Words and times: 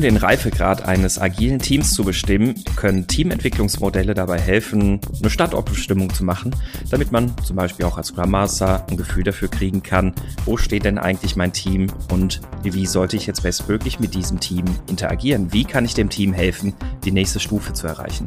Um 0.00 0.04
den 0.04 0.16
Reifegrad 0.16 0.88
eines 0.88 1.18
agilen 1.18 1.58
Teams 1.58 1.92
zu 1.92 2.04
bestimmen, 2.04 2.54
können 2.74 3.06
Teamentwicklungsmodelle 3.06 4.14
dabei 4.14 4.40
helfen, 4.40 4.98
eine 5.18 5.28
Standortbestimmung 5.28 6.14
zu 6.14 6.24
machen, 6.24 6.56
damit 6.88 7.12
man 7.12 7.36
zum 7.44 7.56
Beispiel 7.56 7.84
auch 7.84 7.98
als 7.98 8.06
Scrum 8.06 8.30
Master 8.30 8.86
ein 8.88 8.96
Gefühl 8.96 9.24
dafür 9.24 9.48
kriegen 9.48 9.82
kann, 9.82 10.14
wo 10.46 10.56
steht 10.56 10.86
denn 10.86 10.96
eigentlich 10.96 11.36
mein 11.36 11.52
Team 11.52 11.88
und 12.10 12.40
wie 12.62 12.86
sollte 12.86 13.18
ich 13.18 13.26
jetzt 13.26 13.42
bestmöglich 13.42 14.00
mit 14.00 14.14
diesem 14.14 14.40
Team 14.40 14.64
interagieren? 14.88 15.52
Wie 15.52 15.64
kann 15.64 15.84
ich 15.84 15.92
dem 15.92 16.08
Team 16.08 16.32
helfen, 16.32 16.72
die 17.04 17.12
nächste 17.12 17.38
Stufe 17.38 17.74
zu 17.74 17.86
erreichen? 17.86 18.26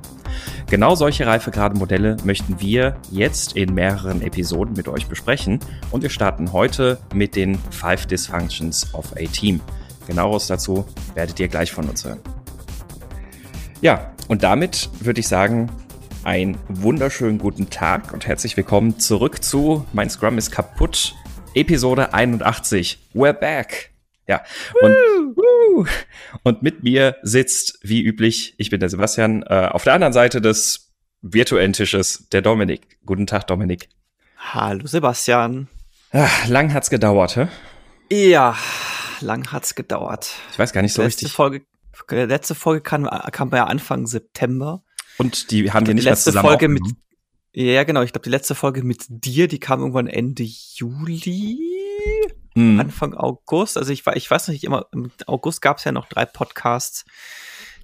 Genau 0.70 0.94
solche 0.94 1.26
Reifegradenmodelle 1.26 2.18
möchten 2.24 2.62
wir 2.62 2.98
jetzt 3.10 3.54
in 3.54 3.74
mehreren 3.74 4.22
Episoden 4.22 4.76
mit 4.76 4.88
euch 4.88 5.08
besprechen 5.08 5.58
und 5.90 6.04
wir 6.04 6.12
starten 6.12 6.54
heute 6.54 7.00
mit 7.16 7.36
den 7.36 7.58
Five 7.72 8.06
Dysfunctions 8.06 8.94
of 8.94 9.12
a 9.14 9.26
Team. 9.26 9.60
Genaueres 10.08 10.48
dazu 10.48 10.86
werdet 11.16 11.40
ihr 11.40 11.48
gleich 11.48 11.72
von 11.72 11.88
uns 11.88 12.04
hören. 12.06 12.20
Ja, 13.82 14.14
und 14.28 14.44
damit 14.44 14.90
würde 15.00 15.20
ich 15.20 15.28
sagen, 15.28 15.72
einen 16.24 16.58
wunderschönen 16.70 17.38
guten 17.38 17.70
Tag 17.70 18.14
und 18.14 18.28
herzlich 18.28 18.56
willkommen 18.56 19.00
zurück 19.00 19.44
zu 19.44 19.86
Mein 19.94 20.10
Scrum 20.10 20.38
ist 20.38 20.52
kaputt, 20.52 21.16
Episode 21.54 22.14
81. 22.14 23.00
We're 23.14 23.34
back. 23.34 23.92
Ja, 24.28 24.42
und, 24.82 24.94
woo, 25.36 25.86
und 26.44 26.64
mit 26.64 26.84
mir 26.84 27.18
sitzt, 27.24 27.80
wie 27.82 28.02
üblich, 28.02 28.56
ich 28.58 28.70
bin 28.70 28.80
der 28.80 28.88
Sebastian, 28.88 29.44
äh, 29.44 29.68
auf 29.70 29.84
der 29.84 29.94
anderen 29.94 30.14
Seite 30.14 30.40
des 30.40 30.94
virtuellen 31.22 31.74
Tisches 31.74 32.30
der 32.32 32.42
Dominik. 32.42 33.00
Guten 33.06 33.28
Tag, 33.28 33.48
Dominik. 33.48 33.90
Hallo, 34.38 34.88
Sebastian. 34.88 35.68
Ach, 36.12 36.48
lang 36.48 36.74
hat's 36.74 36.90
gedauert, 36.90 37.36
hä? 37.36 37.48
Ja, 38.10 38.56
lang 39.22 39.52
hat's 39.52 39.76
gedauert. 39.76 40.32
Ich 40.52 40.60
weiß 40.60 40.74
gar 40.74 40.82
nicht 40.82 40.94
so 40.94 41.02
letzte 41.02 41.26
richtig. 41.26 41.34
Folge, 41.34 41.66
letzte 42.10 42.56
Folge 42.56 42.82
kam, 42.82 43.06
kam 43.32 43.50
ja 43.52 43.66
Anfang 43.66 44.08
September. 44.08 44.84
Und 45.18 45.52
die 45.52 45.72
haben 45.72 45.86
wir 45.86 45.94
nicht 45.94 46.04
die 46.04 46.08
mehr 46.08 46.14
letzte 46.14 46.32
zusammen 46.32 46.48
Folge 46.48 46.70
mit, 46.70 46.84
ja 47.54 47.84
genau, 47.84 48.02
ich 48.02 48.12
glaube 48.12 48.24
die 48.24 48.32
letzte 48.32 48.56
Folge 48.56 48.84
mit 48.84 49.06
dir, 49.08 49.48
die 49.48 49.60
kam 49.60 49.80
irgendwann 49.80 50.08
Ende 50.08 50.44
Juli, 50.44 51.60
Hm. 52.56 52.80
Anfang 52.80 53.14
August. 53.14 53.78
Also 53.78 53.92
ich, 53.92 54.06
ich 54.16 54.30
weiß 54.30 54.48
nicht 54.50 54.64
immer, 54.64 54.86
im 54.92 55.12
August 55.26 55.62
gab 55.62 55.78
es 55.78 55.84
ja 55.84 55.92
noch 55.92 56.08
drei 56.08 56.26
Podcasts. 56.26 57.06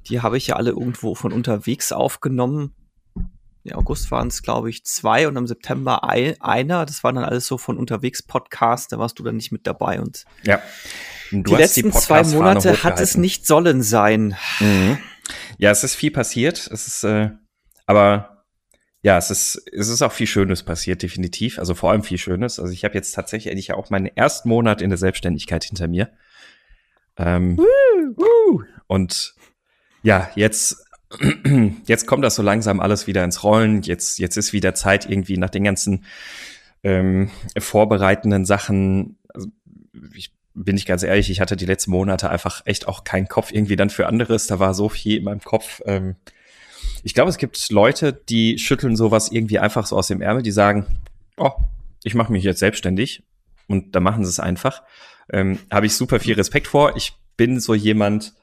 Die 0.08 0.22
habe 0.22 0.38
ich 0.38 0.48
ja 0.48 0.56
alle 0.56 0.72
irgendwo 0.72 1.16
von 1.16 1.34
unterwegs 1.34 1.92
aufgenommen. 1.92 2.74
August 3.74 4.12
waren 4.12 4.28
es, 4.28 4.42
glaube 4.44 4.70
ich, 4.70 4.84
zwei 4.84 5.28
und 5.28 5.36
im 5.36 5.48
September 5.48 6.04
ein, 6.04 6.40
einer. 6.42 6.86
Das 6.86 7.04
waren 7.04 7.16
dann 7.16 7.24
alles 7.24 7.48
so 7.48 7.58
von 7.58 7.78
unterwegs 7.78 8.24
Podcasts. 8.24 8.88
Da 8.88 9.00
warst 9.00 9.20
du 9.20 9.24
dann 9.24 9.36
nicht 9.36 9.52
mit 9.52 9.68
dabei 9.68 10.00
und 10.02 10.26
Ja. 10.44 10.62
Und 11.32 11.48
die 11.48 11.56
letzten 11.56 11.92
zwei 11.92 12.20
Podcast-Fahne 12.20 12.36
Monate 12.36 12.84
hat 12.84 13.00
es 13.00 13.16
nicht 13.16 13.46
sollen 13.46 13.84
sein. 13.84 14.36
Mhm. 14.60 14.98
Ja, 15.58 15.72
es 15.72 15.84
ist 15.84 15.96
viel 15.96 16.12
passiert. 16.12 16.70
Es 16.72 16.88
ist, 16.88 17.04
äh, 17.04 17.30
aber 17.86 18.44
ja, 19.02 19.18
es 19.18 19.32
ist, 19.32 19.62
es 19.72 19.88
ist 19.88 20.02
auch 20.02 20.12
viel 20.12 20.28
Schönes 20.28 20.64
passiert, 20.64 21.04
definitiv. 21.04 21.60
Also 21.60 21.76
vor 21.76 21.92
allem 21.92 22.04
viel 22.04 22.18
Schönes. 22.18 22.60
Also 22.60 22.74
ich 22.74 22.84
habe 22.84 22.96
jetzt 22.96 23.14
tatsächlich 23.14 23.52
eigentlich 23.52 23.74
auch 23.74 23.90
meinen 23.90 24.08
ersten 24.08 24.50
Monat 24.50 24.82
in 24.82 24.90
der 24.90 24.98
Selbstständigkeit 24.98 25.64
hinter 25.64 25.88
mir. 25.88 26.12
Ähm, 27.18 27.58
Woo. 27.58 28.64
Und 28.88 29.36
ja, 30.02 30.30
jetzt, 30.36 30.86
jetzt 31.86 32.06
kommt 32.06 32.24
das 32.24 32.36
so 32.36 32.44
langsam 32.44 32.80
alles 32.80 33.08
wieder 33.08 33.24
ins 33.24 33.44
Rollen. 33.44 33.82
Jetzt, 33.82 34.20
jetzt 34.20 34.38
ist 34.38 34.54
wieder 34.54 34.76
Zeit 34.76 35.10
irgendwie 35.10 35.38
nach 35.38 35.50
den 35.50 35.64
ganzen 35.64 36.06
ähm, 36.84 37.30
vorbereitenden 37.58 38.46
Sachen. 38.46 39.18
Also 39.34 39.48
ich 40.16 40.32
bin 40.54 40.78
ich 40.78 40.86
ganz 40.86 41.04
ehrlich, 41.04 41.30
ich 41.30 41.42
hatte 41.42 41.56
die 41.56 41.66
letzten 41.66 41.92
Monate 41.92 42.30
einfach 42.30 42.62
echt 42.66 42.88
auch 42.88 43.04
keinen 43.04 43.28
Kopf 43.28 43.52
irgendwie 43.52 43.76
dann 43.76 43.90
für 43.90 44.08
anderes. 44.08 44.48
Da 44.48 44.60
war 44.60 44.74
so 44.74 44.90
viel 44.90 45.18
in 45.18 45.24
meinem 45.24 45.42
Kopf. 45.42 45.82
Ähm, 45.86 46.16
ich 47.04 47.14
glaube, 47.14 47.30
es 47.30 47.38
gibt 47.38 47.70
Leute, 47.70 48.14
die 48.14 48.58
schütteln 48.58 48.96
sowas 48.96 49.32
irgendwie 49.32 49.60
einfach 49.60 49.86
so 49.86 49.98
aus 49.98 50.08
dem 50.08 50.22
Ärmel, 50.22 50.44
die 50.44 50.52
sagen, 50.52 50.86
oh, 51.38 51.52
ich 52.04 52.14
mache 52.14 52.32
mich 52.32 52.44
jetzt 52.44 52.60
selbstständig 52.60 53.24
und 53.68 53.96
da 53.96 54.00
machen 54.00 54.24
sie 54.24 54.30
es 54.30 54.40
einfach. 54.40 54.84
Ähm, 55.32 55.60
Habe 55.72 55.86
ich 55.86 55.96
super 55.96 56.20
viel 56.20 56.36
Respekt 56.36 56.68
vor. 56.68 56.96
Ich 56.98 57.14
bin 57.38 57.60
so 57.60 57.74
jemand, 57.74 58.34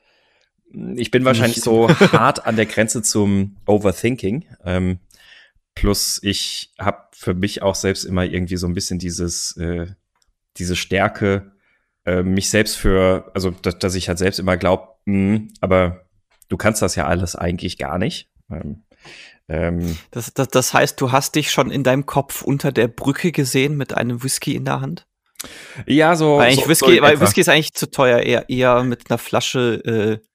ich 0.71 1.10
bin 1.10 1.25
wahrscheinlich 1.25 1.56
Nicht. 1.56 1.65
so 1.65 1.88
hart 2.12 2.47
an 2.47 2.56
der 2.56 2.66
Grenze 2.66 3.03
zum 3.03 3.56
Overthinking. 3.66 4.44
Ähm, 4.65 4.99
plus 5.75 6.21
ich 6.22 6.72
habe 6.78 7.09
für 7.12 7.34
mich 7.34 7.62
auch 7.62 7.75
selbst 7.75 8.04
immer 8.04 8.25
irgendwie 8.25 8.56
so 8.56 8.66
ein 8.66 8.75
bisschen 8.75 8.99
dieses, 8.99 9.56
äh, 9.56 9.87
diese 10.56 10.77
Stärke, 10.77 11.53
äh, 12.04 12.22
mich 12.22 12.50
selbst 12.50 12.77
für, 12.77 13.31
also 13.34 13.50
dass, 13.50 13.78
dass 13.78 13.94
ich 13.94 14.09
halt 14.09 14.19
selbst 14.19 14.38
immer 14.38 14.56
glaube, 14.56 14.94
aber 15.60 16.06
du 16.49 16.56
kannst 16.56 16.83
das 16.83 16.97
ja 16.97 17.06
alles 17.06 17.37
eigentlich 17.37 17.78
gar 17.78 17.98
nicht. 17.98 18.28
Ähm, 18.50 18.83
ähm, 19.48 19.97
Das, 20.10 20.33
das, 20.34 20.48
das 20.48 20.75
heißt, 20.75 21.00
du 21.00 21.12
hast 21.12 21.34
dich 21.34 21.50
schon 21.50 21.71
in 21.71 21.84
deinem 21.84 22.06
Kopf 22.06 22.43
unter 22.43 22.72
der 22.72 22.88
Brücke 22.88 23.33
gesehen 23.33 23.77
mit 23.77 23.94
einem 23.94 24.22
Whisky 24.22 24.54
in 24.54 24.65
der 24.65 24.81
Hand? 24.81 25.06
ja, 25.87 26.16
so. 26.16 26.38
weil 26.38 26.54
so, 26.54 26.69
Whisky, 26.69 26.97
so 26.97 27.03
weil. 27.03 27.21
Whisky 27.21 27.41
ist 27.41 27.48
eigentlich 27.48 27.75
zu 27.75 27.91
teuer, 27.91 28.21
eher, 28.21 28.48
eher 28.48 28.83
mit 28.83 29.10
einer 29.10 29.19
Flasche 29.19 29.83
äh, 29.84 30.27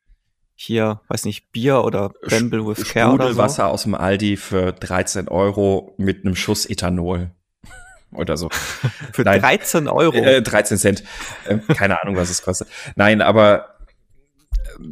hier, 0.61 1.01
weiß 1.07 1.25
nicht, 1.25 1.51
Bier 1.51 1.83
oder 1.83 2.11
Bamble 2.29 2.65
with 2.65 2.85
Care 2.85 3.07
oder 3.07 3.23
so. 3.25 3.29
Sprudelwasser 3.29 3.67
aus 3.67 3.83
dem 3.83 3.95
Aldi 3.95 4.37
für 4.37 4.71
13 4.73 5.27
Euro 5.27 5.93
mit 5.97 6.23
einem 6.23 6.35
Schuss 6.35 6.65
Ethanol. 6.65 7.31
Oder 8.11 8.35
so. 8.35 8.49
Für 9.13 9.23
Nein. 9.23 9.39
13 9.39 9.87
Euro. 9.87 10.17
Äh, 10.17 10.41
13 10.41 10.77
Cent. 10.77 11.03
Äh, 11.47 11.59
keine 11.73 12.01
Ahnung, 12.01 12.17
was 12.17 12.29
es 12.29 12.41
kostet. 12.41 12.67
Nein, 12.95 13.21
aber 13.21 13.75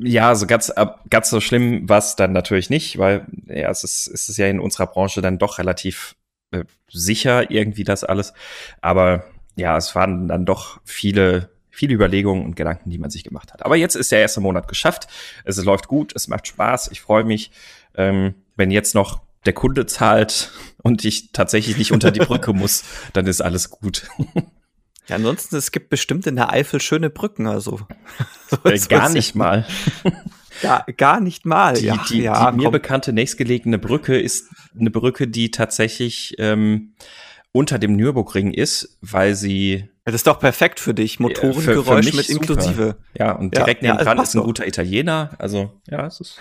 äh, 0.04 0.10
ja, 0.10 0.34
so 0.36 0.48
ganz, 0.48 0.72
ganz 1.10 1.30
so 1.30 1.42
schlimm 1.42 1.90
war 1.90 1.98
es 1.98 2.16
dann 2.16 2.32
natürlich 2.32 2.70
nicht, 2.70 2.98
weil 2.98 3.26
ja, 3.48 3.70
es 3.70 3.84
ist, 3.84 4.08
es 4.08 4.30
ist 4.30 4.38
ja 4.38 4.48
in 4.48 4.62
unserer 4.62 4.88
Branche 4.88 5.22
dann 5.22 5.38
doch 5.38 5.60
relativ 5.60 6.16
äh, 6.52 6.64
sicher 6.90 7.52
irgendwie 7.52 7.84
das 7.84 8.06
alles. 8.06 8.34
Aber 8.80 9.26
ja, 9.56 9.76
es 9.78 9.94
waren 9.96 10.30
dann 10.30 10.46
doch 10.46 10.80
viele, 10.86 11.50
viele 11.80 11.94
Überlegungen 11.94 12.44
und 12.44 12.58
Gedanken, 12.58 12.90
die 12.90 12.98
man 12.98 13.10
sich 13.10 13.24
gemacht 13.24 13.54
hat. 13.54 13.66
Aber 13.66 13.78
jetzt 13.78 13.96
ist 13.96 14.12
der 14.12 14.20
erste 14.20 14.42
Monat 14.42 14.68
geschafft. 14.68 15.08
Es 15.46 15.64
läuft 15.64 15.88
gut, 15.88 16.12
es 16.14 16.28
macht 16.28 16.46
Spaß, 16.46 16.90
ich 16.92 17.00
freue 17.00 17.24
mich. 17.24 17.52
Ähm, 17.96 18.36
wenn 18.58 18.70
jetzt 18.70 18.96
noch 18.96 19.22
der 19.46 19.54
Kunde 19.54 19.86
zahlt 19.86 20.52
und 20.84 21.06
ich 21.06 21.32
tatsächlich 21.32 21.78
nicht 21.78 21.94
unter 21.94 22.12
die 22.12 22.20
Brücke 22.20 22.52
muss, 22.52 22.84
dann 23.14 23.28
ist 23.28 23.40
alles 23.40 23.70
gut. 23.70 24.10
ja, 25.08 25.16
ansonsten, 25.16 25.56
es 25.56 25.72
gibt 25.72 25.90
bestimmt 25.90 26.28
in 26.28 26.36
der 26.36 26.52
Eifel 26.52 26.82
schöne 26.82 27.10
Brücken, 27.10 27.48
also. 27.48 27.80
So 28.50 28.58
Äh, 28.66 28.78
gar 28.80 29.08
nicht 29.08 29.36
mal. 29.36 29.66
Gar, 30.62 30.86
gar 30.98 31.22
nicht 31.22 31.46
mal. 31.46 31.76
Die, 31.76 31.86
ja, 31.86 32.06
die, 32.10 32.24
ja, 32.24 32.52
die 32.52 32.58
mir 32.58 32.72
bekannte 32.72 33.14
nächstgelegene 33.14 33.80
Brücke 33.80 34.20
ist 34.20 34.50
eine 34.78 34.92
Brücke, 34.92 35.30
die 35.30 35.50
tatsächlich 35.52 36.36
ähm, 36.40 36.94
unter 37.52 37.80
dem 37.80 37.96
Nürburgring 37.96 38.52
ist, 38.54 38.98
weil 39.02 39.34
sie 39.36 39.90
das 40.06 40.16
ist 40.16 40.28
doch 40.28 40.40
perfekt 40.40 40.80
für 40.80 40.94
dich. 40.96 41.18
für- 41.18 41.34
für 41.34 41.46
Motorengeräusch 41.48 42.06
mich 42.06 42.16
mit 42.16 42.26
super. 42.28 42.40
inklusive. 42.54 42.96
ja 43.18 43.32
und 43.34 43.56
Ja, 43.56 43.62
direkt 43.64 43.84
ja, 43.84 43.94
neben 43.94 44.04
dran 44.06 44.18
passt 44.18 44.34
ist 44.36 44.42
ein 44.42 44.46
guter 44.46 44.66
Italiener. 44.68 45.32
Also 45.38 45.72
ja, 45.88 46.06
es 46.08 46.20
ist 46.20 46.38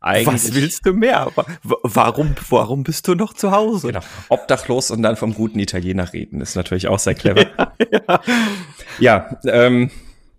eigentlich 0.00 0.26
Was 0.26 0.54
willst 0.54 0.84
du 0.86 0.92
mehr? 0.92 1.30
Wa- 1.34 1.46
wa- 1.62 1.76
Warum, 1.82 2.34
warum 2.50 2.82
bist 2.84 3.08
du 3.08 3.14
noch 3.14 3.32
zu 3.32 3.52
Hause? 3.52 3.86
Genau. 3.88 4.00
Obdachlos 4.28 4.90
und 4.90 5.02
dann 5.02 5.16
vom 5.16 5.32
guten 5.34 5.58
Italiener 5.58 6.12
reden 6.12 6.40
ist 6.42 6.56
natürlich 6.56 6.88
auch 6.88 6.98
sehr 6.98 7.14
clever. 7.14 7.46
ja, 8.98 9.38
ähm, 9.46 9.90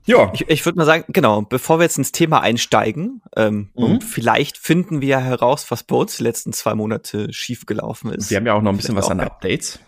ja. 0.05 0.31
Ich, 0.33 0.47
ich 0.49 0.65
würde 0.65 0.77
mal 0.77 0.85
sagen, 0.85 1.05
genau, 1.09 1.41
bevor 1.41 1.79
wir 1.79 1.83
jetzt 1.83 1.97
ins 1.97 2.11
Thema 2.11 2.41
einsteigen, 2.41 3.21
ähm, 3.35 3.69
Mhm. 3.75 3.83
und 3.83 4.03
vielleicht 4.03 4.57
finden 4.57 5.01
wir 5.01 5.07
ja 5.09 5.19
heraus, 5.19 5.69
was 5.69 5.83
bei 5.83 5.95
uns 5.95 6.17
die 6.17 6.23
letzten 6.23 6.53
zwei 6.53 6.75
Monate 6.75 7.31
schiefgelaufen 7.33 8.11
ist. 8.13 8.29
Wir 8.29 8.37
haben 8.37 8.45
ja 8.45 8.53
auch 8.53 8.61
noch 8.61 8.71
ein 8.71 8.77
bisschen 8.77 8.95
was 8.95 9.05
Vielleicht 9.07 9.19
an 9.21 9.27
auch- 9.27 9.31
Updates. 9.33 9.79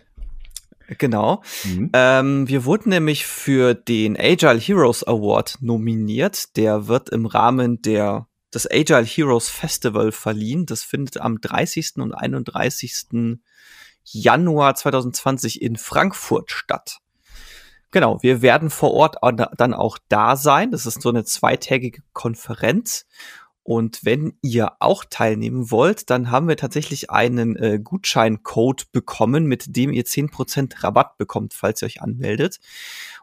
Genau. 0.97 1.43
Mhm. 1.65 1.89
Ähm, 1.93 2.47
wir 2.47 2.65
wurden 2.65 2.89
nämlich 2.89 3.25
für 3.25 3.73
den 3.75 4.17
Agile 4.19 4.57
Heroes 4.59 5.03
Award 5.07 5.57
nominiert. 5.61 6.55
Der 6.57 6.87
wird 6.87 7.09
im 7.09 7.25
Rahmen 7.25 7.81
der, 7.81 8.27
des 8.53 8.69
Agile 8.69 9.03
Heroes 9.03 9.49
Festival 9.49 10.11
verliehen. 10.11 10.65
Das 10.65 10.83
findet 10.83 11.17
am 11.21 11.39
30. 11.41 11.97
und 11.97 12.13
31. 12.13 13.37
Januar 14.03 14.75
2020 14.75 15.61
in 15.61 15.75
Frankfurt 15.75 16.51
statt. 16.51 16.97
Genau, 17.91 18.21
wir 18.21 18.41
werden 18.41 18.69
vor 18.69 18.93
Ort 18.93 19.23
an- 19.23 19.47
dann 19.57 19.73
auch 19.73 19.97
da 20.09 20.35
sein. 20.35 20.71
Das 20.71 20.85
ist 20.85 21.01
so 21.01 21.09
eine 21.09 21.23
zweitägige 21.23 22.01
Konferenz. 22.13 23.05
Und 23.69 24.03
wenn 24.03 24.33
ihr 24.41 24.71
auch 24.79 25.05
teilnehmen 25.07 25.69
wollt, 25.69 26.09
dann 26.09 26.31
haben 26.31 26.47
wir 26.47 26.57
tatsächlich 26.57 27.11
einen 27.11 27.55
äh, 27.55 27.79
Gutscheincode 27.79 28.91
bekommen, 28.91 29.45
mit 29.45 29.75
dem 29.77 29.93
ihr 29.93 30.05
10% 30.05 30.83
Rabatt 30.83 31.19
bekommt, 31.19 31.53
falls 31.53 31.83
ihr 31.83 31.85
euch 31.85 32.01
anmeldet. 32.01 32.59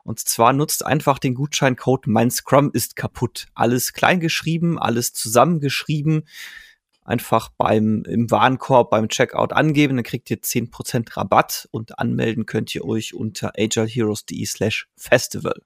Und 0.04 0.20
zwar 0.20 0.52
nutzt 0.52 0.86
einfach 0.86 1.18
den 1.18 1.34
Gutscheincode 1.34 2.06
Mein 2.06 2.30
Scrum 2.30 2.70
ist 2.72 2.94
kaputt. 2.94 3.48
Alles 3.56 3.92
klein 3.92 4.20
geschrieben, 4.20 4.78
alles 4.78 5.12
zusammengeschrieben. 5.12 6.28
Einfach 7.02 7.48
beim, 7.48 8.04
im 8.04 8.30
Warenkorb, 8.30 8.90
beim 8.90 9.08
Checkout 9.08 9.52
angeben, 9.52 9.96
dann 9.96 10.04
kriegt 10.04 10.30
ihr 10.30 10.40
10% 10.40 11.16
Rabatt 11.16 11.66
und 11.72 11.98
anmelden 11.98 12.46
könnt 12.46 12.72
ihr 12.72 12.84
euch 12.84 13.14
unter 13.14 13.54
agileheroes.de 13.58 14.46
slash 14.46 14.86
festival. 14.94 15.60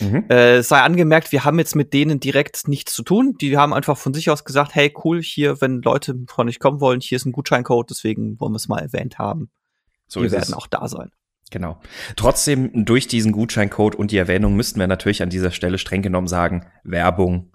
Mhm. 0.00 0.24
Äh, 0.28 0.62
sei 0.62 0.80
angemerkt, 0.80 1.32
wir 1.32 1.44
haben 1.44 1.58
jetzt 1.58 1.76
mit 1.76 1.92
denen 1.92 2.20
direkt 2.20 2.68
nichts 2.68 2.92
zu 2.92 3.02
tun. 3.02 3.36
Die 3.40 3.56
haben 3.56 3.72
einfach 3.72 3.96
von 3.96 4.14
sich 4.14 4.30
aus 4.30 4.44
gesagt, 4.44 4.74
hey, 4.74 4.92
cool, 5.04 5.22
hier, 5.22 5.60
wenn 5.60 5.82
Leute 5.82 6.14
von 6.28 6.48
euch 6.48 6.58
kommen 6.58 6.80
wollen, 6.80 7.00
hier 7.00 7.16
ist 7.16 7.26
ein 7.26 7.32
Gutscheincode, 7.32 7.90
deswegen 7.90 8.38
wollen 8.40 8.52
wir 8.52 8.56
es 8.56 8.68
mal 8.68 8.80
erwähnt 8.80 9.18
haben. 9.18 9.50
So 10.06 10.22
wir 10.22 10.30
werden 10.32 10.42
es. 10.42 10.52
auch 10.52 10.66
da 10.66 10.88
sein. 10.88 11.10
Genau. 11.50 11.80
Trotzdem, 12.16 12.84
durch 12.84 13.08
diesen 13.08 13.32
Gutscheincode 13.32 13.96
und 13.96 14.12
die 14.12 14.16
Erwähnung 14.16 14.54
müssten 14.54 14.78
wir 14.78 14.86
natürlich 14.86 15.22
an 15.22 15.30
dieser 15.30 15.50
Stelle 15.50 15.78
streng 15.78 16.02
genommen 16.02 16.28
sagen, 16.28 16.66
Werbung. 16.84 17.52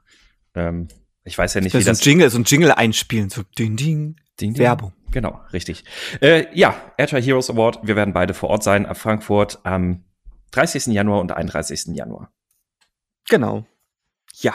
Ähm, 0.54 0.90
ich 1.24 1.38
weiß 1.38 1.54
ja 1.56 1.62
nicht, 1.62 1.74
das 1.74 1.82
wie 1.82 1.86
das. 1.86 2.00
So 2.00 2.04
ein 2.04 2.12
Jingle, 2.12 2.30
so 2.30 2.38
ein 2.38 2.44
Jingle 2.44 2.72
einspielen, 2.72 3.30
so 3.30 3.44
ding, 3.58 3.78
ding, 3.78 4.18
ding, 4.40 4.54
ding. 4.54 4.58
Werbung. 4.58 4.94
Genau, 5.12 5.40
richtig. 5.54 5.86
Äh, 6.22 6.46
ja, 6.54 6.76
Agile 6.98 7.22
Heroes 7.22 7.50
Award. 7.50 7.80
Wir 7.84 7.96
werden 7.96 8.14
beide 8.14 8.34
vor 8.34 8.50
Ort 8.50 8.64
sein 8.64 8.86
ab 8.86 8.98
Frankfurt 8.98 9.60
am 9.64 10.04
30. 10.52 10.88
Januar 10.88 11.22
und 11.22 11.32
31. 11.32 11.96
Januar. 11.96 12.32
Genau. 13.28 13.66
Ja. 14.34 14.54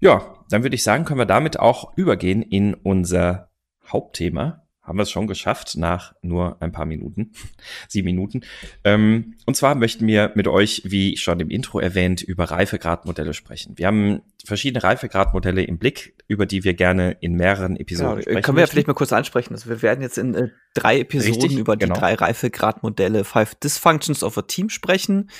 Ja, 0.00 0.44
dann 0.48 0.62
würde 0.62 0.76
ich 0.76 0.84
sagen, 0.84 1.04
können 1.04 1.18
wir 1.18 1.26
damit 1.26 1.58
auch 1.58 1.96
übergehen 1.96 2.42
in 2.42 2.74
unser 2.74 3.50
Hauptthema 3.86 4.67
haben 4.88 4.98
wir 4.98 5.02
es 5.02 5.10
schon 5.10 5.26
geschafft 5.26 5.76
nach 5.76 6.14
nur 6.22 6.60
ein 6.60 6.72
paar 6.72 6.86
Minuten, 6.86 7.32
sieben 7.88 8.06
Minuten. 8.06 8.40
Ähm, 8.84 9.34
und 9.46 9.56
zwar 9.56 9.74
möchten 9.74 10.06
wir 10.06 10.32
mit 10.34 10.48
euch, 10.48 10.82
wie 10.84 11.16
schon 11.16 11.38
im 11.40 11.50
Intro 11.50 11.78
erwähnt, 11.78 12.22
über 12.22 12.44
Reifegradmodelle 12.44 13.34
sprechen. 13.34 13.76
Wir 13.76 13.86
haben 13.86 14.22
verschiedene 14.44 14.82
Reifegradmodelle 14.82 15.62
im 15.62 15.78
Blick, 15.78 16.14
über 16.26 16.46
die 16.46 16.64
wir 16.64 16.74
gerne 16.74 17.16
in 17.20 17.34
mehreren 17.34 17.76
Episoden 17.76 18.10
genau, 18.10 18.22
sprechen. 18.22 18.42
Können 18.42 18.56
wir 18.56 18.62
ja 18.62 18.66
vielleicht 18.66 18.88
mal 18.88 18.94
kurz 18.94 19.12
ansprechen. 19.12 19.54
Also 19.54 19.68
wir 19.68 19.82
werden 19.82 20.00
jetzt 20.00 20.18
in 20.18 20.34
äh, 20.34 20.48
drei 20.74 21.00
Episoden 21.00 21.42
Richtig, 21.42 21.58
über 21.58 21.76
die 21.76 21.86
genau. 21.86 21.98
drei 21.98 22.14
Reifegradmodelle 22.14 23.24
Five 23.24 23.54
Dysfunctions 23.56 24.22
of 24.22 24.38
a 24.38 24.42
Team 24.42 24.70
sprechen, 24.70 25.30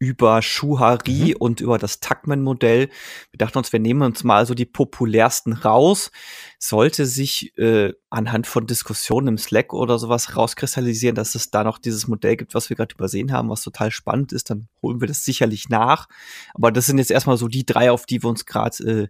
über 0.00 0.40
Schuhari 0.40 1.34
mhm. 1.34 1.36
und 1.38 1.60
über 1.60 1.76
das 1.76 2.00
Tuckman-Modell. 2.00 2.88
Wir 3.30 3.38
dachten 3.38 3.58
uns, 3.58 3.70
wir 3.70 3.80
nehmen 3.80 4.00
uns 4.00 4.24
mal 4.24 4.46
so 4.46 4.54
die 4.54 4.64
populärsten 4.64 5.52
raus. 5.52 6.10
Sollte 6.58 7.04
sich 7.04 7.56
äh, 7.58 7.92
anhand 8.08 8.46
von 8.46 8.66
Diskussionen 8.66 9.28
im 9.28 9.38
Slack 9.38 9.74
oder 9.74 9.98
sowas 9.98 10.36
rauskristallisieren, 10.36 11.14
dass 11.14 11.34
es 11.34 11.50
da 11.50 11.64
noch 11.64 11.78
dieses 11.78 12.08
Modell 12.08 12.36
gibt, 12.36 12.54
was 12.54 12.70
wir 12.70 12.76
gerade 12.76 12.94
übersehen 12.94 13.30
haben, 13.30 13.50
was 13.50 13.62
total 13.62 13.90
spannend 13.90 14.32
ist, 14.32 14.48
dann 14.48 14.68
holen 14.80 15.02
wir 15.02 15.06
das 15.06 15.22
sicherlich 15.22 15.68
nach. 15.68 16.08
Aber 16.54 16.72
das 16.72 16.86
sind 16.86 16.96
jetzt 16.96 17.10
erstmal 17.10 17.36
so 17.36 17.46
die 17.46 17.66
drei, 17.66 17.90
auf 17.90 18.06
die 18.06 18.22
wir 18.22 18.30
uns 18.30 18.46
gerade 18.46 18.82
äh, 18.84 19.08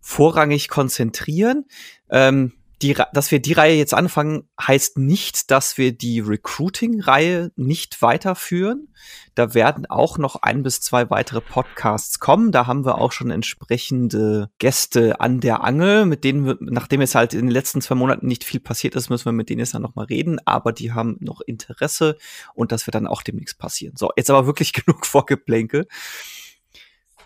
vorrangig 0.00 0.68
konzentrieren. 0.68 1.64
Ähm, 2.08 2.52
die, 2.82 2.96
dass 3.12 3.30
wir 3.30 3.40
die 3.40 3.52
Reihe 3.52 3.76
jetzt 3.76 3.94
anfangen, 3.94 4.48
heißt 4.60 4.98
nicht, 4.98 5.50
dass 5.50 5.78
wir 5.78 5.92
die 5.92 6.20
Recruiting-Reihe 6.20 7.52
nicht 7.56 8.02
weiterführen. 8.02 8.88
Da 9.34 9.54
werden 9.54 9.86
auch 9.86 10.18
noch 10.18 10.36
ein 10.36 10.62
bis 10.62 10.80
zwei 10.80 11.08
weitere 11.08 11.40
Podcasts 11.40 12.18
kommen. 12.18 12.52
Da 12.52 12.66
haben 12.66 12.84
wir 12.84 12.98
auch 12.98 13.12
schon 13.12 13.30
entsprechende 13.30 14.50
Gäste 14.58 15.20
an 15.20 15.40
der 15.40 15.64
Angel, 15.64 16.04
mit 16.04 16.24
denen 16.24 16.44
wir, 16.46 16.56
nachdem 16.60 17.00
jetzt 17.00 17.14
halt 17.14 17.32
in 17.32 17.46
den 17.46 17.50
letzten 17.50 17.80
zwei 17.80 17.94
Monaten 17.94 18.26
nicht 18.26 18.44
viel 18.44 18.60
passiert 18.60 18.94
ist, 18.94 19.08
müssen 19.08 19.24
wir 19.26 19.32
mit 19.32 19.48
denen 19.48 19.60
jetzt 19.60 19.74
dann 19.74 19.82
noch 19.82 19.94
mal 19.94 20.06
reden. 20.06 20.38
Aber 20.44 20.72
die 20.72 20.92
haben 20.92 21.16
noch 21.20 21.40
Interesse 21.40 22.18
und 22.54 22.72
das 22.72 22.86
wird 22.86 22.94
dann 22.94 23.06
auch 23.06 23.22
demnächst 23.22 23.58
passieren. 23.58 23.96
So, 23.96 24.10
jetzt 24.16 24.30
aber 24.30 24.46
wirklich 24.46 24.72
genug 24.84 25.06
Vorgeplänkel. 25.06 25.86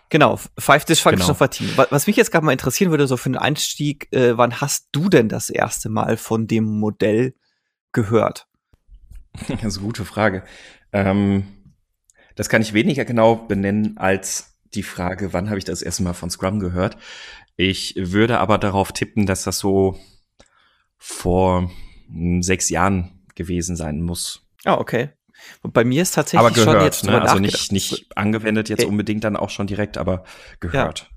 Genau, 0.08 0.38
Five 0.58 0.85
Dysfunctions 0.85 1.26
genau. 1.26 1.32
of 1.32 1.43
a 1.43 1.49
Team. 1.49 1.70
Was 1.91 2.06
mich 2.06 2.17
jetzt 2.17 2.31
gerade 2.31 2.47
mal 2.47 2.53
interessieren 2.53 2.91
würde, 2.91 3.06
so 3.06 3.17
für 3.17 3.29
den 3.29 3.37
Einstieg, 3.37 4.12
äh, 4.12 4.37
wann 4.37 4.61
hast 4.61 4.88
du 4.93 5.08
denn 5.08 5.29
das 5.29 5.50
erste 5.50 5.88
Mal 5.88 6.17
von 6.17 6.47
dem 6.47 6.64
Modell 6.64 7.35
gehört? 7.93 8.47
Das 9.49 9.62
ist 9.62 9.76
eine 9.79 9.87
gute 9.87 10.05
Frage. 10.05 10.44
Ähm, 10.93 11.47
das 12.37 12.49
kann 12.49 12.62
ich 12.62 12.73
weniger 12.73 13.05
genau 13.05 13.37
benennen 13.37 13.99
als 13.99 14.56
die 14.75 14.82
Frage, 14.82 15.32
wann 15.32 15.49
habe 15.49 15.58
ich 15.58 15.64
das 15.64 15.82
erste 15.82 16.03
Mal 16.03 16.14
von 16.14 16.31
Scrum 16.31 16.58
gehört. 16.58 16.97
Ich 17.56 17.94
würde 17.97 18.38
aber 18.38 18.58
darauf 18.58 18.93
tippen, 18.93 19.26
dass 19.26 19.44
das 19.44 19.58
so 19.58 19.99
vor 20.97 21.70
hm, 22.08 22.43
sechs 22.43 22.70
Jahren 22.70 23.25
gewesen 23.35 23.76
sein 23.76 24.00
muss. 24.03 24.47
Ah, 24.64 24.79
okay. 24.79 25.11
Und 25.62 25.72
bei 25.72 25.84
mir 25.84 26.02
ist 26.02 26.14
tatsächlich 26.14 26.40
aber 26.40 26.50
gehört, 26.54 26.76
schon 26.76 26.84
jetzt 26.84 27.04
ne? 27.04 27.22
also 27.22 27.38
nicht 27.38 27.72
nicht 27.72 28.06
angewendet 28.16 28.69
jetzt 28.69 28.84
unbedingt 28.84 29.25
dann 29.25 29.37
auch 29.37 29.50
schon 29.50 29.66
direkt, 29.66 29.98
aber 29.98 30.25
gehört. 30.60 31.00
Ja. 31.00 31.16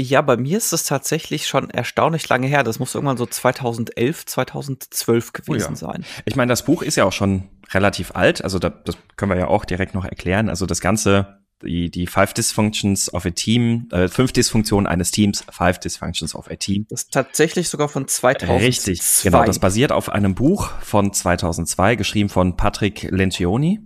Ja, 0.00 0.22
bei 0.22 0.36
mir 0.36 0.56
ist 0.56 0.72
es 0.72 0.84
tatsächlich 0.84 1.48
schon 1.48 1.70
erstaunlich 1.70 2.28
lange 2.28 2.46
her. 2.46 2.62
Das 2.62 2.78
muss 2.78 2.94
irgendwann 2.94 3.16
so 3.16 3.26
2011, 3.26 4.26
2012 4.26 5.32
gewesen 5.32 5.66
oh 5.66 5.70
ja. 5.70 5.74
sein. 5.74 6.04
Ich 6.24 6.36
meine, 6.36 6.50
das 6.50 6.64
Buch 6.64 6.82
ist 6.82 6.94
ja 6.94 7.04
auch 7.04 7.12
schon 7.12 7.48
relativ 7.72 8.12
alt. 8.14 8.44
Also 8.44 8.60
das, 8.60 8.74
das 8.84 8.96
können 9.16 9.32
wir 9.32 9.38
ja 9.38 9.48
auch 9.48 9.64
direkt 9.64 9.94
noch 9.94 10.04
erklären. 10.04 10.50
Also 10.50 10.66
das 10.66 10.80
Ganze 10.80 11.40
die, 11.62 11.90
die 11.90 12.06
Five 12.06 12.34
Dysfunctions 12.34 13.12
of 13.12 13.26
a 13.26 13.30
Team, 13.30 13.88
äh, 13.90 14.08
fünf 14.08 14.32
Dysfunktionen 14.32 14.86
eines 14.86 15.10
Teams, 15.10 15.44
Five 15.50 15.80
Dysfunctions 15.80 16.34
of 16.34 16.50
a 16.50 16.56
Team. 16.56 16.86
Das 16.88 17.02
ist 17.02 17.12
tatsächlich 17.12 17.68
sogar 17.68 17.88
von 17.88 18.06
2002. 18.06 18.66
Richtig, 18.66 19.00
genau. 19.22 19.44
Das 19.44 19.58
basiert 19.58 19.92
auf 19.92 20.08
einem 20.08 20.34
Buch 20.34 20.70
von 20.80 21.12
2002, 21.12 21.96
geschrieben 21.96 22.28
von 22.28 22.56
Patrick 22.56 23.02
Lencioni. 23.10 23.80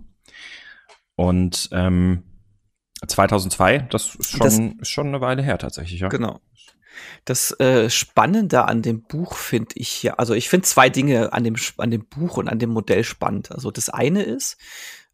Und 1.15 1.69
ähm, 1.71 2.23
2002, 3.05 3.79
das 3.89 4.15
ist 4.15 4.31
schon, 4.31 4.39
das, 4.39 4.57
ist 4.57 4.89
schon 4.89 5.07
eine 5.07 5.21
Weile 5.21 5.43
her 5.43 5.57
tatsächlich, 5.57 5.99
ja. 5.99 6.09
Genau. 6.09 6.39
Das 7.25 7.57
äh, 7.59 7.89
Spannende 7.89 8.65
an 8.65 8.81
dem 8.81 9.01
Buch 9.03 9.35
finde 9.35 9.75
ich 9.75 10.03
ja, 10.03 10.13
also 10.15 10.33
ich 10.33 10.49
finde 10.49 10.67
zwei 10.67 10.89
Dinge 10.89 11.33
an 11.33 11.43
dem, 11.43 11.55
an 11.77 11.91
dem 11.91 12.05
Buch 12.05 12.37
und 12.37 12.47
an 12.47 12.59
dem 12.59 12.69
Modell 12.69 13.03
spannend. 13.03 13.51
Also 13.51 13.71
das 13.71 13.89
eine 13.89 14.23
ist, 14.23 14.57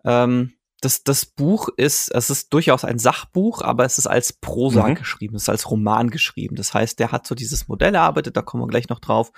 ähm, 0.04 0.54
das, 0.82 1.04
das 1.04 1.26
Buch 1.26 1.70
ist, 1.76 2.14
es 2.14 2.30
ist 2.30 2.54
durchaus 2.54 2.86
ein 2.86 3.00
Sachbuch, 3.00 3.62
aber 3.62 3.86
es 3.86 3.98
ist 3.98 4.08
als 4.08 4.34
Prosa 4.34 4.88
mhm. 4.88 4.96
geschrieben, 4.96 5.36
es 5.36 5.44
ist 5.44 5.50
als 5.50 5.70
Roman 5.70 6.10
geschrieben. 6.10 6.56
Das 6.56 6.74
heißt, 6.74 7.00
der 7.00 7.12
hat 7.12 7.28
so 7.28 7.36
dieses 7.36 7.68
Modell 7.68 7.96
erarbeitet, 7.96 8.38
da 8.38 8.42
kommen 8.42 8.64
wir 8.64 8.68
gleich 8.68 8.90
noch 8.90 9.00
drauf, 9.00 9.32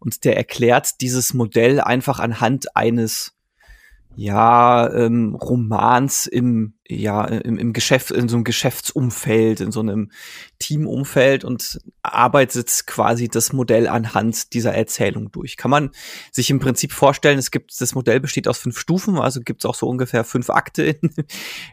und 0.00 0.24
der 0.24 0.36
erklärt 0.36 1.00
dieses 1.00 1.34
Modell 1.34 1.80
einfach 1.80 2.18
anhand 2.18 2.76
eines 2.76 3.34
ja, 4.14 4.92
ähm, 4.92 5.34
Romans 5.34 6.26
im, 6.26 6.74
ja, 6.86 7.24
im, 7.24 7.56
im 7.56 7.72
Geschäft, 7.72 8.10
in 8.10 8.28
so 8.28 8.36
einem 8.36 8.44
Geschäftsumfeld, 8.44 9.60
in 9.60 9.72
so 9.72 9.80
einem 9.80 10.10
Teamumfeld 10.58 11.44
und 11.44 11.80
arbeitet 12.02 12.86
quasi 12.86 13.28
das 13.28 13.52
Modell 13.52 13.88
anhand 13.88 14.52
dieser 14.52 14.74
Erzählung 14.74 15.32
durch. 15.32 15.56
Kann 15.56 15.70
man 15.70 15.90
sich 16.30 16.50
im 16.50 16.60
Prinzip 16.60 16.92
vorstellen, 16.92 17.38
es 17.38 17.50
gibt, 17.50 17.80
das 17.80 17.94
Modell 17.94 18.20
besteht 18.20 18.48
aus 18.48 18.58
fünf 18.58 18.78
Stufen, 18.78 19.18
also 19.18 19.40
gibt 19.40 19.64
es 19.64 19.66
auch 19.68 19.74
so 19.74 19.88
ungefähr 19.88 20.24
fünf 20.24 20.50
Akte 20.50 20.82
in, 20.82 21.10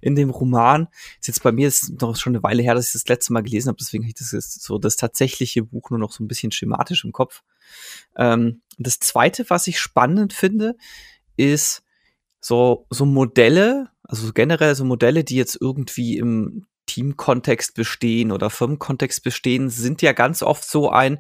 in 0.01 0.15
dem 0.15 0.29
Roman. 0.29 0.88
Ist 1.19 1.27
jetzt 1.27 1.43
bei 1.43 1.51
mir 1.51 1.67
ist 1.67 2.01
noch 2.01 2.15
schon 2.15 2.36
eine 2.36 2.43
Weile 2.43 2.63
her, 2.63 2.75
dass 2.75 2.88
ich 2.88 2.93
das 2.93 3.08
letzte 3.08 3.34
Mal 3.34 3.43
gelesen 3.43 3.67
habe, 3.67 3.77
deswegen 3.79 4.03
habe 4.03 4.10
ich 4.10 4.15
das 4.15 4.31
ist 4.31 4.62
so 4.63 4.77
das 4.77 4.96
tatsächliche 4.96 5.63
Buch 5.63 5.89
nur 5.89 6.00
noch 6.00 6.12
so 6.12 6.24
ein 6.24 6.27
bisschen 6.27 6.51
schematisch 6.51 7.03
im 7.03 7.12
Kopf. 7.12 7.43
Ähm, 8.15 8.62
das 8.77 9.00
zweite, 9.00 9.50
was 9.50 9.67
ich 9.67 9.79
spannend 9.79 10.31
finde, 10.31 10.75
ist, 11.36 11.84
so, 12.41 12.86
so 12.89 13.05
Modelle, 13.05 13.89
also 14.03 14.31
generell 14.34 14.75
so 14.75 14.86
Modelle, 14.86 15.24
die 15.24 15.36
jetzt 15.36 15.58
irgendwie 15.60 16.17
im 16.17 16.65
Teamkontext 16.86 17.75
bestehen 17.75 18.31
oder 18.31 18.50
Firmenkontext 18.50 19.24
bestehen, 19.24 19.69
sind 19.69 20.01
ja 20.01 20.13
ganz 20.13 20.41
oft 20.41 20.63
so 20.63 20.89
ein, 20.89 21.19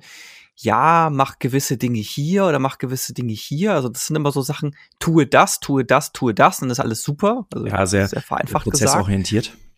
ja, 0.55 1.09
mach 1.11 1.39
gewisse 1.39 1.77
Dinge 1.77 1.99
hier 1.99 2.45
oder 2.45 2.59
mach 2.59 2.79
gewisse 2.79 3.13
Dinge 3.13 3.33
hier. 3.33 3.73
Also 3.73 3.87
das 3.87 4.07
sind 4.07 4.15
immer 4.15 4.31
so 4.31 4.41
Sachen, 4.41 4.75
tue 4.99 5.25
das, 5.25 5.59
tue 5.59 5.85
das, 5.85 6.11
tue 6.11 6.33
das 6.33 6.61
und 6.61 6.69
das 6.69 6.79
ist 6.79 6.83
alles 6.83 7.03
super. 7.03 7.45
Also 7.53 7.67
ja, 7.67 7.85
sehr, 7.85 8.07
sehr 8.07 8.21
vereinfacht 8.21 8.65
prozessorientiert. 8.65 9.45
Gesagt. 9.45 9.69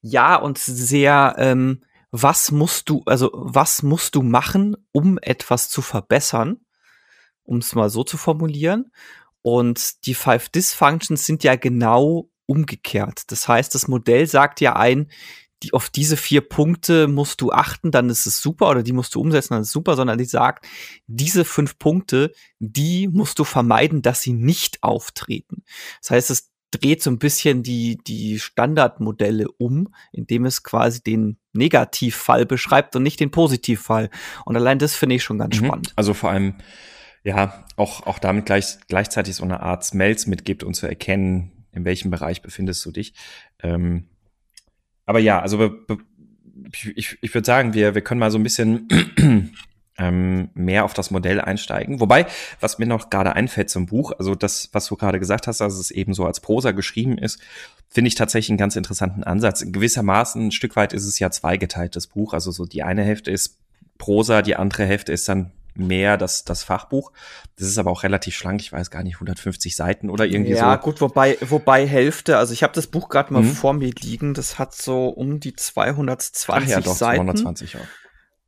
Ja, 0.00 0.36
und 0.36 0.58
sehr, 0.58 1.36
ähm, 1.38 1.82
was 2.10 2.50
musst 2.50 2.88
du, 2.88 3.02
also 3.06 3.30
was 3.34 3.82
musst 3.82 4.14
du 4.14 4.22
machen, 4.22 4.76
um 4.92 5.18
etwas 5.18 5.68
zu 5.68 5.82
verbessern, 5.82 6.58
um 7.44 7.58
es 7.58 7.74
mal 7.74 7.90
so 7.90 8.02
zu 8.04 8.16
formulieren. 8.16 8.90
Und 9.46 10.06
die 10.06 10.14
Five 10.14 10.48
Dysfunctions 10.48 11.24
sind 11.24 11.44
ja 11.44 11.54
genau 11.54 12.28
umgekehrt. 12.46 13.30
Das 13.30 13.46
heißt, 13.46 13.76
das 13.76 13.86
Modell 13.86 14.26
sagt 14.26 14.60
ja 14.60 14.74
ein, 14.74 15.06
die, 15.62 15.72
auf 15.72 15.88
diese 15.88 16.16
vier 16.16 16.40
Punkte 16.40 17.06
musst 17.06 17.40
du 17.40 17.52
achten, 17.52 17.92
dann 17.92 18.10
ist 18.10 18.26
es 18.26 18.42
super, 18.42 18.68
oder 18.70 18.82
die 18.82 18.90
musst 18.92 19.14
du 19.14 19.20
umsetzen, 19.20 19.54
dann 19.54 19.62
ist 19.62 19.68
es 19.68 19.72
super, 19.72 19.94
sondern 19.94 20.18
die 20.18 20.24
sagt, 20.24 20.66
diese 21.06 21.44
fünf 21.44 21.78
Punkte, 21.78 22.32
die 22.58 23.06
musst 23.06 23.38
du 23.38 23.44
vermeiden, 23.44 24.02
dass 24.02 24.20
sie 24.20 24.32
nicht 24.32 24.82
auftreten. 24.82 25.62
Das 26.00 26.10
heißt, 26.10 26.30
es 26.30 26.50
dreht 26.72 27.00
so 27.00 27.10
ein 27.10 27.20
bisschen 27.20 27.62
die, 27.62 27.98
die 28.04 28.40
Standardmodelle 28.40 29.46
um, 29.58 29.94
indem 30.10 30.44
es 30.46 30.64
quasi 30.64 31.04
den 31.04 31.38
Negativfall 31.52 32.46
beschreibt 32.46 32.96
und 32.96 33.04
nicht 33.04 33.20
den 33.20 33.30
Positivfall. 33.30 34.10
Und 34.44 34.56
allein 34.56 34.80
das 34.80 34.96
finde 34.96 35.14
ich 35.14 35.22
schon 35.22 35.38
ganz 35.38 35.60
mhm. 35.60 35.66
spannend. 35.66 35.92
Also 35.94 36.14
vor 36.14 36.30
allem, 36.30 36.56
ja, 37.26 37.64
auch, 37.74 38.06
auch 38.06 38.20
damit 38.20 38.46
gleich, 38.46 38.78
gleichzeitig 38.86 39.34
so 39.34 39.42
eine 39.42 39.58
Art 39.58 39.84
Smells 39.84 40.28
mitgibt, 40.28 40.62
um 40.62 40.74
zu 40.74 40.86
erkennen, 40.86 41.50
in 41.72 41.84
welchem 41.84 42.12
Bereich 42.12 42.40
befindest 42.40 42.86
du 42.86 42.92
dich. 42.92 43.14
Ähm, 43.64 44.04
aber 45.06 45.18
ja, 45.18 45.40
also 45.40 45.76
ich, 46.94 47.18
ich 47.20 47.34
würde 47.34 47.44
sagen, 47.44 47.74
wir, 47.74 47.96
wir 47.96 48.02
können 48.02 48.20
mal 48.20 48.30
so 48.30 48.38
ein 48.38 48.44
bisschen 48.44 48.86
ähm, 49.98 50.50
mehr 50.54 50.84
auf 50.84 50.94
das 50.94 51.10
Modell 51.10 51.40
einsteigen. 51.40 51.98
Wobei, 51.98 52.26
was 52.60 52.78
mir 52.78 52.86
noch 52.86 53.10
gerade 53.10 53.34
einfällt 53.34 53.70
zum 53.70 53.86
Buch, 53.86 54.12
also 54.16 54.36
das, 54.36 54.68
was 54.70 54.86
du 54.86 54.94
gerade 54.94 55.18
gesagt 55.18 55.48
hast, 55.48 55.60
dass 55.60 55.74
es 55.74 55.90
eben 55.90 56.14
so 56.14 56.26
als 56.26 56.38
Prosa 56.38 56.70
geschrieben 56.70 57.18
ist, 57.18 57.42
finde 57.88 58.06
ich 58.06 58.14
tatsächlich 58.14 58.50
einen 58.50 58.58
ganz 58.58 58.76
interessanten 58.76 59.24
Ansatz. 59.24 59.64
Gewissermaßen 59.66 60.46
ein 60.46 60.52
Stück 60.52 60.76
weit 60.76 60.92
ist 60.92 61.06
es 61.06 61.18
ja 61.18 61.32
zweigeteiltes 61.32 62.06
Buch. 62.06 62.34
Also 62.34 62.52
so 62.52 62.66
die 62.66 62.84
eine 62.84 63.02
Hälfte 63.02 63.32
ist 63.32 63.58
Prosa, 63.98 64.42
die 64.42 64.54
andere 64.54 64.84
Hälfte 64.84 65.10
ist 65.10 65.28
dann 65.28 65.50
mehr 65.78 66.16
das, 66.16 66.44
das 66.44 66.62
Fachbuch. 66.62 67.12
Das 67.56 67.68
ist 67.68 67.78
aber 67.78 67.90
auch 67.90 68.02
relativ 68.02 68.36
schlank, 68.36 68.60
ich 68.60 68.72
weiß 68.72 68.90
gar 68.90 69.02
nicht, 69.02 69.16
150 69.16 69.76
Seiten 69.76 70.10
oder 70.10 70.26
irgendwie 70.26 70.52
ja, 70.52 70.58
so. 70.58 70.62
Ja, 70.64 70.76
gut, 70.76 71.00
wobei, 71.00 71.38
wobei 71.40 71.86
Hälfte, 71.86 72.38
also 72.38 72.52
ich 72.52 72.62
habe 72.62 72.74
das 72.74 72.86
Buch 72.86 73.08
gerade 73.08 73.32
mal 73.32 73.42
mhm. 73.42 73.52
vor 73.52 73.72
mir 73.72 73.90
liegen, 74.00 74.34
das 74.34 74.58
hat 74.58 74.74
so 74.74 75.08
um 75.08 75.40
die 75.40 75.54
220 75.54 76.48
Ach 76.48 76.68
ja, 76.68 76.80
doch, 76.80 76.94
Seiten. 76.94 77.24
220 77.24 77.76
auch. 77.76 77.80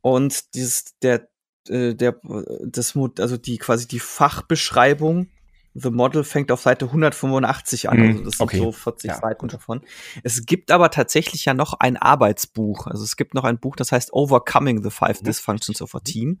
Und 0.01 0.53
dieses, 0.55 0.97
der, 0.99 1.27
äh, 1.67 1.93
der, 1.95 2.19
das, 2.65 2.95
also 3.19 3.37
die 3.37 3.57
quasi 3.57 3.87
die 3.87 3.99
Fachbeschreibung 3.99 5.29
The 5.73 5.91
Model 5.91 6.23
fängt 6.23 6.51
auf 6.51 6.61
Seite 6.61 6.85
185 6.85 7.89
an, 7.89 7.97
mhm. 7.97 8.07
also 8.09 8.23
das 8.23 8.39
okay. 8.39 8.57
sind 8.57 8.65
so 8.65 8.71
40 8.71 9.09
ja, 9.09 9.19
Seiten 9.19 9.41
gut. 9.41 9.53
davon. 9.53 9.81
Es 10.23 10.45
gibt 10.45 10.71
aber 10.71 10.89
tatsächlich 10.91 11.45
ja 11.45 11.53
noch 11.53 11.73
ein 11.73 11.97
Arbeitsbuch. 11.97 12.87
Also 12.87 13.03
es 13.03 13.15
gibt 13.15 13.33
noch 13.33 13.43
ein 13.43 13.59
Buch, 13.59 13.75
das 13.75 13.91
heißt 13.91 14.13
Overcoming 14.13 14.83
the 14.83 14.89
Five 14.89 15.21
mhm. 15.21 15.25
Dysfunctions 15.25 15.81
of 15.81 15.95
a 15.95 15.99
Team, 15.99 16.39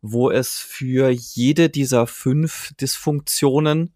wo 0.00 0.30
es 0.30 0.58
für 0.58 1.10
jede 1.10 1.68
dieser 1.68 2.06
fünf 2.06 2.72
Dysfunktionen 2.80 3.94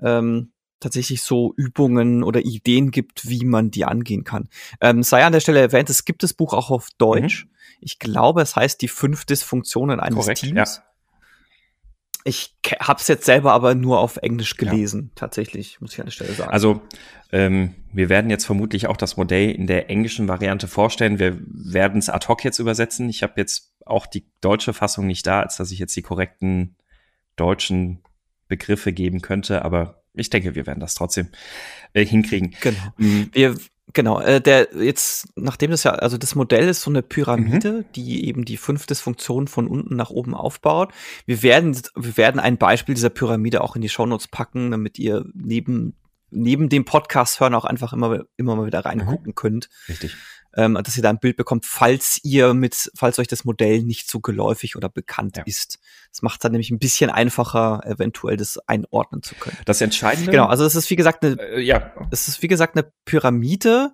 ähm, 0.00 0.52
tatsächlich 0.80 1.22
so 1.22 1.54
Übungen 1.56 2.22
oder 2.22 2.44
Ideen 2.44 2.90
gibt, 2.90 3.28
wie 3.28 3.44
man 3.44 3.70
die 3.70 3.84
angehen 3.84 4.24
kann. 4.24 4.48
Ähm, 4.80 5.02
sei 5.02 5.24
an 5.24 5.32
der 5.32 5.40
Stelle 5.40 5.60
erwähnt, 5.60 5.90
es 5.90 6.04
gibt 6.04 6.22
das 6.22 6.34
Buch 6.34 6.52
auch 6.52 6.70
auf 6.70 6.88
Deutsch. 6.98 7.46
Mhm. 7.46 7.50
Ich 7.80 7.98
glaube, 7.98 8.42
es 8.42 8.56
heißt 8.56 8.80
die 8.82 8.88
fünf 8.88 9.24
Dysfunktionen 9.24 10.00
eines 10.00 10.18
Korrekt, 10.18 10.40
Teams. 10.40 10.76
Ja. 10.76 10.85
Ich 12.26 12.56
habe 12.80 13.00
es 13.00 13.06
jetzt 13.06 13.24
selber 13.24 13.52
aber 13.52 13.74
nur 13.74 14.00
auf 14.00 14.16
Englisch 14.16 14.56
gelesen, 14.56 15.04
ja. 15.04 15.12
tatsächlich, 15.14 15.80
muss 15.80 15.92
ich 15.92 16.00
an 16.00 16.06
der 16.06 16.12
Stelle 16.12 16.32
sagen. 16.32 16.50
Also 16.50 16.80
ähm, 17.30 17.74
wir 17.92 18.08
werden 18.08 18.30
jetzt 18.30 18.44
vermutlich 18.44 18.88
auch 18.88 18.96
das 18.96 19.16
Modell 19.16 19.50
in 19.52 19.66
der 19.66 19.90
englischen 19.90 20.26
Variante 20.26 20.66
vorstellen. 20.66 21.18
Wir 21.18 21.38
werden 21.46 21.98
es 21.98 22.08
ad 22.08 22.26
hoc 22.26 22.42
jetzt 22.44 22.58
übersetzen. 22.58 23.08
Ich 23.08 23.22
habe 23.22 23.34
jetzt 23.36 23.74
auch 23.84 24.06
die 24.06 24.26
deutsche 24.40 24.72
Fassung 24.72 25.06
nicht 25.06 25.26
da, 25.26 25.40
als 25.40 25.56
dass 25.56 25.70
ich 25.70 25.78
jetzt 25.78 25.94
die 25.94 26.02
korrekten 26.02 26.76
deutschen 27.36 28.02
Begriffe 28.48 28.92
geben 28.92 29.22
könnte, 29.22 29.64
aber 29.64 30.02
ich 30.14 30.30
denke, 30.30 30.54
wir 30.54 30.66
werden 30.66 30.80
das 30.80 30.94
trotzdem 30.94 31.28
äh, 31.92 32.04
hinkriegen. 32.04 32.54
Genau. 32.60 32.92
Mhm. 32.96 33.28
Wir 33.32 33.56
Genau, 33.96 34.20
äh, 34.20 34.42
der 34.42 34.68
jetzt, 34.74 35.26
nachdem 35.36 35.70
das 35.70 35.82
ja, 35.82 35.92
also 35.92 36.18
das 36.18 36.34
Modell 36.34 36.68
ist 36.68 36.82
so 36.82 36.90
eine 36.90 37.00
Pyramide, 37.00 37.72
mhm. 37.72 37.84
die 37.94 38.26
eben 38.26 38.44
die 38.44 38.58
fünf 38.58 38.84
Dysfunktionen 38.84 39.48
von 39.48 39.66
unten 39.66 39.96
nach 39.96 40.10
oben 40.10 40.34
aufbaut. 40.34 40.92
Wir 41.24 41.42
werden, 41.42 41.74
wir 41.94 42.18
werden 42.18 42.38
ein 42.38 42.58
Beispiel 42.58 42.94
dieser 42.94 43.08
Pyramide 43.08 43.62
auch 43.62 43.74
in 43.74 43.80
die 43.80 43.88
Shownotes 43.88 44.28
packen, 44.28 44.70
damit 44.70 44.98
ihr 44.98 45.24
neben, 45.32 45.94
neben 46.30 46.68
dem 46.68 46.84
Podcast 46.84 47.40
hören 47.40 47.54
auch 47.54 47.64
einfach 47.64 47.94
immer, 47.94 48.24
immer 48.36 48.54
mal 48.54 48.66
wieder 48.66 48.84
reingucken 48.84 49.28
mhm. 49.28 49.34
könnt. 49.34 49.70
Richtig 49.88 50.14
ähm, 50.56 50.78
dass 50.82 50.96
ihr 50.96 51.02
da 51.02 51.10
ein 51.10 51.18
Bild 51.18 51.36
bekommt, 51.36 51.66
falls 51.66 52.18
ihr 52.22 52.54
mit, 52.54 52.90
falls 52.96 53.18
euch 53.18 53.28
das 53.28 53.44
Modell 53.44 53.82
nicht 53.82 54.08
so 54.08 54.20
geläufig 54.20 54.74
oder 54.74 54.88
bekannt 54.88 55.36
ja. 55.36 55.42
ist. 55.44 55.78
Das 56.10 56.22
macht 56.22 56.36
es 56.36 56.38
dann 56.40 56.52
nämlich 56.52 56.70
ein 56.70 56.78
bisschen 56.78 57.10
einfacher, 57.10 57.82
eventuell 57.84 58.38
das 58.38 58.58
einordnen 58.66 59.22
zu 59.22 59.34
können. 59.34 59.58
Das 59.66 59.82
Entscheidende. 59.82 60.30
Genau, 60.30 60.46
also 60.46 60.64
es 60.64 60.74
ist 60.74 60.88
wie 60.88 60.96
gesagt 60.96 61.24
eine, 61.24 61.38
äh, 61.40 61.60
ja. 61.60 61.92
es 62.10 62.26
ist 62.26 62.42
wie 62.42 62.48
gesagt 62.48 62.74
eine 62.74 62.90
Pyramide. 63.04 63.92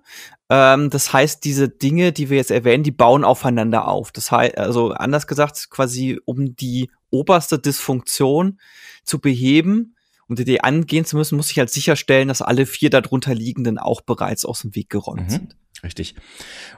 Ähm, 0.49 0.89
das 0.89 1.11
heißt, 1.11 1.43
diese 1.43 1.67
Dinge, 1.67 2.13
die 2.13 2.29
wir 2.29 2.37
jetzt 2.37 2.51
erwähnen, 2.51 2.83
die 2.83 2.91
bauen 2.91 3.25
aufeinander 3.25 3.89
auf. 3.89 4.13
Das 4.13 4.31
heißt, 4.31 4.57
also 4.57 4.91
anders 4.91 5.27
gesagt, 5.27 5.69
quasi 5.69 6.19
um 6.23 6.55
die 6.55 6.89
oberste 7.09 7.59
Dysfunktion 7.59 8.59
zu 9.03 9.19
beheben, 9.19 9.95
um 10.29 10.37
die 10.37 10.43
Idee 10.43 10.61
angehen 10.61 11.03
zu 11.03 11.17
müssen, 11.17 11.35
muss 11.35 11.51
ich 11.51 11.59
halt 11.59 11.69
sicherstellen, 11.69 12.29
dass 12.29 12.41
alle 12.41 12.65
vier 12.65 12.89
darunter 12.89 13.35
liegenden 13.35 13.77
auch 13.77 13.99
bereits 13.99 14.45
aus 14.45 14.61
dem 14.61 14.75
Weg 14.75 14.89
geräumt 14.89 15.23
mhm. 15.23 15.29
sind. 15.29 15.55
Richtig. 15.83 16.15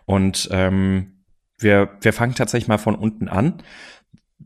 Und 0.06 0.50
ähm, 0.52 1.24
wir, 1.58 1.98
wir 2.02 2.14
fangen 2.14 2.36
tatsächlich 2.36 2.68
mal 2.68 2.78
von 2.78 2.96
unten 2.96 3.28
an. 3.28 3.62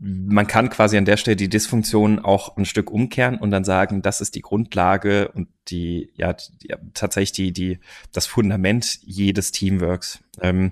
Man 0.01 0.47
kann 0.47 0.69
quasi 0.69 0.97
an 0.97 1.05
der 1.05 1.17
Stelle 1.17 1.35
die 1.35 1.49
Dysfunktion 1.49 2.19
auch 2.19 2.55
ein 2.55 2.65
Stück 2.65 2.91
umkehren 2.91 3.37
und 3.37 3.51
dann 3.51 3.63
sagen, 3.63 4.01
das 4.01 4.21
ist 4.21 4.35
die 4.35 4.41
Grundlage 4.41 5.29
und 5.29 5.49
die, 5.69 6.11
ja, 6.15 6.33
die, 6.33 6.73
tatsächlich 6.93 7.31
die, 7.33 7.51
die, 7.51 7.79
das 8.13 8.25
Fundament 8.27 8.99
jedes 9.01 9.51
Teamworks. 9.51 10.23
Ähm, 10.41 10.71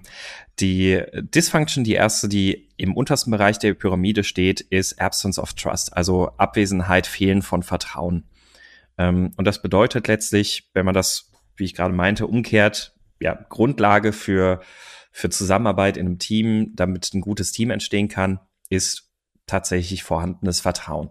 die 0.60 1.01
Dysfunction, 1.13 1.84
die 1.84 1.94
erste, 1.94 2.29
die 2.29 2.70
im 2.77 2.96
untersten 2.96 3.32
Bereich 3.32 3.60
der 3.60 3.74
Pyramide 3.74 4.24
steht, 4.24 4.62
ist 4.62 5.01
Absence 5.01 5.39
of 5.39 5.53
Trust, 5.53 5.98
also 5.98 6.29
Abwesenheit, 6.38 7.08
Fehlen 7.08 7.41
von 7.41 7.63
Vertrauen. 7.63 8.24
Ähm, 8.98 9.34
und 9.36 9.46
das 9.46 9.62
bedeutet 9.62 10.08
letztlich, 10.08 10.70
wenn 10.74 10.86
man 10.86 10.94
das, 10.94 11.32
wie 11.56 11.65
ich 11.65 11.74
gerade 11.74 11.94
meinte, 11.94 12.27
umkehrt, 12.27 12.97
ja, 13.19 13.45
Grundlage 13.50 14.13
für, 14.13 14.62
für 15.12 15.29
Zusammenarbeit 15.29 15.97
in 15.97 16.05
einem 16.05 16.19
Team, 16.19 16.74
damit 16.75 17.13
ein 17.13 17.21
gutes 17.21 17.51
Team 17.51 17.71
entstehen 17.71 18.07
kann, 18.07 18.39
ist 18.69 19.09
tatsächlich 19.45 20.03
vorhandenes 20.03 20.59
Vertrauen. 20.59 21.09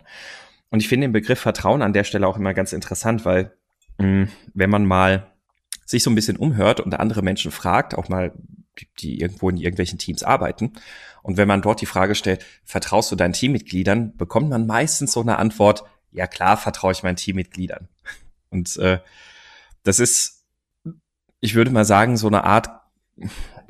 Und 0.70 0.80
ich 0.80 0.88
finde 0.88 1.06
den 1.06 1.12
Begriff 1.12 1.40
Vertrauen 1.40 1.82
an 1.82 1.92
der 1.92 2.04
Stelle 2.04 2.26
auch 2.26 2.36
immer 2.36 2.54
ganz 2.54 2.72
interessant, 2.72 3.24
weil 3.24 3.52
mh, 3.98 4.06
mm, 4.06 4.28
wenn 4.54 4.70
man 4.70 4.84
mal 4.84 5.32
sich 5.84 6.02
so 6.02 6.10
ein 6.10 6.16
bisschen 6.16 6.36
umhört 6.36 6.80
und 6.80 6.94
andere 6.94 7.22
Menschen 7.22 7.50
fragt, 7.50 7.94
auch 7.94 8.08
mal, 8.08 8.32
die 8.98 9.20
irgendwo 9.20 9.48
in 9.48 9.56
irgendwelchen 9.56 9.98
Teams 9.98 10.22
arbeiten, 10.22 10.72
und 11.26 11.36
wenn 11.38 11.48
man 11.48 11.60
dort 11.60 11.80
die 11.80 11.86
Frage 11.86 12.14
stellt, 12.14 12.44
vertraust 12.64 13.10
du 13.10 13.16
deinen 13.16 13.32
Teammitgliedern, 13.32 14.16
bekommt 14.16 14.48
man 14.48 14.64
meistens 14.64 15.10
so 15.10 15.22
eine 15.22 15.38
Antwort, 15.38 15.82
ja 16.12 16.28
klar, 16.28 16.56
vertraue 16.56 16.92
ich 16.92 17.02
meinen 17.02 17.16
Teammitgliedern. 17.16 17.88
Und 18.50 18.76
äh, 18.76 19.00
das 19.82 19.98
ist 19.98 20.35
ich 21.40 21.54
würde 21.54 21.70
mal 21.70 21.84
sagen, 21.84 22.16
so 22.16 22.26
eine 22.26 22.44
Art, 22.44 22.68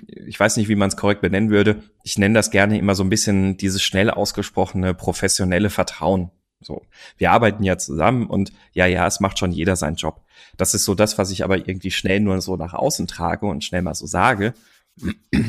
ich 0.09 0.39
weiß 0.39 0.57
nicht, 0.57 0.69
wie 0.69 0.77
man 0.77 0.89
es 0.89 0.97
korrekt 0.97 1.21
benennen 1.21 1.51
würde. 1.51 1.83
Ich 2.03 2.19
nenne 2.19 2.35
das 2.35 2.51
gerne 2.51 2.79
immer 2.79 2.95
so 2.95 3.03
ein 3.03 3.11
bisschen 3.11 3.57
dieses 3.57 3.83
schnell 3.83 4.11
ausgesprochene 4.11 4.95
professionelle 4.95 5.71
Vertrauen. 5.71 6.31
So, 6.61 6.83
wir 7.19 7.33
arbeiten 7.33 7.63
ja 7.65 7.77
zusammen 7.77 8.27
und 8.27 8.53
ja, 8.73 8.87
ja, 8.87 9.07
es 9.07 9.21
macht 9.21 9.39
schon 9.39 9.53
jeder 9.53 9.77
seinen 9.77 9.97
Job. 9.97 10.23
Das 10.57 10.75
ist 10.75 10.85
so 10.85 10.95
das, 10.95 11.19
was 11.19 11.31
ich 11.31 11.45
aber 11.45 11.59
irgendwie 11.59 11.91
schnell 11.91 12.21
nur 12.21 12.41
so 12.41 12.57
nach 12.57 12.73
außen 12.73 13.07
trage 13.07 13.47
und 13.47 13.63
schnell 13.63 13.83
mal 13.83 13.95
so 13.95 14.07
sage, 14.07 14.55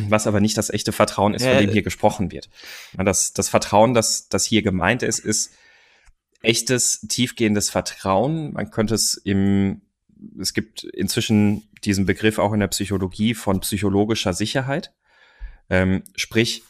was 0.09 0.27
aber 0.27 0.41
nicht 0.41 0.57
das 0.57 0.69
echte 0.69 0.91
Vertrauen 0.91 1.33
ist, 1.33 1.45
von 1.45 1.57
dem 1.57 1.71
hier 1.71 1.81
gesprochen 1.81 2.31
wird. 2.31 2.49
Das, 2.97 3.31
das 3.31 3.47
Vertrauen, 3.47 3.93
das, 3.93 4.27
das 4.27 4.43
hier 4.43 4.61
gemeint 4.61 5.01
ist, 5.01 5.19
ist 5.19 5.53
echtes, 6.41 7.01
tiefgehendes 7.07 7.69
Vertrauen. 7.69 8.53
Man 8.53 8.69
könnte 8.69 8.95
es 8.95 9.15
im 9.15 9.81
es 10.39 10.53
gibt 10.53 10.83
inzwischen 10.83 11.66
diesen 11.81 12.05
Begriff 12.05 12.39
auch 12.39 12.53
in 12.53 12.59
der 12.59 12.67
Psychologie 12.67 13.33
von 13.33 13.59
psychologischer 13.61 14.33
Sicherheit. 14.33 14.93
Ähm, 15.69 16.03
sprich, 16.15 16.63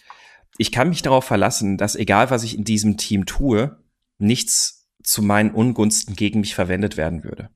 ich 0.57 0.71
kann 0.71 0.89
mich 0.89 1.01
darauf 1.01 1.25
verlassen, 1.25 1.77
dass 1.77 1.95
egal 1.95 2.29
was 2.29 2.43
ich 2.43 2.57
in 2.57 2.63
diesem 2.63 2.97
Team 2.97 3.25
tue, 3.25 3.77
nichts 4.17 4.89
zu 5.03 5.21
meinen 5.21 5.51
Ungunsten 5.51 6.15
gegen 6.15 6.39
mich 6.39 6.55
verwendet 6.55 6.97
werden 6.97 7.23
würde. 7.23 7.49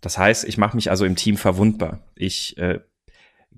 Das 0.00 0.18
heißt, 0.18 0.44
ich 0.44 0.58
mache 0.58 0.76
mich 0.76 0.90
also 0.90 1.04
im 1.04 1.16
Team 1.16 1.36
verwundbar. 1.36 2.06
Ich 2.14 2.58
äh, 2.58 2.80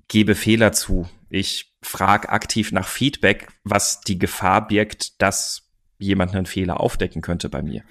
gebe 0.07 0.33
Fehler 0.33 0.71
zu. 0.71 1.09
Ich 1.29 1.75
frage 1.81 2.29
aktiv 2.29 2.71
nach 2.71 2.87
Feedback, 2.87 3.49
was 3.63 4.01
die 4.01 4.17
Gefahr 4.17 4.67
birgt, 4.67 5.21
dass 5.21 5.69
jemand 5.99 6.33
einen 6.33 6.45
Fehler 6.45 6.79
aufdecken 6.79 7.21
könnte 7.21 7.49
bei 7.49 7.61
mir 7.61 7.83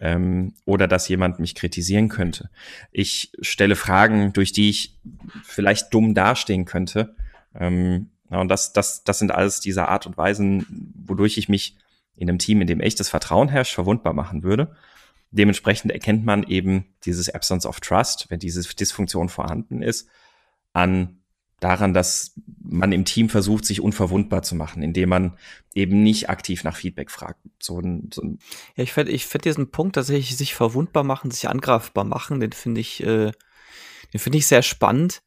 ähm, 0.00 0.54
oder 0.64 0.88
dass 0.88 1.08
jemand 1.08 1.38
mich 1.38 1.54
kritisieren 1.54 2.08
könnte. 2.08 2.50
Ich 2.90 3.32
stelle 3.40 3.76
Fragen, 3.76 4.32
durch 4.32 4.52
die 4.52 4.70
ich 4.70 4.98
vielleicht 5.44 5.92
dumm 5.94 6.14
dastehen 6.14 6.64
könnte. 6.64 7.14
Ähm, 7.54 8.10
und 8.28 8.48
das, 8.48 8.72
das, 8.72 9.04
das 9.04 9.18
sind 9.18 9.32
alles 9.32 9.60
diese 9.60 9.88
Art 9.88 10.06
und 10.06 10.16
Weisen, 10.16 10.92
wodurch 10.94 11.36
ich 11.36 11.48
mich 11.48 11.76
in 12.16 12.28
einem 12.28 12.38
Team, 12.38 12.60
in 12.60 12.66
dem 12.66 12.80
echtes 12.80 13.08
Vertrauen 13.08 13.48
herrscht, 13.48 13.74
verwundbar 13.74 14.12
machen 14.12 14.42
würde. 14.42 14.74
Dementsprechend 15.32 15.92
erkennt 15.92 16.24
man 16.24 16.42
eben 16.44 16.86
dieses 17.04 17.28
Absence 17.32 17.66
of 17.66 17.80
Trust, 17.80 18.26
wenn 18.30 18.40
diese 18.40 18.62
Dysfunktion 18.62 19.28
vorhanden 19.28 19.82
ist, 19.82 20.08
an 20.72 21.19
daran, 21.60 21.94
dass 21.94 22.34
man 22.62 22.92
im 22.92 23.04
Team 23.04 23.28
versucht, 23.28 23.64
sich 23.64 23.80
unverwundbar 23.80 24.42
zu 24.42 24.54
machen, 24.54 24.82
indem 24.82 25.10
man 25.10 25.36
eben 25.74 26.02
nicht 26.02 26.30
aktiv 26.30 26.64
nach 26.64 26.76
Feedback 26.76 27.10
fragt. 27.10 27.40
So 27.60 27.78
ein, 27.78 28.10
so 28.12 28.22
ein 28.22 28.38
ja, 28.76 28.84
ich 28.84 28.92
finde 28.92 29.12
ich 29.12 29.26
find 29.26 29.44
diesen 29.44 29.70
Punkt, 29.70 29.96
dass 29.96 30.08
ich 30.08 30.36
sich 30.36 30.54
verwundbar 30.54 31.04
machen, 31.04 31.30
sich 31.30 31.48
angreifbar 31.48 32.04
machen, 32.04 32.40
den 32.40 32.52
finde 32.52 32.80
ich, 32.80 33.02
äh, 33.02 33.32
den 34.12 34.20
finde 34.20 34.38
ich 34.38 34.46
sehr 34.46 34.62
spannend, 34.62 35.22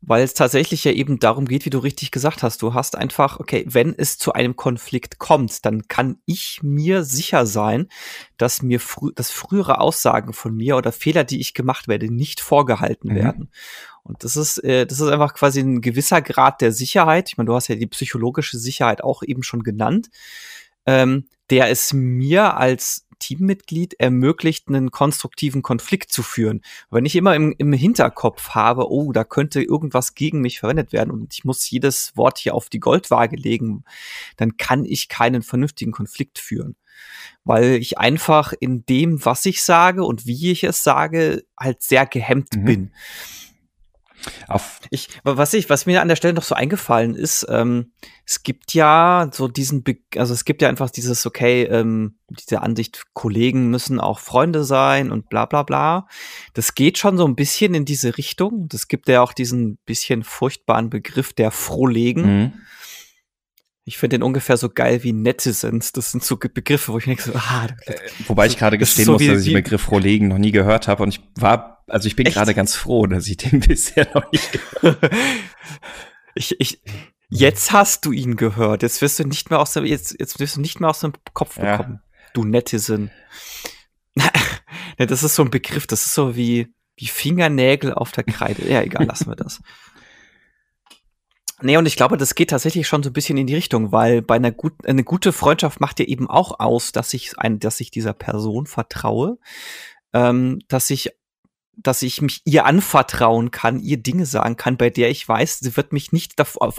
weil 0.00 0.22
es 0.22 0.34
tatsächlich 0.34 0.84
ja 0.84 0.92
eben 0.92 1.18
darum 1.18 1.46
geht, 1.46 1.64
wie 1.64 1.70
du 1.70 1.78
richtig 1.78 2.12
gesagt 2.12 2.42
hast. 2.42 2.62
Du 2.62 2.72
hast 2.72 2.94
einfach, 2.96 3.40
okay, 3.40 3.64
wenn 3.68 3.94
es 3.96 4.16
zu 4.16 4.32
einem 4.32 4.54
Konflikt 4.54 5.18
kommt, 5.18 5.64
dann 5.64 5.88
kann 5.88 6.18
ich 6.24 6.60
mir 6.62 7.02
sicher 7.02 7.46
sein, 7.46 7.88
dass 8.36 8.62
mir 8.62 8.78
frü 8.80 9.12
dass 9.14 9.30
frühere 9.30 9.80
Aussagen 9.80 10.32
von 10.32 10.54
mir 10.54 10.76
oder 10.76 10.92
Fehler, 10.92 11.24
die 11.24 11.40
ich 11.40 11.52
gemacht 11.52 11.88
werde, 11.88 12.12
nicht 12.12 12.40
vorgehalten 12.40 13.10
mhm. 13.10 13.16
werden. 13.16 13.50
Und 14.08 14.24
das 14.24 14.36
ist, 14.36 14.58
äh, 14.64 14.86
das 14.86 15.00
ist 15.00 15.08
einfach 15.08 15.34
quasi 15.34 15.60
ein 15.60 15.80
gewisser 15.80 16.22
Grad 16.22 16.60
der 16.60 16.72
Sicherheit. 16.72 17.28
Ich 17.28 17.36
meine, 17.36 17.48
du 17.48 17.54
hast 17.54 17.68
ja 17.68 17.76
die 17.76 17.86
psychologische 17.86 18.58
Sicherheit 18.58 19.04
auch 19.04 19.22
eben 19.22 19.42
schon 19.42 19.62
genannt. 19.62 20.10
ähm, 20.86 21.26
der 21.50 21.70
es 21.70 21.92
mir 21.92 22.56
als 22.56 23.06
Teammitglied 23.18 23.94
ermöglicht, 23.98 24.68
einen 24.68 24.90
konstruktiven 24.90 25.62
Konflikt 25.62 26.12
zu 26.12 26.22
führen. 26.22 26.62
Wenn 26.90 27.04
ich 27.04 27.16
immer 27.16 27.34
im, 27.34 27.54
im 27.58 27.72
Hinterkopf 27.72 28.50
habe, 28.50 28.90
oh, 28.90 29.12
da 29.12 29.24
könnte 29.24 29.62
irgendwas 29.62 30.14
gegen 30.14 30.40
mich 30.40 30.60
verwendet 30.60 30.92
werden 30.92 31.10
und 31.10 31.34
ich 31.34 31.44
muss 31.44 31.68
jedes 31.68 32.16
Wort 32.16 32.38
hier 32.38 32.54
auf 32.54 32.68
die 32.68 32.80
Goldwaage 32.80 33.36
legen, 33.36 33.84
dann 34.36 34.56
kann 34.56 34.84
ich 34.84 35.08
keinen 35.08 35.42
vernünftigen 35.42 35.92
Konflikt 35.92 36.38
führen. 36.38 36.76
Weil 37.44 37.74
ich 37.74 37.98
einfach 37.98 38.52
in 38.58 38.84
dem, 38.86 39.24
was 39.24 39.46
ich 39.46 39.62
sage 39.62 40.04
und 40.04 40.26
wie 40.26 40.50
ich 40.52 40.64
es 40.64 40.82
sage, 40.82 41.44
halt 41.58 41.82
sehr 41.82 42.06
gehemmt 42.06 42.56
mhm. 42.56 42.64
bin. 42.64 42.92
Auf 44.46 44.80
ich, 44.90 45.08
was 45.22 45.54
ich, 45.54 45.70
was 45.70 45.86
mir 45.86 46.02
an 46.02 46.08
der 46.08 46.16
Stelle 46.16 46.34
noch 46.34 46.42
so 46.42 46.54
eingefallen 46.54 47.14
ist, 47.14 47.46
ähm, 47.48 47.92
es 48.24 48.42
gibt 48.42 48.74
ja 48.74 49.30
so 49.32 49.48
diesen, 49.48 49.82
Be 49.82 49.98
also 50.16 50.34
es 50.34 50.44
gibt 50.44 50.62
ja 50.62 50.68
einfach 50.68 50.90
dieses, 50.90 51.24
okay, 51.26 51.62
ähm, 51.64 52.18
diese 52.28 52.60
Ansicht, 52.62 53.04
Kollegen 53.14 53.70
müssen 53.70 54.00
auch 54.00 54.18
Freunde 54.18 54.64
sein 54.64 55.10
und 55.10 55.28
bla 55.28 55.46
bla 55.46 55.62
bla. 55.62 56.06
Das 56.54 56.74
geht 56.74 56.98
schon 56.98 57.16
so 57.16 57.26
ein 57.26 57.36
bisschen 57.36 57.74
in 57.74 57.84
diese 57.84 58.18
Richtung. 58.18 58.68
Das 58.68 58.88
gibt 58.88 59.08
ja 59.08 59.22
auch 59.22 59.32
diesen 59.32 59.78
bisschen 59.86 60.24
furchtbaren 60.24 60.90
Begriff 60.90 61.32
der 61.32 61.50
Frohlegen. 61.50 62.40
Mhm. 62.40 62.52
Ich 63.88 63.96
finde 63.96 64.18
den 64.18 64.22
ungefähr 64.22 64.58
so 64.58 64.68
geil 64.68 65.02
wie 65.02 65.14
Netizens. 65.14 65.92
Das 65.92 66.12
sind 66.12 66.22
so 66.22 66.36
Begriffe, 66.36 66.92
wo 66.92 66.98
ich 66.98 67.06
denke 67.06 67.22
so, 67.22 67.32
ah. 67.34 67.68
Äh, 67.86 67.94
wobei 68.26 68.46
ich 68.46 68.58
gerade 68.58 68.76
gestehen 68.76 69.06
so 69.06 69.12
muss, 69.12 69.26
dass 69.26 69.38
ich 69.38 69.46
den 69.46 69.54
Begriff 69.54 69.80
Frohlegen 69.80 70.28
noch 70.28 70.36
nie 70.36 70.52
gehört 70.52 70.88
habe 70.88 71.02
und 71.02 71.08
ich 71.08 71.22
war, 71.36 71.82
also 71.86 72.06
ich 72.06 72.14
bin 72.14 72.26
gerade 72.26 72.52
ganz 72.52 72.74
froh, 72.74 73.06
dass 73.06 73.26
ich 73.26 73.38
den 73.38 73.60
bisher 73.66 74.06
noch 74.12 74.30
nicht 74.30 74.52
gehört 74.52 75.00
habe. 75.00 75.10
ich, 76.34 76.60
ich, 76.60 76.82
jetzt 77.30 77.72
hast 77.72 78.04
du 78.04 78.12
ihn 78.12 78.36
gehört. 78.36 78.82
Jetzt 78.82 79.00
wirst 79.00 79.20
du 79.20 79.24
nicht 79.24 79.48
mehr 79.48 79.58
aus 79.58 79.72
dem, 79.72 79.86
jetzt, 79.86 80.16
jetzt 80.20 80.38
wirst 80.38 80.56
du 80.56 80.60
nicht 80.60 80.80
mehr 80.80 80.90
aus 80.90 81.00
dem 81.00 81.14
Kopf 81.32 81.54
bekommen. 81.54 82.00
Ja. 82.02 82.30
Du 82.34 82.44
Netizen. 82.44 83.10
das 84.98 85.22
ist 85.22 85.34
so 85.34 85.44
ein 85.44 85.50
Begriff, 85.50 85.86
das 85.86 86.04
ist 86.04 86.12
so 86.12 86.36
wie, 86.36 86.74
wie 86.96 87.06
Fingernägel 87.06 87.94
auf 87.94 88.12
der 88.12 88.24
Kreide. 88.24 88.70
Ja, 88.70 88.82
egal, 88.82 89.06
lassen 89.06 89.30
wir 89.30 89.36
das. 89.36 89.62
Nee, 91.60 91.76
und 91.76 91.86
ich 91.86 91.96
glaube, 91.96 92.16
das 92.16 92.34
geht 92.34 92.50
tatsächlich 92.50 92.86
schon 92.86 93.02
so 93.02 93.10
ein 93.10 93.12
bisschen 93.12 93.36
in 93.36 93.48
die 93.48 93.56
Richtung, 93.56 93.90
weil 93.90 94.22
bei 94.22 94.36
einer 94.36 94.52
guten, 94.52 94.86
eine 94.86 95.02
gute 95.02 95.32
Freundschaft 95.32 95.80
macht 95.80 95.98
ja 95.98 96.06
eben 96.06 96.30
auch 96.30 96.60
aus, 96.60 96.92
dass 96.92 97.12
ich 97.14 97.36
ein, 97.38 97.58
dass 97.58 97.80
ich 97.80 97.90
dieser 97.90 98.12
Person 98.12 98.66
vertraue, 98.66 99.38
ähm, 100.12 100.60
dass 100.68 100.88
ich 100.90 101.10
dass 101.82 102.02
ich 102.02 102.20
mich 102.20 102.42
ihr 102.44 102.66
anvertrauen 102.66 103.50
kann, 103.50 103.80
ihr 103.80 103.96
Dinge 103.98 104.26
sagen 104.26 104.56
kann, 104.56 104.76
bei 104.76 104.90
der 104.90 105.10
ich 105.10 105.26
weiß, 105.26 105.60
sie 105.60 105.76
wird 105.76 105.92
mich 105.92 106.12
nicht 106.12 106.38
davor, 106.38 106.74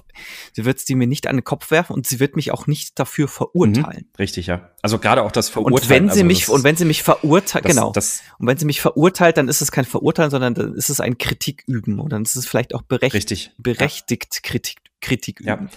sie 0.53 0.65
wird 0.65 0.79
sie 0.79 0.95
mir 0.95 1.07
nicht 1.07 1.27
an 1.27 1.37
den 1.37 1.43
Kopf 1.43 1.71
werfen 1.71 1.93
und 1.93 2.05
sie 2.05 2.19
wird 2.19 2.35
mich 2.35 2.51
auch 2.51 2.67
nicht 2.67 2.99
dafür 2.99 3.27
verurteilen. 3.27 4.05
Mhm, 4.09 4.17
richtig, 4.17 4.47
ja. 4.47 4.69
Also 4.81 4.99
gerade 4.99 5.23
auch 5.23 5.31
das 5.31 5.49
Verurteilen. 5.49 5.81
Und 5.81 5.89
wenn 5.89 6.03
sie 6.09 6.21
also 6.21 6.25
mich, 6.25 6.49
und 6.49 6.63
wenn 6.63 6.75
sie 6.75 6.85
mich 6.85 7.03
verurteilt, 7.03 7.65
genau. 7.65 7.91
Das, 7.91 8.21
und 8.37 8.47
wenn 8.47 8.57
sie 8.57 8.65
mich 8.65 8.81
verurteilt, 8.81 9.37
dann 9.37 9.47
ist 9.47 9.61
es 9.61 9.71
kein 9.71 9.85
Verurteilen, 9.85 10.31
sondern 10.31 10.53
dann 10.53 10.73
ist 10.75 10.89
es 10.89 10.99
ein 10.99 11.17
Kritik 11.17 11.63
üben 11.67 11.99
und 11.99 12.11
dann 12.11 12.23
ist 12.23 12.35
es 12.35 12.45
vielleicht 12.45 12.75
auch 12.75 12.81
berechtigt, 12.81 13.53
berechtigt 13.57 14.35
ja. 14.35 14.41
Kritik, 14.43 14.77
Kritik 15.01 15.39
üben. 15.39 15.69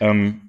Ja. 0.00 0.10
Ähm, 0.10 0.47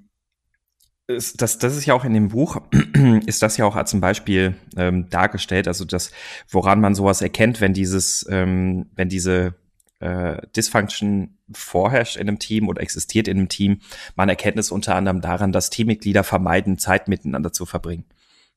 das, 1.36 1.58
das 1.58 1.76
ist 1.76 1.86
ja 1.86 1.94
auch 1.94 2.04
in 2.04 2.14
dem 2.14 2.28
Buch, 2.28 2.60
ist 3.26 3.42
das 3.42 3.56
ja 3.56 3.64
auch 3.64 3.76
als 3.76 3.92
ein 3.92 4.00
Beispiel 4.00 4.54
ähm, 4.76 5.08
dargestellt, 5.10 5.68
also 5.68 5.84
das, 5.84 6.12
woran 6.48 6.80
man 6.80 6.94
sowas 6.94 7.22
erkennt, 7.22 7.60
wenn 7.60 7.72
dieses, 7.72 8.26
ähm, 8.30 8.86
wenn 8.94 9.08
diese 9.08 9.54
äh, 10.00 10.40
Dysfunction 10.56 11.38
vorherrscht 11.52 12.16
in 12.16 12.28
einem 12.28 12.38
Team 12.38 12.68
oder 12.68 12.82
existiert 12.82 13.28
in 13.28 13.38
einem 13.38 13.48
Team. 13.48 13.80
Man 14.16 14.28
erkennt 14.28 14.58
es 14.58 14.70
unter 14.70 14.96
anderem 14.96 15.20
daran, 15.20 15.52
dass 15.52 15.70
Teammitglieder 15.70 16.24
vermeiden, 16.24 16.78
Zeit 16.78 17.06
miteinander 17.08 17.52
zu 17.52 17.66
verbringen. 17.66 18.04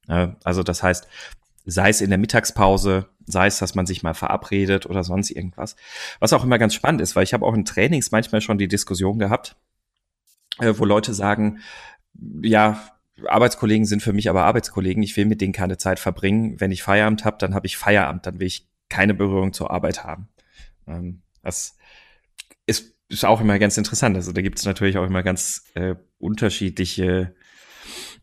Äh, 0.07 0.29
also 0.43 0.63
das 0.63 0.83
heißt, 0.83 1.07
sei 1.65 1.89
es 1.89 2.01
in 2.01 2.09
der 2.09 2.19
Mittagspause, 2.19 3.07
sei 3.25 3.47
es, 3.47 3.59
dass 3.59 3.75
man 3.75 3.85
sich 3.85 4.03
mal 4.03 4.13
verabredet 4.13 4.85
oder 4.85 5.03
sonst 5.03 5.31
irgendwas. 5.31 5.75
Was 6.19 6.33
auch 6.33 6.43
immer 6.43 6.57
ganz 6.57 6.73
spannend 6.73 7.01
ist, 7.01 7.15
weil 7.15 7.23
ich 7.23 7.33
habe 7.33 7.45
auch 7.45 7.53
in 7.53 7.65
Trainings 7.65 8.11
manchmal 8.11 8.41
schon 8.41 8.57
die 8.57 8.67
Diskussion 8.67 9.19
gehabt, 9.19 9.55
äh, 10.59 10.73
wo 10.77 10.85
Leute 10.85 11.13
sagen, 11.13 11.59
ja, 12.41 12.89
Arbeitskollegen 13.27 13.85
sind 13.85 14.01
für 14.01 14.13
mich 14.13 14.29
aber 14.29 14.43
Arbeitskollegen. 14.43 15.03
Ich 15.03 15.15
will 15.17 15.25
mit 15.25 15.41
denen 15.41 15.53
keine 15.53 15.77
Zeit 15.77 15.99
verbringen. 15.99 16.59
Wenn 16.59 16.71
ich 16.71 16.83
Feierabend 16.83 17.25
habe, 17.25 17.37
dann 17.39 17.53
habe 17.53 17.67
ich 17.67 17.77
Feierabend. 17.77 18.25
Dann 18.25 18.39
will 18.39 18.47
ich 18.47 18.67
keine 18.89 19.13
Berührung 19.13 19.53
zur 19.53 19.71
Arbeit 19.71 20.03
haben. 20.03 20.29
Ähm, 20.87 21.21
das 21.41 21.77
ist, 22.65 22.95
ist 23.09 23.25
auch 23.25 23.41
immer 23.41 23.59
ganz 23.59 23.77
interessant. 23.77 24.15
Also 24.15 24.31
da 24.31 24.41
gibt 24.41 24.59
es 24.59 24.65
natürlich 24.65 24.97
auch 24.97 25.05
immer 25.05 25.23
ganz 25.23 25.65
äh, 25.75 25.95
unterschiedliche 26.17 27.35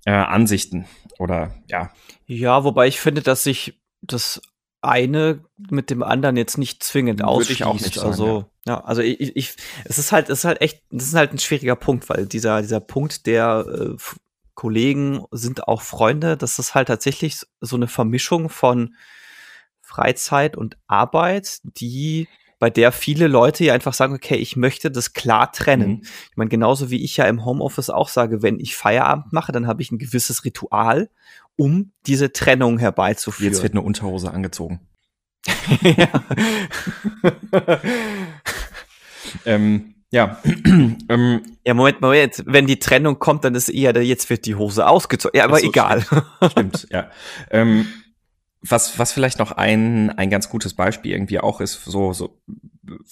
äh, 0.05 0.11
Ansichten 0.11 0.87
oder 1.19 1.55
ja. 1.69 1.93
Ja, 2.27 2.65
wobei 2.65 2.89
ich 2.89 3.01
finde, 3.01 3.23
dass 3.23 3.45
sich 3.45 3.81
das 4.03 4.41
eine 4.83 5.45
mit 5.57 5.91
dem 5.91 6.03
anderen 6.03 6.37
jetzt 6.37 6.59
nicht 6.59 6.83
zwingend 6.83 7.23
ausschließt. 7.23 7.61
Würde 7.61 7.71
ich 7.71 7.81
auch 7.81 7.87
nicht 7.87 7.95
sagen, 7.95 8.09
also 8.09 8.47
ja. 8.67 8.75
ja, 8.75 8.85
also 8.85 9.03
ich, 9.03 9.37
ich, 9.37 9.55
es 9.85 9.99
ist 9.99 10.13
halt, 10.13 10.31
es 10.31 10.41
ist 10.41 10.45
halt 10.45 10.61
echt, 10.61 10.83
das 10.91 11.05
ist 11.05 11.15
halt 11.15 11.33
ein 11.33 11.39
schwieriger 11.39 11.77
Punkt, 11.77 12.09
weil 12.09 12.27
dieser 12.27 12.63
dieser 12.63 12.81
Punkt 12.81 13.27
der 13.27 13.67
äh, 13.69 13.97
Kollegen 14.55 15.25
sind 15.31 15.69
auch 15.69 15.83
Freunde, 15.83 16.37
das 16.37 16.59
ist 16.59 16.75
halt 16.75 16.89
tatsächlich 16.89 17.41
so 17.61 17.77
eine 17.77 17.89
Vermischung 17.89 18.49
von 18.49 18.95
Freizeit 19.81 20.57
und 20.57 20.77
Arbeit, 20.87 21.61
die 21.63 22.29
bei 22.61 22.71
der 22.71 22.93
viele 22.93 23.27
Leute 23.27 23.65
ja 23.65 23.75
einfach 23.75 23.95
sagen, 23.95 24.15
okay, 24.15 24.37
ich 24.37 24.55
möchte 24.55 24.91
das 24.91 25.15
klar 25.15 25.51
trennen. 25.51 25.89
Mhm. 25.89 26.03
Ich 26.03 26.37
meine, 26.37 26.51
genauso 26.51 26.91
wie 26.91 27.03
ich 27.03 27.17
ja 27.17 27.25
im 27.25 27.45
Homeoffice 27.45 27.89
auch 27.89 28.09
sage, 28.09 28.43
wenn 28.43 28.61
ich 28.61 28.77
Feierabend 28.77 29.33
mache, 29.33 29.51
dann 29.51 29.67
habe 29.67 29.83
ich 29.83 29.91
ein 29.91 29.99
gewisses 29.99 30.45
Ritual 30.45 31.11
um 31.57 31.93
diese 32.07 32.33
Trennung 32.33 32.79
herbeizuführen. 32.79 33.53
Jetzt 33.53 33.63
wird 33.63 33.73
eine 33.73 33.81
Unterhose 33.81 34.31
angezogen. 34.31 34.81
ja. 35.83 36.25
ähm, 39.47 39.95
ja. 40.11 40.39
ähm, 41.09 41.43
ja, 41.65 41.75
Moment, 41.75 42.03
Moment. 42.03 42.43
Wenn 42.45 42.67
die 42.67 42.79
Trennung 42.79 43.19
kommt, 43.19 43.45
dann 43.45 43.55
ist 43.55 43.71
eher, 43.71 43.97
jetzt 44.03 44.29
wird 44.29 44.45
die 44.45 44.57
Hose 44.57 44.87
ausgezogen. 44.87 45.39
Ja, 45.39 45.45
aber 45.45 45.61
so, 45.61 45.67
egal. 45.67 46.03
Stimmt, 46.03 46.51
stimmt 46.51 46.87
ja. 46.91 47.11
Ähm, 47.51 47.87
was, 48.63 48.99
was 48.99 49.13
vielleicht 49.13 49.39
noch 49.39 49.53
ein, 49.53 50.11
ein 50.11 50.31
ganz 50.31 50.49
gutes 50.49 50.75
Beispiel 50.75 51.13
irgendwie 51.13 51.41
auch 51.41 51.61
ist, 51.61 51.85
so, 51.85 52.13
so, 52.13 52.41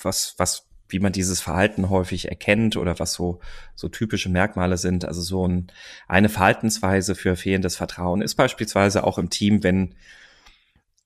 was, 0.03 0.35
was 0.39 0.69
wie 0.89 1.01
man 1.01 1.13
dieses 1.13 1.41
Verhalten 1.41 1.91
häufig 1.91 2.29
erkennt 2.29 2.77
oder 2.77 2.99
was 2.99 3.13
so, 3.13 3.41
so 3.75 3.89
typische 3.89 4.31
Merkmale 4.31 4.79
sind. 4.79 5.05
Also 5.05 5.21
so 5.21 5.47
ein, 5.47 5.69
eine 6.07 6.29
Verhaltensweise 6.29 7.15
für 7.15 7.37
fehlendes 7.37 7.77
Vertrauen 7.77 8.23
ist 8.23 8.37
beispielsweise 8.37 9.05
auch 9.05 9.19
im 9.19 9.31
Team, 9.31 9.63
wenn 9.63 9.95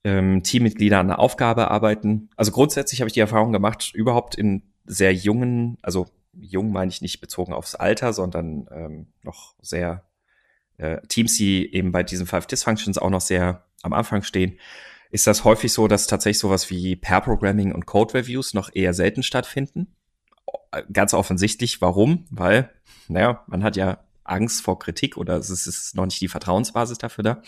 ähm, 0.05 0.42
Teammitglieder 0.42 0.98
an 0.98 1.11
einer 1.11 1.18
Aufgabe 1.18 1.70
arbeiten. 1.70 2.31
Also 2.37 2.52
grundsätzlich 2.52 3.00
habe 3.00 3.09
ich 3.09 3.14
die 3.14 3.20
Erfahrung 3.20 3.52
gemacht, 3.52 3.92
überhaupt 3.94 4.35
in 4.35 4.62
sehr 4.85 5.12
jungen, 5.12 5.78
also 5.83 6.07
jung 6.33 6.72
meine 6.72 6.90
ich 6.90 7.02
nicht 7.02 7.20
bezogen 7.20 7.52
aufs 7.52 7.74
Alter, 7.74 8.12
sondern 8.12 8.68
ähm, 8.72 9.07
noch 9.22 9.55
sehr 9.61 10.05
äh, 10.78 11.00
Teams, 11.09 11.37
die 11.37 11.72
eben 11.74 11.92
bei 11.92 12.02
diesen 12.02 12.26
Five 12.26 12.46
Dysfunctions 12.46 12.98
auch 12.98 13.11
noch 13.11 13.20
sehr 13.20 13.64
am 13.83 13.92
Anfang 13.92 14.23
stehen, 14.23 14.59
ist 15.11 15.27
das 15.27 15.45
häufig 15.45 15.73
so, 15.73 15.88
dass 15.88 16.07
tatsächlich 16.07 16.38
sowas 16.38 16.71
wie 16.71 16.97
Pair-Programming 16.97 17.73
und 17.73 17.85
Code-Reviews 17.85 18.55
noch 18.55 18.71
eher 18.73 18.95
selten 18.95 19.23
stattfinden. 19.23 19.95
Ganz 20.92 21.12
offensichtlich, 21.12 21.83
warum? 21.83 22.25
Weil, 22.31 22.71
naja, 23.09 23.45
man 23.47 23.62
hat 23.62 23.77
ja 23.77 24.05
Angst 24.25 24.62
vor 24.62 24.79
Kritik 24.79 25.18
oder 25.18 25.37
es 25.37 25.51
ist 25.51 25.95
noch 25.95 26.07
nicht 26.07 26.21
die 26.21 26.29
Vertrauensbasis 26.29 26.97
dafür 26.97 27.25
da. 27.25 27.42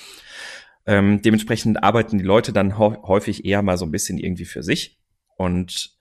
Ähm, 0.87 1.23
dementsprechend 1.23 1.83
arbeiten 1.83 2.18
die 2.18 2.25
Leute 2.25 2.53
dann 2.53 2.77
häufig 2.77 3.47
eher 3.47 3.62
mal 3.62 3.79
so 3.79 3.87
ein 3.87 3.90
bisschen 3.90 4.18
irgendwie 4.18 4.44
für 4.44 4.62
sich. 4.62 5.01
Und 5.37 5.97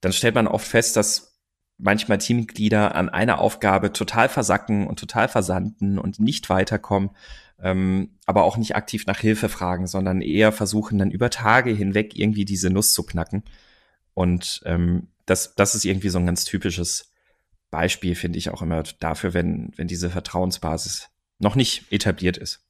dann 0.00 0.12
stellt 0.12 0.34
man 0.34 0.46
oft 0.46 0.66
fest, 0.66 0.96
dass 0.96 1.38
manchmal 1.76 2.18
Teammitglieder 2.18 2.94
an 2.94 3.10
einer 3.10 3.38
Aufgabe 3.38 3.92
total 3.92 4.30
versacken 4.30 4.86
und 4.86 4.98
total 4.98 5.28
versanden 5.28 5.98
und 5.98 6.20
nicht 6.20 6.48
weiterkommen 6.48 7.10
ähm, 7.60 8.18
aber 8.26 8.44
auch 8.44 8.56
nicht 8.56 8.76
aktiv 8.76 9.06
nach 9.06 9.18
Hilfe 9.18 9.48
fragen, 9.48 9.86
sondern 9.86 10.20
eher 10.20 10.52
versuchen 10.52 10.98
dann 10.98 11.10
über 11.10 11.30
Tage 11.30 11.70
hinweg 11.70 12.16
irgendwie 12.16 12.44
diese 12.44 12.70
Nuss 12.70 12.92
zu 12.92 13.04
knacken. 13.04 13.44
Und 14.14 14.62
ähm, 14.64 15.08
das, 15.26 15.54
das 15.54 15.74
ist 15.74 15.84
irgendwie 15.84 16.08
so 16.08 16.18
ein 16.18 16.26
ganz 16.26 16.44
typisches 16.44 17.12
Beispiel, 17.70 18.14
finde 18.14 18.38
ich 18.38 18.50
auch 18.50 18.62
immer 18.62 18.82
dafür, 19.00 19.34
wenn, 19.34 19.72
wenn 19.76 19.88
diese 19.88 20.10
Vertrauensbasis 20.10 21.08
noch 21.38 21.54
nicht 21.54 21.92
etabliert 21.92 22.36
ist. 22.36 22.64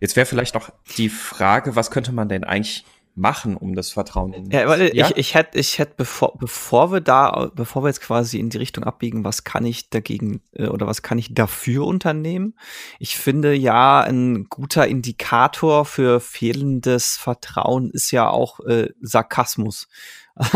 Jetzt 0.00 0.16
wäre 0.16 0.26
vielleicht 0.26 0.54
noch 0.54 0.72
die 0.96 1.08
Frage, 1.08 1.76
was 1.76 1.90
könnte 1.90 2.12
man 2.12 2.28
denn 2.28 2.44
eigentlich 2.44 2.84
machen, 3.14 3.56
um 3.56 3.74
das 3.74 3.90
Vertrauen. 3.90 4.50
Ja, 4.50 4.66
weil 4.68 4.94
ja? 4.96 5.08
ich, 5.08 5.16
ich 5.16 5.34
hätte, 5.34 5.58
ich 5.58 5.78
hätte, 5.78 5.94
bevor, 5.96 6.36
bevor 6.38 6.92
wir 6.92 7.00
da, 7.00 7.50
bevor 7.54 7.82
wir 7.82 7.88
jetzt 7.88 8.00
quasi 8.00 8.38
in 8.38 8.50
die 8.50 8.58
Richtung 8.58 8.84
abbiegen, 8.84 9.24
was 9.24 9.44
kann 9.44 9.64
ich 9.64 9.90
dagegen 9.90 10.40
äh, 10.52 10.68
oder 10.68 10.86
was 10.86 11.02
kann 11.02 11.18
ich 11.18 11.34
dafür 11.34 11.86
unternehmen? 11.86 12.54
Ich 12.98 13.16
finde 13.16 13.54
ja, 13.54 14.00
ein 14.00 14.46
guter 14.48 14.86
Indikator 14.86 15.84
für 15.84 16.20
fehlendes 16.20 17.16
Vertrauen 17.16 17.90
ist 17.90 18.10
ja 18.10 18.28
auch 18.28 18.60
äh, 18.60 18.90
Sarkasmus. 19.00 19.88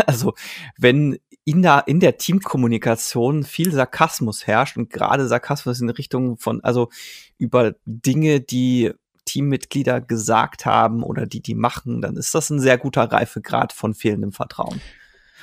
Also, 0.07 0.33
wenn 0.79 1.19
in 1.43 1.61
der, 1.61 1.83
in 1.85 1.99
der 1.99 2.17
Teamkommunikation 2.17 3.43
viel 3.43 3.71
Sarkasmus 3.71 4.47
herrscht 4.47 4.77
und 4.77 4.89
gerade 4.89 5.27
Sarkasmus 5.27 5.79
in 5.79 5.89
Richtung 5.91 6.37
von, 6.37 6.63
also 6.63 6.89
über 7.37 7.75
Dinge, 7.85 8.41
die 8.41 8.93
Teammitglieder 9.25 10.01
gesagt 10.01 10.65
haben 10.65 11.03
oder 11.03 11.25
die 11.25 11.41
die 11.41 11.55
machen, 11.55 12.01
dann 12.01 12.15
ist 12.15 12.35
das 12.35 12.49
ein 12.49 12.59
sehr 12.59 12.77
guter 12.77 13.03
Reifegrad 13.03 13.73
von 13.73 13.93
fehlendem 13.93 14.31
Vertrauen. 14.31 14.81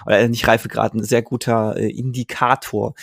Oder 0.06 0.20
äh, 0.20 0.28
nicht 0.28 0.46
Reifegrad, 0.46 0.94
ein 0.94 1.04
sehr 1.04 1.22
guter 1.22 1.76
äh, 1.76 1.88
Indikator. 1.90 2.94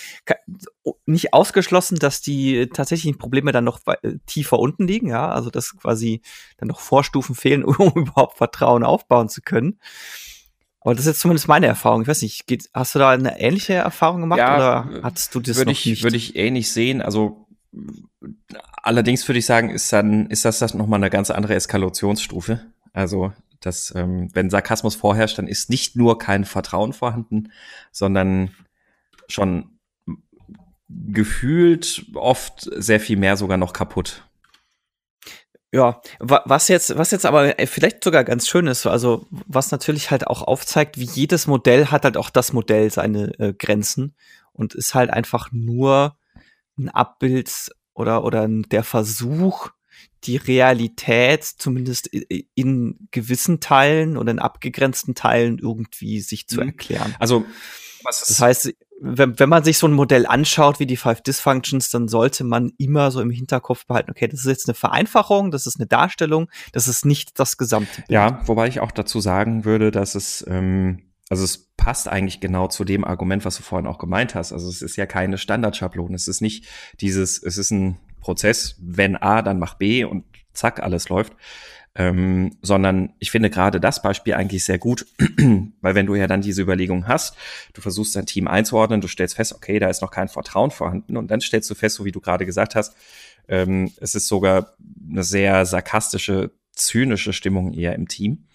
Nicht 1.05 1.33
ausgeschlossen, 1.33 1.97
dass 1.99 2.21
die 2.21 2.67
tatsächlichen 2.67 3.17
Probleme 3.17 3.51
dann 3.51 3.63
noch 3.63 3.81
äh, 3.85 4.17
tiefer 4.25 4.59
unten 4.59 4.87
liegen, 4.87 5.07
ja, 5.07 5.29
also 5.29 5.49
dass 5.49 5.77
quasi 5.77 6.21
dann 6.57 6.67
noch 6.67 6.79
Vorstufen 6.79 7.35
fehlen, 7.35 7.63
um 7.65 7.91
überhaupt 7.95 8.37
Vertrauen 8.37 8.83
aufbauen 8.83 9.29
zu 9.29 9.41
können. 9.41 9.79
Aber 10.81 10.93
das 10.93 11.01
ist 11.01 11.07
jetzt 11.07 11.19
zumindest 11.19 11.47
meine 11.47 11.67
Erfahrung. 11.67 12.03
Ich 12.03 12.07
weiß 12.07 12.21
nicht, 12.21 12.47
geht, 12.47 12.69
hast 12.73 12.95
du 12.95 12.99
da 12.99 13.09
eine 13.09 13.39
ähnliche 13.39 13.73
Erfahrung 13.73 14.21
gemacht 14.21 14.39
ja, 14.39 14.55
oder 14.55 15.03
hattest 15.03 15.35
du 15.35 15.41
das 15.41 15.57
würde 15.57 15.71
ich, 15.71 15.85
nicht? 15.85 16.03
Würde 16.03 16.15
ich 16.15 16.37
ähnlich 16.37 16.71
sehen. 16.71 17.01
Also 17.01 17.47
allerdings 18.83 19.27
würde 19.27 19.39
ich 19.39 19.45
sagen, 19.45 19.69
ist 19.69 19.91
dann 19.93 20.27
ist 20.27 20.45
das 20.45 20.59
das 20.59 20.73
noch 20.73 20.87
mal 20.87 20.97
eine 20.97 21.09
ganz 21.09 21.31
andere 21.31 21.55
Eskalationsstufe. 21.55 22.65
Also 22.93 23.33
dass 23.59 23.93
ähm, 23.95 24.29
wenn 24.33 24.49
Sarkasmus 24.49 24.95
vorherrscht, 24.95 25.37
dann 25.37 25.47
ist 25.47 25.69
nicht 25.69 25.95
nur 25.95 26.17
kein 26.17 26.45
Vertrauen 26.45 26.93
vorhanden, 26.93 27.51
sondern 27.91 28.51
schon 29.27 29.79
gefühlt 30.87 32.05
oft 32.15 32.69
sehr 32.75 32.99
viel 32.99 33.17
mehr 33.17 33.37
sogar 33.37 33.57
noch 33.57 33.73
kaputt. 33.73 34.23
Ja, 35.71 36.01
was 36.19 36.67
jetzt, 36.67 36.97
was 36.97 37.11
jetzt 37.11 37.27
aber 37.27 37.59
äh, 37.59 37.67
vielleicht 37.67 38.03
sogar 38.03 38.23
ganz 38.23 38.47
schön 38.47 38.65
ist, 38.65 38.87
also 38.87 39.27
was 39.29 39.69
natürlich 39.69 40.09
halt 40.09 40.25
auch 40.25 40.41
aufzeigt, 40.41 40.97
wie 40.97 41.05
jedes 41.05 41.45
Modell 41.45 41.87
hat 41.87 42.05
halt 42.05 42.17
auch 42.17 42.31
das 42.31 42.53
Modell 42.53 42.89
seine 42.91 43.37
äh, 43.39 43.53
Grenzen 43.53 44.15
und 44.51 44.73
ist 44.73 44.95
halt 44.95 45.11
einfach 45.11 45.51
nur 45.51 46.17
ein 46.75 46.89
Abbild 46.89 47.69
oder, 47.99 48.23
oder 48.23 48.47
der 48.47 48.83
Versuch, 48.83 49.69
die 50.23 50.37
Realität 50.37 51.43
zumindest 51.43 52.07
in 52.07 53.07
gewissen 53.11 53.59
Teilen 53.59 54.17
oder 54.17 54.31
in 54.31 54.39
abgegrenzten 54.39 55.15
Teilen 55.15 55.59
irgendwie 55.59 56.21
sich 56.21 56.47
zu 56.47 56.61
mhm. 56.61 56.67
erklären. 56.67 57.15
Also, 57.19 57.45
was 58.03 58.25
das 58.25 58.39
heißt, 58.39 58.73
wenn, 59.01 59.39
wenn 59.39 59.49
man 59.49 59.63
sich 59.63 59.77
so 59.77 59.87
ein 59.87 59.93
Modell 59.93 60.25
anschaut 60.25 60.79
wie 60.79 60.85
die 60.85 60.97
Five 60.97 61.21
Dysfunctions, 61.21 61.89
dann 61.89 62.07
sollte 62.07 62.43
man 62.43 62.71
immer 62.77 63.11
so 63.11 63.21
im 63.21 63.29
Hinterkopf 63.29 63.85
behalten, 63.85 64.11
okay, 64.11 64.27
das 64.27 64.41
ist 64.41 64.45
jetzt 64.45 64.67
eine 64.67 64.75
Vereinfachung, 64.75 65.51
das 65.51 65.67
ist 65.67 65.79
eine 65.79 65.87
Darstellung, 65.87 66.49
das 66.73 66.87
ist 66.87 67.05
nicht 67.05 67.39
das 67.39 67.57
gesamte. 67.57 68.03
Ja, 68.09 68.41
wobei 68.45 68.67
ich 68.67 68.81
auch 68.81 68.91
dazu 68.91 69.21
sagen 69.21 69.63
würde, 69.63 69.91
dass 69.91 70.15
es, 70.15 70.45
ähm, 70.47 71.03
also 71.29 71.43
es 71.43 71.68
passt 71.79 72.07
eigentlich 72.07 72.39
genau 72.39 72.67
zu 72.67 72.83
dem 72.83 73.05
Argument, 73.05 73.45
was 73.45 73.57
du 73.57 73.63
vorhin 73.63 73.87
auch 73.87 73.97
gemeint 73.97 74.35
hast. 74.35 74.53
Also 74.53 74.69
es 74.69 74.81
ist 74.81 74.95
ja 74.95 75.05
keine 75.05 75.37
Standardschablone. 75.37 76.15
Es 76.15 76.27
ist 76.27 76.41
nicht 76.41 76.67
dieses, 77.01 77.41
es 77.41 77.57
ist 77.57 77.71
ein 77.71 77.97
Prozess, 78.19 78.75
wenn 78.79 79.15
A, 79.15 79.41
dann 79.41 79.59
mach 79.59 79.75
B 79.75 80.03
und 80.03 80.25
zack, 80.53 80.81
alles 80.81 81.09
läuft 81.09 81.33
ähm, 81.95 82.57
sondern 82.61 83.13
ich 83.19 83.31
finde 83.31 83.49
gerade 83.49 83.79
das 83.79 84.01
Beispiel 84.01 84.33
eigentlich 84.33 84.63
sehr 84.63 84.77
gut, 84.77 85.05
weil 85.81 85.95
wenn 85.95 86.05
du 86.05 86.15
ja 86.15 86.27
dann 86.27 86.41
diese 86.41 86.61
Überlegung 86.61 87.07
hast, 87.07 87.35
du 87.73 87.81
versuchst 87.81 88.15
dein 88.15 88.25
Team 88.25 88.47
einzuordnen, 88.47 89.01
du 89.01 89.07
stellst 89.07 89.35
fest, 89.35 89.53
okay, 89.53 89.79
da 89.79 89.89
ist 89.89 90.01
noch 90.01 90.11
kein 90.11 90.27
Vertrauen 90.27 90.71
vorhanden 90.71 91.17
und 91.17 91.29
dann 91.29 91.41
stellst 91.41 91.69
du 91.69 91.75
fest, 91.75 91.95
so 91.95 92.05
wie 92.05 92.11
du 92.11 92.21
gerade 92.21 92.45
gesagt 92.45 92.75
hast, 92.75 92.95
ähm, 93.47 93.91
es 93.99 94.15
ist 94.15 94.27
sogar 94.27 94.75
eine 95.09 95.23
sehr 95.23 95.65
sarkastische, 95.65 96.51
zynische 96.71 97.33
Stimmung 97.33 97.73
eher 97.73 97.95
im 97.95 98.07
Team 98.07 98.45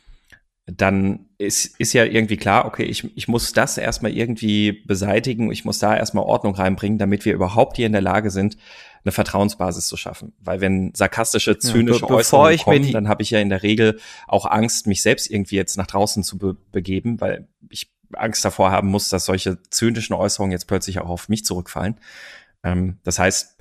dann 0.67 1.27
ist, 1.37 1.79
ist 1.79 1.93
ja 1.93 2.05
irgendwie 2.05 2.39
klar, 2.39 2.65
okay, 2.65 2.85
ich, 2.85 3.15
ich 3.17 3.29
muss 3.29 3.53
das 3.53 3.77
erstmal 3.77 4.13
irgendwie 4.13 4.73
beseitigen, 4.73 5.53
ich 5.53 5.65
muss 5.67 5.79
da 5.79 5.95
erstmal 5.95 6.25
Ordnung 6.25 6.55
reinbringen, 6.55 6.99
damit 6.99 7.27
wir 7.27 7.35
überhaupt 7.35 7.77
hier 7.77 7.87
in 7.87 7.93
der 7.93 8.01
Lage 8.01 8.31
sind, 8.31 8.57
eine 9.05 9.13
Vertrauensbasis 9.13 9.87
zu 9.87 9.99
schaffen. 9.99 10.33
Weil 10.39 10.63
wenn 10.63 10.95
sarkastische, 10.95 11.59
zynische 11.59 12.01
ja, 12.01 12.07
be 12.07 12.15
Äußerungen 12.15 12.59
kommen, 12.59 12.93
dann 12.93 13.09
habe 13.09 13.23
ich 13.23 13.31
ja 13.31 13.41
in 13.41 13.51
der 13.51 13.63
Regel 13.63 14.01
auch 14.27 14.47
Angst, 14.47 14.87
mich 14.87 15.03
selbst 15.03 15.31
irgendwie 15.31 15.57
jetzt 15.57 15.77
nach 15.77 15.87
draußen 15.87 16.23
zu 16.23 16.39
be 16.39 16.57
begeben, 16.73 17.21
weil 17.21 17.47
ich 17.69 17.93
Angst 18.15 18.45
davor 18.45 18.71
haben 18.71 18.89
muss, 18.89 19.11
dass 19.11 19.27
solche 19.27 19.61
zynischen 19.71 20.15
Äußerungen 20.15 20.53
jetzt 20.53 20.67
plötzlich 20.67 20.99
auch 21.01 21.11
auf 21.11 21.29
mich 21.29 21.45
zurückfallen. 21.45 21.97
Ähm, 22.63 22.99
das 23.05 23.19
heißt, 23.19 23.54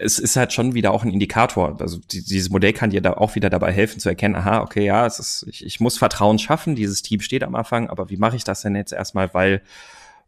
es 0.00 0.18
ist 0.18 0.36
halt 0.36 0.52
schon 0.52 0.74
wieder 0.74 0.92
auch 0.92 1.04
ein 1.04 1.12
Indikator. 1.12 1.78
Also 1.80 1.98
die, 1.98 2.24
dieses 2.24 2.50
Modell 2.50 2.72
kann 2.72 2.90
dir 2.90 3.02
da 3.02 3.14
auch 3.14 3.34
wieder 3.34 3.50
dabei 3.50 3.72
helfen 3.72 4.00
zu 4.00 4.08
erkennen, 4.08 4.34
aha, 4.34 4.62
okay, 4.62 4.84
ja, 4.84 5.06
es 5.06 5.18
ist, 5.18 5.46
ich, 5.48 5.64
ich 5.64 5.78
muss 5.78 5.98
Vertrauen 5.98 6.38
schaffen, 6.38 6.74
dieses 6.74 7.02
Team 7.02 7.20
steht 7.20 7.44
am 7.44 7.54
Anfang, 7.54 7.88
aber 7.88 8.08
wie 8.08 8.16
mache 8.16 8.36
ich 8.36 8.44
das 8.44 8.62
denn 8.62 8.74
jetzt 8.74 8.92
erstmal, 8.92 9.34
weil 9.34 9.62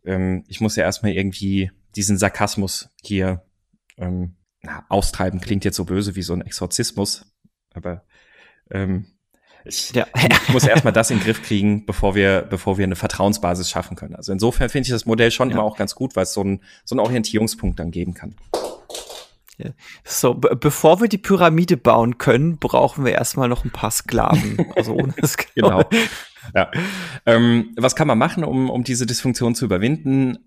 ähm, 0.04 0.44
ich 0.46 0.60
muss 0.60 0.76
ja 0.76 0.84
erstmal 0.84 1.12
irgendwie 1.12 1.70
diesen 1.96 2.18
Sarkasmus 2.18 2.90
hier 3.02 3.42
ähm, 3.96 4.36
na, 4.60 4.84
austreiben, 4.88 5.40
klingt 5.40 5.64
jetzt 5.64 5.76
so 5.76 5.84
böse 5.84 6.14
wie 6.16 6.22
so 6.22 6.34
ein 6.34 6.42
Exorzismus, 6.42 7.32
aber 7.72 8.04
ähm, 8.70 9.06
ich, 9.64 9.92
ja. 9.92 10.06
ich 10.14 10.48
muss 10.52 10.66
erstmal 10.66 10.92
das 10.92 11.10
in 11.10 11.18
den 11.18 11.24
Griff 11.24 11.42
kriegen, 11.42 11.86
bevor 11.86 12.14
wir, 12.14 12.42
bevor 12.42 12.76
wir 12.76 12.84
eine 12.84 12.96
Vertrauensbasis 12.96 13.70
schaffen 13.70 13.96
können. 13.96 14.16
Also 14.16 14.32
insofern 14.32 14.68
finde 14.68 14.86
ich 14.86 14.92
das 14.92 15.06
Modell 15.06 15.30
schon 15.30 15.48
ja. 15.48 15.54
immer 15.54 15.64
auch 15.64 15.76
ganz 15.76 15.94
gut, 15.94 16.14
weil 16.14 16.24
es 16.24 16.34
so, 16.34 16.42
ein, 16.42 16.62
so 16.84 16.94
einen 16.94 17.00
Orientierungspunkt 17.00 17.78
dann 17.78 17.90
geben 17.90 18.12
kann. 18.12 18.34
So, 20.04 20.34
bevor 20.34 21.00
wir 21.00 21.08
die 21.08 21.18
Pyramide 21.18 21.76
bauen 21.76 22.18
können, 22.18 22.58
brauchen 22.58 23.04
wir 23.04 23.12
erstmal 23.12 23.48
noch 23.48 23.64
ein 23.64 23.70
paar 23.70 23.90
Sklaven. 23.90 24.66
Also 24.76 24.94
ohne 24.94 25.14
Genau. 25.54 25.84
Ja. 26.54 26.70
Ähm, 27.26 27.72
was 27.76 27.96
kann 27.96 28.08
man 28.08 28.18
machen, 28.18 28.44
um, 28.44 28.68
um 28.68 28.84
diese 28.84 29.06
Dysfunktion 29.06 29.54
zu 29.54 29.64
überwinden? 29.64 30.38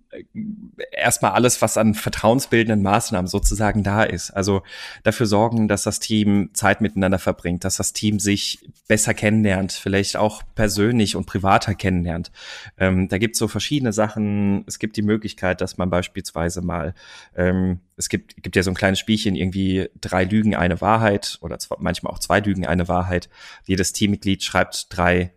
Erstmal 0.92 1.32
alles, 1.32 1.62
was 1.62 1.78
an 1.78 1.94
vertrauensbildenden 1.94 2.82
Maßnahmen 2.82 3.28
sozusagen 3.28 3.84
da 3.84 4.04
ist. 4.04 4.32
Also 4.32 4.62
dafür 5.04 5.26
sorgen, 5.26 5.68
dass 5.68 5.84
das 5.84 6.00
Team 6.00 6.52
Zeit 6.54 6.80
miteinander 6.80 7.20
verbringt, 7.20 7.66
dass 7.66 7.78
das 7.78 7.92
Team 7.92 8.20
sich 8.20 8.70
besser 8.88 9.14
kennenlernt, 9.14 9.74
vielleicht 9.74 10.16
auch 10.16 10.44
persönlich 10.56 11.16
und 11.16 11.26
privater 11.26 11.76
kennenlernt. 11.76 12.32
Ähm, 12.78 13.10
da 13.10 13.18
gibt 13.18 13.36
es 13.36 13.40
so 13.40 13.48
verschiedene 13.48 13.92
Sachen. 13.92 14.64
Es 14.68 14.80
gibt 14.80 14.96
die 14.96 15.02
Möglichkeit, 15.02 15.60
dass 15.62 15.78
man 15.78 15.90
beispielsweise 15.90 16.62
mal, 16.62 16.94
ähm, 17.36 17.80
es 17.98 18.10
gibt, 18.10 18.42
gibt 18.42 18.56
ja 18.56 18.64
so 18.64 18.72
ein 18.72 18.76
kleines 18.76 19.00
Spielchen, 19.00 19.36
irgendwie 19.36 19.90
drei 20.00 20.24
Lügen, 20.24 20.56
eine 20.56 20.80
Wahrheit 20.82 21.38
oder 21.42 21.58
manchmal 21.80 22.14
auch 22.14 22.20
zwei 22.20 22.40
Lügen, 22.40 22.66
eine 22.66 22.88
Wahrheit. 22.88 23.30
Jedes 23.66 23.92
Teammitglied 23.92 24.44
schreibt 24.44 24.96
drei 24.96 25.32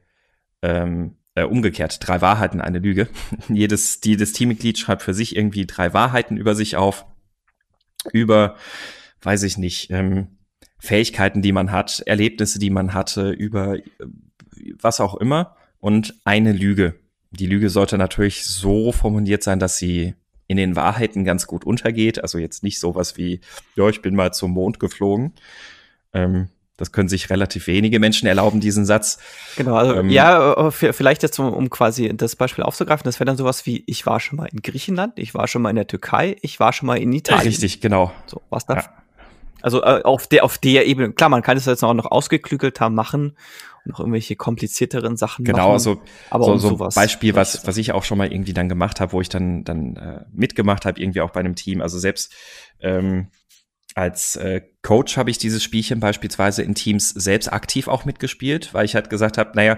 ähm, 0.63 1.17
äh, 1.35 1.45
umgekehrt, 1.45 1.99
drei 2.01 2.21
Wahrheiten, 2.21 2.61
eine 2.61 2.79
Lüge. 2.79 3.09
jedes, 3.49 4.01
jedes 4.05 4.33
Teammitglied 4.33 4.79
schreibt 4.79 5.03
für 5.03 5.15
sich 5.15 5.37
irgendwie 5.37 5.67
drei 5.67 5.93
Wahrheiten 5.93 6.37
über 6.37 6.55
sich 6.55 6.77
auf, 6.77 7.07
über, 8.13 8.57
weiß 9.23 9.43
ich 9.45 9.59
nicht, 9.59 9.91
ähm, 9.91 10.39
Fähigkeiten, 10.79 11.43
die 11.43 11.53
man 11.53 11.73
hat, 11.73 12.01
Erlebnisse, 12.07 12.59
die 12.59 12.71
man 12.71 12.95
hatte, 12.95 13.31
über 13.31 13.77
äh, 13.77 13.85
was 14.81 15.01
auch 15.01 15.15
immer 15.15 15.57
und 15.81 16.15
eine 16.25 16.53
Lüge. 16.53 16.95
Die 17.31 17.47
Lüge 17.47 17.71
sollte 17.71 17.99
natürlich 17.99 18.45
so 18.45 18.93
formuliert 18.93 19.43
sein, 19.43 19.59
dass 19.59 19.77
sie 19.77 20.15
in 20.47 20.57
den 20.57 20.77
Wahrheiten 20.77 21.25
ganz 21.25 21.47
gut 21.47 21.65
untergeht. 21.65 22.23
Also 22.23 22.39
jetzt 22.39 22.63
nicht 22.63 22.81
sowas 22.81 23.17
wie, 23.17 23.41
ja, 23.77 23.89
ich 23.89 24.03
bin 24.03 24.15
mal 24.15 24.33
zum 24.33 24.53
Mond 24.53 24.81
geflogen. 24.81 25.35
Ähm, 26.13 26.49
das 26.79 26.93
können 26.93 27.09
sich 27.09 27.29
relativ 27.29 27.67
wenige 27.67 27.99
Menschen 27.99 28.27
erlauben, 28.27 28.61
diesen 28.61 28.87
Satz. 28.87 29.19
Genau, 29.57 29.75
also 29.75 29.95
ähm, 29.95 30.09
ja, 30.11 30.69
äh, 30.69 30.71
vielleicht 30.71 31.23
jetzt, 31.23 31.39
um, 31.39 31.53
um 31.53 31.69
quasi 31.69 32.17
das 32.17 32.37
Beispiel 32.37 32.65
aufzugreifen, 32.65 33.05
das 33.05 33.19
wäre 33.19 33.27
dann 33.27 33.37
sowas 33.37 33.67
wie, 33.67 33.83
ich 33.87 34.07
war 34.07 34.21
schon 34.21 34.39
mal 34.39 34.47
in 34.47 34.63
Griechenland, 34.63 35.19
ich 35.19 35.35
war 35.35 35.49
schon 35.49 35.61
mal 35.61 35.71
in 35.71 35.77
der 35.77 35.89
Türkei, 35.89 36.37
ich 36.41 36.61
war 36.61 36.73
schon 36.73 36.87
mal 36.87 36.97
in 36.97 37.13
Italien. 37.13 37.49
Richtig, 37.49 37.81
genau. 37.81 38.13
So, 38.27 38.41
was 38.49 38.65
da? 38.65 38.77
Ja. 38.77 38.85
Also 39.61 39.83
äh, 39.83 40.03
auf 40.05 40.29
der 40.29 40.45
auf 40.45 40.57
der 40.59 40.87
Ebene, 40.87 41.13
klar, 41.13 41.29
man 41.31 41.43
kann 41.43 41.57
es 41.57 41.67
jetzt 41.67 41.83
auch 41.83 41.95
noch 41.95 42.07
ausgeklügelter 42.07 42.91
machen 42.91 43.37
und 43.85 43.91
noch 43.91 43.99
irgendwelche 43.99 44.37
komplizierteren 44.37 45.17
Sachen 45.17 45.45
genau, 45.45 45.59
machen. 45.59 45.67
Genau, 45.67 45.73
also 45.73 46.03
aber 46.31 46.45
so, 46.45 46.53
um 46.53 46.59
so 46.61 46.69
sowas, 46.69 46.95
Beispiel, 46.95 47.35
was 47.35 47.67
was 47.67 47.77
ich 47.77 47.91
auch 47.91 48.05
schon 48.05 48.19
mal 48.19 48.33
irgendwie 48.33 48.53
dann 48.53 48.69
gemacht 48.69 49.01
habe, 49.01 49.13
wo 49.13 49.21
ich 49.21 49.29
dann 49.29 49.65
dann 49.65 49.97
äh, 49.97 50.25
mitgemacht 50.33 50.87
habe, 50.87 51.01
irgendwie 51.01 51.23
auch 51.23 51.31
bei 51.31 51.41
einem 51.41 51.57
Team. 51.57 51.83
Also 51.83 51.99
selbst 51.99 52.33
ähm, 52.81 53.31
als 53.99 54.37
äh, 54.37 54.61
Coach 54.83 55.17
habe 55.17 55.29
ich 55.29 55.39
dieses 55.39 55.61
Spielchen 55.61 55.99
beispielsweise 55.99 56.63
in 56.63 56.77
Teams 56.77 57.11
selbst 57.11 57.53
aktiv 57.53 57.89
auch 57.89 58.05
mitgespielt, 58.05 58.73
weil 58.73 58.85
ich 58.85 58.95
halt 58.95 59.11
gesagt 59.11 59.39
habe, 59.39 59.51
naja, 59.57 59.77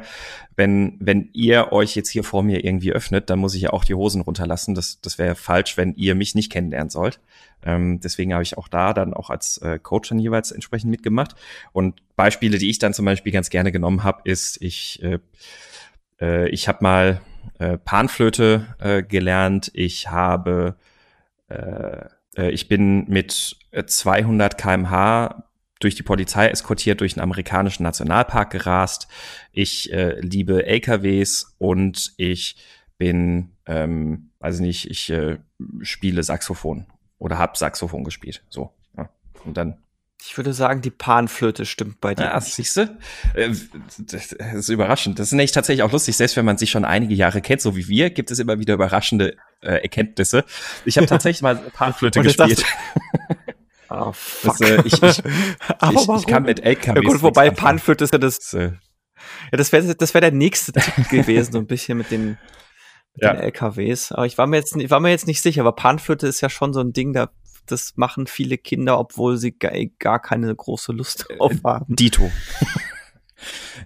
wenn, 0.57 0.99
wenn 1.01 1.31
ihr 1.33 1.73
euch 1.73 1.97
jetzt 1.97 2.11
hier 2.11 2.23
vor 2.23 2.43
mir 2.43 2.63
irgendwie 2.63 2.93
öffnet, 2.93 3.31
dann 3.31 3.39
muss 3.39 3.55
ich 3.55 3.63
ja 3.63 3.71
auch 3.71 3.83
die 3.83 3.95
Hosen 3.95 4.21
runterlassen. 4.21 4.75
Das, 4.75 5.01
das 5.01 5.17
wäre 5.17 5.37
falsch, 5.37 5.79
wenn 5.79 5.95
ihr 5.95 6.15
mich 6.15 6.35
nicht 6.35 6.53
kennenlernen 6.53 6.91
sollt. 6.91 7.19
Ähm, 7.65 8.01
deswegen 8.01 8.35
habe 8.35 8.43
ich 8.43 8.59
auch 8.59 8.69
da 8.69 8.93
dann 8.93 9.15
auch 9.15 9.31
als 9.31 9.57
äh, 9.59 9.79
Coach 9.79 10.11
dann 10.11 10.19
jeweils 10.19 10.53
entsprechend 10.53 10.91
mitgemacht. 10.91 11.35
Und 11.73 12.03
Beispiele, 12.15 12.59
die 12.59 12.69
ich 12.69 12.79
dann 12.79 12.93
zum 12.93 13.07
Beispiel 13.07 13.33
ganz 13.33 13.49
gerne 13.49 13.73
genommen 13.73 14.05
habe, 14.05 14.21
ist, 14.25 14.61
ich, 14.61 15.03
äh, 15.03 15.19
äh, 16.21 16.47
ich 16.51 16.69
habe 16.69 16.81
mal 16.83 17.23
äh, 17.59 17.79
Panflöte 17.79 18.77
äh, 18.81 19.03
gelernt, 19.03 19.71
ich 19.73 20.11
habe 20.11 20.77
äh, 21.49 22.05
ich 22.37 22.69
bin 22.69 23.09
mit 23.09 23.57
200 23.87 24.57
kmh 24.57 25.45
durch 25.81 25.95
die 25.95 26.03
Polizei 26.03 26.49
eskortiert 26.49 27.01
durch 27.01 27.15
den 27.15 27.23
amerikanischen 27.23 27.83
Nationalpark 27.83 28.51
gerast. 28.51 29.09
Ich 29.51 29.93
äh, 29.93 30.21
liebe 30.21 30.67
LKWs 30.67 31.57
und 31.59 32.13
ich 32.19 32.57
bin, 32.99 33.57
ähm, 33.67 34.31
weiß 34.41 34.61
nicht, 34.61 34.91
ich 34.91 35.11
äh, 35.11 35.39
spiele 35.81 36.23
Saxophon 36.23 36.87
oder 37.19 37.39
hab 37.39 37.57
Saxophon 37.57 38.05
gespielt. 38.05 38.45
So. 38.51 38.73
Ja. 38.97 39.09
Und 39.45 39.57
dann 39.57 39.79
ich 40.23 40.37
würde 40.37 40.53
sagen, 40.53 40.83
die 40.83 40.91
Panflöte 40.91 41.65
stimmt 41.65 42.01
bei 42.03 42.15
dir. 42.15 42.25
Ja, 42.25 42.41
siehst 42.43 42.77
du? 42.77 42.83
Äh, 43.35 43.55
das 43.99 44.33
ist 44.33 44.69
überraschend. 44.69 45.19
Das 45.19 45.29
ist 45.29 45.33
nämlich 45.33 45.53
tatsächlich 45.53 45.83
auch 45.83 45.93
lustig. 45.93 46.15
Selbst 46.15 46.37
wenn 46.37 46.45
man 46.45 46.59
sich 46.59 46.71
schon 46.71 46.85
einige 46.85 47.15
Jahre 47.15 47.41
kennt, 47.41 47.63
so 47.63 47.75
wie 47.75 47.89
wir, 47.89 48.11
gibt 48.11 48.31
es 48.31 48.39
immer 48.39 48.59
wieder 48.59 48.75
überraschende 48.75 49.39
äh, 49.63 49.83
Erkenntnisse. 49.83 50.45
Ich 50.85 50.97
habe 50.97 51.07
tatsächlich 51.07 51.43
mal 51.43 51.57
Panflöte 51.73 52.23
gespielt. 52.23 52.65
Oh, 53.89 54.13
fuck. 54.13 54.57
Das, 54.61 54.61
äh, 54.61 54.83
ich, 54.85 55.03
ich, 55.03 55.03
ich, 55.93 56.09
ich, 56.09 56.27
kann 56.27 56.45
mit 56.45 56.65
LKWs 56.65 56.95
Ja 56.95 57.01
gut, 57.01 57.23
wobei 57.23 57.51
Panflöte 57.51 58.05
ist 58.05 58.13
ja 58.13 58.19
das, 58.19 58.39
das 58.39 58.53
ja, 58.53 58.73
das 59.51 59.73
wäre 59.73 59.95
das 59.95 60.15
wär 60.15 60.21
der 60.21 60.33
nächste 60.33 60.73
Tipp 60.73 61.09
gewesen, 61.11 61.53
so 61.53 61.59
ein 61.59 61.67
bisschen 61.67 61.99
mit 61.99 62.11
den, 62.11 62.39
mit 63.15 63.23
ja. 63.23 63.33
den 63.33 63.43
LKWs. 63.43 64.13
Aber 64.13 64.27
ich 64.27 64.39
war 64.39 64.47
mir 64.47 64.57
jetzt, 64.57 64.77
ich 64.77 64.91
war 64.91 65.01
mir 65.01 65.11
jetzt 65.11 65.27
nicht 65.27 65.43
sicher, 65.43 65.61
aber 65.61 65.73
Panflöte 65.73 66.27
ist 66.27 66.41
ja 66.41 66.49
schon 66.49 66.73
so 66.73 66.81
ein 66.81 66.93
Ding, 66.93 67.13
da 67.13 67.31
das 67.67 67.97
machen 67.97 68.27
viele 68.27 68.59
Kinder, 68.59 68.99
obwohl 68.99 69.37
sie 69.37 69.53
gar 69.53 70.21
keine 70.21 70.55
große 70.55 70.93
Lust 70.93 71.27
äh, 71.29 71.37
drauf 71.37 71.53
haben. 71.65 71.95
Dito. 71.95 72.31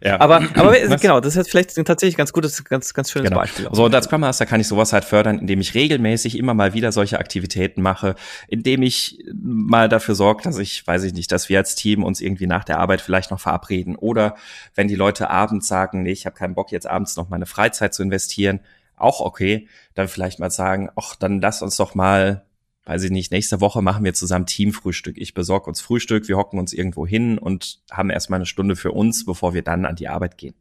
Ja. 0.03 0.21
Aber, 0.21 0.37
aber 0.55 0.73
Was? 0.89 1.01
genau, 1.01 1.21
das 1.21 1.35
ist 1.35 1.37
jetzt 1.37 1.51
vielleicht 1.51 1.75
tatsächlich 1.85 2.17
ganz 2.17 2.33
gutes, 2.33 2.65
ganz, 2.65 2.93
ganz 2.95 3.11
schönes 3.11 3.29
genau. 3.29 3.41
Beispiel. 3.41 3.69
So, 3.73 3.85
und 3.85 3.95
als 3.95 4.07
Scrum 4.07 4.21
Master 4.21 4.47
kann 4.47 4.61
ich 4.61 4.69
sowas 4.69 4.93
halt 4.93 5.05
fördern, 5.05 5.39
indem 5.39 5.61
ich 5.61 5.75
regelmäßig 5.75 6.39
immer 6.39 6.55
mal 6.55 6.75
wieder 6.75 6.93
solche 6.93 7.19
Aktivitäten 7.19 7.83
mache, 7.83 8.15
indem 8.49 8.83
ich 8.83 9.25
mal 9.33 9.89
dafür 9.89 10.15
sorge, 10.15 10.43
dass 10.43 10.59
ich, 10.59 10.87
weiß 10.87 11.05
ich 11.05 11.15
nicht, 11.15 11.33
dass 11.33 11.49
wir 11.49 11.59
als 11.59 11.75
Team 11.75 12.03
uns 12.05 12.21
irgendwie 12.21 12.47
nach 12.47 12.65
der 12.65 12.79
Arbeit 12.79 13.01
vielleicht 13.01 13.31
noch 13.31 13.41
verabreden 13.41 13.97
oder 13.97 14.37
wenn 14.75 14.89
die 14.89 14.97
Leute 14.97 15.31
abends 15.31 15.69
sagen, 15.69 16.03
nee, 16.03 16.13
ich 16.13 16.27
habe 16.27 16.37
keinen 16.37 16.55
Bock 16.55 16.73
jetzt 16.73 16.87
abends 16.87 17.17
noch 17.17 17.29
meine 17.29 17.47
Freizeit 17.47 17.95
zu 17.95 18.03
investieren, 18.03 18.61
auch 18.97 19.21
okay, 19.21 19.69
dann 19.95 20.09
vielleicht 20.09 20.39
mal 20.39 20.51
sagen, 20.51 20.91
ach, 20.97 21.17
dann 21.17 21.41
lass 21.41 21.63
uns 21.63 21.77
doch 21.77 21.95
mal 21.95 22.45
weiß 22.87 23.03
ich 23.05 23.11
nicht, 23.11 23.33
nächste 23.33 23.61
Woche 23.61 23.83
machen 23.83 24.05
wir 24.05 24.15
zusammen 24.15 24.47
Teamfrühstück. 24.47 25.17
Ich 25.19 25.35
besorge 25.35 25.67
uns 25.67 25.81
Frühstück, 25.81 26.29
wir 26.29 26.37
hocken 26.37 26.59
uns 26.59 26.73
irgendwo 26.73 27.07
hin 27.07 27.39
und 27.39 27.81
haben 27.91 28.11
erstmal 28.11 28.39
eine 28.39 28.47
Stunde 28.47 28.77
für 28.77 28.93
uns, 28.93 29.25
bevor 29.25 29.55
wir 29.55 29.63
dann 29.63 29.87
an 29.87 29.97
die 29.97 30.09
Arbeit 30.09 30.37
gehen. 30.37 30.55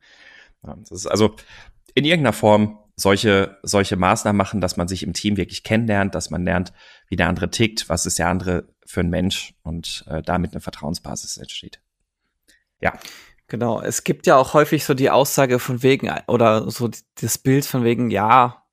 das 0.61 0.91
ist 0.91 1.07
also 1.07 1.35
in 1.93 2.05
irgendeiner 2.05 2.33
Form 2.33 2.79
solche, 2.95 3.57
solche 3.63 3.95
Maßnahmen 3.95 4.37
machen, 4.37 4.61
dass 4.61 4.77
man 4.77 4.87
sich 4.87 5.03
im 5.03 5.13
Team 5.13 5.37
wirklich 5.37 5.63
kennenlernt, 5.63 6.15
dass 6.15 6.29
man 6.29 6.43
lernt, 6.43 6.73
wie 7.07 7.15
der 7.15 7.27
andere 7.27 7.49
tickt, 7.49 7.89
was 7.89 8.05
ist 8.05 8.19
der 8.19 8.29
andere 8.29 8.67
für 8.85 9.01
ein 9.01 9.09
Mensch 9.09 9.55
und 9.63 10.05
äh, 10.07 10.21
damit 10.21 10.51
eine 10.51 10.61
Vertrauensbasis 10.61 11.37
entsteht. 11.37 11.81
Ja. 12.79 12.93
Genau, 13.47 13.81
es 13.81 14.03
gibt 14.03 14.25
ja 14.25 14.37
auch 14.37 14.53
häufig 14.53 14.85
so 14.85 14.93
die 14.93 15.09
Aussage 15.09 15.59
von 15.59 15.83
wegen 15.83 16.11
oder 16.27 16.69
so 16.71 16.89
das 17.19 17.37
Bild 17.37 17.65
von 17.65 17.83
wegen, 17.83 18.09
ja, 18.09 18.63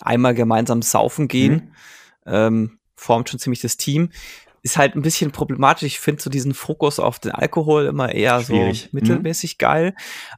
einmal 0.00 0.34
gemeinsam 0.34 0.82
saufen 0.82 1.28
gehen. 1.28 1.52
Mhm. 1.54 1.72
Ähm, 2.26 2.78
formt 2.96 3.28
schon 3.28 3.40
ziemlich 3.40 3.60
das 3.60 3.76
Team. 3.76 4.10
Ist 4.62 4.78
halt 4.78 4.94
ein 4.96 5.02
bisschen 5.02 5.30
problematisch. 5.30 5.82
Ich 5.82 6.00
finde 6.00 6.22
so 6.22 6.30
diesen 6.30 6.54
Fokus 6.54 6.98
auf 6.98 7.18
den 7.18 7.32
Alkohol 7.32 7.84
immer 7.84 8.12
eher 8.12 8.40
Schwierig. 8.40 8.84
so 8.84 8.88
mittelmäßig 8.92 9.56
mhm. 9.56 9.58
geil. 9.58 9.94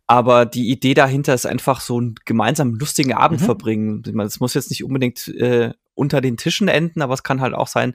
Aber 0.08 0.46
die 0.46 0.68
Idee 0.70 0.94
dahinter 0.94 1.32
ist 1.32 1.46
einfach 1.46 1.80
so 1.80 1.98
einen 1.98 2.16
gemeinsamen 2.24 2.74
lustigen 2.74 3.14
Abend 3.14 3.40
mhm. 3.40 3.44
verbringen. 3.44 4.02
Das 4.02 4.40
muss 4.40 4.54
jetzt 4.54 4.70
nicht 4.70 4.82
unbedingt 4.82 5.28
äh, 5.28 5.72
unter 5.96 6.20
den 6.20 6.36
Tischen 6.36 6.68
enden, 6.68 7.02
aber 7.02 7.14
es 7.14 7.22
kann 7.22 7.40
halt 7.40 7.54
auch 7.54 7.66
sein, 7.66 7.94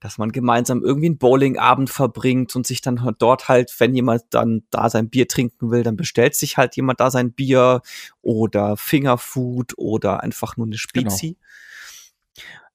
dass 0.00 0.18
man 0.18 0.32
gemeinsam 0.32 0.82
irgendwie 0.82 1.06
einen 1.06 1.18
Bowlingabend 1.18 1.88
verbringt 1.88 2.54
und 2.54 2.66
sich 2.66 2.82
dann 2.82 3.14
dort 3.18 3.48
halt, 3.48 3.74
wenn 3.78 3.94
jemand 3.94 4.24
dann 4.30 4.64
da 4.70 4.90
sein 4.90 5.08
Bier 5.08 5.28
trinken 5.28 5.70
will, 5.70 5.82
dann 5.82 5.96
bestellt 5.96 6.34
sich 6.34 6.56
halt 6.56 6.76
jemand 6.76 7.00
da 7.00 7.10
sein 7.10 7.32
Bier 7.32 7.80
oder 8.20 8.76
Fingerfood 8.76 9.74
oder 9.76 10.22
einfach 10.22 10.56
nur 10.56 10.66
eine 10.66 10.78
Spezi. 10.78 11.26
Genau. 11.26 11.38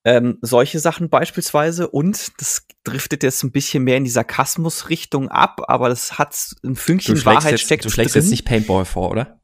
Ähm, 0.05 0.37
solche 0.41 0.79
Sachen 0.79 1.09
beispielsweise 1.09 1.87
und 1.87 2.33
das 2.41 2.67
driftet 2.83 3.23
jetzt 3.23 3.41
ein 3.43 3.53
bisschen 3.53 3.85
mehr 3.85 3.95
in 3.95 4.03
die 4.03 4.09
Sarkasmus-Richtung 4.09 5.29
ab, 5.29 5.61
aber 5.67 5.87
das 5.87 6.17
hat 6.17 6.37
ein 6.63 6.75
Fünkchen 6.75 7.23
Wahrheit 7.23 7.51
jetzt, 7.51 7.61
steckt 7.61 7.85
Du 7.85 7.89
schlägst 7.89 8.15
drin. 8.15 8.23
jetzt 8.23 8.31
nicht 8.31 8.43
Paintball 8.43 8.83
vor, 8.83 9.11
oder? 9.11 9.39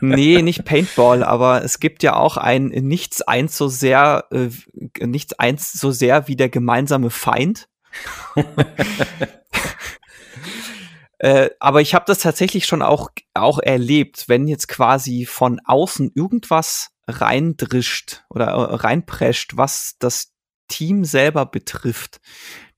nee, 0.00 0.42
nicht 0.42 0.64
Paintball, 0.64 1.24
aber 1.24 1.64
es 1.64 1.80
gibt 1.80 2.02
ja 2.02 2.14
auch 2.14 2.36
ein 2.36 2.66
nichts 2.66 3.22
eins 3.22 3.56
so 3.56 3.68
sehr, 3.68 4.26
äh, 4.30 4.50
nichts 5.04 5.32
eins 5.34 5.72
so 5.72 5.90
sehr 5.90 6.28
wie 6.28 6.36
der 6.36 6.48
gemeinsame 6.48 7.10
Feind. 7.10 7.68
äh, 11.18 11.50
aber 11.58 11.80
ich 11.80 11.94
habe 11.94 12.04
das 12.06 12.18
tatsächlich 12.18 12.66
schon 12.66 12.82
auch, 12.82 13.10
auch 13.34 13.58
erlebt, 13.58 14.28
wenn 14.28 14.46
jetzt 14.46 14.68
quasi 14.68 15.26
von 15.26 15.60
außen 15.64 16.12
irgendwas 16.14 16.93
reindrischt 17.06 18.24
oder 18.30 18.46
äh, 18.46 18.74
reinprescht, 18.74 19.56
was 19.56 19.96
das 19.98 20.32
Team 20.68 21.04
selber 21.04 21.46
betrifft, 21.46 22.20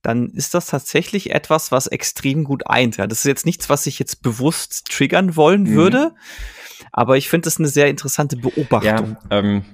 dann 0.02 0.30
ist 0.30 0.54
das 0.54 0.66
tatsächlich 0.66 1.30
etwas, 1.30 1.72
was 1.72 1.86
extrem 1.86 2.44
gut 2.44 2.66
eint. 2.68 2.96
Ja, 2.96 3.06
das 3.06 3.20
ist 3.20 3.24
jetzt 3.24 3.46
nichts, 3.46 3.68
was 3.68 3.86
ich 3.86 3.98
jetzt 3.98 4.22
bewusst 4.22 4.86
triggern 4.90 5.36
wollen 5.36 5.64
mhm. 5.64 5.74
würde, 5.74 6.14
aber 6.92 7.16
ich 7.16 7.28
finde 7.28 7.46
das 7.46 7.58
eine 7.58 7.68
sehr 7.68 7.88
interessante 7.88 8.36
Beobachtung. 8.36 9.16
Ja, 9.30 9.38
ähm, 9.38 9.64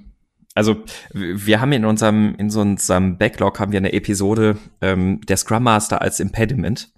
also 0.55 0.85
wir 1.13 1.61
haben 1.61 1.73
in 1.73 1.85
unserem 1.85 2.35
in 2.37 2.51
so 2.51 2.61
unserem 2.61 3.17
Backlog 3.17 3.59
haben 3.59 3.73
wir 3.73 3.79
eine 3.79 3.93
Episode 3.93 4.59
ähm, 4.81 5.21
der 5.23 5.39
Scrum 5.39 5.63
Master 5.63 6.03
als 6.03 6.21
Impediment 6.21 6.93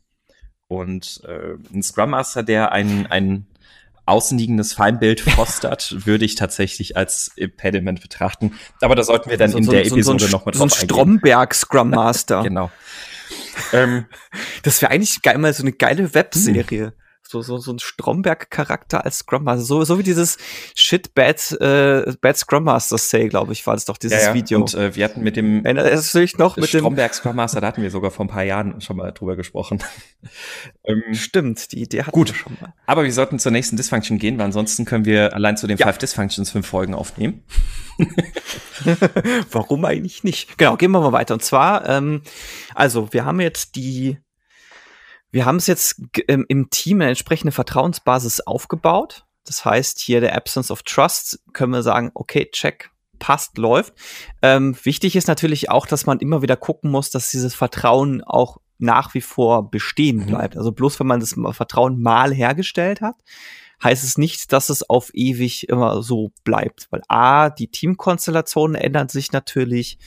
und 0.67 1.23
äh, 1.25 1.55
ein 1.73 1.83
Scrum 1.83 2.11
Master, 2.11 2.43
der 2.43 2.73
ein 2.73 3.07
ein 3.07 3.47
außenliegendes 4.07 4.73
Feindbild 4.75 5.21
fostert, 5.21 5.95
würde 6.07 6.25
ich 6.25 6.35
tatsächlich 6.35 6.97
als 6.97 7.33
Impediment 7.37 8.01
betrachten. 8.01 8.53
Aber 8.81 8.95
da 8.95 9.03
sollten 9.03 9.31
wir 9.31 9.37
dann 9.37 9.51
so, 9.51 9.59
in 9.59 9.65
so, 9.65 9.73
der 9.73 9.85
so, 9.85 9.95
Episode 9.95 10.25
so 10.25 10.31
noch 10.31 10.47
mal 10.47 10.55
so 10.55 10.65
ein 10.65 10.71
Stromberg 10.71 11.55
Scrum 11.55 11.91
Master. 11.91 12.43
genau. 12.43 12.71
Ähm, 13.73 14.07
das 14.63 14.83
wäre 14.83 14.91
eigentlich 14.93 15.23
geil, 15.23 15.39
mal 15.39 15.53
so 15.53 15.63
eine 15.63 15.73
geile 15.73 16.15
Webserie. 16.15 16.87
Hm 16.87 16.93
so, 17.27 17.41
so, 17.41 17.59
so 17.59 17.73
ein 17.73 17.79
Stromberg-Charakter 17.79 19.05
als 19.05 19.19
Scrum 19.19 19.45
Master. 19.45 19.65
So, 19.65 19.85
so 19.85 19.99
wie 19.99 20.03
dieses 20.03 20.37
Shit 20.75 21.15
Bad, 21.15 21.53
äh, 21.61 22.13
Bad 22.21 22.37
Scrum 22.37 22.65
Master 22.65 22.99
Say, 22.99 23.29
glaube 23.29 23.53
ich, 23.53 23.67
war 23.67 23.75
das 23.75 23.87
doch 23.87 23.97
dieses 23.97 24.23
ja, 24.23 24.29
ja. 24.29 24.35
Video. 24.35 24.61
Und 24.61 24.75
äh, 24.75 24.95
wir 24.95 25.05
hatten 25.05 25.23
mit 25.23 25.37
dem 25.37 25.63
dich 25.65 26.39
noch 26.39 26.57
mit 26.57 26.69
Stromberg 26.69 27.15
Scrum 27.15 27.37
Master, 27.37 27.61
da 27.61 27.69
hatten 27.69 27.83
wir 27.83 27.91
sogar 27.91 28.11
vor 28.11 28.27
ein 28.27 28.29
paar 28.29 28.45
Jahren 28.45 28.81
schon 28.81 28.97
mal 28.97 29.13
drüber 29.13 29.37
gesprochen. 29.37 29.83
ähm, 30.85 31.03
Stimmt, 31.13 31.73
die 31.73 31.83
Idee 31.83 32.03
hatten 32.03 32.13
gut. 32.13 32.29
wir 32.29 32.35
schon 32.35 32.57
mal. 32.61 32.75
Aber 32.87 33.05
wir 33.05 33.13
sollten 33.13 33.39
zur 33.39 33.53
nächsten 33.53 33.77
Dysfunction 33.77 34.19
gehen, 34.19 34.39
weil 34.39 34.47
ansonsten 34.47 34.85
können 34.85 35.05
wir 35.05 35.35
allein 35.35 35.57
zu 35.57 35.67
den 35.67 35.79
ja. 35.79 35.87
Five 35.87 35.99
Dysfunctions 35.99 36.51
fünf 36.51 36.67
Folgen 36.67 36.95
aufnehmen. 36.95 37.45
Warum 39.51 39.85
eigentlich 39.85 40.25
nicht? 40.25 40.59
Genau, 40.59 40.77
gehen 40.77 40.91
wir 40.91 41.01
mal 41.01 41.13
weiter. 41.13 41.35
Und 41.35 41.43
zwar, 41.43 41.89
ähm, 41.89 42.23
also 42.75 43.13
wir 43.13 43.25
haben 43.25 43.41
jetzt 43.41 43.77
die 43.77 44.19
wir 45.35 45.47
haben 45.47 45.57
es 45.57 45.67
jetzt 45.67 46.01
im, 46.29 46.47
im 46.47 46.71
Team 46.71 47.01
eine 47.01 47.09
entsprechende 47.09 47.51
Vertrauensbasis 47.51 48.43
aufgebaut. 48.43 49.25
Das 49.45 49.65
heißt, 49.65 49.99
hier 49.99 50.21
der 50.21 50.37
Absence 50.37 50.71
of 50.71 50.85
Trust 50.85 51.41
können 51.53 51.73
wir 51.73 51.83
sagen, 51.83 52.13
okay, 52.15 52.49
check, 52.53 52.93
passt, 53.19 53.59
läuft. 53.59 53.95
Ähm, 54.43 54.77
wichtig 54.85 55.17
ist 55.17 55.27
natürlich 55.27 55.71
auch, 55.71 55.89
dass 55.89 56.07
man 56.07 56.21
immer 56.21 56.41
wieder 56.41 56.57
gucken 56.57 56.89
muss, 56.89 57.11
dass 57.11 57.33
dieses 57.33 57.53
Vertrauen 57.53 58.23
auch 58.23 58.59
nach 58.79 59.13
wie 59.15 59.21
vor 59.21 59.73
bestehen 59.73 60.19
mhm. 60.19 60.27
bleibt. 60.27 60.57
Also 60.57 60.71
bloß 60.71 61.01
wenn 61.01 61.09
man 61.09 61.19
das 61.19 61.35
Vertrauen 61.51 62.01
mal 62.01 62.33
hergestellt 62.33 63.01
hat, 63.01 63.17
heißt 63.83 64.05
es 64.05 64.17
nicht, 64.17 64.53
dass 64.53 64.69
es 64.69 64.89
auf 64.89 65.11
ewig 65.15 65.69
immer 65.69 66.01
so 66.05 66.31
bleibt. 66.45 66.87
Weil 66.91 67.03
A, 67.09 67.51
die 67.51 67.73
Teamkonstellationen 67.73 68.77
ändern 68.77 69.09
sich 69.09 69.33
natürlich 69.33 69.99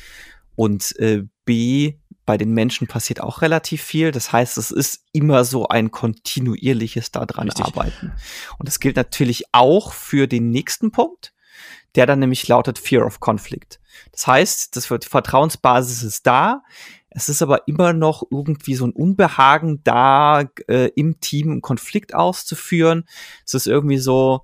und 0.55 0.97
äh, 0.99 1.23
B, 1.43 1.95
bei 2.27 2.37
den 2.37 2.51
Menschen 2.51 2.87
passiert 2.87 3.21
auch 3.21 3.41
relativ 3.41 3.81
viel. 3.81 4.11
Das 4.11 4.31
heißt, 4.31 4.57
es 4.57 4.69
ist 4.69 5.05
immer 5.13 5.45
so 5.45 5.69
ein 5.69 5.89
kontinuierliches 5.89 7.09
daran 7.09 7.47
Richtig. 7.47 7.65
arbeiten. 7.65 8.11
Und 8.59 8.67
das 8.67 8.79
gilt 8.79 8.97
natürlich 8.97 9.45
auch 9.53 9.93
für 9.93 10.27
den 10.27 10.51
nächsten 10.51 10.91
Punkt, 10.91 11.33
der 11.95 12.05
dann 12.05 12.19
nämlich 12.19 12.47
lautet 12.47 12.77
Fear 12.77 13.05
of 13.05 13.21
Conflict. 13.21 13.79
Das 14.11 14.27
heißt, 14.27 14.75
das 14.75 14.87
die 14.87 15.07
Vertrauensbasis 15.07 16.03
ist 16.03 16.27
da. 16.27 16.63
Es 17.09 17.29
ist 17.29 17.41
aber 17.41 17.65
immer 17.67 17.93
noch 17.93 18.23
irgendwie 18.29 18.75
so 18.75 18.85
ein 18.85 18.91
Unbehagen 18.91 19.81
da, 19.85 20.43
äh, 20.67 20.89
im 20.95 21.21
Team 21.21 21.49
einen 21.49 21.61
Konflikt 21.61 22.13
auszuführen. 22.13 23.05
Es 23.45 23.53
ist 23.53 23.67
irgendwie 23.67 23.97
so, 23.97 24.41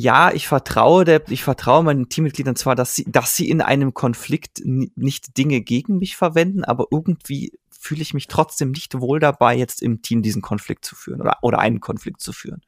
ja, 0.00 0.32
ich 0.32 0.48
vertraue 0.48 1.04
der, 1.04 1.22
ich 1.28 1.44
vertraue 1.44 1.84
meinen 1.84 2.08
Teammitgliedern 2.08 2.56
zwar, 2.56 2.74
dass 2.74 2.94
sie, 2.94 3.04
dass 3.04 3.36
sie 3.36 3.48
in 3.50 3.60
einem 3.60 3.92
Konflikt 3.92 4.62
nicht 4.64 5.36
Dinge 5.36 5.60
gegen 5.60 5.98
mich 5.98 6.16
verwenden, 6.16 6.64
aber 6.64 6.86
irgendwie 6.90 7.52
fühle 7.70 8.02
ich 8.02 8.14
mich 8.14 8.26
trotzdem 8.26 8.70
nicht 8.70 8.98
wohl 8.98 9.20
dabei, 9.20 9.56
jetzt 9.56 9.82
im 9.82 10.02
Team 10.02 10.22
diesen 10.22 10.42
Konflikt 10.42 10.84
zu 10.84 10.94
führen 10.94 11.20
oder, 11.20 11.38
oder 11.42 11.58
einen 11.58 11.80
Konflikt 11.80 12.20
zu 12.20 12.32
führen. 12.32 12.62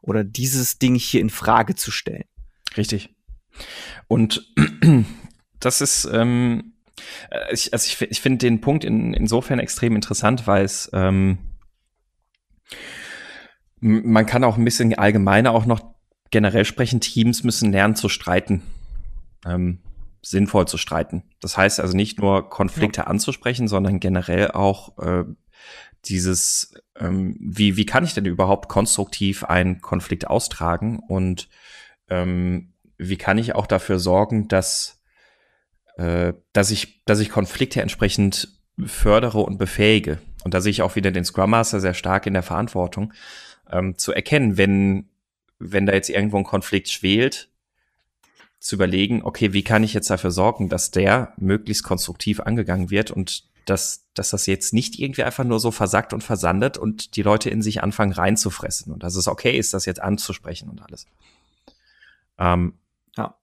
Oder 0.00 0.24
dieses 0.24 0.78
Ding 0.78 0.94
hier 0.94 1.20
in 1.20 1.30
Frage 1.30 1.74
zu 1.74 1.90
stellen. 1.90 2.24
Richtig. 2.76 3.14
Und 4.08 4.54
das 5.60 5.80
ist, 5.80 6.08
ähm, 6.12 6.74
äh, 7.30 7.52
ich, 7.52 7.72
also 7.72 7.86
ich, 7.86 8.10
ich 8.10 8.20
finde 8.20 8.38
den 8.38 8.60
Punkt 8.60 8.84
in, 8.84 9.12
insofern 9.12 9.58
extrem 9.58 9.94
interessant, 9.96 10.46
weil 10.46 10.64
es 10.64 10.90
ähm, 10.92 11.38
man 13.80 14.26
kann 14.26 14.44
auch 14.44 14.58
ein 14.58 14.64
bisschen 14.64 14.94
allgemeiner 14.94 15.52
auch 15.52 15.64
noch 15.64 15.89
generell 16.30 16.64
sprechen, 16.64 17.00
Teams 17.00 17.44
müssen 17.44 17.72
lernen 17.72 17.96
zu 17.96 18.08
streiten. 18.08 18.62
Ähm, 19.44 19.80
sinnvoll 20.22 20.68
zu 20.68 20.76
streiten. 20.76 21.22
Das 21.40 21.56
heißt 21.56 21.80
also 21.80 21.96
nicht 21.96 22.18
nur 22.18 22.50
Konflikte 22.50 23.02
ja. 23.02 23.06
anzusprechen, 23.06 23.68
sondern 23.68 24.00
generell 24.00 24.50
auch 24.50 24.98
äh, 24.98 25.24
dieses, 26.04 26.74
ähm, 26.98 27.36
wie, 27.40 27.76
wie 27.76 27.86
kann 27.86 28.04
ich 28.04 28.14
denn 28.14 28.26
überhaupt 28.26 28.68
konstruktiv 28.68 29.44
einen 29.44 29.80
Konflikt 29.80 30.26
austragen 30.26 31.00
und 31.08 31.48
ähm, 32.08 32.72
wie 32.98 33.16
kann 33.16 33.38
ich 33.38 33.54
auch 33.54 33.66
dafür 33.66 33.98
sorgen, 33.98 34.48
dass, 34.48 35.02
äh, 35.96 36.34
dass, 36.52 36.70
ich, 36.70 37.04
dass 37.04 37.20
ich 37.20 37.30
Konflikte 37.30 37.80
entsprechend 37.80 38.48
fördere 38.84 39.40
und 39.40 39.58
befähige. 39.58 40.18
Und 40.44 40.54
da 40.54 40.60
sehe 40.60 40.70
ich 40.70 40.82
auch 40.82 40.96
wieder 40.96 41.10
den 41.10 41.24
Scrum 41.24 41.50
Master 41.50 41.80
sehr 41.80 41.94
stark 41.94 42.26
in 42.26 42.34
der 42.34 42.42
Verantwortung, 42.42 43.12
ähm, 43.70 43.96
zu 43.96 44.12
erkennen, 44.12 44.56
wenn, 44.56 45.09
wenn 45.60 45.86
da 45.86 45.92
jetzt 45.92 46.10
irgendwo 46.10 46.38
ein 46.38 46.44
Konflikt 46.44 46.88
schwelt, 46.88 47.48
zu 48.58 48.74
überlegen, 48.74 49.22
okay, 49.22 49.52
wie 49.52 49.64
kann 49.64 49.82
ich 49.84 49.94
jetzt 49.94 50.10
dafür 50.10 50.30
sorgen, 50.30 50.68
dass 50.68 50.90
der 50.90 51.32
möglichst 51.36 51.82
konstruktiv 51.82 52.40
angegangen 52.40 52.90
wird 52.90 53.10
und 53.10 53.44
dass, 53.64 54.06
dass 54.14 54.30
das 54.30 54.46
jetzt 54.46 54.72
nicht 54.74 54.98
irgendwie 54.98 55.22
einfach 55.22 55.44
nur 55.44 55.60
so 55.60 55.70
versackt 55.70 56.12
und 56.12 56.22
versandet 56.22 56.76
und 56.76 57.16
die 57.16 57.22
Leute 57.22 57.50
in 57.50 57.62
sich 57.62 57.82
anfangen 57.82 58.12
reinzufressen 58.12 58.92
und 58.92 59.02
dass 59.02 59.16
es 59.16 59.28
okay 59.28 59.56
ist, 59.56 59.72
das 59.72 59.86
jetzt 59.86 60.02
anzusprechen 60.02 60.68
und 60.68 60.82
alles. 60.82 61.06
Ähm, 62.38 62.74
ja. 63.16 63.36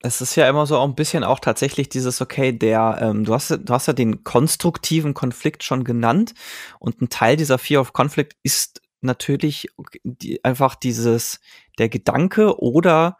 Es 0.00 0.20
ist 0.20 0.34
ja 0.36 0.48
immer 0.48 0.66
so 0.66 0.76
auch 0.76 0.86
ein 0.86 0.94
bisschen 0.94 1.24
auch 1.24 1.40
tatsächlich 1.40 1.88
dieses, 1.88 2.20
okay, 2.20 2.52
der, 2.52 2.98
ähm, 3.00 3.24
du 3.24 3.32
hast, 3.32 3.50
du 3.50 3.72
hast 3.72 3.86
ja 3.86 3.92
den 3.92 4.24
konstruktiven 4.24 5.14
Konflikt 5.14 5.64
schon 5.64 5.84
genannt 5.84 6.34
und 6.78 7.00
ein 7.00 7.08
Teil 7.08 7.36
dieser 7.36 7.58
Fear 7.58 7.80
of 7.80 7.92
Conflict 7.92 8.36
ist 8.42 8.82
natürlich 9.00 9.68
die, 10.04 10.44
einfach 10.44 10.74
dieses, 10.74 11.40
der 11.78 11.88
Gedanke 11.88 12.60
oder 12.60 13.18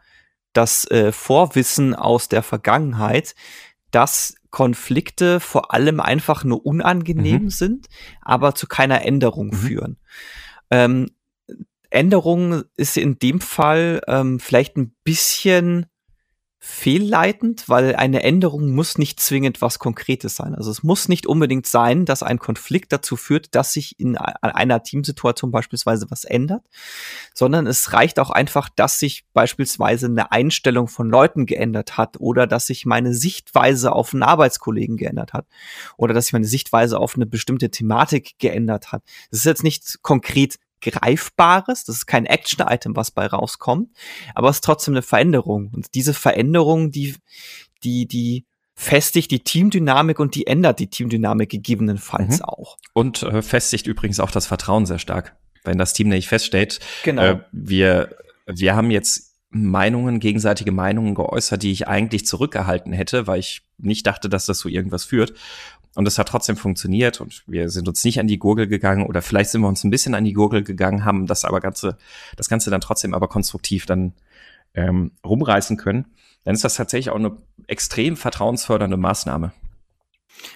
das 0.53 0.89
äh, 0.89 1.11
Vorwissen 1.11 1.93
aus 1.93 2.29
der 2.29 2.43
Vergangenheit, 2.43 3.35
dass 3.91 4.35
Konflikte 4.49 5.39
vor 5.39 5.73
allem 5.73 5.99
einfach 5.99 6.43
nur 6.43 6.65
unangenehm 6.65 7.43
mhm. 7.43 7.49
sind, 7.49 7.87
aber 8.21 8.55
zu 8.55 8.67
keiner 8.67 9.03
Änderung 9.03 9.47
mhm. 9.47 9.53
führen. 9.53 9.97
Ähm, 10.71 11.11
Änderung 11.89 12.63
ist 12.75 12.97
in 12.97 13.19
dem 13.19 13.39
Fall 13.39 14.01
ähm, 14.07 14.39
vielleicht 14.39 14.77
ein 14.77 14.93
bisschen 15.03 15.85
fehlleitend, 16.59 17.69
weil 17.69 17.95
eine 17.95 18.23
Änderung 18.23 18.71
muss 18.73 18.97
nicht 18.97 19.19
zwingend 19.19 19.61
was 19.61 19.77
Konkretes 19.77 20.35
sein. 20.35 20.55
Also 20.55 20.71
es 20.71 20.81
muss 20.81 21.07
nicht 21.07 21.27
unbedingt 21.27 21.67
sein, 21.67 22.05
dass 22.05 22.23
ein 22.23 22.39
Konflikt 22.39 22.91
dazu 22.91 23.15
führt, 23.15 23.53
dass 23.53 23.73
sich 23.73 23.99
in 23.99 24.17
einer 24.17 24.81
Teamsituation 24.81 25.51
beispielsweise 25.51 26.07
was 26.09 26.23
ändert, 26.23 26.63
sondern 27.33 27.67
es 27.67 27.93
reicht 27.93 28.19
auch 28.19 28.31
einfach, 28.31 28.69
dass 28.75 28.97
sich 28.97 29.25
beispielsweise 29.33 30.07
eine 30.07 30.31
Einstellung 30.31 30.87
von 30.87 31.09
Leuten 31.09 31.45
geändert 31.45 31.97
hat 31.97 32.19
oder 32.19 32.47
dass 32.47 32.65
sich 32.65 32.85
meine 32.85 33.13
Sichtweise 33.13 33.91
auf 33.91 34.13
einen 34.13 34.23
Arbeitskollegen 34.23 34.97
geändert 34.97 35.33
hat 35.33 35.45
oder 35.95 36.15
dass 36.15 36.25
sich 36.25 36.33
meine 36.33 36.47
Sichtweise 36.47 36.99
auf 36.99 37.15
eine 37.15 37.27
bestimmte 37.27 37.69
Thematik 37.69 38.39
geändert 38.39 38.91
hat. 38.91 39.03
Das 39.29 39.39
ist 39.39 39.45
jetzt 39.45 39.63
nicht 39.63 39.99
konkret 40.01 40.55
Greifbares. 40.81 41.83
Das 41.85 41.95
ist 41.95 42.05
kein 42.05 42.25
Action-Item, 42.25 42.95
was 42.95 43.11
bei 43.11 43.25
rauskommt, 43.25 43.89
aber 44.35 44.49
es 44.49 44.57
ist 44.57 44.63
trotzdem 44.63 44.93
eine 44.93 45.01
Veränderung. 45.01 45.71
Und 45.73 45.93
diese 45.95 46.13
Veränderung, 46.13 46.91
die, 46.91 47.15
die, 47.83 48.07
die 48.07 48.45
festigt 48.75 49.31
die 49.31 49.39
Teamdynamik 49.39 50.19
und 50.19 50.35
die 50.35 50.45
ändert 50.45 50.79
die 50.79 50.87
Teamdynamik 50.87 51.49
gegebenenfalls 51.49 52.39
mhm. 52.39 52.45
auch. 52.45 52.77
Und 52.93 53.23
äh, 53.23 53.41
festigt 53.41 53.87
übrigens 53.87 54.19
auch 54.19 54.31
das 54.31 54.45
Vertrauen 54.45 54.85
sehr 54.85 54.99
stark. 54.99 55.35
Wenn 55.63 55.79
das 55.79 55.93
Team 55.93 56.09
nicht 56.09 56.27
feststellt, 56.27 56.79
genau. 57.03 57.23
Äh, 57.23 57.39
wir, 57.51 58.15
wir 58.45 58.75
haben 58.75 58.91
jetzt 58.91 59.27
Meinungen, 59.49 60.19
gegenseitige 60.19 60.71
Meinungen 60.71 61.15
geäußert, 61.15 61.63
die 61.63 61.71
ich 61.71 61.87
eigentlich 61.87 62.25
zurückgehalten 62.25 62.93
hätte, 62.93 63.27
weil 63.27 63.39
ich 63.39 63.63
nicht 63.77 64.05
dachte, 64.05 64.29
dass 64.29 64.45
das 64.45 64.59
zu 64.59 64.69
irgendwas 64.69 65.05
führt. 65.05 65.33
Und 65.97 66.07
es 66.07 66.19
hat 66.19 66.27
trotzdem 66.27 66.57
funktioniert 66.57 67.21
und 67.21 67.41
wir 67.47 67.71
sind 67.71 67.87
uns 67.87 68.03
nicht 68.03 68.19
an 68.19 68.27
die 68.27 68.37
Gurgel 68.37 68.67
gegangen 68.67 69.07
oder 69.07 69.23
vielleicht 69.23 69.49
sind 69.49 69.61
wir 69.61 69.67
uns 69.67 69.83
ein 69.83 69.89
bisschen 69.89 70.13
an 70.13 70.25
die 70.25 70.33
Gurgel 70.33 70.63
gegangen, 70.63 71.05
haben 71.05 71.25
das 71.25 71.43
aber 71.43 71.59
ganze, 71.59 71.97
das 72.35 72.49
Ganze 72.49 72.69
dann 72.69 72.81
trotzdem 72.81 73.15
aber 73.15 73.27
konstruktiv 73.27 73.87
dann 73.87 74.13
ähm, 74.75 75.13
rumreißen 75.25 75.75
können. 75.75 76.05
Dann 76.43 76.53
ist 76.53 76.63
das 76.63 76.75
tatsächlich 76.75 77.09
auch 77.09 77.15
eine 77.15 77.35
extrem 77.65 78.15
vertrauensfördernde 78.15 78.95
Maßnahme. 78.95 79.53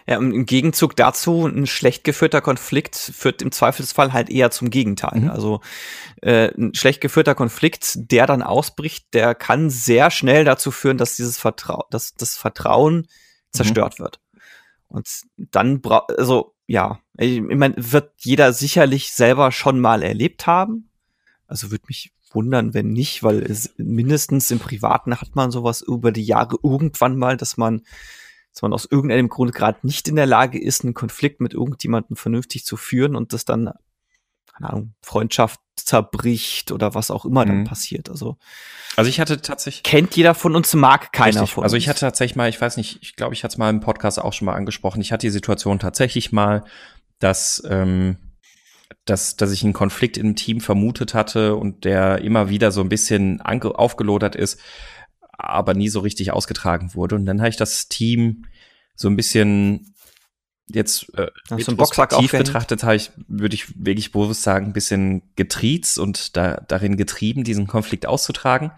Ja, 0.05 0.17
im 0.17 0.45
Gegenzug 0.45 0.95
dazu, 0.95 1.47
ein 1.47 1.65
schlecht 1.65 2.03
geführter 2.03 2.41
Konflikt 2.41 2.95
führt 2.95 3.41
im 3.41 3.51
Zweifelsfall 3.51 4.13
halt 4.13 4.29
eher 4.29 4.51
zum 4.51 4.69
Gegenteil. 4.69 5.21
Mhm. 5.21 5.31
Also 5.31 5.61
äh, 6.21 6.51
ein 6.55 6.75
schlecht 6.75 7.01
geführter 7.01 7.33
Konflikt, 7.33 7.93
der 7.95 8.27
dann 8.27 8.43
ausbricht, 8.43 9.11
der 9.15 9.33
kann 9.33 9.71
sehr 9.71 10.11
schnell 10.11 10.45
dazu 10.45 10.69
führen, 10.69 10.99
dass 10.99 11.15
dieses 11.15 11.39
Vertrauen, 11.39 11.85
dass 11.89 12.13
das 12.13 12.37
Vertrauen 12.37 12.95
mhm. 12.97 13.07
zerstört 13.53 13.97
mhm. 13.97 14.03
wird. 14.03 14.19
Und 14.91 15.07
dann 15.37 15.81
bra 15.81 16.05
also 16.17 16.53
ja, 16.67 16.99
ich, 17.17 17.37
ich 17.37 17.57
meine, 17.57 17.75
wird 17.77 18.13
jeder 18.19 18.53
sicherlich 18.53 19.11
selber 19.11 19.51
schon 19.51 19.79
mal 19.79 20.03
erlebt 20.03 20.47
haben. 20.47 20.89
Also 21.47 21.71
würde 21.71 21.85
mich 21.87 22.13
wundern, 22.33 22.73
wenn 22.73 22.93
nicht, 22.93 23.23
weil 23.23 23.41
es 23.43 23.73
mindestens 23.77 24.51
im 24.51 24.59
Privaten 24.59 25.19
hat 25.19 25.35
man 25.35 25.51
sowas 25.51 25.81
über 25.81 26.11
die 26.11 26.23
Jahre 26.23 26.57
irgendwann 26.63 27.17
mal, 27.17 27.35
dass 27.35 27.57
man, 27.57 27.81
dass 28.53 28.61
man 28.61 28.73
aus 28.73 28.87
irgendeinem 28.89 29.27
Grund 29.27 29.53
gerade 29.53 29.79
nicht 29.83 30.07
in 30.07 30.15
der 30.15 30.25
Lage 30.25 30.61
ist, 30.61 30.83
einen 30.83 30.93
Konflikt 30.93 31.41
mit 31.41 31.53
irgendjemandem 31.53 32.15
vernünftig 32.15 32.65
zu 32.65 32.77
führen 32.77 33.15
und 33.15 33.33
das 33.33 33.43
dann 33.43 33.71
keine 34.53 34.69
Ahnung, 34.69 34.93
Freundschaft 35.01 35.59
zerbricht 35.75 36.71
oder 36.71 36.93
was 36.93 37.11
auch 37.11 37.25
immer 37.25 37.45
mhm. 37.45 37.49
dann 37.49 37.63
passiert. 37.63 38.09
Also, 38.09 38.37
also 38.95 39.09
ich 39.09 39.19
hatte 39.19 39.41
tatsächlich. 39.41 39.83
Kennt 39.83 40.15
jeder 40.15 40.35
von 40.35 40.55
uns, 40.55 40.73
mag 40.73 41.11
keiner 41.11 41.41
richtig. 41.41 41.53
von 41.53 41.63
also 41.63 41.73
uns. 41.73 41.73
Also 41.73 41.75
ich 41.77 41.89
hatte 41.89 42.01
tatsächlich 42.01 42.35
mal, 42.35 42.49
ich 42.49 42.59
weiß 42.59 42.77
nicht, 42.77 42.99
ich 43.01 43.15
glaube, 43.15 43.33
ich 43.33 43.43
hatte 43.43 43.53
es 43.53 43.57
mal 43.57 43.69
im 43.69 43.79
Podcast 43.79 44.19
auch 44.19 44.33
schon 44.33 44.45
mal 44.45 44.55
angesprochen. 44.55 45.01
Ich 45.01 45.11
hatte 45.11 45.27
die 45.27 45.31
Situation 45.31 45.79
tatsächlich 45.79 46.31
mal, 46.31 46.63
dass, 47.19 47.63
ähm, 47.69 48.17
dass, 49.05 49.35
dass 49.35 49.51
ich 49.51 49.63
einen 49.63 49.73
Konflikt 49.73 50.17
im 50.17 50.35
Team 50.35 50.61
vermutet 50.61 51.13
hatte 51.13 51.55
und 51.55 51.85
der 51.85 52.19
immer 52.19 52.49
wieder 52.49 52.71
so 52.71 52.81
ein 52.81 52.89
bisschen 52.89 53.41
aufgelodert 53.41 54.35
ist, 54.35 54.59
aber 55.31 55.73
nie 55.73 55.89
so 55.89 56.01
richtig 56.01 56.31
ausgetragen 56.33 56.93
wurde. 56.93 57.15
Und 57.15 57.25
dann 57.25 57.39
habe 57.39 57.49
ich 57.49 57.57
das 57.57 57.87
Team 57.87 58.45
so 58.95 59.07
ein 59.07 59.15
bisschen 59.15 59.95
jetzt 60.73 61.13
äh, 61.15 61.27
retrospektiv 61.51 62.31
betrachtet 62.31 62.83
habe 62.83 62.95
ich, 62.95 63.11
würde 63.27 63.55
ich 63.55 63.73
wirklich 63.83 64.11
bewusst 64.11 64.43
sagen, 64.43 64.67
ein 64.67 64.73
bisschen 64.73 65.21
getriezt 65.35 65.99
und 65.99 66.35
da, 66.37 66.61
darin 66.67 66.97
getrieben, 66.97 67.43
diesen 67.43 67.67
Konflikt 67.67 68.05
auszutragen. 68.05 68.71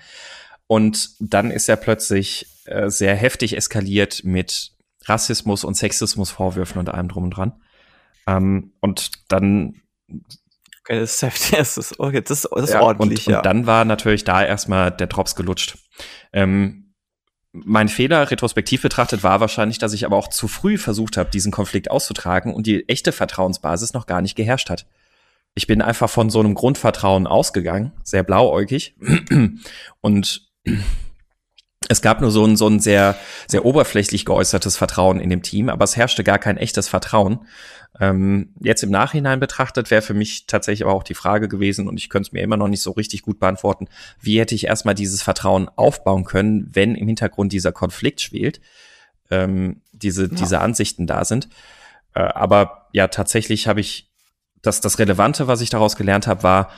Und 0.68 1.12
dann 1.20 1.52
ist 1.52 1.70
er 1.70 1.76
plötzlich 1.76 2.48
äh, 2.66 2.90
sehr 2.90 3.16
heftig 3.16 3.58
eskaliert 3.58 4.24
mit 4.24 4.72
Rassismus 5.06 5.64
und 5.64 5.76
Sexismusvorwürfen 5.76 6.80
und 6.80 6.90
allem 6.90 7.10
drum 7.10 7.26
und 7.26 7.32
dran. 7.32 7.54
Ähm, 8.28 8.74
und 8.80 9.12
dann 9.28 9.82
Okay, 10.86 11.00
das 11.00 11.14
ist 11.16 11.22
heftig, 11.22 11.52
das 11.58 11.78
ist, 11.78 12.00
okay, 12.00 12.22
das 12.22 12.44
ist, 12.44 12.50
das 12.52 12.64
ist 12.64 12.74
ja, 12.74 12.82
ordentlich, 12.82 13.28
und, 13.28 13.32
ja. 13.32 13.38
Und 13.40 13.46
dann 13.46 13.66
war 13.66 13.86
natürlich 13.86 14.24
da 14.24 14.44
erstmal 14.44 14.92
der 14.92 15.08
Drops 15.08 15.36
gelutscht. 15.36 15.78
Ähm, 16.34 16.83
mein 17.54 17.88
Fehler 17.88 18.32
retrospektiv 18.32 18.82
betrachtet 18.82 19.24
war 19.24 19.40
wahrscheinlich, 19.40 19.78
dass 19.78 19.94
ich 19.94 20.06
aber 20.06 20.18
auch 20.18 20.28
zu 20.28 20.48
früh 20.48 20.78
versucht 20.78 21.18
habe, 21.18 21.30
diesen 21.30 21.52
Konflikt 21.52 21.92
auszutragen 21.92 22.54
und 22.54 22.66
die 22.66 22.90
echte 22.90 23.12
Vertrauensbasis 23.12 23.94
noch 23.94 24.08
gar 24.08 24.22
nicht 24.22 24.36
geherrscht 24.36 24.72
hat. 24.72 24.88
Ich 25.56 25.68
bin 25.68 25.84
einfach 25.84 26.10
von 26.10 26.32
so 26.32 26.40
einem 26.40 26.56
Grundvertrauen 26.56 27.28
ausgegangen, 27.28 27.92
sehr 28.04 28.24
blauäugig 28.24 28.96
und 30.02 30.50
es 31.90 32.02
gab 32.02 32.22
nur 32.22 32.32
so 32.32 32.46
ein, 32.46 32.56
so 32.56 32.68
ein 32.68 32.80
sehr, 32.80 33.16
sehr 33.48 33.66
oberflächlich 33.66 34.26
geäußertes 34.26 34.78
Vertrauen 34.78 35.20
in 35.20 35.30
dem 35.30 35.42
Team, 35.42 35.70
aber 35.70 35.84
es 35.84 35.98
herrschte 35.98 36.24
gar 36.24 36.40
kein 36.40 36.58
echtes 36.58 36.88
Vertrauen. 36.88 37.46
Ähm, 38.00 38.54
jetzt 38.60 38.84
im 38.84 38.90
Nachhinein 38.90 39.40
betrachtet 39.40 39.92
wäre 39.92 40.02
für 40.02 40.14
mich 40.14 40.48
tatsächlich 40.48 40.84
aber 40.84 40.96
auch 40.96 41.04
die 41.04 41.14
Frage 41.14 41.48
gewesen, 41.48 41.88
und 41.88 41.98
ich 41.98 42.10
könnte 42.10 42.28
es 42.28 42.34
mir 42.34 42.42
immer 42.42 42.58
noch 42.58 42.68
nicht 42.68 42.82
so 42.82 42.92
richtig 42.92 43.22
gut 43.22 43.40
beantworten, 43.40 43.88
wie 44.20 44.40
hätte 44.40 44.56
ich 44.56 44.66
erstmal 44.66 44.96
dieses 44.96 45.22
Vertrauen 45.22 45.70
aufbauen 45.76 46.24
können, 46.24 46.70
wenn 46.72 46.96
im 46.96 47.08
Hintergrund 47.08 47.54
dieser 47.54 47.72
Konflikt 47.72 48.22
schwelt. 48.22 48.62
ähm, 49.32 49.82
diese, 49.92 50.24
ja. 50.24 50.30
diese 50.30 50.60
Ansichten 50.60 51.08
da 51.08 51.26
sind. 51.26 51.50
Äh, 52.14 52.22
aber 52.22 52.88
ja, 52.92 53.08
tatsächlich 53.08 53.68
habe 53.68 53.80
ich 53.80 54.12
das, 54.62 54.82
das 54.82 55.00
Relevante, 55.00 55.48
was 55.48 55.62
ich 55.62 55.70
daraus 55.70 55.96
gelernt 55.96 56.28
habe, 56.28 56.44
war, 56.44 56.70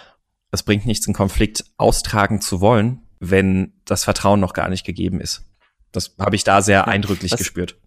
es 0.51 0.63
bringt 0.63 0.85
nichts, 0.85 1.07
einen 1.07 1.13
Konflikt 1.13 1.65
austragen 1.77 2.41
zu 2.41 2.61
wollen, 2.61 3.01
wenn 3.19 3.73
das 3.85 4.03
Vertrauen 4.03 4.39
noch 4.39 4.53
gar 4.53 4.69
nicht 4.69 4.85
gegeben 4.85 5.21
ist. 5.21 5.43
Das 5.91 6.15
habe 6.19 6.35
ich 6.35 6.43
da 6.43 6.61
sehr 6.61 6.79
ja, 6.79 6.83
eindrücklich 6.85 7.31
das, 7.31 7.39
gespürt. 7.39 7.77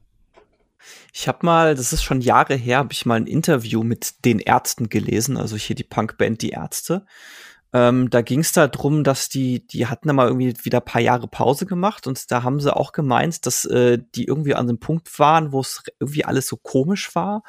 Ich 1.12 1.28
habe 1.28 1.44
mal, 1.44 1.74
das 1.74 1.92
ist 1.92 2.02
schon 2.02 2.20
Jahre 2.20 2.54
her, 2.54 2.78
habe 2.78 2.92
ich 2.92 3.06
mal 3.06 3.16
ein 3.16 3.26
Interview 3.26 3.82
mit 3.82 4.24
den 4.24 4.38
Ärzten 4.38 4.88
gelesen, 4.88 5.36
also 5.36 5.56
hier 5.56 5.76
die 5.76 5.84
Punkband 5.84 6.42
Die 6.42 6.50
Ärzte. 6.50 7.04
Ähm, 7.72 8.08
da 8.08 8.22
ging 8.22 8.40
es 8.40 8.52
da 8.52 8.66
drum, 8.66 9.04
dass 9.04 9.28
die, 9.28 9.66
die 9.66 9.86
hatten 9.86 10.08
da 10.08 10.14
mal 10.14 10.28
irgendwie 10.28 10.54
wieder 10.64 10.80
paar 10.80 11.02
Jahre 11.02 11.28
Pause 11.28 11.66
gemacht 11.66 12.06
und 12.06 12.30
da 12.30 12.42
haben 12.42 12.60
sie 12.60 12.74
auch 12.74 12.92
gemeint, 12.92 13.44
dass 13.44 13.66
äh, 13.66 13.98
die 14.14 14.24
irgendwie 14.24 14.54
an 14.54 14.68
einem 14.68 14.80
Punkt 14.80 15.18
waren, 15.18 15.52
wo 15.52 15.60
es 15.60 15.82
irgendwie 16.00 16.24
alles 16.24 16.46
so 16.46 16.56
komisch 16.56 17.14
war 17.14 17.42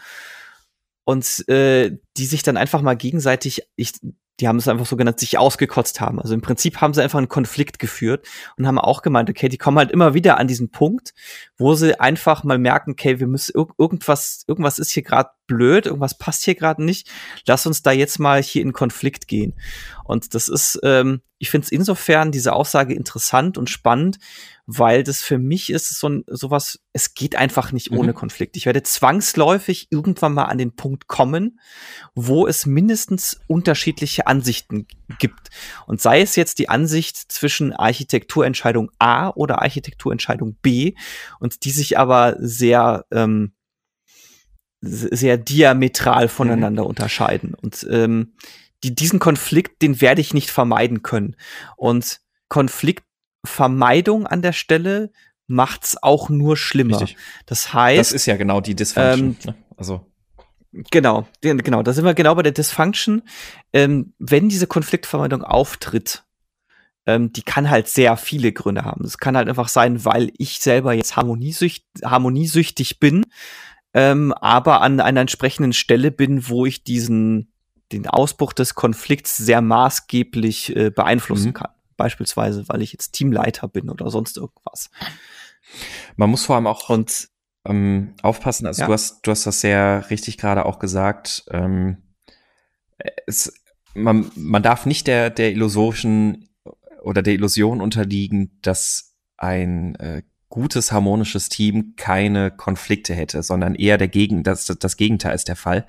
und 1.05 1.47
äh, 1.47 1.97
die 2.17 2.25
sich 2.25 2.43
dann 2.43 2.57
einfach 2.57 2.81
mal 2.81 2.97
gegenseitig, 2.97 3.63
ich, 3.77 3.93
die 4.39 4.47
haben 4.47 4.57
es 4.57 4.67
einfach 4.67 4.85
so 4.85 4.95
genannt, 4.95 5.19
sich 5.19 5.37
ausgekotzt 5.37 5.99
haben. 6.01 6.19
Also 6.19 6.33
im 6.33 6.41
Prinzip 6.41 6.81
haben 6.81 6.93
sie 6.93 7.03
einfach 7.03 7.17
einen 7.17 7.29
Konflikt 7.29 7.79
geführt 7.79 8.27
und 8.57 8.67
haben 8.67 8.79
auch 8.79 9.01
gemeint, 9.01 9.29
okay, 9.29 9.49
die 9.49 9.57
kommen 9.57 9.77
halt 9.77 9.91
immer 9.91 10.13
wieder 10.13 10.37
an 10.37 10.47
diesen 10.47 10.69
Punkt, 10.69 11.13
wo 11.57 11.73
sie 11.75 11.99
einfach 11.99 12.43
mal 12.43 12.57
merken, 12.57 12.91
okay, 12.91 13.19
wir 13.19 13.27
müssen 13.27 13.57
ir 13.57 13.67
irgendwas, 13.77 14.43
irgendwas 14.47 14.79
ist 14.79 14.91
hier 14.91 15.03
gerade 15.03 15.29
blöd, 15.49 15.87
irgendwas 15.87 16.17
passt 16.17 16.45
hier 16.45 16.55
gerade 16.55 16.83
nicht. 16.83 17.09
Lass 17.45 17.65
uns 17.65 17.81
da 17.81 17.91
jetzt 17.91 18.19
mal 18.19 18.41
hier 18.41 18.61
in 18.61 18.71
Konflikt 18.71 19.27
gehen. 19.27 19.55
Und 20.05 20.33
das 20.35 20.47
ist, 20.47 20.79
ähm, 20.83 21.21
ich 21.39 21.49
finde 21.49 21.65
es 21.65 21.71
insofern 21.71 22.31
diese 22.31 22.53
Aussage 22.53 22.93
interessant 22.93 23.57
und 23.57 23.69
spannend, 23.69 24.19
weil 24.65 25.03
das 25.03 25.21
für 25.21 25.39
mich 25.39 25.71
ist 25.71 25.89
so 25.99 26.07
ein, 26.07 26.23
sowas, 26.27 26.79
es 26.93 27.15
geht 27.15 27.35
einfach 27.35 27.71
nicht 27.71 27.91
ohne 27.91 28.11
mhm. 28.11 28.15
Konflikt. 28.15 28.55
Ich 28.55 28.67
werde 28.67 28.83
zwangsläufig 28.83 29.87
irgendwann 29.89 30.33
mal 30.33 30.45
an 30.45 30.59
den 30.59 30.75
Punkt 30.75 31.07
kommen, 31.07 31.59
wo 32.13 32.45
es 32.45 32.65
mindestens 32.65 33.39
unterschiedliche 33.47 34.27
Ansichten 34.27 34.85
gibt. 35.17 35.49
Und 35.87 36.01
sei 36.01 36.21
es 36.21 36.35
jetzt 36.35 36.59
die 36.59 36.69
Ansicht 36.69 37.31
zwischen 37.31 37.73
Architekturentscheidung 37.73 38.91
A 38.99 39.29
oder 39.29 39.61
Architekturentscheidung 39.61 40.55
B 40.61 40.93
und 41.39 41.65
die 41.65 41.71
sich 41.71 41.97
aber 41.97 42.35
sehr, 42.39 43.05
ähm, 43.11 43.53
sehr 44.82 45.38
diametral 45.38 46.27
voneinander 46.27 46.84
mhm. 46.84 46.89
unterscheiden. 46.89 47.53
Und 47.53 47.86
ähm, 47.89 48.34
die, 48.84 48.95
diesen 48.95 49.19
Konflikt, 49.19 49.82
den 49.82 50.01
werde 50.01 50.21
ich 50.21 50.34
nicht 50.34 50.51
vermeiden 50.51 51.03
können. 51.03 51.36
Und 51.75 52.21
Konflikt 52.47 53.03
Vermeidung 53.45 54.27
an 54.27 54.41
der 54.41 54.53
Stelle 54.53 55.11
macht's 55.47 56.01
auch 56.01 56.30
nur 56.30 56.57
schlimmer. 56.57 57.01
Richtig. 57.01 57.17
Das 57.45 57.73
heißt, 57.73 57.99
das 57.99 58.11
ist 58.11 58.25
ja 58.25 58.38
genau 58.38 58.61
die 58.61 58.75
Dysfunction. 58.75 59.30
Ähm, 59.30 59.38
ne? 59.45 59.55
Also 59.77 60.05
genau, 60.71 61.27
genau, 61.41 61.84
da 61.84 61.93
sind 61.93 62.05
wir 62.05 62.13
genau 62.13 62.36
bei 62.36 62.43
der 62.43 62.51
Dysfunction. 62.51 63.23
Ähm, 63.73 64.13
wenn 64.19 64.49
diese 64.49 64.67
Konfliktvermeidung 64.67 65.43
auftritt, 65.43 66.23
ähm, 67.05 67.34
die 67.34 67.41
kann 67.41 67.69
halt 67.69 67.88
sehr 67.88 68.17
viele 68.17 68.51
Gründe 68.51 68.84
haben. 68.84 69.03
Es 69.05 69.17
kann 69.17 69.36
halt 69.36 69.49
einfach 69.49 69.69
sein, 69.69 70.05
weil 70.05 70.32
ich 70.38 70.59
selber 70.59 70.93
jetzt 70.93 71.15
harmoniesücht, 71.15 71.86
harmoniesüchtig 72.03 72.99
bin, 72.99 73.25
ähm, 73.99 74.33
aber 74.33 74.81
an 74.81 74.99
einer 74.99 75.21
entsprechenden 75.21 75.73
Stelle 75.73 76.11
bin, 76.11 76.47
wo 76.47 76.65
ich 76.65 76.83
diesen 76.83 77.51
den 77.91 78.07
Ausbruch 78.07 78.53
des 78.53 78.75
Konflikts 78.75 79.35
sehr 79.35 79.61
maßgeblich 79.61 80.75
äh, 80.75 80.91
beeinflussen 80.91 81.49
mhm. 81.49 81.53
kann 81.53 81.71
beispielsweise, 81.99 82.67
weil 82.69 82.81
ich 82.81 82.93
jetzt 82.93 83.11
Teamleiter 83.11 83.67
bin 83.67 83.89
oder 83.89 84.09
sonst 84.09 84.37
irgendwas. 84.37 84.89
Man 86.15 86.29
muss 86.31 86.45
vor 86.45 86.55
allem 86.55 86.65
auch 86.65 86.89
und, 86.89 87.29
ähm, 87.65 88.15
aufpassen, 88.23 88.65
also 88.65 88.81
ja. 88.81 88.87
du 88.87 88.93
hast, 88.93 89.21
du 89.27 89.31
hast 89.31 89.45
das 89.45 89.61
sehr 89.61 90.09
richtig 90.09 90.37
gerade 90.37 90.65
auch 90.65 90.79
gesagt. 90.79 91.43
Ähm, 91.51 91.97
es, 93.27 93.53
man, 93.93 94.31
man 94.35 94.63
darf 94.63 94.85
nicht 94.85 95.07
der, 95.07 95.29
der 95.29 95.51
Illusion 95.51 96.47
oder 97.01 97.21
der 97.21 97.33
Illusion 97.33 97.81
unterliegen, 97.81 98.57
dass 98.61 99.17
ein 99.37 99.95
äh, 99.95 100.23
gutes 100.49 100.91
harmonisches 100.91 101.47
Team 101.47 101.93
keine 101.95 102.49
Konflikte 102.49 103.13
hätte, 103.13 103.43
sondern 103.43 103.75
eher 103.75 103.99
der 103.99 104.07
Gegen, 104.07 104.43
das, 104.43 104.65
das 104.65 104.97
Gegenteil 104.97 105.35
ist 105.35 105.47
der 105.47 105.55
Fall. 105.55 105.85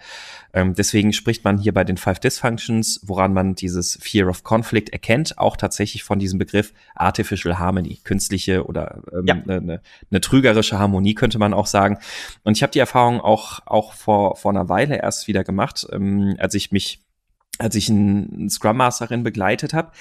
Ähm, 0.53 0.75
deswegen 0.75 1.15
spricht 1.15 1.45
man 1.45 1.57
hier 1.57 1.73
bei 1.73 1.83
den 1.83 1.97
Five 1.97 2.21
Dysfunctions, 2.21 3.01
woran 3.03 3.33
man 3.33 3.55
dieses 3.55 3.99
Fear 4.03 4.29
of 4.29 4.45
Conflict 4.45 4.91
erkennt, 4.91 5.39
auch 5.39 5.57
tatsächlich 5.57 6.05
von 6.05 6.19
diesem 6.19 6.39
Begriff 6.39 6.75
Artificial 6.95 7.59
Harmony, 7.59 8.01
künstliche 8.05 8.67
oder 8.67 9.03
ähm, 9.13 9.25
ja. 9.27 9.35
ne, 9.35 9.61
ne, 9.63 9.81
ne 10.11 10.21
trügerische 10.21 10.79
Harmonie 10.79 11.15
könnte 11.15 11.39
man 11.39 11.55
auch 11.55 11.67
sagen. 11.67 11.99
Und 12.43 12.57
ich 12.57 12.63
habe 12.63 12.73
die 12.73 12.81
Erfahrung 12.81 13.21
auch 13.23 13.61
auch 13.67 13.95
vor 13.95 14.37
vor 14.37 14.51
einer 14.51 14.69
Weile 14.69 15.01
erst 15.01 15.27
wieder 15.27 15.43
gemacht, 15.43 15.87
ähm, 15.91 16.37
als 16.39 16.55
ich 16.55 16.71
mich 16.71 17.03
als 17.59 17.75
ich 17.75 17.89
einen 17.91 18.49
Scrum 18.51 18.79
Masterin 18.79 19.23
begleitet 19.23 19.73
habe 19.73 19.93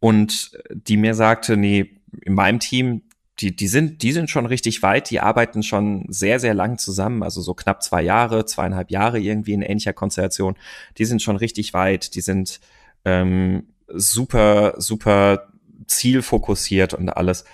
und 0.00 0.52
die 0.70 0.96
mir 0.96 1.14
sagte, 1.14 1.56
nee, 1.56 2.00
in 2.22 2.34
meinem 2.34 2.58
Team, 2.58 3.02
die, 3.40 3.54
die 3.54 3.68
sind, 3.68 4.02
die 4.02 4.12
sind 4.12 4.30
schon 4.30 4.46
richtig 4.46 4.82
weit, 4.82 5.10
die 5.10 5.20
arbeiten 5.20 5.62
schon 5.62 6.06
sehr, 6.08 6.38
sehr 6.38 6.54
lang 6.54 6.78
zusammen, 6.78 7.22
also 7.22 7.40
so 7.40 7.54
knapp 7.54 7.82
zwei 7.82 8.02
Jahre, 8.02 8.46
zweieinhalb 8.46 8.90
Jahre 8.90 9.18
irgendwie 9.18 9.54
in 9.54 9.62
ähnlicher 9.62 9.92
Konstellation. 9.92 10.56
Die 10.98 11.04
sind 11.04 11.20
schon 11.20 11.36
richtig 11.36 11.74
weit, 11.74 12.14
die 12.14 12.20
sind 12.20 12.60
ähm, 13.04 13.68
super, 13.88 14.74
super 14.78 15.48
zielfokussiert 15.86 16.94
und 16.94 17.08
alles. 17.08 17.44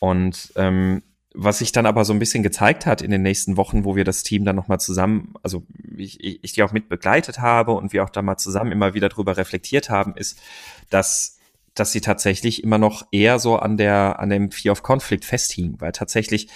Und 0.00 0.52
ähm, 0.56 1.02
was 1.34 1.58
sich 1.58 1.72
dann 1.72 1.86
aber 1.86 2.04
so 2.04 2.12
ein 2.12 2.18
bisschen 2.18 2.42
gezeigt 2.42 2.84
hat 2.84 3.00
in 3.00 3.10
den 3.10 3.22
nächsten 3.22 3.56
Wochen, 3.56 3.84
wo 3.84 3.96
wir 3.96 4.04
das 4.04 4.22
Team 4.22 4.44
dann 4.44 4.56
nochmal 4.56 4.80
zusammen, 4.80 5.34
also 5.42 5.62
ich, 5.96 6.22
ich, 6.22 6.42
ich 6.42 6.52
die 6.52 6.62
auch 6.62 6.72
mit 6.72 6.88
begleitet 6.88 7.38
habe 7.38 7.72
und 7.72 7.92
wir 7.92 8.04
auch 8.04 8.10
da 8.10 8.20
mal 8.20 8.36
zusammen 8.36 8.72
immer 8.72 8.94
wieder 8.94 9.08
drüber 9.08 9.36
reflektiert 9.36 9.88
haben, 9.88 10.14
ist, 10.16 10.38
dass 10.90 11.38
dass 11.74 11.92
sie 11.92 12.00
tatsächlich 12.00 12.62
immer 12.62 12.78
noch 12.78 13.06
eher 13.12 13.38
so 13.38 13.56
an 13.56 13.76
der, 13.76 14.18
an 14.18 14.28
dem 14.28 14.50
Fear 14.50 14.72
of 14.72 14.82
Conflict 14.82 15.24
festhingen, 15.24 15.80
weil 15.80 15.92
tatsächlich 15.92 16.48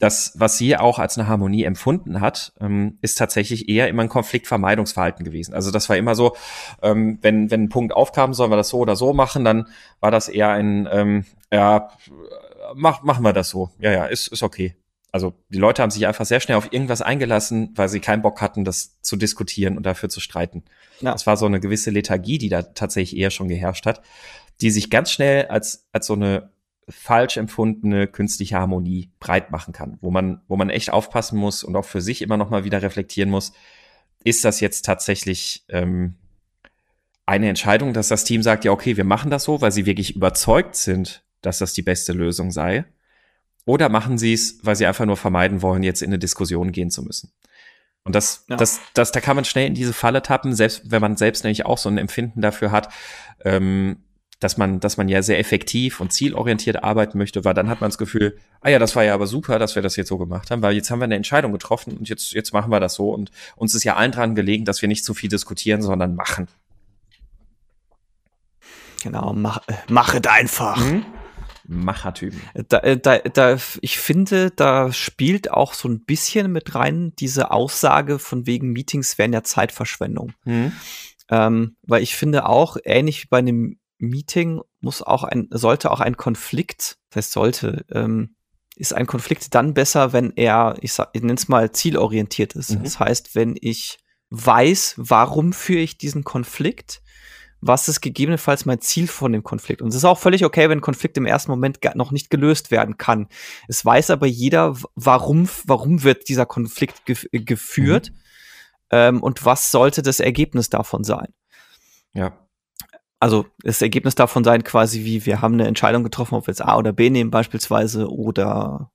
das, 0.00 0.32
was 0.34 0.56
sie 0.56 0.76
auch 0.76 0.98
als 0.98 1.18
eine 1.18 1.28
Harmonie 1.28 1.64
empfunden 1.64 2.20
hat, 2.20 2.54
ähm, 2.58 2.98
ist 3.02 3.18
tatsächlich 3.18 3.68
eher 3.68 3.88
immer 3.88 4.02
ein 4.02 4.08
Konfliktvermeidungsverhalten 4.08 5.24
gewesen. 5.24 5.54
Also 5.54 5.70
das 5.70 5.88
war 5.90 5.96
immer 5.98 6.14
so, 6.14 6.34
ähm, 6.82 7.18
wenn, 7.20 7.50
wenn 7.50 7.64
ein 7.64 7.68
Punkt 7.68 7.94
aufkam, 7.94 8.32
sollen 8.32 8.50
wir 8.50 8.56
das 8.56 8.70
so 8.70 8.78
oder 8.78 8.96
so 8.96 9.12
machen, 9.12 9.44
dann 9.44 9.68
war 10.00 10.10
das 10.10 10.28
eher 10.28 10.48
ein, 10.48 10.88
ähm, 10.90 11.26
ja, 11.52 11.90
mach, 12.74 13.02
machen 13.02 13.22
wir 13.22 13.34
das 13.34 13.50
so. 13.50 13.70
Ja, 13.78 13.92
ja, 13.92 14.06
ist, 14.06 14.28
ist 14.28 14.42
okay. 14.42 14.74
Also 15.12 15.34
die 15.48 15.58
Leute 15.58 15.82
haben 15.82 15.90
sich 15.90 16.06
einfach 16.06 16.24
sehr 16.24 16.40
schnell 16.40 16.56
auf 16.56 16.72
irgendwas 16.72 17.02
eingelassen, 17.02 17.72
weil 17.74 17.88
sie 17.88 18.00
keinen 18.00 18.22
Bock 18.22 18.40
hatten, 18.40 18.64
das 18.64 19.00
zu 19.02 19.16
diskutieren 19.16 19.76
und 19.76 19.84
dafür 19.84 20.08
zu 20.08 20.20
streiten. 20.20 20.62
Ja. 21.00 21.12
Das 21.12 21.26
war 21.26 21.36
so 21.36 21.46
eine 21.46 21.60
gewisse 21.60 21.90
Lethargie, 21.90 22.38
die 22.38 22.48
da 22.48 22.62
tatsächlich 22.62 23.20
eher 23.20 23.30
schon 23.30 23.48
geherrscht 23.48 23.84
hat 23.84 24.00
die 24.60 24.70
sich 24.70 24.90
ganz 24.90 25.10
schnell 25.10 25.46
als, 25.46 25.88
als 25.92 26.06
so 26.06 26.14
eine 26.14 26.50
falsch 26.88 27.36
empfundene 27.36 28.06
künstliche 28.08 28.56
Harmonie 28.56 29.10
breit 29.20 29.50
machen 29.50 29.72
kann, 29.72 29.98
wo 30.00 30.10
man, 30.10 30.42
wo 30.48 30.56
man 30.56 30.70
echt 30.70 30.90
aufpassen 30.90 31.38
muss 31.38 31.62
und 31.62 31.76
auch 31.76 31.84
für 31.84 32.00
sich 32.00 32.22
immer 32.22 32.36
noch 32.36 32.50
mal 32.50 32.64
wieder 32.64 32.82
reflektieren 32.82 33.30
muss, 33.30 33.52
ist 34.24 34.44
das 34.44 34.60
jetzt 34.60 34.84
tatsächlich 34.84 35.64
ähm, 35.68 36.16
eine 37.26 37.48
Entscheidung, 37.48 37.92
dass 37.92 38.08
das 38.08 38.24
Team 38.24 38.42
sagt, 38.42 38.64
ja, 38.64 38.72
okay, 38.72 38.96
wir 38.96 39.04
machen 39.04 39.30
das 39.30 39.44
so, 39.44 39.60
weil 39.60 39.72
sie 39.72 39.86
wirklich 39.86 40.16
überzeugt 40.16 40.74
sind, 40.74 41.24
dass 41.42 41.58
das 41.58 41.72
die 41.72 41.82
beste 41.82 42.12
Lösung 42.12 42.50
sei? 42.50 42.84
Oder 43.66 43.88
machen 43.88 44.18
sie 44.18 44.32
es, 44.32 44.58
weil 44.62 44.76
sie 44.76 44.86
einfach 44.86 45.06
nur 45.06 45.16
vermeiden 45.16 45.62
wollen, 45.62 45.82
jetzt 45.82 46.02
in 46.02 46.10
eine 46.10 46.18
Diskussion 46.18 46.72
gehen 46.72 46.90
zu 46.90 47.02
müssen? 47.02 47.32
Und 48.02 48.14
das, 48.14 48.46
ja. 48.48 48.56
das, 48.56 48.80
das, 48.94 49.12
da 49.12 49.20
kann 49.20 49.36
man 49.36 49.44
schnell 49.44 49.66
in 49.66 49.74
diese 49.74 49.92
Falle 49.92 50.22
tappen, 50.22 50.54
selbst 50.54 50.90
wenn 50.90 51.00
man 51.00 51.16
selbst 51.16 51.44
nämlich 51.44 51.66
auch 51.66 51.78
so 51.78 51.88
ein 51.88 51.98
Empfinden 51.98 52.40
dafür 52.40 52.72
hat, 52.72 52.92
ähm, 53.44 54.02
dass 54.40 54.56
man, 54.56 54.80
dass 54.80 54.96
man 54.96 55.08
ja 55.08 55.22
sehr 55.22 55.38
effektiv 55.38 56.00
und 56.00 56.12
zielorientiert 56.12 56.82
arbeiten 56.82 57.18
möchte, 57.18 57.44
weil 57.44 57.54
dann 57.54 57.68
hat 57.68 57.80
man 57.80 57.90
das 57.90 57.98
Gefühl, 57.98 58.38
ah 58.62 58.70
ja, 58.70 58.78
das 58.78 58.96
war 58.96 59.04
ja 59.04 59.14
aber 59.14 59.26
super, 59.26 59.58
dass 59.58 59.74
wir 59.74 59.82
das 59.82 59.96
jetzt 59.96 60.08
so 60.08 60.18
gemacht 60.18 60.50
haben, 60.50 60.62
weil 60.62 60.74
jetzt 60.74 60.90
haben 60.90 60.98
wir 60.98 61.04
eine 61.04 61.16
Entscheidung 61.16 61.52
getroffen 61.52 61.96
und 61.96 62.08
jetzt, 62.08 62.32
jetzt 62.32 62.52
machen 62.52 62.72
wir 62.72 62.80
das 62.80 62.94
so 62.94 63.10
und 63.10 63.30
uns 63.56 63.74
ist 63.74 63.84
ja 63.84 63.96
allen 63.96 64.12
dran 64.12 64.34
gelegen, 64.34 64.64
dass 64.64 64.80
wir 64.80 64.88
nicht 64.88 65.04
zu 65.04 65.14
viel 65.14 65.28
diskutieren, 65.28 65.82
sondern 65.82 66.14
machen. 66.14 66.48
Genau, 69.02 69.32
mach, 69.34 69.60
machet 69.88 70.26
einfach. 70.26 70.76
Mhm. 70.78 71.04
Machertypen. 71.70 72.40
Da, 72.68 72.78
äh, 72.78 72.98
da, 72.98 73.18
da, 73.18 73.56
ich 73.80 73.98
finde, 73.98 74.50
da 74.50 74.92
spielt 74.92 75.52
auch 75.52 75.72
so 75.72 75.88
ein 75.88 76.04
bisschen 76.04 76.50
mit 76.50 76.74
rein 76.74 77.12
diese 77.18 77.52
Aussage 77.52 78.18
von 78.18 78.46
wegen 78.46 78.72
Meetings 78.72 79.18
wären 79.18 79.32
ja 79.32 79.44
Zeitverschwendung. 79.44 80.32
Mhm. 80.44 80.72
Ähm, 81.30 81.76
weil 81.82 82.02
ich 82.02 82.16
finde 82.16 82.46
auch, 82.46 82.76
ähnlich 82.84 83.22
wie 83.22 83.28
bei 83.28 83.38
einem 83.38 83.79
Meeting 84.00 84.60
muss 84.80 85.02
auch 85.02 85.24
ein, 85.24 85.48
sollte 85.50 85.90
auch 85.90 86.00
ein 86.00 86.16
Konflikt, 86.16 86.98
das 87.10 87.16
heißt 87.16 87.32
sollte, 87.32 87.84
ähm, 87.92 88.34
ist 88.76 88.94
ein 88.94 89.06
Konflikt 89.06 89.54
dann 89.54 89.74
besser, 89.74 90.12
wenn 90.12 90.32
er, 90.36 90.76
ich, 90.80 90.92
sag, 90.92 91.10
ich 91.12 91.20
nenne 91.20 91.34
es 91.34 91.48
mal, 91.48 91.70
zielorientiert 91.70 92.54
ist. 92.54 92.70
Mhm. 92.70 92.84
Das 92.84 92.98
heißt, 92.98 93.34
wenn 93.34 93.56
ich 93.60 93.98
weiß, 94.30 94.94
warum 94.96 95.52
führe 95.52 95.80
ich 95.80 95.98
diesen 95.98 96.24
Konflikt, 96.24 97.02
was 97.60 97.88
ist 97.88 98.00
gegebenenfalls 98.00 98.64
mein 98.64 98.80
Ziel 98.80 99.06
von 99.06 99.32
dem 99.32 99.42
Konflikt. 99.42 99.82
Und 99.82 99.88
es 99.88 99.96
ist 99.96 100.04
auch 100.04 100.18
völlig 100.18 100.44
okay, 100.44 100.68
wenn 100.70 100.78
ein 100.78 100.82
Konflikt 100.82 101.18
im 101.18 101.26
ersten 101.26 101.50
Moment 101.50 101.78
noch 101.94 102.10
nicht 102.10 102.30
gelöst 102.30 102.70
werden 102.70 102.96
kann. 102.96 103.28
Es 103.68 103.84
weiß 103.84 104.10
aber 104.10 104.26
jeder, 104.26 104.76
warum, 104.94 105.48
warum 105.66 106.02
wird 106.02 106.28
dieser 106.28 106.46
Konflikt 106.46 107.04
gef 107.04 107.26
geführt 107.32 108.12
mhm. 108.12 108.16
ähm, 108.90 109.22
und 109.22 109.44
was 109.44 109.70
sollte 109.70 110.00
das 110.00 110.20
Ergebnis 110.20 110.70
davon 110.70 111.04
sein. 111.04 111.34
Ja. 112.14 112.32
Also 113.20 113.46
das 113.62 113.82
Ergebnis 113.82 114.14
davon 114.14 114.44
sein 114.44 114.64
quasi 114.64 115.04
wie, 115.04 115.26
wir 115.26 115.42
haben 115.42 115.54
eine 115.54 115.66
Entscheidung 115.66 116.02
getroffen, 116.02 116.34
ob 116.34 116.46
wir 116.46 116.52
jetzt 116.52 116.64
A 116.64 116.76
oder 116.76 116.92
B 116.92 117.10
nehmen 117.10 117.30
beispielsweise 117.30 118.10
oder 118.10 118.90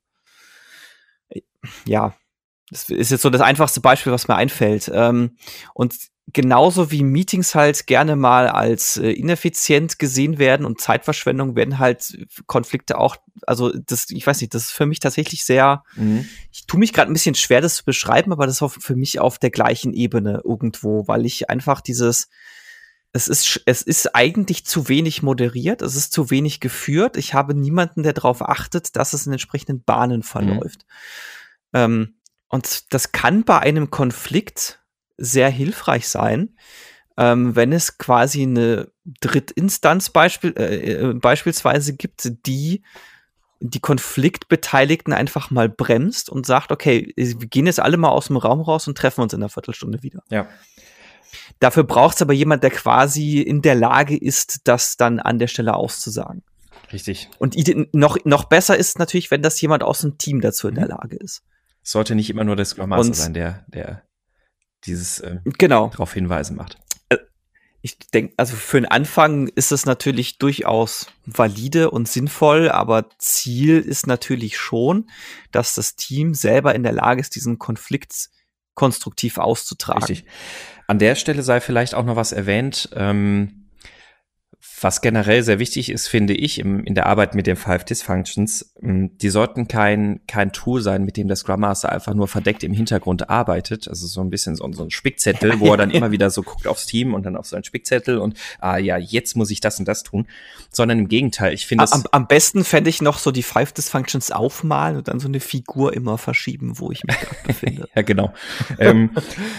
ja, 1.86 2.15
das 2.69 2.89
ist 2.89 3.11
jetzt 3.11 3.21
so 3.21 3.30
das 3.30 3.41
einfachste 3.41 3.82
Beispiel, 3.82 4.11
was 4.11 4.28
mir 4.28 4.36
einfällt. 4.36 4.91
Ähm, 4.93 5.38
und 5.76 5.95
genauso 6.34 6.89
wie 6.89 7.03
Meetings 7.03 7.53
halt 7.53 7.86
gerne 7.86 8.15
mal 8.15 8.47
als 8.47 8.97
äh, 8.97 9.11
ineffizient 9.11 9.99
gesehen 9.99 10.39
werden 10.39 10.65
und 10.65 10.82
Zeitverschwendung 10.82 11.55
werden 11.55 11.78
halt 11.78 12.17
Konflikte 12.47 12.97
auch, 12.97 13.17
also 13.45 13.71
das, 13.71 14.09
ich 14.09 14.26
weiß 14.26 14.41
nicht, 14.41 14.55
das 14.55 14.63
ist 14.63 14.71
für 14.71 14.88
mich 14.88 14.99
tatsächlich 14.99 15.45
sehr, 15.45 15.84
mhm. 15.95 16.28
ich 16.51 16.65
tue 16.65 16.80
mich 16.80 16.93
gerade 16.93 17.11
ein 17.11 17.13
bisschen 17.13 17.36
schwer, 17.36 17.61
das 17.61 17.76
zu 17.76 17.86
beschreiben, 17.86 18.32
aber 18.32 18.47
das 18.47 18.59
ist 18.59 18.84
für 18.84 18.95
mich 18.95 19.19
auf 19.19 19.38
der 19.38 19.51
gleichen 19.51 19.93
Ebene 19.93 20.41
irgendwo, 20.43 21.07
weil 21.07 21.28
ich 21.28 21.51
einfach 21.51 21.80
dieses, 21.80 22.28
es 23.16 23.30
ist, 23.30 23.61
es 23.66 23.82
ist 23.82 24.13
eigentlich 24.13 24.66
zu 24.66 24.89
wenig 24.89 25.24
moderiert, 25.24 25.82
es 25.82 25.95
ist 25.95 26.11
zu 26.11 26.30
wenig 26.32 26.59
geführt. 26.59 27.16
Ich 27.16 27.34
habe 27.34 27.53
niemanden, 27.53 28.03
der 28.03 28.11
darauf 28.11 28.41
achtet, 28.41 28.97
dass 28.97 29.13
es 29.13 29.26
in 29.26 29.32
entsprechenden 29.32 29.84
Bahnen 29.84 30.18
mhm. 30.18 30.24
verläuft. 30.24 30.86
Mhm. 31.72 31.80
Ähm, 31.80 32.16
und 32.49 32.93
das 32.93 33.13
kann 33.13 33.45
bei 33.45 33.59
einem 33.59 33.89
Konflikt 33.89 34.82
sehr 35.18 35.49
hilfreich 35.49 36.09
sein, 36.09 36.57
ähm, 37.16 37.55
wenn 37.55 37.72
es 37.72 37.97
quasi 37.97 38.41
eine 38.43 38.91
Drittinstanz 39.22 40.09
beispiel, 40.09 40.53
äh, 40.57 40.91
äh, 40.91 41.13
beispielsweise 41.13 41.95
gibt, 41.95 42.30
die 42.45 42.84
die 43.61 43.80
Konfliktbeteiligten 43.80 45.13
einfach 45.13 45.49
mal 45.49 45.70
bremst 45.70 46.30
und 46.30 46.45
sagt, 46.45 46.74
okay, 46.74 47.13
wir 47.16 47.47
gehen 47.47 47.66
jetzt 47.66 47.80
alle 47.80 47.95
mal 47.95 48.09
aus 48.09 48.28
dem 48.28 48.36
Raum 48.36 48.59
raus 48.59 48.89
und 48.89 48.97
treffen 48.97 49.22
uns 49.22 49.32
in 49.32 49.41
einer 49.41 49.49
Viertelstunde 49.49 50.03
wieder. 50.03 50.22
Ja. 50.30 50.47
Dafür 51.59 51.83
braucht 51.83 52.15
es 52.15 52.21
aber 52.21 52.33
jemand, 52.33 52.63
der 52.63 52.71
quasi 52.71 53.41
in 53.41 53.61
der 53.61 53.75
Lage 53.75 54.17
ist, 54.17 54.61
das 54.65 54.97
dann 54.97 55.19
an 55.19 55.39
der 55.39 55.47
Stelle 55.47 55.75
auszusagen. 55.75 56.43
Richtig. 56.91 57.29
Und 57.39 57.55
noch, 57.93 58.17
noch 58.25 58.45
besser 58.45 58.77
ist 58.77 58.99
natürlich, 58.99 59.31
wenn 59.31 59.41
das 59.41 59.59
jemand 59.59 59.83
aus 59.83 60.01
dem 60.01 60.17
Team 60.17 60.41
dazu 60.41 60.67
in 60.67 60.75
der 60.75 60.86
mhm. 60.86 60.91
Lage 60.91 61.15
ist. 61.17 61.43
sollte 61.83 62.15
nicht 62.15 62.29
immer 62.29 62.43
nur 62.43 62.55
der 62.55 62.65
Scrum 62.65 62.89
Master 62.89 63.13
sein, 63.13 63.33
der, 63.33 63.65
der 63.67 64.03
dieses 64.86 65.19
äh, 65.19 65.39
genau. 65.57 65.89
darauf 65.89 66.13
hinweisen 66.13 66.55
macht. 66.55 66.77
Äh, 67.09 67.17
ich 67.81 67.97
denke, 67.97 68.33
also 68.38 68.55
für 68.55 68.79
den 68.79 68.89
Anfang 68.89 69.47
ist 69.47 69.71
es 69.71 69.86
natürlich 69.86 70.38
durchaus 70.38 71.07
valide 71.25 71.91
und 71.91 72.07
sinnvoll, 72.07 72.69
aber 72.69 73.09
Ziel 73.17 73.79
ist 73.79 74.07
natürlich 74.07 74.57
schon, 74.57 75.09
dass 75.51 75.75
das 75.75 75.95
Team 75.95 76.33
selber 76.33 76.75
in 76.75 76.83
der 76.83 76.93
Lage 76.93 77.21
ist, 77.21 77.36
diesen 77.36 77.59
Konflikt 77.59 78.29
konstruktiv 78.76 79.38
auszutragen. 79.38 80.03
Richtig. 80.03 80.26
An 80.88 80.99
der 80.99 81.15
Stelle 81.15 81.41
sei 81.41 81.59
vielleicht 81.59 81.95
auch 81.95 82.05
noch 82.05 82.15
was 82.15 82.32
erwähnt. 82.32 82.89
Ähm, 82.93 83.65
was 84.82 85.01
generell 85.01 85.41
sehr 85.41 85.57
wichtig 85.57 85.89
ist, 85.89 86.07
finde 86.07 86.34
ich, 86.34 86.59
im, 86.59 86.84
in 86.84 86.95
der 86.95 87.07
Arbeit 87.07 87.34
mit 87.34 87.47
den 87.47 87.55
Five 87.55 87.86
Dysfunctions, 87.86 88.74
die 88.86 89.29
sollten 89.29 89.67
kein, 89.67 90.21
kein 90.27 90.51
Tool 90.51 90.81
sein, 90.81 91.03
mit 91.03 91.17
dem 91.17 91.27
der 91.27 91.36
Scrum 91.36 91.61
Master 91.61 91.91
einfach 91.91 92.13
nur 92.13 92.27
verdeckt 92.27 92.63
im 92.63 92.73
Hintergrund 92.73 93.29
arbeitet. 93.29 93.88
Also 93.88 94.07
so 94.07 94.21
ein 94.21 94.29
bisschen 94.29 94.55
so, 94.55 94.71
so 94.73 94.83
ein 94.83 94.91
Spickzettel, 94.91 95.59
wo 95.59 95.71
er 95.71 95.77
dann 95.77 95.89
immer 95.91 96.11
wieder 96.11 96.29
so 96.29 96.43
guckt 96.43 96.67
aufs 96.67 96.86
Team 96.86 97.13
und 97.13 97.25
dann 97.25 97.36
auf 97.36 97.45
so 97.45 97.55
einen 97.55 97.63
Spickzettel 97.63 98.17
und, 98.17 98.38
ah 98.59 98.77
ja, 98.77 98.97
jetzt 98.97 99.36
muss 99.36 99.51
ich 99.51 99.61
das 99.61 99.79
und 99.79 99.88
das 99.88 100.03
tun. 100.03 100.27
Sondern 100.71 100.99
im 100.99 101.07
Gegenteil, 101.07 101.53
ich 101.53 101.65
finde 101.67 101.86
am, 101.91 102.03
am 102.11 102.27
besten 102.27 102.63
fände 102.63 102.89
ich 102.89 103.01
noch 103.01 103.17
so 103.17 103.31
die 103.31 103.43
Five 103.43 103.71
Dysfunctions 103.73 104.31
aufmalen 104.31 104.97
und 104.97 105.07
dann 105.07 105.19
so 105.19 105.27
eine 105.27 105.39
Figur 105.39 105.93
immer 105.93 106.17
verschieben, 106.17 106.79
wo 106.79 106.91
ich 106.91 107.03
mich 107.03 107.19
gerade 107.19 107.47
befinde. 107.47 107.89
ja, 107.95 108.01
genau. 108.01 108.33
ähm, 108.79 109.11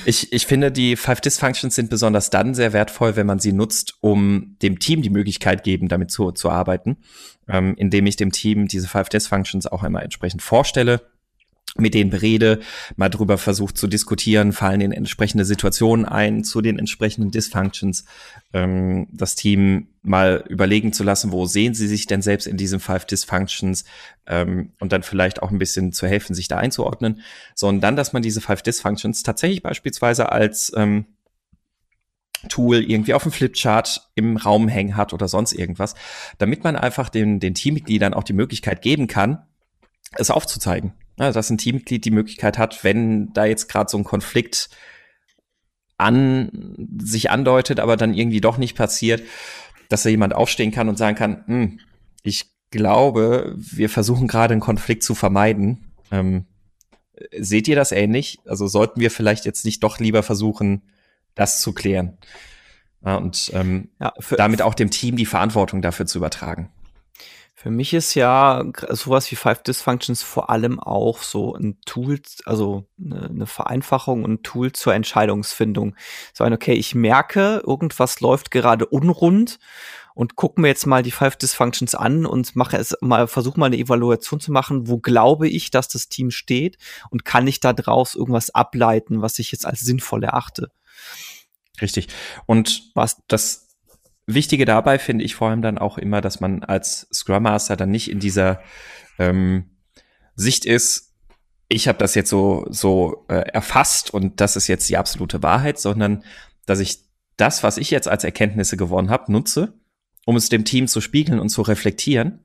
ich, 0.05 0.33
ich 0.33 0.47
finde, 0.47 0.70
die 0.70 0.97
Five 0.97 1.20
Dysfunctions 1.20 1.74
sind 1.74 1.91
besonders 1.91 2.31
dann 2.31 2.55
sehr 2.55 2.72
wertvoll, 2.72 3.16
wenn 3.16 3.27
man 3.27 3.39
sie 3.39 3.53
nutzt, 3.53 3.97
um 4.01 4.57
dem 4.62 4.79
Team 4.79 5.03
die 5.03 5.11
Möglichkeit 5.11 5.64
geben, 5.64 5.89
damit 5.89 6.11
zu, 6.11 6.33
zu 6.33 6.51
arbeiten, 6.51 6.99
ähm, 7.49 7.75
indem 7.77 8.07
ich 8.07 8.17
dem 8.17 8.33
Team 8.33 8.69
diese 8.69 8.89
Five 8.89 9.09
Desk-Functions 9.09 9.67
auch 9.67 9.83
einmal 9.83 10.03
entsprechend 10.03 10.43
vorstelle 10.43 11.01
mit 11.79 11.95
denen 11.95 12.11
berede, 12.11 12.61
mal 12.97 13.09
drüber 13.09 13.39
versucht 13.39 13.77
zu 13.77 13.87
diskutieren, 13.87 14.53
fallen 14.53 14.81
in 14.81 14.93
entsprechende 14.93 15.45
Situationen 15.45 16.07
ein 16.07 16.45
zu 16.45 16.61
den 16.61 16.79
entsprechenden 16.79 17.31
Dysfunctions, 17.31 18.05
ähm, 18.53 19.09
das 19.13 19.35
Team 19.35 19.89
mal 20.03 20.45
überlegen 20.49 20.93
zu 20.93 21.05
lassen, 21.05 21.33
wo 21.33 21.47
sehen 21.47 21.75
sie 21.75 21.89
sich 21.89 22.07
denn 22.07 22.23
selbst 22.23 22.47
in 22.47 22.57
diesen 22.57 22.81
Five 22.81 23.05
Dysfunctions 23.05 23.85
ähm, 24.27 24.73
und 24.79 24.93
dann 24.93 25.03
vielleicht 25.03 25.43
auch 25.43 25.51
ein 25.51 25.59
bisschen 25.59 25.93
zu 25.93 26.07
helfen, 26.07 26.35
sich 26.35 26.49
da 26.49 26.57
einzuordnen, 26.57 27.21
sondern 27.55 27.81
dann, 27.81 27.97
dass 27.97 28.13
man 28.13 28.23
diese 28.23 28.41
Five 28.41 28.63
Dysfunctions 28.63 29.23
tatsächlich 29.23 29.63
beispielsweise 29.63 30.33
als 30.33 30.73
ähm, 30.77 31.07
Tool 32.49 32.89
irgendwie 32.89 33.14
auf 33.14 33.22
dem 33.22 33.32
Flipchart 33.32 34.11
im 34.14 34.37
Raum 34.37 34.68
hängen 34.68 34.97
hat 34.97 35.12
oder 35.12 35.28
sonst 35.28 35.53
irgendwas, 35.53 35.95
damit 36.39 36.64
man 36.64 36.76
einfach 36.76 37.09
den, 37.09 37.41
den 37.41 37.55
Teammitgliedern 37.55 38.14
auch 38.14 38.24
die 38.24 38.32
Möglichkeit 38.32 38.82
geben 38.82 39.07
kann, 39.07 39.45
es 40.12 40.30
aufzuzeigen. 40.30 40.93
Also, 41.18 41.39
dass 41.39 41.51
ein 41.51 41.59
Teammitglied 41.59 42.05
die 42.05 42.11
Möglichkeit 42.11 42.59
hat, 42.59 42.84
wenn 42.84 43.32
da 43.32 43.47
jetzt 43.47 43.68
gerade 43.68 43.91
so 43.91 43.97
ein 43.97 44.05
Konflikt 44.05 44.68
an 45.97 46.74
sich 46.99 47.30
andeutet, 47.30 47.80
aber 47.80 47.97
dann 47.97 48.14
irgendwie 48.14 48.43
doch 48.43 48.59
nicht 48.59 48.76
passiert, 48.76 49.22
dass 49.89 50.03
da 50.03 50.11
jemand 50.11 50.34
aufstehen 50.34 50.72
kann 50.72 50.89
und 50.89 50.99
sagen 50.99 51.16
kann, 51.16 51.45
hm, 51.47 51.80
ich 52.22 52.51
glaube, 52.70 53.55
wir 53.57 53.89
versuchen 53.89 54.28
gerade 54.28 54.53
einen 54.53 54.61
Konflikt 54.61 55.03
zu 55.03 55.14
vermeiden. 55.14 55.93
Ähm, 56.11 56.45
seht 57.39 57.68
ihr 57.68 57.76
das 57.76 57.93
ähnlich? 57.93 58.39
Also 58.45 58.66
sollten 58.66 59.01
wir 59.01 59.11
vielleicht 59.11 59.47
jetzt 59.47 59.64
nicht 59.64 59.82
doch 59.82 59.99
lieber 59.99 60.22
versuchen, 60.22 60.82
das 61.37 61.61
zu 61.61 61.72
klären. 61.72 62.18
Ja, 63.05 63.16
und 63.16 63.53
ähm, 63.55 63.91
ja, 64.01 64.12
damit 64.37 64.62
auch 64.62 64.74
dem 64.74 64.91
Team 64.91 65.16
die 65.16 65.26
Verantwortung 65.26 65.80
dafür 65.80 66.07
zu 66.07 66.18
übertragen. 66.18 66.72
Für 67.55 67.70
mich 67.70 67.95
ist 67.95 68.14
ja 68.14 68.64
sowas 68.91 69.30
wie 69.30 69.37
Five 69.37 69.62
Dysfunctions 69.62 70.22
vor 70.22 70.51
allem 70.51 70.78
auch 70.78 71.22
so 71.22 71.55
ein 71.55 71.78
Tool, 71.87 72.20
also 72.45 72.84
eine, 73.03 73.28
eine 73.28 73.47
Vereinfachung 73.47 74.24
und 74.24 74.32
ein 74.32 74.43
Tool 74.43 74.72
zur 74.72 74.95
Entscheidungsfindung. 74.95 75.97
So 76.34 76.45
ein, 76.45 76.53
okay, 76.53 76.74
ich 76.74 76.95
merke, 76.95 77.62
irgendwas 77.66 78.20
läuft 78.20 78.51
gerade 78.51 78.87
unrund 78.87 79.59
und 80.14 80.37
gucke 80.37 80.61
mir 80.61 80.68
jetzt 80.68 80.87
mal 80.87 81.03
die 81.03 81.11
Five 81.11 81.37
Dysfunctions 81.37 81.95
an 81.95 82.26
und 82.26 82.57
mache 82.57 82.76
es 82.76 82.97
mal, 83.01 83.26
versuche 83.26 83.59
mal 83.59 83.66
eine 83.66 83.78
Evaluation 83.78 84.39
zu 84.39 84.53
machen, 84.53 84.87
wo 84.89 84.99
glaube 84.99 85.49
ich, 85.49 85.70
dass 85.70 85.89
das 85.89 86.09
Team 86.09 86.30
steht 86.30 86.78
und 87.11 87.24
kann 87.24 87.47
ich 87.47 87.61
da 87.61 87.72
draus 87.72 88.14
irgendwas 88.14 88.51
ableiten, 88.51 89.22
was 89.22 89.39
ich 89.39 89.51
jetzt 89.51 89.66
als 89.66 89.80
sinnvoll 89.80 90.24
erachte. 90.24 90.70
Richtig. 91.81 92.09
Und 92.47 92.91
was 92.95 93.22
das 93.29 93.68
Wichtige 94.27 94.64
dabei 94.64 94.99
finde 94.99 95.24
ich 95.24 95.35
vor 95.35 95.51
allem 95.51 95.62
dann 95.62 95.79
auch 95.79 95.99
immer, 95.99 96.20
dass 96.20 96.41
man 96.41 96.64
als 96.64 97.09
Scrum 97.12 97.45
Master 97.45 97.77
dann 97.77 97.91
nicht 97.91 98.11
in 98.11 98.18
dieser 98.18 98.61
ähm, 99.18 99.70
Sicht 100.35 100.64
ist, 100.64 101.14
ich 101.68 101.89
habe 101.89 101.99
das 101.99 102.14
jetzt 102.14 102.31
so 102.31 102.66
so 102.70 103.24
äh, 103.29 103.49
erfasst 103.51 104.12
und 104.12 104.41
das 104.41 104.57
ist 104.57 104.68
jetzt 104.68 104.89
die 104.89 104.97
absolute 104.97 105.43
Wahrheit, 105.43 105.79
sondern 105.79 106.24
dass 106.64 106.81
ich 106.81 107.01
das, 107.37 107.62
was 107.62 107.77
ich 107.77 107.91
jetzt 107.91 108.09
als 108.09 108.24
Erkenntnisse 108.24 108.77
gewonnen 108.77 109.11
habe, 109.11 109.31
nutze, 109.33 109.74
um 110.24 110.37
es 110.37 110.49
dem 110.49 110.64
Team 110.64 110.89
zu 110.89 111.01
spiegeln 111.01 111.39
und 111.39 111.49
zu 111.49 111.62
reflektieren 111.62 112.41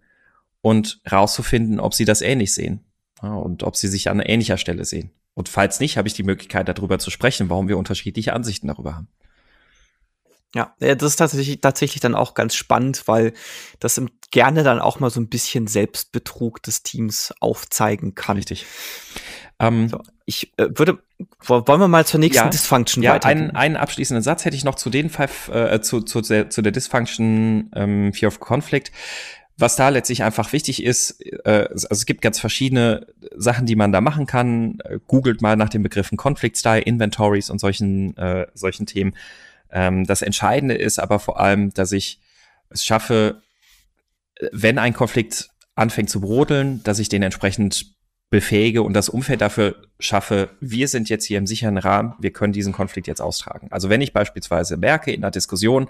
und 0.61 1.01
rauszufinden, 1.11 1.79
ob 1.79 1.93
sie 1.93 2.05
das 2.05 2.21
ähnlich 2.21 2.53
sehen 2.53 2.81
ja, 3.21 3.33
und 3.33 3.63
ob 3.63 3.75
sie 3.75 3.87
sich 3.87 4.09
an 4.09 4.19
ähnlicher 4.19 4.57
Stelle 4.57 4.85
sehen. 4.85 5.11
Und 5.33 5.49
falls 5.49 5.79
nicht, 5.79 5.97
habe 5.97 6.07
ich 6.07 6.13
die 6.13 6.23
Möglichkeit, 6.23 6.67
darüber 6.67 6.99
zu 6.99 7.09
sprechen, 7.09 7.49
warum 7.49 7.67
wir 7.67 7.77
unterschiedliche 7.77 8.33
Ansichten 8.33 8.67
darüber 8.67 8.95
haben. 8.95 9.07
Ja, 10.53 10.75
das 10.79 11.03
ist 11.03 11.15
tatsächlich, 11.15 11.61
tatsächlich 11.61 12.01
dann 12.01 12.13
auch 12.13 12.33
ganz 12.33 12.55
spannend, 12.55 13.03
weil 13.07 13.33
das 13.79 14.01
gerne 14.31 14.63
dann 14.63 14.79
auch 14.79 14.99
mal 14.99 15.09
so 15.09 15.21
ein 15.21 15.29
bisschen 15.29 15.67
Selbstbetrug 15.67 16.61
des 16.61 16.83
Teams 16.83 17.33
aufzeigen 17.39 18.15
kann. 18.15 18.37
Richtig. 18.37 18.65
Ähm, 19.59 19.87
so, 19.87 20.01
ich 20.25 20.51
äh, 20.57 20.67
würde, 20.75 20.99
wollen 21.39 21.79
wir 21.79 21.87
mal 21.87 22.05
zur 22.05 22.19
nächsten 22.19 22.45
ja, 22.45 22.49
Dysfunction 22.49 23.03
ja, 23.03 23.13
weitergehen? 23.13 23.49
Einen, 23.49 23.55
einen 23.55 23.75
abschließenden 23.77 24.23
Satz 24.23 24.43
hätte 24.43 24.57
ich 24.57 24.65
noch 24.65 24.75
zu 24.75 24.89
den 24.89 25.09
five, 25.09 25.49
äh, 25.49 25.81
zu, 25.81 26.01
zu, 26.01 26.19
der, 26.21 26.49
zu 26.49 26.61
der 26.61 26.71
Dysfunction 26.71 27.71
ähm, 27.75 28.13
Fear 28.13 28.27
of 28.27 28.39
Conflict. 28.39 28.91
Was 29.57 29.75
da 29.75 29.89
letztlich 29.89 30.23
einfach 30.23 30.53
wichtig 30.53 30.83
ist, 30.83 31.21
äh, 31.45 31.67
also 31.69 31.87
es 31.91 32.05
gibt 32.05 32.21
ganz 32.21 32.39
verschiedene 32.39 33.05
Sachen, 33.35 33.67
die 33.67 33.75
man 33.75 33.91
da 33.91 34.01
machen 34.01 34.25
kann. 34.25 34.79
Äh, 34.83 34.99
googelt 35.07 35.41
mal 35.41 35.55
nach 35.55 35.69
den 35.69 35.83
Begriffen 35.83 36.17
Conflict 36.17 36.57
Style, 36.57 36.81
Inventories 36.81 37.49
und 37.49 37.59
solchen, 37.59 38.17
äh, 38.17 38.47
solchen 38.53 38.85
Themen 38.85 39.15
ähm, 39.71 40.05
das 40.05 40.21
Entscheidende 40.21 40.75
ist 40.75 40.99
aber 40.99 41.19
vor 41.19 41.39
allem, 41.39 41.73
dass 41.73 41.91
ich 41.91 42.19
es 42.69 42.85
schaffe, 42.85 43.41
wenn 44.51 44.77
ein 44.77 44.93
Konflikt 44.93 45.49
anfängt 45.75 46.09
zu 46.09 46.21
brodeln, 46.21 46.83
dass 46.83 46.99
ich 46.99 47.09
den 47.09 47.23
entsprechend 47.23 47.95
befähige 48.31 48.81
und 48.81 48.93
das 48.93 49.09
Umfeld 49.09 49.41
dafür 49.41 49.75
schaffe, 49.99 50.51
wir 50.61 50.87
sind 50.87 51.09
jetzt 51.09 51.25
hier 51.25 51.37
im 51.37 51.45
sicheren 51.45 51.77
Rahmen, 51.77 52.13
wir 52.17 52.31
können 52.31 52.53
diesen 52.53 52.71
Konflikt 52.71 53.07
jetzt 53.07 53.21
austragen. 53.21 53.67
Also 53.71 53.89
wenn 53.89 53.99
ich 53.99 54.13
beispielsweise 54.13 54.77
merke 54.77 55.11
in 55.11 55.21
einer 55.21 55.31
Diskussion, 55.31 55.89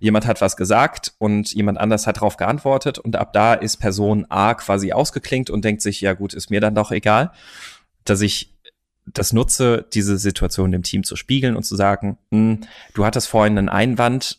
jemand 0.00 0.26
hat 0.26 0.40
was 0.40 0.56
gesagt 0.56 1.12
und 1.18 1.52
jemand 1.52 1.78
anders 1.78 2.06
hat 2.06 2.16
darauf 2.16 2.38
geantwortet 2.38 2.98
und 2.98 3.16
ab 3.16 3.34
da 3.34 3.52
ist 3.52 3.76
Person 3.76 4.24
A 4.30 4.54
quasi 4.54 4.92
ausgeklingt 4.92 5.50
und 5.50 5.62
denkt 5.62 5.82
sich, 5.82 6.00
ja 6.00 6.14
gut, 6.14 6.32
ist 6.32 6.50
mir 6.50 6.62
dann 6.62 6.74
doch 6.74 6.90
egal, 6.90 7.32
dass 8.04 8.22
ich 8.22 8.53
das 9.06 9.32
nutze, 9.32 9.86
diese 9.92 10.18
Situation 10.18 10.72
dem 10.72 10.82
Team 10.82 11.04
zu 11.04 11.16
spiegeln 11.16 11.56
und 11.56 11.64
zu 11.64 11.76
sagen, 11.76 12.18
hm, 12.30 12.60
du 12.94 13.04
hattest 13.04 13.28
vorhin 13.28 13.58
einen 13.58 13.68
Einwand, 13.68 14.38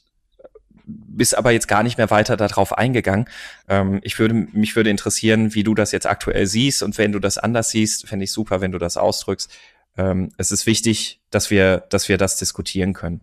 bist 0.87 1.37
aber 1.37 1.51
jetzt 1.51 1.67
gar 1.67 1.83
nicht 1.83 1.97
mehr 1.97 2.11
weiter 2.11 2.37
darauf 2.37 2.77
eingegangen. 2.77 3.25
Ähm, 3.67 3.99
ich 4.03 4.19
würde, 4.19 4.33
mich 4.33 4.75
würde 4.75 4.89
interessieren, 4.89 5.53
wie 5.55 5.63
du 5.63 5.73
das 5.73 5.91
jetzt 5.91 6.07
aktuell 6.07 6.45
siehst 6.45 6.83
und 6.83 6.97
wenn 6.97 7.11
du 7.11 7.19
das 7.19 7.37
anders 7.37 7.69
siehst, 7.69 8.07
fände 8.07 8.25
ich 8.25 8.31
super, 8.31 8.61
wenn 8.61 8.71
du 8.71 8.77
das 8.77 8.97
ausdrückst. 8.97 9.51
Ähm, 9.97 10.31
es 10.37 10.51
ist 10.51 10.65
wichtig, 10.65 11.21
dass 11.31 11.49
wir, 11.49 11.85
dass 11.89 12.09
wir 12.09 12.17
das 12.17 12.37
diskutieren 12.37 12.93
können. 12.93 13.21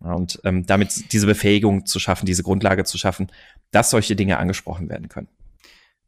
Und 0.00 0.40
ähm, 0.44 0.66
damit 0.66 1.12
diese 1.12 1.26
Befähigung 1.26 1.86
zu 1.86 1.98
schaffen, 1.98 2.26
diese 2.26 2.42
Grundlage 2.42 2.84
zu 2.84 2.98
schaffen, 2.98 3.28
dass 3.70 3.90
solche 3.90 4.16
Dinge 4.16 4.38
angesprochen 4.38 4.88
werden 4.88 5.08
können. 5.08 5.28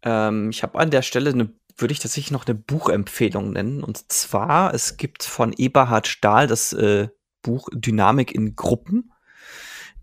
Ähm, 0.03 0.51
ich 0.51 0.63
habe 0.63 0.79
an 0.79 0.91
der 0.91 1.03
Stelle 1.03 1.33
eine 1.33 1.49
würde 1.77 1.93
ich 1.93 1.99
tatsächlich 1.99 2.31
noch 2.31 2.47
eine 2.47 2.55
Buchempfehlung 2.55 3.53
nennen. 3.53 3.83
Und 3.83 4.11
zwar, 4.11 4.73
es 4.75 4.97
gibt 4.97 5.23
von 5.23 5.53
Eberhard 5.53 6.07
Stahl 6.07 6.47
das 6.47 6.73
äh, 6.73 7.09
Buch 7.43 7.69
Dynamik 7.73 8.35
in 8.35 8.57
Gruppen. 8.57 9.13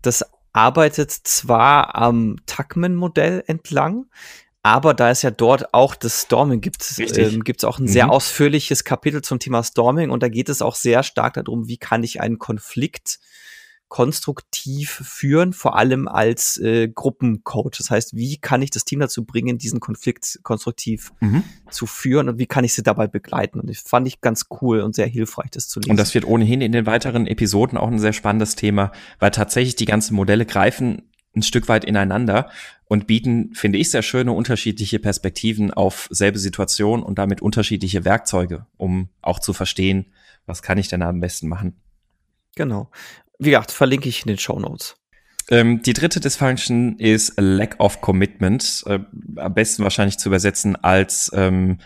Das 0.02 0.24
arbeitet 0.52 1.10
zwar 1.10 1.96
am 1.96 2.36
Tuckman-Modell 2.46 3.42
entlang, 3.46 4.06
aber 4.62 4.94
da 4.94 5.10
es 5.10 5.22
ja 5.22 5.30
dort 5.30 5.74
auch 5.74 5.94
das 5.94 6.22
Storming 6.22 6.60
gibt, 6.60 6.82
ähm, 6.98 7.44
gibt 7.44 7.60
es 7.60 7.64
auch 7.64 7.78
ein 7.78 7.84
mhm. 7.84 7.88
sehr 7.88 8.10
ausführliches 8.10 8.84
Kapitel 8.84 9.20
zum 9.20 9.38
Thema 9.40 9.62
Storming 9.62 10.10
und 10.10 10.22
da 10.22 10.28
geht 10.28 10.48
es 10.48 10.62
auch 10.62 10.74
sehr 10.74 11.02
stark 11.02 11.34
darum, 11.34 11.68
wie 11.68 11.76
kann 11.76 12.02
ich 12.04 12.20
einen 12.20 12.38
Konflikt 12.38 13.18
konstruktiv 13.88 14.90
führen, 14.90 15.52
vor 15.52 15.76
allem 15.76 16.08
als 16.08 16.56
äh, 16.58 16.88
Gruppencoach. 16.88 17.78
Das 17.78 17.90
heißt, 17.90 18.16
wie 18.16 18.38
kann 18.38 18.62
ich 18.62 18.70
das 18.70 18.84
Team 18.84 19.00
dazu 19.00 19.24
bringen, 19.24 19.58
diesen 19.58 19.80
Konflikt 19.80 20.40
konstruktiv 20.42 21.12
mhm. 21.20 21.44
zu 21.70 21.86
führen 21.86 22.28
und 22.28 22.38
wie 22.38 22.46
kann 22.46 22.64
ich 22.64 22.74
sie 22.74 22.82
dabei 22.82 23.06
begleiten? 23.06 23.60
Und 23.60 23.70
das 23.70 23.78
fand 23.78 24.08
ich 24.08 24.20
ganz 24.20 24.46
cool 24.60 24.80
und 24.80 24.94
sehr 24.94 25.06
hilfreich, 25.06 25.50
das 25.50 25.68
zu 25.68 25.80
lesen. 25.80 25.90
Und 25.90 25.96
das 25.98 26.14
wird 26.14 26.24
ohnehin 26.24 26.60
in 26.60 26.72
den 26.72 26.86
weiteren 26.86 27.26
Episoden 27.26 27.78
auch 27.78 27.88
ein 27.88 27.98
sehr 27.98 28.12
spannendes 28.12 28.56
Thema, 28.56 28.90
weil 29.20 29.30
tatsächlich 29.30 29.76
die 29.76 29.84
ganzen 29.84 30.14
Modelle 30.14 30.46
greifen 30.46 31.02
ein 31.36 31.42
Stück 31.42 31.68
weit 31.68 31.84
ineinander 31.84 32.50
und 32.86 33.06
bieten, 33.06 33.54
finde 33.54 33.78
ich, 33.78 33.90
sehr 33.90 34.02
schöne 34.02 34.32
unterschiedliche 34.32 34.98
Perspektiven 34.98 35.72
auf 35.72 36.08
selbe 36.10 36.38
Situation 36.38 37.02
und 37.02 37.18
damit 37.18 37.42
unterschiedliche 37.42 38.04
Werkzeuge, 38.04 38.66
um 38.76 39.08
auch 39.20 39.40
zu 39.40 39.52
verstehen, 39.52 40.12
was 40.46 40.62
kann 40.62 40.78
ich 40.78 40.88
denn 40.88 41.02
am 41.02 41.20
besten 41.20 41.48
machen. 41.48 41.80
Genau. 42.56 42.90
Wie 43.38 43.50
gesagt, 43.50 43.72
verlinke 43.72 44.08
ich 44.08 44.22
in 44.22 44.28
den 44.28 44.38
Show 44.38 44.58
Notes. 44.58 44.96
Ähm, 45.50 45.82
die 45.82 45.92
dritte 45.92 46.20
Dysfunction 46.20 46.98
ist 46.98 47.34
Lack 47.36 47.78
of 47.78 48.00
Commitment. 48.00 48.82
Äh, 48.86 49.00
am 49.36 49.54
besten 49.54 49.82
wahrscheinlich 49.82 50.18
zu 50.18 50.28
übersetzen 50.28 50.76
als 50.76 51.30
ähm, 51.34 51.78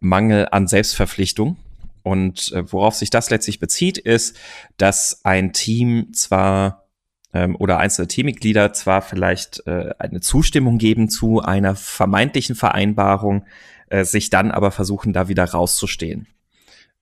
Mangel 0.00 0.48
an 0.50 0.66
Selbstverpflichtung. 0.66 1.56
Und 2.02 2.52
äh, 2.52 2.70
worauf 2.72 2.94
sich 2.94 3.10
das 3.10 3.30
letztlich 3.30 3.60
bezieht, 3.60 3.98
ist, 3.98 4.36
dass 4.76 5.24
ein 5.24 5.52
Team 5.52 6.12
zwar 6.12 6.88
ähm, 7.32 7.56
oder 7.56 7.78
einzelne 7.78 8.08
Teammitglieder 8.08 8.72
zwar 8.72 9.02
vielleicht 9.02 9.66
äh, 9.66 9.90
eine 9.98 10.20
Zustimmung 10.20 10.78
geben 10.78 11.08
zu 11.08 11.40
einer 11.40 11.76
vermeintlichen 11.76 12.56
Vereinbarung, 12.56 13.44
äh, 13.88 14.04
sich 14.04 14.30
dann 14.30 14.50
aber 14.50 14.70
versuchen, 14.70 15.12
da 15.12 15.28
wieder 15.28 15.44
rauszustehen. 15.44 16.26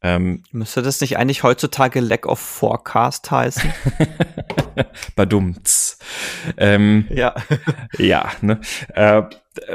Ähm, 0.00 0.44
Müsste 0.52 0.82
das 0.82 1.00
nicht 1.00 1.16
eigentlich 1.18 1.42
heutzutage 1.42 2.00
Lack 2.00 2.26
of 2.26 2.38
Forecast 2.38 3.30
heißen? 3.30 3.72
Badumts. 5.16 5.98
Ähm, 6.56 7.06
ja. 7.10 7.34
ja, 7.98 8.30
ne? 8.40 8.60
Äh, 8.94 9.22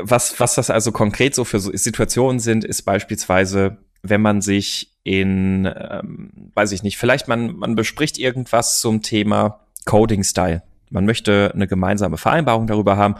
was, 0.02 0.40
was 0.40 0.56
das 0.56 0.70
also 0.70 0.94
konkret 0.94 1.36
so 1.36 1.44
für 1.44 1.60
Situationen 1.60 2.40
sind, 2.40 2.64
ist 2.64 2.84
beispielsweise, 2.84 3.78
wenn 4.02 4.22
man 4.22 4.42
sich 4.42 4.94
in, 5.04 5.66
ähm, 5.66 6.32
weiß 6.54 6.72
ich 6.72 6.84
nicht, 6.84 6.98
vielleicht 6.98 7.28
man, 7.28 7.58
man 7.58 7.76
bespricht 7.76 8.18
irgendwas 8.18 8.80
zum 8.80 9.02
Thema 9.02 9.60
Coding-Style. 9.86 10.64
Man 10.90 11.06
möchte 11.06 11.52
eine 11.54 11.68
gemeinsame 11.68 12.18
Vereinbarung 12.18 12.68
darüber 12.68 12.96
haben, 12.96 13.16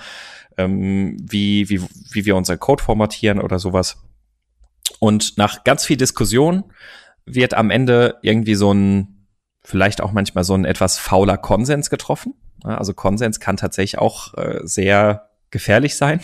ähm, 0.58 1.18
wie, 1.20 1.70
wie, 1.70 1.82
wie 2.12 2.26
wir 2.26 2.38
unseren 2.38 2.60
Code 2.60 2.82
formatieren 2.82 3.42
oder 3.42 3.60
sowas. 3.60 3.98
Und 5.00 5.38
nach 5.38 5.64
ganz 5.64 5.86
viel 5.86 5.98
Diskussion 5.98 6.66
wird 7.26 7.54
am 7.54 7.70
Ende 7.70 8.18
irgendwie 8.22 8.56
so 8.56 8.74
ein, 8.74 9.28
vielleicht 9.64 10.02
auch 10.02 10.12
manchmal 10.12 10.44
so 10.44 10.54
ein 10.54 10.66
etwas 10.66 10.98
fauler 10.98 11.38
Konsens 11.38 11.90
getroffen. 11.90 12.34
Also 12.64 12.94
Konsens 12.94 13.40
kann 13.40 13.58
tatsächlich 13.58 14.00
auch 14.00 14.34
äh, 14.36 14.60
sehr 14.64 15.30
gefährlich 15.52 15.96
sein. 15.96 16.22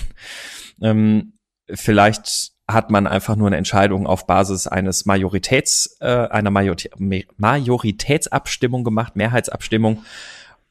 Ähm, 0.82 1.34
vielleicht 1.70 2.52
hat 2.68 2.92
man 2.92 3.08
einfach 3.08 3.36
nur 3.36 3.48
eine 3.48 3.58
Entscheidung 3.58 4.06
auf 4.06 4.28
Basis 4.28 4.68
eines 4.68 5.06
Majoritäts, 5.06 5.98
äh, 6.02 6.28
einer 6.28 6.52
Majoritä 6.52 6.90
Majoritätsabstimmung 7.38 8.84
gemacht, 8.84 9.16
Mehrheitsabstimmung 9.16 10.04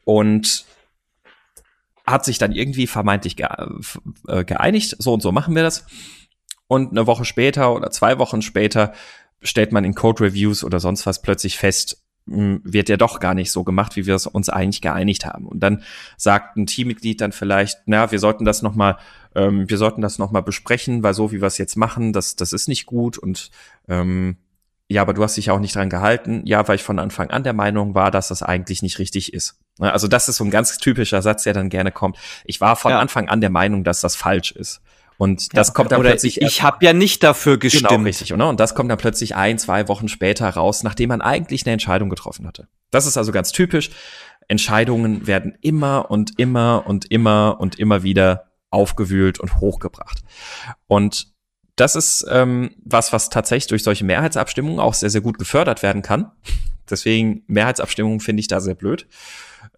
und 0.04 0.64
hat 2.06 2.24
sich 2.24 2.38
dann 2.38 2.52
irgendwie 2.52 2.86
vermeintlich 2.86 3.36
äh, 3.40 4.44
geeinigt, 4.44 4.96
so 4.98 5.12
und 5.12 5.22
so 5.22 5.32
machen 5.32 5.54
wir 5.54 5.62
das. 5.62 5.86
Und 6.68 6.90
eine 6.90 7.06
Woche 7.06 7.24
später 7.24 7.74
oder 7.74 7.90
zwei 7.90 8.18
Wochen 8.18 8.42
später 8.42 8.92
stellt 9.40 9.72
man 9.72 9.84
in 9.84 9.94
Code 9.94 10.24
Reviews 10.24 10.62
oder 10.62 10.80
sonst 10.80 11.06
was 11.06 11.22
plötzlich 11.22 11.58
fest, 11.58 12.02
hm, 12.28 12.60
wird 12.62 12.88
ja 12.88 12.96
doch 12.96 13.20
gar 13.20 13.34
nicht 13.34 13.50
so 13.50 13.64
gemacht, 13.64 13.96
wie 13.96 14.06
wir 14.06 14.14
es 14.14 14.26
uns 14.26 14.48
eigentlich 14.48 14.82
geeinigt 14.82 15.24
haben. 15.24 15.46
Und 15.46 15.60
dann 15.60 15.82
sagt 16.16 16.56
ein 16.56 16.66
Teammitglied 16.66 17.20
dann 17.20 17.32
vielleicht, 17.32 17.78
na, 17.86 18.10
wir 18.12 18.18
sollten 18.18 18.44
das 18.44 18.62
noch 18.62 18.74
mal, 18.74 18.98
ähm, 19.34 19.68
wir 19.68 19.78
sollten 19.78 20.02
das 20.02 20.18
noch 20.18 20.30
mal 20.30 20.42
besprechen, 20.42 21.02
weil 21.02 21.14
so 21.14 21.32
wie 21.32 21.40
wir 21.40 21.46
es 21.46 21.58
jetzt 21.58 21.76
machen, 21.76 22.12
das, 22.12 22.36
das 22.36 22.52
ist 22.52 22.68
nicht 22.68 22.86
gut 22.86 23.16
und 23.16 23.50
ähm, 23.88 24.36
ja, 24.90 25.02
aber 25.02 25.12
du 25.12 25.22
hast 25.22 25.36
dich 25.36 25.50
auch 25.50 25.60
nicht 25.60 25.76
dran 25.76 25.90
gehalten. 25.90 26.42
Ja, 26.46 26.66
weil 26.66 26.76
ich 26.76 26.82
von 26.82 26.98
Anfang 26.98 27.28
an 27.28 27.44
der 27.44 27.52
Meinung 27.52 27.94
war, 27.94 28.10
dass 28.10 28.28
das 28.28 28.42
eigentlich 28.42 28.82
nicht 28.82 28.98
richtig 28.98 29.34
ist. 29.34 29.58
Ne, 29.78 29.92
also 29.92 30.08
das 30.08 30.28
ist 30.28 30.36
so 30.36 30.44
ein 30.44 30.50
ganz 30.50 30.78
typischer 30.78 31.20
Satz, 31.20 31.42
der 31.42 31.52
dann 31.52 31.68
gerne 31.68 31.92
kommt. 31.92 32.16
Ich 32.44 32.60
war 32.60 32.74
von 32.74 32.92
ja. 32.92 32.98
Anfang 32.98 33.28
an 33.28 33.42
der 33.42 33.50
Meinung, 33.50 33.84
dass 33.84 34.00
das 34.00 34.16
falsch 34.16 34.52
ist. 34.52 34.80
Und 35.18 35.56
das 35.56 35.68
ja, 35.68 35.74
kommt 35.74 35.90
dann 35.90 36.00
plötzlich. 36.00 36.40
Ich, 36.40 36.62
habe 36.62 36.84
ja 36.86 36.92
nicht 36.92 37.24
dafür 37.24 37.58
gestimmt. 37.58 37.88
Genau, 37.88 38.04
richtig, 38.04 38.32
oder? 38.32 38.48
Und 38.48 38.60
das 38.60 38.76
kommt 38.76 38.88
dann 38.90 38.98
plötzlich 38.98 39.34
ein, 39.34 39.58
zwei 39.58 39.88
Wochen 39.88 40.08
später 40.08 40.48
raus, 40.48 40.84
nachdem 40.84 41.08
man 41.08 41.20
eigentlich 41.20 41.66
eine 41.66 41.72
Entscheidung 41.72 42.08
getroffen 42.08 42.46
hatte. 42.46 42.68
Das 42.92 43.04
ist 43.04 43.18
also 43.18 43.32
ganz 43.32 43.50
typisch. 43.50 43.90
Entscheidungen 44.46 45.26
werden 45.26 45.58
immer 45.60 46.10
und 46.10 46.38
immer 46.38 46.84
und 46.86 47.10
immer 47.10 47.56
und 47.58 47.78
immer 47.80 48.04
wieder 48.04 48.44
aufgewühlt 48.70 49.40
und 49.40 49.60
hochgebracht. 49.60 50.22
Und 50.86 51.32
das 51.74 51.96
ist 51.96 52.24
ähm, 52.30 52.70
was, 52.84 53.12
was 53.12 53.28
tatsächlich 53.28 53.68
durch 53.68 53.82
solche 53.82 54.04
Mehrheitsabstimmungen 54.04 54.78
auch 54.78 54.94
sehr, 54.94 55.10
sehr 55.10 55.20
gut 55.20 55.38
gefördert 55.38 55.82
werden 55.82 56.02
kann. 56.02 56.30
Deswegen 56.88 57.42
Mehrheitsabstimmungen 57.48 58.20
finde 58.20 58.40
ich 58.40 58.48
da 58.48 58.60
sehr 58.60 58.74
blöd. 58.74 59.06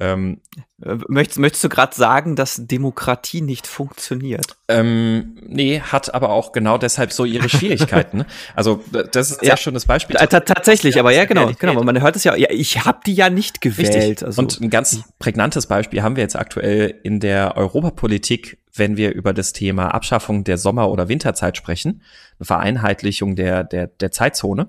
Ähm, 0.02 0.40
äh, 0.82 0.96
möchtest, 1.08 1.38
möchtest 1.38 1.62
du 1.62 1.68
gerade 1.68 1.94
sagen, 1.94 2.34
dass 2.34 2.66
Demokratie 2.66 3.42
nicht 3.42 3.66
funktioniert? 3.66 4.56
Ähm, 4.66 5.36
nee, 5.46 5.80
hat 5.80 6.14
aber 6.14 6.30
auch 6.30 6.52
genau 6.52 6.78
deshalb 6.78 7.12
so 7.12 7.26
ihre 7.26 7.50
Schwierigkeiten. 7.50 8.18
Ne? 8.18 8.26
Also 8.56 8.82
das 9.12 9.30
ist 9.30 9.42
ja 9.42 9.56
schon 9.56 9.74
das 9.74 9.84
Beispiel. 9.84 10.16
T 10.16 10.26
tatsächlich, 10.26 10.98
aber 10.98 11.12
ja, 11.12 11.26
genau, 11.26 11.52
genau. 11.58 11.82
Man 11.82 12.00
hört 12.00 12.16
es 12.16 12.24
ja, 12.24 12.34
ja 12.34 12.48
ich 12.50 12.84
habe 12.84 13.00
die 13.04 13.14
ja 13.14 13.28
nicht 13.28 13.60
gewählt. 13.60 14.22
Also. 14.22 14.40
Und 14.40 14.60
ein 14.60 14.70
ganz 14.70 15.04
prägnantes 15.18 15.66
Beispiel 15.66 16.02
haben 16.02 16.16
wir 16.16 16.22
jetzt 16.22 16.36
aktuell 16.36 16.98
in 17.02 17.20
der 17.20 17.56
Europapolitik, 17.58 18.58
wenn 18.74 18.96
wir 18.96 19.12
über 19.12 19.34
das 19.34 19.52
Thema 19.52 19.88
Abschaffung 19.88 20.44
der 20.44 20.56
Sommer- 20.56 20.90
oder 20.90 21.08
Winterzeit 21.08 21.58
sprechen, 21.58 22.02
eine 22.38 22.46
Vereinheitlichung 22.46 23.36
der, 23.36 23.64
der, 23.64 23.88
der 23.88 24.12
Zeitzone. 24.12 24.68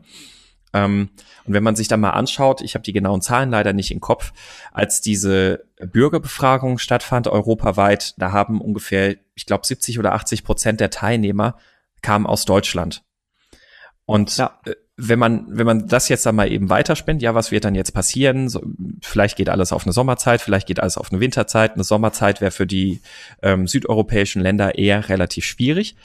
Ähm, 0.73 1.09
und 1.45 1.53
wenn 1.53 1.63
man 1.63 1.75
sich 1.75 1.87
da 1.87 1.97
mal 1.97 2.11
anschaut, 2.11 2.61
ich 2.61 2.75
habe 2.75 2.83
die 2.83 2.93
genauen 2.93 3.21
Zahlen 3.21 3.49
leider 3.49 3.73
nicht 3.73 3.91
im 3.91 3.99
Kopf, 3.99 4.33
als 4.71 5.01
diese 5.01 5.65
Bürgerbefragung 5.79 6.77
stattfand 6.77 7.27
europaweit, 7.27 8.13
da 8.17 8.31
haben 8.31 8.61
ungefähr, 8.61 9.15
ich 9.35 9.45
glaube, 9.45 9.65
70 9.65 9.99
oder 9.99 10.13
80 10.13 10.43
Prozent 10.43 10.79
der 10.79 10.89
Teilnehmer 10.89 11.57
kamen 12.01 12.25
aus 12.25 12.45
Deutschland. 12.45 13.03
Und 14.05 14.37
ja. 14.37 14.59
Äh, 14.65 14.75
wenn 15.03 15.17
man, 15.17 15.45
wenn 15.49 15.65
man 15.65 15.87
das 15.87 16.09
jetzt 16.09 16.25
dann 16.27 16.35
mal 16.35 16.51
eben 16.51 16.69
weiterspinnt, 16.69 17.23
ja, 17.23 17.33
was 17.33 17.51
wird 17.51 17.65
dann 17.65 17.73
jetzt 17.73 17.91
passieren? 17.91 18.49
So, 18.49 18.61
vielleicht 19.01 19.35
geht 19.35 19.49
alles 19.49 19.73
auf 19.73 19.83
eine 19.85 19.93
Sommerzeit, 19.93 20.41
vielleicht 20.41 20.67
geht 20.67 20.79
alles 20.79 20.97
auf 20.97 21.11
eine 21.11 21.19
Winterzeit. 21.19 21.73
Eine 21.73 21.83
Sommerzeit 21.83 22.39
wäre 22.39 22.51
für 22.51 22.67
die 22.67 23.01
ähm, 23.41 23.67
südeuropäischen 23.67 24.43
Länder 24.43 24.77
eher 24.77 25.09
relativ 25.09 25.45
schwierig. 25.45 25.95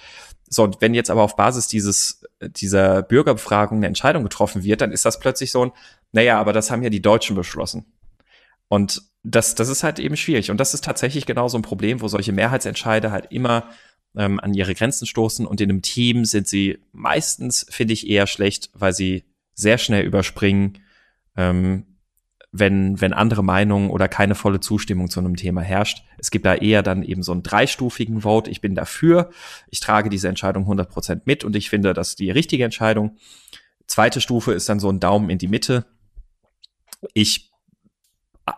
So, 0.49 0.65
und 0.65 0.81
wenn 0.81 0.95
jetzt 0.95 1.11
aber 1.11 1.23
auf 1.23 1.37
Basis 1.37 1.69
dieses, 1.69 2.25
dieser 2.41 3.03
Bürgerbefragung 3.03 3.79
eine 3.79 3.87
Entscheidung 3.87 4.23
getroffen 4.23 4.63
wird, 4.63 4.81
dann 4.81 4.93
ist 4.93 5.05
das 5.05 5.19
plötzlich 5.19 5.51
so 5.51 5.67
ein, 5.67 5.73
naja, 6.13 6.39
aber 6.39 6.53
das 6.53 6.71
haben 6.71 6.83
ja 6.83 6.91
die 6.91 7.03
Deutschen 7.03 7.37
beschlossen. 7.37 7.85
Und 8.69 9.03
das, 9.23 9.55
das 9.55 9.69
ist 9.69 9.83
halt 9.83 9.99
eben 9.99 10.17
schwierig. 10.17 10.51
Und 10.51 10.59
das 10.59 10.75
ist 10.75 10.85
tatsächlich 10.85 11.27
genau 11.27 11.49
so 11.49 11.59
ein 11.59 11.63
Problem, 11.63 12.01
wo 12.01 12.09
solche 12.09 12.33
Mehrheitsentscheide 12.33 13.11
halt 13.11 13.27
immer 13.31 13.69
ähm, 14.17 14.41
an 14.41 14.55
ihre 14.55 14.75
Grenzen 14.75 15.07
stoßen 15.07 15.47
und 15.47 15.61
in 15.61 15.71
einem 15.71 15.83
Team 15.83 16.25
sind 16.25 16.49
sie 16.49 16.79
meistens, 16.93 17.67
finde 17.69 17.93
ich, 17.93 18.09
eher 18.09 18.27
schlecht, 18.27 18.71
weil 18.73 18.93
sie 18.93 19.25
sehr 19.55 19.79
schnell 19.79 20.05
überspringen, 20.05 20.79
ähm, 21.37 21.96
wenn, 22.59 23.01
wenn 23.01 23.13
andere 23.13 23.43
Meinungen 23.43 23.91
oder 23.91 24.09
keine 24.09 24.35
volle 24.35 24.61
Zustimmung 24.61 25.09
zu 25.11 25.21
einem 25.21 25.37
Thema 25.37 25.61
herrscht. 25.61 26.05
Es 26.19 26.31
gibt 26.31 26.47
da 26.47 26.55
eher 26.55 26.83
dann 26.83 27.03
eben 27.03 27.23
so 27.23 27.33
einen 27.33 27.43
dreistufigen 27.43 28.23
Vote. 28.23 28.51
Ich 28.51 28.61
bin 28.61 28.75
dafür, 28.75 29.31
ich 29.71 29.81
trage 29.81 30.11
diese 30.11 30.29
Entscheidung 30.29 30.65
100 30.65 30.89
Prozent 30.89 31.27
mit 31.27 31.45
und 31.45 31.57
ich 31.57 31.71
finde, 31.71 31.95
das 31.95 32.11
ist 32.11 32.19
die 32.19 32.31
richtige 32.31 32.65
Entscheidung. 32.65 33.17
Zweite 33.87 34.21
Stufe 34.21 34.53
ist 34.53 34.69
dann 34.69 34.81
so 34.81 34.91
ein 34.91 35.01
Daumen 35.01 35.31
in 35.31 35.39
die 35.39 35.49
Mitte. 35.49 35.87
Ich 37.15 37.53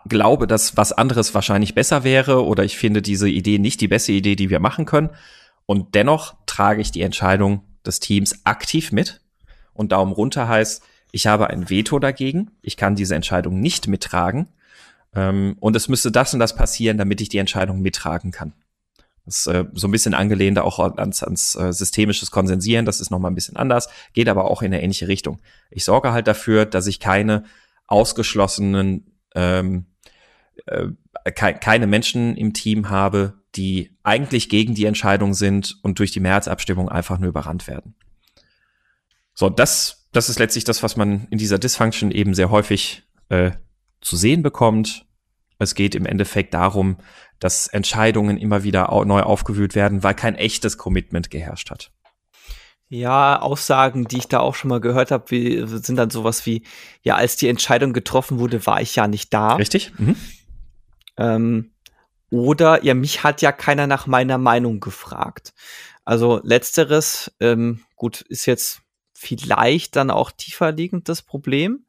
glaube, 0.07 0.47
dass 0.47 0.77
was 0.77 0.91
anderes 0.91 1.33
wahrscheinlich 1.33 1.75
besser 1.75 2.03
wäre 2.03 2.45
oder 2.45 2.63
ich 2.63 2.77
finde 2.77 3.01
diese 3.01 3.29
Idee 3.29 3.59
nicht 3.59 3.81
die 3.81 3.87
beste 3.87 4.11
Idee, 4.11 4.35
die 4.35 4.49
wir 4.49 4.59
machen 4.59 4.85
können. 4.85 5.09
Und 5.65 5.95
dennoch 5.95 6.35
trage 6.45 6.81
ich 6.81 6.91
die 6.91 7.01
Entscheidung 7.01 7.63
des 7.85 7.99
Teams 7.99 8.45
aktiv 8.45 8.91
mit. 8.91 9.21
Und 9.73 9.91
Daumen 9.91 10.11
runter 10.11 10.47
heißt, 10.47 10.83
ich 11.11 11.27
habe 11.27 11.49
ein 11.49 11.69
Veto 11.69 11.99
dagegen. 11.99 12.51
Ich 12.61 12.77
kann 12.77 12.95
diese 12.95 13.15
Entscheidung 13.15 13.59
nicht 13.59 13.87
mittragen. 13.87 14.47
Ähm, 15.15 15.55
und 15.59 15.75
es 15.75 15.87
müsste 15.87 16.11
das 16.11 16.33
und 16.33 16.39
das 16.39 16.55
passieren, 16.55 16.97
damit 16.97 17.21
ich 17.21 17.29
die 17.29 17.39
Entscheidung 17.39 17.81
mittragen 17.81 18.31
kann. 18.31 18.53
Das 19.25 19.39
ist 19.39 19.47
äh, 19.47 19.65
so 19.73 19.87
ein 19.87 19.91
bisschen 19.91 20.13
angelehnt 20.13 20.59
auch 20.59 20.79
ans, 20.79 21.23
ans 21.23 21.55
äh, 21.55 21.73
systemisches 21.73 22.31
Konsensieren. 22.31 22.85
Das 22.85 22.99
ist 22.99 23.11
nochmal 23.11 23.31
ein 23.31 23.35
bisschen 23.35 23.57
anders, 23.57 23.89
geht 24.13 24.29
aber 24.29 24.45
auch 24.45 24.61
in 24.61 24.73
eine 24.73 24.81
ähnliche 24.81 25.07
Richtung. 25.07 25.39
Ich 25.71 25.83
sorge 25.83 26.11
halt 26.11 26.27
dafür, 26.27 26.65
dass 26.65 26.87
ich 26.87 26.99
keine 26.99 27.43
ausgeschlossenen, 27.87 29.19
ähm, 29.35 29.85
äh, 30.65 30.87
ke 31.31 31.53
keine 31.55 31.87
Menschen 31.87 32.35
im 32.37 32.53
Team 32.53 32.89
habe, 32.89 33.33
die 33.55 33.97
eigentlich 34.03 34.49
gegen 34.49 34.75
die 34.75 34.85
Entscheidung 34.85 35.33
sind 35.33 35.77
und 35.81 35.99
durch 35.99 36.11
die 36.11 36.19
Mehrheitsabstimmung 36.19 36.89
einfach 36.89 37.17
nur 37.17 37.29
überrannt 37.29 37.67
werden. 37.67 37.95
So, 39.33 39.49
das 39.49 39.98
das 40.11 40.29
ist 40.29 40.39
letztlich 40.39 40.63
das, 40.63 40.83
was 40.83 40.95
man 40.95 41.27
in 41.29 41.37
dieser 41.37 41.59
Dysfunction 41.59 42.11
eben 42.11 42.33
sehr 42.33 42.49
häufig 42.49 43.03
äh, 43.29 43.51
zu 44.01 44.15
sehen 44.15 44.41
bekommt. 44.41 45.05
Es 45.59 45.75
geht 45.75 45.93
im 45.93 46.05
Endeffekt 46.05 46.53
darum, 46.53 46.97
dass 47.39 47.67
Entscheidungen 47.67 48.37
immer 48.37 48.63
wieder 48.63 48.91
au 48.91 49.05
neu 49.05 49.21
aufgewühlt 49.21 49.75
werden, 49.75 50.03
weil 50.03 50.13
kein 50.13 50.35
echtes 50.35 50.77
Commitment 50.77 51.29
geherrscht 51.29 51.69
hat. 51.69 51.91
Ja, 52.87 53.39
Aussagen, 53.39 54.05
die 54.05 54.17
ich 54.17 54.27
da 54.27 54.39
auch 54.39 54.55
schon 54.55 54.69
mal 54.69 54.81
gehört 54.81 55.11
habe, 55.11 55.27
sind 55.67 55.95
dann 55.95 56.09
sowas 56.09 56.45
wie, 56.47 56.63
ja, 57.03 57.15
als 57.15 57.35
die 57.35 57.47
Entscheidung 57.47 57.93
getroffen 57.93 58.39
wurde, 58.39 58.65
war 58.65 58.81
ich 58.81 58.95
ja 58.95 59.07
nicht 59.07 59.31
da. 59.31 59.55
Richtig. 59.55 59.93
Mhm. 59.99 60.15
Ähm, 61.17 61.71
oder, 62.31 62.83
ja, 62.83 62.95
mich 62.95 63.23
hat 63.23 63.43
ja 63.43 63.51
keiner 63.51 63.85
nach 63.85 64.07
meiner 64.07 64.39
Meinung 64.39 64.79
gefragt. 64.79 65.53
Also 66.03 66.41
letzteres, 66.43 67.31
ähm, 67.39 67.81
gut, 67.95 68.21
ist 68.21 68.47
jetzt 68.47 68.81
vielleicht 69.19 69.97
dann 69.97 70.11
auch 70.11 70.31
tiefer 70.31 70.71
liegendes 70.71 71.21
Problem. 71.21 71.85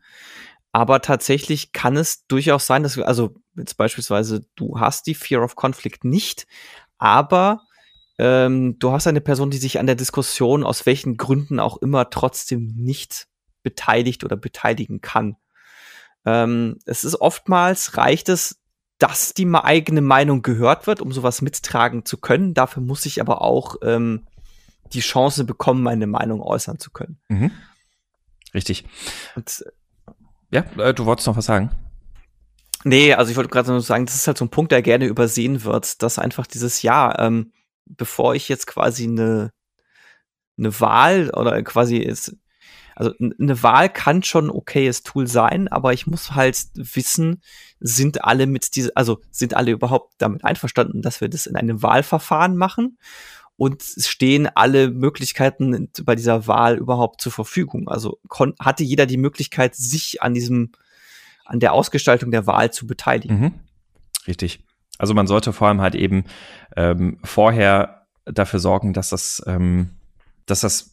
Aber 0.73 1.01
tatsächlich 1.01 1.73
kann 1.73 1.97
es 1.97 2.27
durchaus 2.27 2.67
sein, 2.67 2.83
dass, 2.83 2.99
also 2.99 3.35
jetzt 3.57 3.77
beispielsweise, 3.77 4.47
du 4.57 4.81
hast 4.81 5.07
die 5.07 5.15
Fear 5.15 5.43
of 5.43 5.57
Conflict 5.57 6.05
nicht, 6.05 6.47
aber 6.99 7.63
ähm, 8.19 8.79
du 8.79 8.93
hast 8.93 9.07
eine 9.07 9.21
Person, 9.21 9.51
die 9.51 9.59
sich 9.59 9.79
an 9.79 9.87
der 9.87 9.95
Diskussion 9.95 10.65
aus 10.65 10.87
welchen 10.87 11.17
Gründen 11.17 11.61
auch 11.61 11.77
immer 11.79 12.11
trotzdem 12.11 12.73
nicht 12.77 13.29
beteiligt 13.63 14.25
oder 14.25 14.37
beteiligen 14.37 15.01
kann. 15.01 15.37
Ähm, 16.25 16.79
es 16.85 17.05
ist 17.05 17.21
oftmals 17.21 17.97
reicht 17.97 18.29
es, 18.29 18.61
dass 18.99 19.35
die 19.35 19.49
eigene 19.55 20.03
Meinung 20.03 20.43
gehört 20.43 20.87
wird, 20.87 21.01
um 21.01 21.13
sowas 21.13 21.43
mittragen 21.43 22.05
zu 22.05 22.19
können. 22.19 22.55
Dafür 22.55 22.83
muss 22.83 23.07
ich 23.07 23.21
aber 23.21 23.41
auch 23.41 23.77
ähm, 23.83 24.27
die 24.93 25.01
Chance 25.01 25.45
bekommen, 25.45 25.83
meine 25.83 26.07
Meinung 26.07 26.41
äußern 26.41 26.79
zu 26.79 26.91
können. 26.91 27.19
Mhm. 27.29 27.51
Richtig. 28.55 28.85
Und, 29.37 29.65
ja, 30.51 30.65
äh, 30.79 30.95
du 30.95 31.07
wolltest 31.07 31.27
noch 31.27 31.37
was 31.37 31.47
sagen? 31.47 31.71
Nee, 32.85 33.15
also 33.15 33.31
ich 33.31 33.37
wollte 33.37 33.51
gerade 33.51 33.71
nur 33.71 33.81
sagen, 33.83 34.07
das 34.07 34.15
ist 34.15 34.27
halt 34.27 34.39
so 34.39 34.45
ein 34.45 34.51
Punkt, 34.51 34.73
der 34.73 34.83
gerne 34.83 35.07
übersehen 35.07 35.65
wird, 35.65 36.03
dass 36.03 36.19
einfach 36.19 36.47
dieses 36.47 36.83
Jahr, 36.83 37.19
ähm, 37.19 37.53
bevor 37.85 38.35
ich 38.35 38.49
jetzt 38.49 38.67
quasi 38.67 39.05
eine, 39.05 39.53
eine 40.59 40.81
Wahl 40.81 41.31
oder 41.31 41.63
quasi 41.63 41.99
ist, 41.99 42.37
also 42.97 43.15
eine 43.19 43.63
Wahl 43.63 43.89
kann 43.89 44.23
schon 44.23 44.47
ein 44.47 44.51
okayes 44.51 45.03
Tool 45.03 45.27
sein, 45.27 45.69
aber 45.69 45.93
ich 45.93 46.07
muss 46.07 46.33
halt 46.33 46.67
wissen, 46.75 47.43
sind 47.81 48.25
alle 48.25 48.47
mit 48.47 48.77
diese, 48.77 48.95
also 48.95 49.21
sind 49.31 49.55
alle 49.55 49.71
überhaupt 49.71 50.15
damit 50.19 50.45
einverstanden, 50.45 51.01
dass 51.01 51.21
wir 51.21 51.29
das 51.29 51.47
in 51.47 51.57
einem 51.57 51.83
Wahlverfahren 51.83 52.57
machen? 52.57 52.99
Und 53.61 53.83
es 53.83 54.09
stehen 54.09 54.49
alle 54.55 54.91
Möglichkeiten 54.91 55.91
bei 56.05 56.15
dieser 56.15 56.47
Wahl 56.47 56.79
überhaupt 56.79 57.21
zur 57.21 57.31
Verfügung. 57.31 57.89
Also 57.89 58.19
hatte 58.59 58.85
jeder 58.85 59.05
die 59.05 59.19
Möglichkeit, 59.19 59.75
sich 59.75 60.23
an 60.23 60.33
diesem, 60.33 60.73
an 61.45 61.61
der 61.61 61.75
Ausgestaltung 61.75 62.31
der 62.31 62.47
Wahl 62.47 62.73
zu 62.73 62.87
beteiligen. 62.87 63.39
Mhm. 63.39 63.53
Richtig. 64.27 64.65
Also 64.97 65.13
man 65.13 65.27
sollte 65.27 65.53
vor 65.53 65.69
allem 65.69 65.83
halt 65.83 65.95
eben 65.95 66.25
ähm, 66.75 67.19
vorher 67.23 68.07
dafür 68.25 68.61
sorgen, 68.61 68.95
dass 68.95 69.11
das, 69.11 69.43
ähm, 69.47 69.91
dass 70.47 70.61
das 70.61 70.91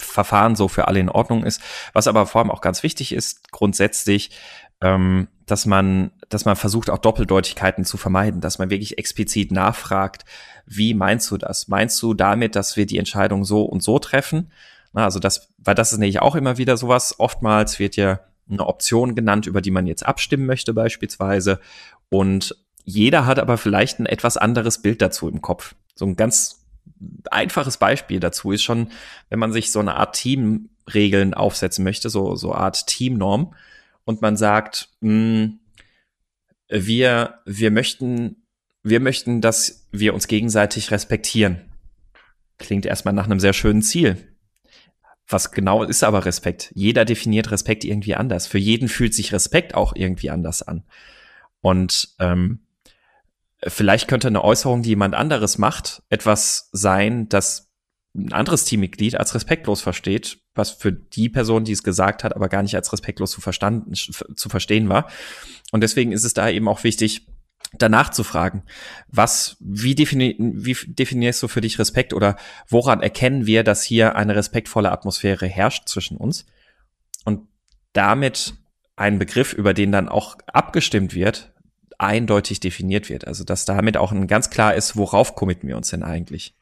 Verfahren 0.00 0.56
so 0.56 0.66
für 0.66 0.88
alle 0.88 0.98
in 0.98 1.08
Ordnung 1.08 1.44
ist. 1.44 1.62
Was 1.92 2.08
aber 2.08 2.26
vor 2.26 2.40
allem 2.40 2.50
auch 2.50 2.62
ganz 2.62 2.82
wichtig 2.82 3.12
ist, 3.12 3.52
grundsätzlich, 3.52 4.32
ähm, 4.80 5.28
dass 5.46 5.66
man, 5.66 6.10
dass 6.32 6.44
man 6.44 6.56
versucht, 6.56 6.90
auch 6.90 6.98
Doppeldeutigkeiten 6.98 7.84
zu 7.84 7.96
vermeiden, 7.96 8.40
dass 8.40 8.58
man 8.58 8.70
wirklich 8.70 8.98
explizit 8.98 9.52
nachfragt, 9.52 10.24
wie 10.66 10.94
meinst 10.94 11.30
du 11.30 11.36
das? 11.36 11.68
Meinst 11.68 12.00
du 12.02 12.14
damit, 12.14 12.56
dass 12.56 12.76
wir 12.76 12.86
die 12.86 12.98
Entscheidung 12.98 13.44
so 13.44 13.62
und 13.62 13.82
so 13.82 13.98
treffen? 13.98 14.50
Na, 14.92 15.04
also 15.04 15.18
das, 15.18 15.52
weil 15.58 15.74
das 15.74 15.92
ist 15.92 15.98
nämlich 15.98 16.20
auch 16.20 16.34
immer 16.34 16.58
wieder 16.58 16.76
sowas. 16.76 17.18
Oftmals 17.18 17.78
wird 17.78 17.96
ja 17.96 18.20
eine 18.50 18.66
Option 18.66 19.14
genannt, 19.14 19.46
über 19.46 19.60
die 19.60 19.70
man 19.70 19.86
jetzt 19.86 20.04
abstimmen 20.04 20.46
möchte 20.46 20.74
beispielsweise. 20.74 21.60
Und 22.08 22.56
jeder 22.84 23.26
hat 23.26 23.38
aber 23.38 23.58
vielleicht 23.58 23.98
ein 23.98 24.06
etwas 24.06 24.36
anderes 24.36 24.82
Bild 24.82 25.02
dazu 25.02 25.28
im 25.28 25.40
Kopf. 25.40 25.74
So 25.94 26.04
ein 26.06 26.16
ganz 26.16 26.64
einfaches 27.30 27.76
Beispiel 27.76 28.20
dazu 28.20 28.52
ist 28.52 28.62
schon, 28.62 28.88
wenn 29.28 29.38
man 29.38 29.52
sich 29.52 29.72
so 29.72 29.80
eine 29.80 29.94
Art 29.94 30.16
Teamregeln 30.16 31.34
aufsetzen 31.34 31.84
möchte, 31.84 32.10
so, 32.10 32.36
so 32.36 32.54
Art 32.54 32.86
Teamnorm, 32.86 33.54
und 34.04 34.20
man 34.20 34.36
sagt, 34.36 34.88
mh, 35.00 35.10
hm, 35.10 35.58
wir, 36.72 37.40
wir 37.44 37.70
möchten 37.70 38.42
wir 38.82 39.00
möchten, 39.00 39.40
dass 39.40 39.86
wir 39.92 40.14
uns 40.14 40.26
gegenseitig 40.26 40.90
respektieren. 40.90 41.60
Klingt 42.58 42.86
erstmal 42.86 43.14
nach 43.14 43.26
einem 43.26 43.40
sehr 43.40 43.52
schönen 43.52 43.82
Ziel. 43.82 44.28
Was 45.28 45.52
genau 45.52 45.84
ist 45.84 46.02
aber 46.02 46.24
Respekt? 46.24 46.72
Jeder 46.74 47.04
definiert 47.04 47.50
Respekt 47.50 47.84
irgendwie 47.84 48.16
anders. 48.16 48.46
Für 48.46 48.58
jeden 48.58 48.88
fühlt 48.88 49.14
sich 49.14 49.32
Respekt 49.32 49.74
auch 49.74 49.94
irgendwie 49.94 50.30
anders 50.30 50.62
an. 50.62 50.84
Und 51.60 52.08
ähm, 52.18 52.60
vielleicht 53.62 54.08
könnte 54.08 54.28
eine 54.28 54.42
Äußerung, 54.42 54.82
die 54.82 54.90
jemand 54.90 55.14
anderes 55.14 55.58
macht, 55.58 56.02
etwas 56.10 56.68
sein, 56.72 57.28
das 57.28 57.72
ein 58.14 58.32
anderes 58.32 58.64
Teammitglied 58.64 59.16
als 59.16 59.34
respektlos 59.34 59.80
versteht, 59.80 60.38
was 60.54 60.70
für 60.70 60.92
die 60.92 61.30
Person, 61.30 61.64
die 61.64 61.72
es 61.72 61.82
gesagt 61.82 62.24
hat, 62.24 62.36
aber 62.36 62.48
gar 62.50 62.62
nicht 62.62 62.74
als 62.74 62.92
respektlos 62.92 63.30
zu, 63.30 63.40
verstanden, 63.40 63.94
zu 63.94 64.48
verstehen 64.50 64.90
war. 64.90 65.08
Und 65.72 65.80
deswegen 65.80 66.12
ist 66.12 66.22
es 66.22 66.34
da 66.34 66.48
eben 66.48 66.68
auch 66.68 66.84
wichtig, 66.84 67.26
danach 67.72 68.10
zu 68.10 68.22
fragen, 68.22 68.62
was, 69.08 69.56
wie, 69.58 69.94
defini 69.94 70.36
wie 70.38 70.76
definierst 70.86 71.42
du 71.42 71.48
für 71.48 71.62
dich 71.62 71.78
Respekt 71.78 72.12
oder 72.12 72.36
woran 72.68 73.02
erkennen 73.02 73.46
wir, 73.46 73.64
dass 73.64 73.82
hier 73.82 74.14
eine 74.14 74.36
respektvolle 74.36 74.92
Atmosphäre 74.92 75.46
herrscht 75.46 75.88
zwischen 75.88 76.16
uns 76.16 76.46
und 77.24 77.48
damit 77.94 78.54
ein 78.96 79.18
Begriff, 79.18 79.54
über 79.54 79.74
den 79.74 79.90
dann 79.90 80.08
auch 80.08 80.36
abgestimmt 80.46 81.14
wird, 81.14 81.52
eindeutig 81.98 82.60
definiert 82.60 83.08
wird. 83.08 83.26
Also, 83.26 83.42
dass 83.42 83.64
damit 83.64 83.96
auch 83.96 84.12
ganz 84.26 84.50
klar 84.50 84.74
ist, 84.74 84.96
worauf 84.96 85.34
committen 85.34 85.68
wir 85.68 85.76
uns 85.76 85.88
denn 85.88 86.02
eigentlich? 86.02 86.54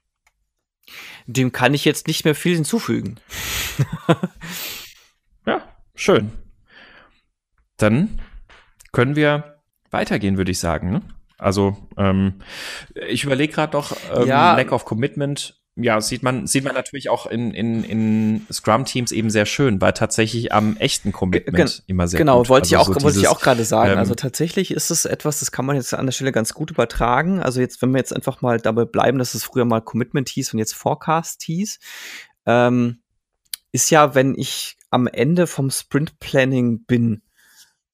Dem 1.26 1.52
kann 1.52 1.74
ich 1.74 1.84
jetzt 1.84 2.06
nicht 2.06 2.24
mehr 2.24 2.34
viel 2.34 2.54
hinzufügen. 2.54 3.16
ja, 5.46 5.62
schön. 5.94 6.30
Dann 7.76 8.20
können 8.92 9.16
wir 9.16 9.60
weitergehen, 9.90 10.36
würde 10.36 10.50
ich 10.50 10.58
sagen. 10.58 10.90
Ne? 10.90 11.02
Also 11.38 11.76
ähm, 11.96 12.34
ich 13.08 13.24
überlege 13.24 13.52
gerade 13.52 13.76
noch, 13.76 13.96
ähm, 14.14 14.26
ja. 14.26 14.56
Lack 14.56 14.72
of 14.72 14.84
Commitment, 14.84 15.60
ja, 15.76 16.00
sieht 16.00 16.22
man, 16.22 16.46
sieht 16.46 16.64
man 16.64 16.74
natürlich 16.74 17.08
auch 17.08 17.26
in, 17.26 17.54
in, 17.54 17.84
in 17.84 18.46
Scrum-Teams 18.52 19.12
eben 19.12 19.30
sehr 19.30 19.46
schön, 19.46 19.80
weil 19.80 19.92
tatsächlich 19.92 20.52
am 20.52 20.76
echten 20.76 21.12
Commitment 21.12 21.76
G 21.78 21.82
immer 21.86 22.08
sehr 22.08 22.18
Genau, 22.18 22.38
gut. 22.38 22.48
wollte 22.50 22.64
also 22.64 22.74
ich 22.74 22.80
auch, 22.80 23.00
so 23.00 23.02
wollte 23.02 23.18
ich 23.18 23.28
auch 23.28 23.40
gerade 23.40 23.64
sagen. 23.64 23.92
Ähm, 23.92 23.98
also 23.98 24.14
tatsächlich 24.14 24.70
ist 24.70 24.90
es 24.90 25.06
etwas, 25.06 25.40
das 25.40 25.52
kann 25.52 25.64
man 25.64 25.76
jetzt 25.76 25.94
an 25.94 26.06
der 26.06 26.12
Stelle 26.12 26.32
ganz 26.32 26.52
gut 26.52 26.70
übertragen. 26.70 27.40
Also 27.40 27.60
jetzt, 27.60 27.80
wenn 27.80 27.90
wir 27.92 27.98
jetzt 27.98 28.14
einfach 28.14 28.42
mal 28.42 28.58
dabei 28.58 28.84
bleiben, 28.84 29.18
dass 29.18 29.34
es 29.34 29.44
früher 29.44 29.64
mal 29.64 29.80
Commitment 29.80 30.28
hieß 30.28 30.52
und 30.52 30.58
jetzt 30.58 30.74
Forecast 30.74 31.42
hieß, 31.44 31.78
ähm, 32.46 33.00
ist 33.72 33.90
ja, 33.90 34.14
wenn 34.14 34.34
ich 34.34 34.76
am 34.90 35.06
Ende 35.06 35.46
vom 35.46 35.70
Sprint 35.70 36.18
Planning 36.18 36.84
bin, 36.84 37.22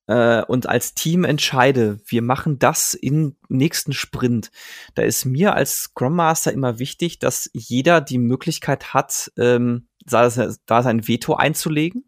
äh, 0.07 0.42
und 0.44 0.68
als 0.68 0.94
Team 0.94 1.24
entscheide, 1.24 1.98
wir 2.07 2.22
machen 2.22 2.59
das 2.59 2.94
im 2.94 3.36
nächsten 3.48 3.92
Sprint, 3.92 4.50
da 4.94 5.02
ist 5.02 5.24
mir 5.24 5.54
als 5.54 5.82
Scrum 5.82 6.14
Master 6.14 6.52
immer 6.52 6.78
wichtig, 6.78 7.18
dass 7.18 7.50
jeder 7.52 8.00
die 8.00 8.18
Möglichkeit 8.18 8.94
hat, 8.94 9.32
ähm, 9.36 9.88
da 10.04 10.30
sein 10.30 11.09
Veto 11.09 11.34
einzulegen 11.34 12.04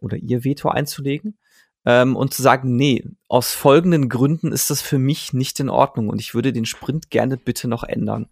oder 0.00 0.16
ihr 0.16 0.44
Veto 0.44 0.68
einzulegen 0.68 1.36
ähm, 1.84 2.14
und 2.14 2.32
zu 2.32 2.42
sagen, 2.42 2.76
nee, 2.76 3.04
aus 3.28 3.52
folgenden 3.52 4.08
Gründen 4.08 4.52
ist 4.52 4.70
das 4.70 4.80
für 4.82 4.98
mich 4.98 5.32
nicht 5.32 5.58
in 5.58 5.68
Ordnung 5.68 6.08
und 6.08 6.20
ich 6.20 6.34
würde 6.34 6.52
den 6.52 6.66
Sprint 6.66 7.10
gerne 7.10 7.36
bitte 7.36 7.66
noch 7.68 7.82
ändern. 7.82 8.28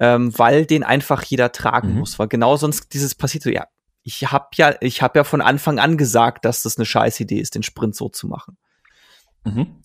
Ähm, 0.00 0.36
weil 0.38 0.64
den 0.64 0.84
einfach 0.84 1.24
jeder 1.24 1.50
tragen 1.50 1.90
mhm. 1.90 1.98
muss, 1.98 2.20
weil 2.20 2.28
genau 2.28 2.56
sonst 2.56 2.94
dieses 2.94 3.16
passiert 3.16 3.42
so, 3.42 3.50
ja, 3.50 3.66
ich 4.08 4.32
habe 4.32 4.46
ja, 4.54 4.74
ich 4.80 5.02
habe 5.02 5.18
ja 5.18 5.24
von 5.24 5.42
Anfang 5.42 5.78
an 5.78 5.98
gesagt, 5.98 6.46
dass 6.46 6.62
das 6.62 6.78
eine 6.78 6.86
scheiß 6.86 7.20
Idee 7.20 7.40
ist, 7.40 7.54
den 7.54 7.62
Sprint 7.62 7.94
so 7.94 8.08
zu 8.08 8.26
machen. 8.26 8.56
Mhm. 9.44 9.82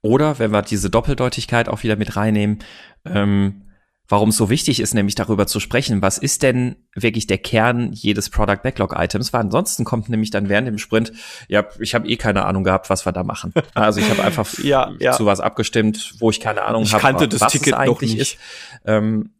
Oder 0.00 0.38
wenn 0.38 0.52
wir 0.52 0.62
diese 0.62 0.90
Doppeldeutigkeit 0.90 1.68
auch 1.68 1.82
wieder 1.82 1.96
mit 1.96 2.14
reinnehmen, 2.14 2.60
ähm, 3.04 3.64
warum 4.06 4.28
es 4.28 4.36
so 4.36 4.48
wichtig 4.48 4.78
ist, 4.78 4.94
nämlich 4.94 5.16
darüber 5.16 5.48
zu 5.48 5.58
sprechen, 5.58 6.02
was 6.02 6.18
ist 6.18 6.44
denn 6.44 6.76
wirklich 6.94 7.26
der 7.26 7.38
Kern 7.38 7.92
jedes 7.92 8.30
Product 8.30 8.62
Backlog 8.62 8.94
Items, 8.96 9.32
weil 9.32 9.40
ansonsten 9.40 9.84
kommt 9.84 10.08
nämlich 10.08 10.30
dann 10.30 10.48
während 10.48 10.68
dem 10.68 10.78
Sprint, 10.78 11.12
ja, 11.48 11.64
ich 11.80 11.96
habe 11.96 12.08
eh 12.08 12.16
keine 12.16 12.44
Ahnung 12.44 12.62
gehabt, 12.62 12.88
was 12.90 13.04
wir 13.06 13.12
da 13.12 13.24
machen. 13.24 13.52
Also 13.74 13.98
ich 13.98 14.08
habe 14.08 14.22
einfach 14.22 14.56
ja, 14.62 14.92
ja. 15.00 15.12
zu 15.12 15.26
was 15.26 15.40
abgestimmt, 15.40 16.14
wo 16.20 16.30
ich 16.30 16.38
keine 16.38 16.62
Ahnung 16.62 16.84
habe, 16.84 17.40
was 17.40 17.52
Ticket 17.52 17.72
es 17.72 17.72
eigentlich 17.72 18.16
ist. 18.18 18.38
Ähm, 18.84 19.32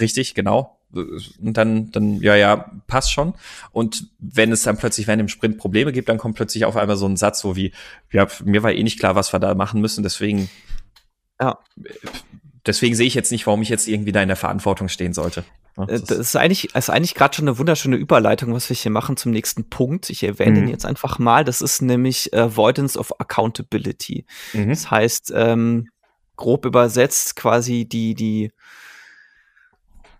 richtig, 0.00 0.34
genau. 0.34 0.75
Und 0.92 1.56
dann, 1.56 1.90
dann, 1.90 2.20
ja, 2.22 2.36
ja, 2.36 2.70
passt 2.86 3.12
schon. 3.12 3.34
Und 3.72 4.08
wenn 4.18 4.52
es 4.52 4.62
dann 4.62 4.78
plötzlich 4.78 5.06
während 5.06 5.20
dem 5.20 5.28
Sprint 5.28 5.58
Probleme 5.58 5.92
gibt, 5.92 6.08
dann 6.08 6.18
kommt 6.18 6.36
plötzlich 6.36 6.64
auf 6.64 6.76
einmal 6.76 6.96
so 6.96 7.06
ein 7.06 7.16
Satz, 7.16 7.40
so 7.40 7.56
wie, 7.56 7.72
ja, 8.12 8.26
mir 8.44 8.62
war 8.62 8.72
eh 8.72 8.82
nicht 8.82 8.98
klar, 8.98 9.14
was 9.14 9.32
wir 9.32 9.40
da 9.40 9.54
machen 9.54 9.80
müssen, 9.80 10.02
deswegen 10.02 10.48
ja 11.40 11.58
deswegen 12.66 12.94
sehe 12.94 13.06
ich 13.06 13.14
jetzt 13.14 13.32
nicht, 13.32 13.46
warum 13.46 13.62
ich 13.62 13.68
jetzt 13.68 13.88
irgendwie 13.88 14.12
da 14.12 14.22
in 14.22 14.28
der 14.28 14.36
Verantwortung 14.36 14.88
stehen 14.88 15.12
sollte. 15.12 15.44
Ja, 15.76 15.86
das, 15.86 16.04
das, 16.04 16.18
ist 16.18 16.36
eigentlich, 16.36 16.74
ist 16.74 16.90
eigentlich 16.90 17.14
gerade 17.14 17.34
schon 17.34 17.46
eine 17.46 17.58
wunderschöne 17.58 17.96
Überleitung, 17.96 18.52
was 18.52 18.68
wir 18.68 18.76
hier 18.76 18.90
machen 18.90 19.16
zum 19.16 19.32
nächsten 19.32 19.68
Punkt. 19.68 20.10
Ich 20.10 20.22
erwähne 20.22 20.60
mhm. 20.60 20.64
ihn 20.64 20.70
jetzt 20.70 20.86
einfach 20.86 21.18
mal. 21.18 21.44
Das 21.44 21.60
ist 21.60 21.82
nämlich 21.82 22.34
Avoidance 22.34 22.98
of 22.98 23.20
Accountability. 23.20 24.24
Mhm. 24.52 24.70
Das 24.70 24.90
heißt, 24.90 25.32
ähm, 25.34 25.88
grob 26.36 26.64
übersetzt 26.64 27.36
quasi 27.36 27.86
die, 27.86 28.14
die 28.14 28.52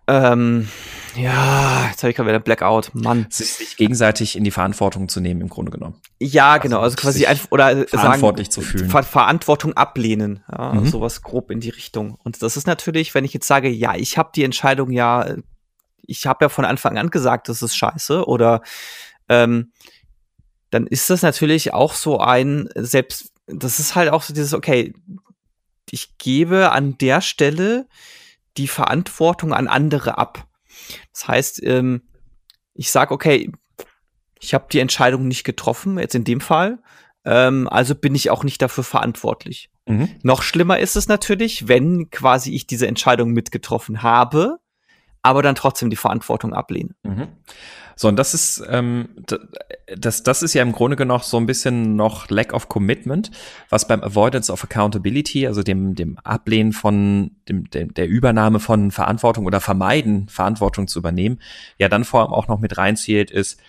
ähm, 0.07 0.67
ja, 1.15 1.87
jetzt 1.89 2.03
habe 2.03 2.11
ich 2.11 2.15
gerade 2.15 2.29
wieder 2.29 2.39
Blackout, 2.39 2.91
Mann. 2.93 3.25
Sich 3.29 3.75
gegenseitig 3.77 4.35
in 4.35 4.43
die 4.43 4.51
Verantwortung 4.51 5.09
zu 5.09 5.19
nehmen, 5.19 5.41
im 5.41 5.49
Grunde 5.49 5.71
genommen. 5.71 5.95
Ja, 6.19 6.53
also 6.53 6.61
genau, 6.61 6.79
also 6.79 6.95
quasi 6.95 7.25
einfach, 7.25 7.51
oder 7.51 7.87
verantwortlich 7.87 8.47
sagen, 8.47 8.53
zu 8.53 8.61
fühlen. 8.61 8.89
Ver 8.89 9.03
Verantwortung 9.03 9.73
ablehnen, 9.73 10.43
ja, 10.51 10.73
mhm. 10.73 10.87
sowas 10.87 11.23
grob 11.23 11.49
in 11.49 11.59
die 11.59 11.69
Richtung. 11.69 12.17
Und 12.23 12.41
das 12.43 12.55
ist 12.55 12.67
natürlich, 12.67 13.15
wenn 13.15 13.25
ich 13.25 13.33
jetzt 13.33 13.47
sage, 13.47 13.69
ja, 13.69 13.95
ich 13.95 14.17
habe 14.17 14.29
die 14.35 14.43
Entscheidung 14.43 14.91
ja, 14.91 15.35
ich 16.05 16.27
habe 16.27 16.45
ja 16.45 16.49
von 16.49 16.65
Anfang 16.65 16.97
an 16.97 17.09
gesagt, 17.09 17.49
das 17.49 17.61
ist 17.61 17.75
scheiße, 17.75 18.25
oder 18.27 18.61
ähm, 19.27 19.71
dann 20.69 20.85
ist 20.87 21.09
das 21.09 21.21
natürlich 21.21 21.73
auch 21.73 21.93
so 21.93 22.19
ein, 22.19 22.69
selbst, 22.75 23.31
das 23.47 23.79
ist 23.79 23.95
halt 23.95 24.11
auch 24.11 24.21
so 24.21 24.33
dieses, 24.33 24.53
okay, 24.53 24.93
ich 25.89 26.17
gebe 26.17 26.71
an 26.71 26.97
der 26.97 27.21
Stelle 27.21 27.87
die 28.57 28.67
Verantwortung 28.67 29.53
an 29.53 29.67
andere 29.67 30.17
ab. 30.17 30.47
Das 31.13 31.27
heißt, 31.27 31.63
ähm, 31.63 32.01
ich 32.73 32.91
sage, 32.91 33.13
okay, 33.13 33.51
ich 34.39 34.53
habe 34.53 34.67
die 34.71 34.79
Entscheidung 34.79 35.27
nicht 35.27 35.43
getroffen, 35.43 35.97
jetzt 35.97 36.15
in 36.15 36.23
dem 36.23 36.41
Fall, 36.41 36.79
ähm, 37.25 37.67
also 37.69 37.95
bin 37.95 38.15
ich 38.15 38.29
auch 38.29 38.43
nicht 38.43 38.61
dafür 38.61 38.83
verantwortlich. 38.83 39.69
Mhm. 39.85 40.09
Noch 40.21 40.41
schlimmer 40.41 40.79
ist 40.79 40.95
es 40.95 41.07
natürlich, 41.07 41.67
wenn 41.67 42.09
quasi 42.09 42.53
ich 42.53 42.67
diese 42.67 42.87
Entscheidung 42.87 43.31
mitgetroffen 43.31 44.03
habe, 44.03 44.59
aber 45.27 45.41
dann 45.41 45.55
trotzdem 45.55 45.89
die 45.89 45.95
Verantwortung 45.95 46.53
ablehne. 46.53 46.95
Mhm. 47.03 47.27
So, 47.99 48.07
und 48.07 48.15
das 48.15 48.35
ist, 48.35 48.63
ähm, 48.69 49.09
das, 49.97 50.21
das 50.21 50.43
ist 50.43 50.53
ja 50.53 50.61
im 50.61 50.71
Grunde 50.71 50.95
genommen 50.95 51.23
so 51.23 51.37
ein 51.37 51.47
bisschen 51.47 51.95
noch 51.95 52.29
Lack 52.29 52.53
of 52.53 52.69
Commitment, 52.69 53.31
was 53.69 53.87
beim 53.87 54.03
Avoidance 54.03 54.51
of 54.51 54.63
Accountability, 54.63 55.47
also 55.47 55.63
dem, 55.63 55.95
dem 55.95 56.19
Ablehnen 56.19 56.73
von, 56.73 57.31
dem, 57.49 57.67
dem, 57.71 57.95
der 57.95 58.07
Übernahme 58.07 58.59
von 58.59 58.91
Verantwortung 58.91 59.47
oder 59.47 59.59
Vermeiden, 59.61 60.29
Verantwortung 60.29 60.87
zu 60.87 60.99
übernehmen, 60.99 61.39
ja 61.79 61.89
dann 61.89 62.05
vor 62.05 62.21
allem 62.21 62.33
auch 62.33 62.47
noch 62.47 62.59
mit 62.59 62.77
reinzählt, 62.77 63.31
ist 63.31 63.59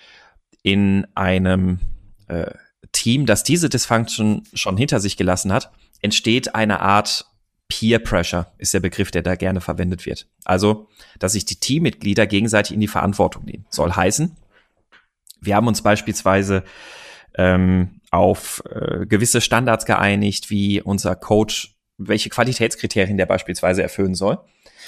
in 0.63 1.07
einem 1.15 1.81
äh, 2.27 2.51
Team, 2.93 3.25
das 3.25 3.45
diese 3.45 3.71
Dysfunction 3.71 4.43
schon 4.53 4.77
hinter 4.77 5.01
sich 5.01 5.17
gelassen 5.17 5.53
hat, 5.53 5.71
entsteht 6.03 6.55
eine 6.55 6.81
Art 6.81 7.27
Peer 7.69 7.99
Pressure 7.99 8.53
ist 8.59 8.73
der 8.75 8.81
Begriff, 8.81 9.11
der 9.11 9.23
da 9.23 9.35
gerne 9.35 9.61
verwendet 9.61 10.07
wird. 10.07 10.27
Also, 10.45 10.89
dass 11.19 11.33
sich 11.33 11.45
die 11.45 11.61
Teammitglieder 11.61 12.27
gegenseitig 12.27 12.73
in 12.73 12.81
die 12.81 12.89
Verantwortung 12.89 13.45
nehmen. 13.45 13.67
Soll 13.69 13.93
heißen, 13.93 14.37
wir 15.41 15.55
haben 15.55 15.69
uns 15.69 15.83
beispielsweise 15.83 16.65
ähm, 17.37 18.01
auf 18.11 18.63
äh, 18.71 19.07
gewisse 19.07 19.41
Standards 19.41 19.85
geeinigt, 19.85 20.51
wie 20.51 20.81
unser 20.81 21.15
Coach, 21.15 21.77
welche 21.99 22.31
Qualitätskriterien 22.31 23.17
der 23.17 23.27
beispielsweise 23.27 23.83
erfüllen 23.83 24.15
soll. 24.15 24.39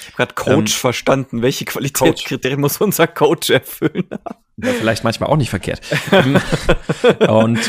Ich 0.01 0.07
habe 0.07 0.16
gerade 0.16 0.35
Coach 0.35 0.72
ähm, 0.72 0.81
verstanden. 0.81 1.43
Welche 1.43 1.66
Qualitätskriterien 1.66 2.61
muss 2.61 2.78
unser 2.78 3.07
Coach 3.07 3.51
erfüllen? 3.51 4.09
Ja, 4.57 4.72
vielleicht 4.72 5.05
manchmal 5.05 5.28
auch 5.28 5.37
nicht 5.37 5.51
verkehrt. 5.51 5.81
und 7.28 7.61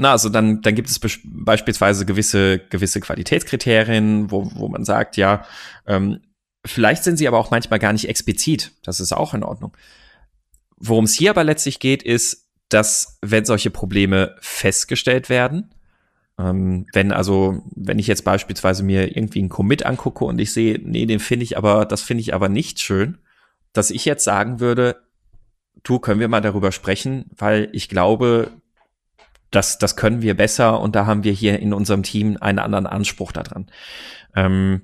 na, 0.00 0.12
also 0.12 0.30
dann, 0.30 0.62
dann 0.62 0.74
gibt 0.74 0.88
es 0.88 0.98
beispielsweise 1.24 2.06
gewisse, 2.06 2.58
gewisse 2.58 3.00
Qualitätskriterien, 3.00 4.30
wo, 4.30 4.50
wo 4.54 4.68
man 4.68 4.82
sagt, 4.82 5.18
ja, 5.18 5.44
ähm, 5.86 6.20
vielleicht 6.64 7.04
sind 7.04 7.18
sie 7.18 7.28
aber 7.28 7.38
auch 7.38 7.50
manchmal 7.50 7.78
gar 7.78 7.92
nicht 7.92 8.08
explizit. 8.08 8.72
Das 8.82 8.98
ist 8.98 9.12
auch 9.12 9.34
in 9.34 9.42
Ordnung. 9.42 9.76
Worum 10.78 11.04
es 11.04 11.12
hier 11.12 11.28
aber 11.28 11.44
letztlich 11.44 11.80
geht, 11.80 12.02
ist, 12.02 12.48
dass 12.70 13.18
wenn 13.20 13.44
solche 13.44 13.70
Probleme 13.70 14.36
festgestellt 14.40 15.28
werden, 15.28 15.74
ähm, 16.38 16.86
wenn 16.94 17.12
also, 17.12 17.62
wenn 17.76 17.98
ich 17.98 18.06
jetzt 18.06 18.24
beispielsweise 18.24 18.82
mir 18.82 19.14
irgendwie 19.14 19.40
einen 19.40 19.50
Commit 19.50 19.84
angucke 19.84 20.24
und 20.24 20.38
ich 20.38 20.54
sehe, 20.54 20.80
nee, 20.82 21.04
den 21.04 21.20
finde 21.20 21.44
ich 21.44 21.58
aber, 21.58 21.84
das 21.84 22.00
finde 22.00 22.22
ich 22.22 22.32
aber 22.32 22.48
nicht 22.48 22.80
schön, 22.80 23.18
dass 23.74 23.90
ich 23.90 24.06
jetzt 24.06 24.24
sagen 24.24 24.60
würde, 24.60 24.96
du, 25.82 25.98
können 25.98 26.20
wir 26.20 26.28
mal 26.28 26.40
darüber 26.40 26.72
sprechen, 26.72 27.26
weil 27.36 27.68
ich 27.72 27.90
glaube, 27.90 28.50
das, 29.50 29.78
das 29.78 29.96
können 29.96 30.22
wir 30.22 30.36
besser 30.36 30.80
und 30.80 30.94
da 30.94 31.06
haben 31.06 31.24
wir 31.24 31.32
hier 31.32 31.58
in 31.58 31.72
unserem 31.72 32.02
Team 32.02 32.36
einen 32.40 32.58
anderen 32.58 32.86
Anspruch 32.86 33.32
daran. 33.32 33.66
Ähm, 34.34 34.82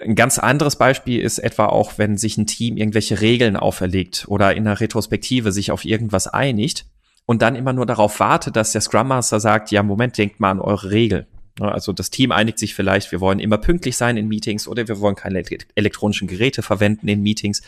ein 0.00 0.14
ganz 0.14 0.38
anderes 0.38 0.76
Beispiel 0.76 1.20
ist 1.20 1.38
etwa 1.38 1.66
auch, 1.66 1.98
wenn 1.98 2.16
sich 2.16 2.38
ein 2.38 2.46
Team 2.46 2.78
irgendwelche 2.78 3.20
Regeln 3.20 3.56
auferlegt 3.56 4.24
oder 4.28 4.54
in 4.54 4.66
einer 4.66 4.80
Retrospektive 4.80 5.52
sich 5.52 5.70
auf 5.70 5.84
irgendwas 5.84 6.26
einigt 6.26 6.86
und 7.26 7.42
dann 7.42 7.54
immer 7.54 7.74
nur 7.74 7.84
darauf 7.84 8.18
wartet, 8.18 8.56
dass 8.56 8.72
der 8.72 8.80
Scrum 8.80 9.08
Master 9.08 9.40
sagt, 9.40 9.70
ja, 9.70 9.82
Moment, 9.82 10.16
denkt 10.16 10.40
mal 10.40 10.52
an 10.52 10.60
eure 10.60 10.90
Regel. 10.90 11.26
Also 11.60 11.92
das 11.92 12.08
Team 12.08 12.32
einigt 12.32 12.58
sich 12.58 12.74
vielleicht, 12.74 13.12
wir 13.12 13.20
wollen 13.20 13.38
immer 13.38 13.58
pünktlich 13.58 13.98
sein 13.98 14.16
in 14.16 14.28
Meetings 14.28 14.66
oder 14.66 14.88
wir 14.88 15.00
wollen 15.00 15.16
keine 15.16 15.44
elektronischen 15.74 16.28
Geräte 16.28 16.62
verwenden 16.62 17.06
in 17.08 17.20
Meetings. 17.20 17.60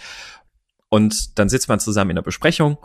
Und 0.88 1.38
dann 1.38 1.50
sitzt 1.50 1.68
man 1.68 1.80
zusammen 1.80 2.12
in 2.12 2.16
der 2.16 2.22
Besprechung 2.22 2.78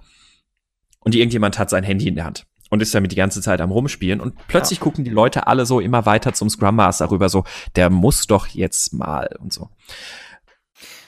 und 1.00 1.16
irgendjemand 1.16 1.58
hat 1.58 1.70
sein 1.70 1.86
Handy 1.86 2.10
in 2.10 2.16
der 2.16 2.26
Hand 2.26 2.46
und 2.70 2.82
ist 2.82 2.94
damit 2.94 3.12
die 3.12 3.16
ganze 3.16 3.42
Zeit 3.42 3.62
am 3.62 3.72
Rumspielen. 3.72 4.20
Und 4.20 4.36
plötzlich 4.48 4.80
ja. 4.80 4.84
gucken 4.84 5.04
die 5.04 5.12
Leute 5.12 5.48
alle 5.48 5.66
so 5.66 5.80
immer 5.80 6.06
weiter 6.06 6.34
zum 6.34 6.50
Scrum 6.50 6.76
Master 6.76 7.10
rüber, 7.12 7.30
so, 7.30 7.44
der 7.76 7.90
muss 7.90 8.28
doch 8.28 8.48
jetzt 8.48 8.94
mal 8.94 9.30
und 9.40 9.54
so. 9.54 9.70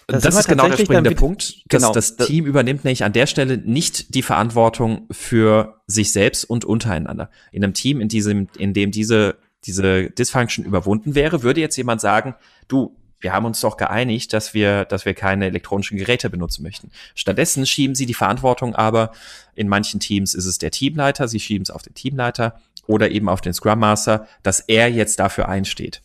Das, 0.08 0.24
das 0.24 0.40
ist 0.40 0.48
genau 0.48 0.68
der 0.68 0.78
springende 0.78 1.14
Punkt. 1.14 1.64
Dass 1.68 1.82
genau. 1.82 1.94
Das 1.94 2.16
Team 2.16 2.46
übernimmt 2.46 2.84
nämlich 2.84 3.04
an 3.04 3.14
der 3.14 3.28
Stelle 3.28 3.58
nicht 3.58 4.16
die 4.16 4.24
Verantwortung 4.24 5.08
für 5.12 5.82
sich 5.86 6.12
selbst 6.12 6.46
und 6.46 6.66
untereinander. 6.66 7.30
In 7.52 7.64
einem 7.64 7.74
Team, 7.74 8.02
in 8.02 8.08
diesem, 8.08 8.48
in 8.58 8.74
dem 8.74 8.90
diese, 8.90 9.38
diese 9.66 10.10
Dysfunction 10.10 10.66
überwunden 10.66 11.14
wäre, 11.14 11.44
würde 11.44 11.62
jetzt 11.62 11.76
jemand 11.78 12.02
sagen, 12.02 12.34
du, 12.68 12.96
wir 13.20 13.34
haben 13.34 13.46
uns 13.46 13.60
doch 13.60 13.78
geeinigt, 13.78 14.34
dass 14.34 14.54
wir, 14.54 14.86
dass 14.86 15.06
wir 15.06 15.14
keine 15.14 15.46
elektronischen 15.46 15.98
Geräte 15.98 16.30
benutzen 16.30 16.64
möchten. 16.64 16.92
Stattdessen 17.16 17.66
schieben 17.66 17.96
sie 17.96 18.06
die 18.06 18.14
Verantwortung 18.14 18.76
aber, 18.76 19.12
in 19.56 19.68
manchen 19.68 20.00
Teams 20.00 20.34
ist 20.34 20.46
es 20.46 20.58
der 20.58 20.72
Teamleiter, 20.72 21.28
sie 21.28 21.40
schieben 21.40 21.64
es 21.64 21.72
auf 21.72 21.82
den 21.82 21.94
Teamleiter 21.94 22.60
oder 22.88 23.12
eben 23.12 23.30
auf 23.30 23.42
den 23.42 23.54
Scrum 23.54 23.80
Master, 23.80 24.28
dass 24.44 24.62
er 24.62 24.90
jetzt 24.90 25.20
dafür 25.20 25.48
einsteht. 25.50 26.02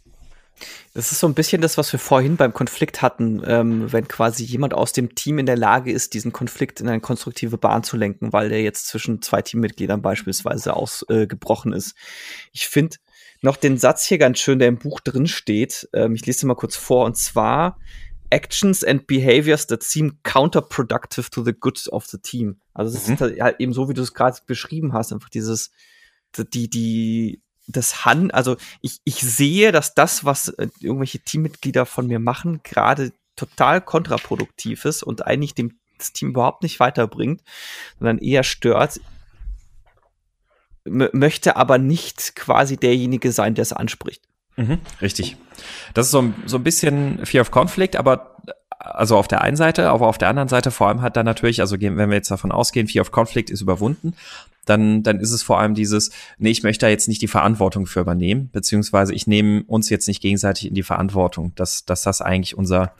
Das 0.92 1.10
ist 1.10 1.18
so 1.18 1.26
ein 1.26 1.34
bisschen 1.34 1.60
das, 1.60 1.76
was 1.76 1.92
wir 1.92 1.98
vorhin 1.98 2.36
beim 2.36 2.54
Konflikt 2.54 3.02
hatten, 3.02 3.42
ähm, 3.46 3.92
wenn 3.92 4.06
quasi 4.06 4.44
jemand 4.44 4.74
aus 4.74 4.92
dem 4.92 5.14
Team 5.16 5.38
in 5.38 5.46
der 5.46 5.56
Lage 5.56 5.90
ist, 5.90 6.14
diesen 6.14 6.32
Konflikt 6.32 6.80
in 6.80 6.88
eine 6.88 7.00
konstruktive 7.00 7.58
Bahn 7.58 7.82
zu 7.82 7.96
lenken, 7.96 8.32
weil 8.32 8.48
der 8.48 8.62
jetzt 8.62 8.86
zwischen 8.86 9.20
zwei 9.20 9.42
Teammitgliedern 9.42 10.02
beispielsweise 10.02 10.74
ausgebrochen 10.74 11.72
äh, 11.72 11.76
ist. 11.76 11.96
Ich 12.52 12.68
finde, 12.68 12.96
noch 13.44 13.56
den 13.56 13.76
Satz 13.76 14.04
hier 14.06 14.18
ganz 14.18 14.38
schön, 14.38 14.58
der 14.58 14.68
im 14.68 14.78
Buch 14.78 15.00
drin 15.00 15.26
steht. 15.26 15.88
Ähm, 15.92 16.14
ich 16.14 16.24
lese 16.26 16.46
mal 16.46 16.54
kurz 16.54 16.76
vor. 16.76 17.04
Und 17.04 17.16
zwar, 17.16 17.78
actions 18.30 18.82
and 18.82 19.06
behaviors 19.06 19.66
that 19.66 19.82
seem 19.82 20.18
counterproductive 20.22 21.30
to 21.30 21.44
the 21.44 21.52
good 21.52 21.86
of 21.92 22.06
the 22.06 22.18
team. 22.18 22.56
Also 22.72 22.96
es 22.96 23.06
mhm. 23.06 23.14
ist 23.14 23.20
halt, 23.20 23.40
halt 23.40 23.60
eben 23.60 23.72
so, 23.72 23.88
wie 23.88 23.94
du 23.94 24.02
es 24.02 24.14
gerade 24.14 24.38
beschrieben 24.46 24.94
hast, 24.94 25.12
einfach 25.12 25.28
dieses, 25.28 25.70
die, 26.36 26.68
die, 26.68 27.42
das 27.68 28.04
Han, 28.04 28.30
also 28.30 28.56
ich, 28.80 29.00
ich 29.04 29.16
sehe, 29.16 29.72
dass 29.72 29.94
das, 29.94 30.24
was 30.24 30.48
äh, 30.48 30.68
irgendwelche 30.80 31.20
Teammitglieder 31.20 31.86
von 31.86 32.06
mir 32.06 32.18
machen, 32.18 32.60
gerade 32.64 33.12
total 33.36 33.80
kontraproduktiv 33.80 34.84
ist 34.84 35.02
und 35.02 35.26
eigentlich 35.26 35.54
dem 35.54 35.78
das 35.98 36.12
Team 36.12 36.30
überhaupt 36.30 36.64
nicht 36.64 36.80
weiterbringt, 36.80 37.42
sondern 37.98 38.18
eher 38.18 38.42
stört, 38.42 39.00
möchte 40.84 41.56
aber 41.56 41.78
nicht 41.78 42.36
quasi 42.36 42.76
derjenige 42.76 43.32
sein, 43.32 43.54
der 43.54 43.62
es 43.62 43.72
anspricht. 43.72 44.22
Mhm, 44.56 44.78
richtig. 45.00 45.36
Das 45.94 46.06
ist 46.06 46.12
so, 46.12 46.32
so 46.46 46.58
ein 46.58 46.62
bisschen 46.62 47.24
Fear 47.24 47.42
of 47.42 47.50
Conflict, 47.50 47.96
aber 47.96 48.36
also 48.78 49.16
auf 49.16 49.28
der 49.28 49.40
einen 49.40 49.56
Seite, 49.56 49.88
aber 49.88 50.06
auf 50.06 50.18
der 50.18 50.28
anderen 50.28 50.48
Seite 50.48 50.70
vor 50.70 50.88
allem 50.88 51.00
hat 51.00 51.16
dann 51.16 51.24
natürlich, 51.24 51.60
also 51.60 51.80
wenn 51.80 51.96
wir 51.96 52.16
jetzt 52.16 52.30
davon 52.30 52.52
ausgehen, 52.52 52.86
Fear 52.86 53.02
of 53.02 53.12
Conflict 53.12 53.50
ist 53.50 53.62
überwunden, 53.62 54.14
dann, 54.66 55.02
dann 55.02 55.20
ist 55.20 55.32
es 55.32 55.42
vor 55.42 55.58
allem 55.58 55.74
dieses, 55.74 56.10
nee, 56.38 56.50
ich 56.50 56.62
möchte 56.62 56.86
da 56.86 56.90
jetzt 56.90 57.08
nicht 57.08 57.22
die 57.22 57.28
Verantwortung 57.28 57.86
für 57.86 58.00
übernehmen, 58.00 58.50
beziehungsweise 58.52 59.14
ich 59.14 59.26
nehme 59.26 59.62
uns 59.66 59.90
jetzt 59.90 60.08
nicht 60.08 60.20
gegenseitig 60.20 60.68
in 60.68 60.74
die 60.74 60.82
Verantwortung, 60.82 61.54
dass, 61.54 61.84
dass 61.84 62.02
das 62.02 62.20
eigentlich 62.20 62.56
unser 62.56 62.92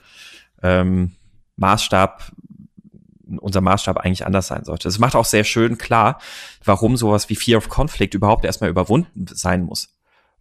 ähm, 0.61 1.11
Maßstab 1.57 2.31
unser 3.39 3.61
Maßstab 3.61 3.97
eigentlich 3.97 4.25
anders 4.25 4.47
sein 4.47 4.65
sollte. 4.65 4.87
Es 4.87 4.99
macht 4.99 5.15
auch 5.15 5.25
sehr 5.25 5.43
schön 5.43 5.77
klar, 5.77 6.19
warum 6.63 6.97
sowas 6.97 7.29
wie 7.29 7.35
Fear 7.35 7.57
of 7.57 7.69
Conflict 7.69 8.13
überhaupt 8.13 8.45
erstmal 8.45 8.69
überwunden 8.69 9.25
sein 9.27 9.63
muss. 9.63 9.89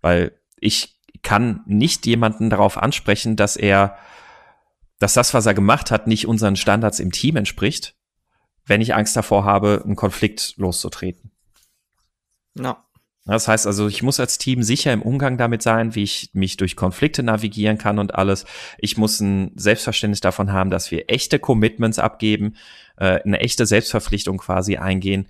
Weil 0.01 0.33
ich 0.59 0.99
kann 1.23 1.63
nicht 1.67 2.07
jemanden 2.07 2.51
darauf 2.51 2.77
ansprechen, 2.79 3.37
dass 3.37 3.57
er, 3.57 3.97
dass 4.99 5.15
das, 5.15 5.35
was 5.35 5.47
er 5.47 5.55
gemacht 5.55 5.91
hat, 5.91 6.07
nicht 6.07 6.27
unseren 6.27 6.57
Standards 6.57 7.01
im 7.01 7.13
Team 7.13 7.37
entspricht, 7.37 7.97
wenn 8.67 8.81
ich 8.81 8.95
Angst 8.95 9.17
davor 9.17 9.45
habe, 9.45 9.83
einen 9.85 9.97
Konflikt 9.97 10.55
loszutreten. 10.57 11.31
No. 12.55 12.77
Das 13.27 13.49
heißt 13.49 13.67
also, 13.67 13.89
ich 13.89 14.03
muss 14.03 14.21
als 14.21 14.37
Team 14.37 14.63
sicher 14.63 14.93
im 14.93 15.01
Umgang 15.01 15.39
damit 15.39 15.63
sein, 15.63 15.95
wie 15.95 16.03
ich 16.03 16.31
mich 16.35 16.59
durch 16.59 16.77
Konflikte 16.77 17.23
navigieren 17.23 17.79
kann 17.79 17.99
und 17.99 18.15
alles. 18.15 18.45
Ich 18.79 18.99
muss 18.99 19.21
ein 19.21 19.53
Selbstverständnis 19.57 20.21
davon 20.21 20.53
haben, 20.53 20.71
dass 20.71 20.91
wir 20.91 21.05
echte 21.09 21.39
Commitments 21.39 21.99
abgeben, 21.99 22.57
äh, 22.99 23.23
eine 23.23 23.41
echte 23.41 23.65
Selbstverpflichtung 23.65 24.39
quasi 24.39 24.77
eingehen. 24.77 25.29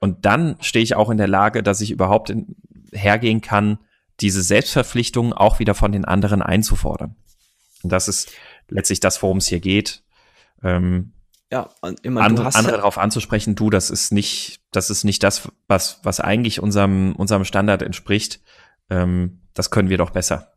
Und 0.00 0.24
dann 0.26 0.56
stehe 0.60 0.82
ich 0.82 0.96
auch 0.96 1.10
in 1.10 1.18
der 1.18 1.28
Lage, 1.28 1.62
dass 1.62 1.80
ich 1.80 1.92
überhaupt 1.92 2.30
in, 2.30 2.56
hergehen 2.92 3.40
kann, 3.40 3.78
diese 4.20 4.42
Selbstverpflichtung 4.42 5.32
auch 5.32 5.60
wieder 5.60 5.74
von 5.74 5.92
den 5.92 6.04
anderen 6.04 6.42
einzufordern. 6.42 7.14
Und 7.84 7.92
das 7.92 8.08
ist 8.08 8.32
letztlich 8.68 8.98
das, 8.98 9.22
worum 9.22 9.38
es 9.38 9.46
hier 9.46 9.60
geht. 9.60 10.02
Ähm, 10.64 11.12
ja, 11.50 11.70
immer 12.02 12.22
andere, 12.22 12.54
andere 12.54 12.76
darauf 12.76 12.98
anzusprechen, 12.98 13.54
du, 13.54 13.70
das 13.70 13.90
ist 13.90 14.12
nicht, 14.12 14.60
das 14.70 14.90
ist 14.90 15.04
nicht 15.04 15.22
das, 15.22 15.48
was, 15.66 16.00
was 16.02 16.20
eigentlich 16.20 16.60
unserem, 16.60 17.14
unserem 17.16 17.44
Standard 17.44 17.82
entspricht. 17.82 18.40
Ähm, 18.90 19.40
das 19.54 19.70
können 19.70 19.88
wir 19.88 19.98
doch 19.98 20.10
besser. 20.10 20.52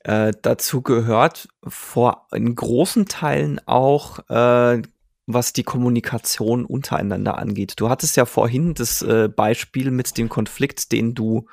Äh, 0.00 0.32
dazu 0.42 0.82
gehört 0.82 1.48
vor 1.66 2.26
in 2.32 2.54
großen 2.54 3.06
Teilen 3.06 3.60
auch, 3.66 4.18
äh, 4.28 4.82
was 5.26 5.52
die 5.52 5.62
Kommunikation 5.62 6.66
untereinander 6.66 7.38
angeht. 7.38 7.74
Du 7.76 7.88
hattest 7.88 8.16
ja 8.16 8.26
vorhin 8.26 8.74
das 8.74 9.02
äh, 9.02 9.28
Beispiel 9.28 9.90
mit 9.90 10.18
dem 10.18 10.28
Konflikt, 10.28 10.92
den 10.92 11.14
du 11.14 11.46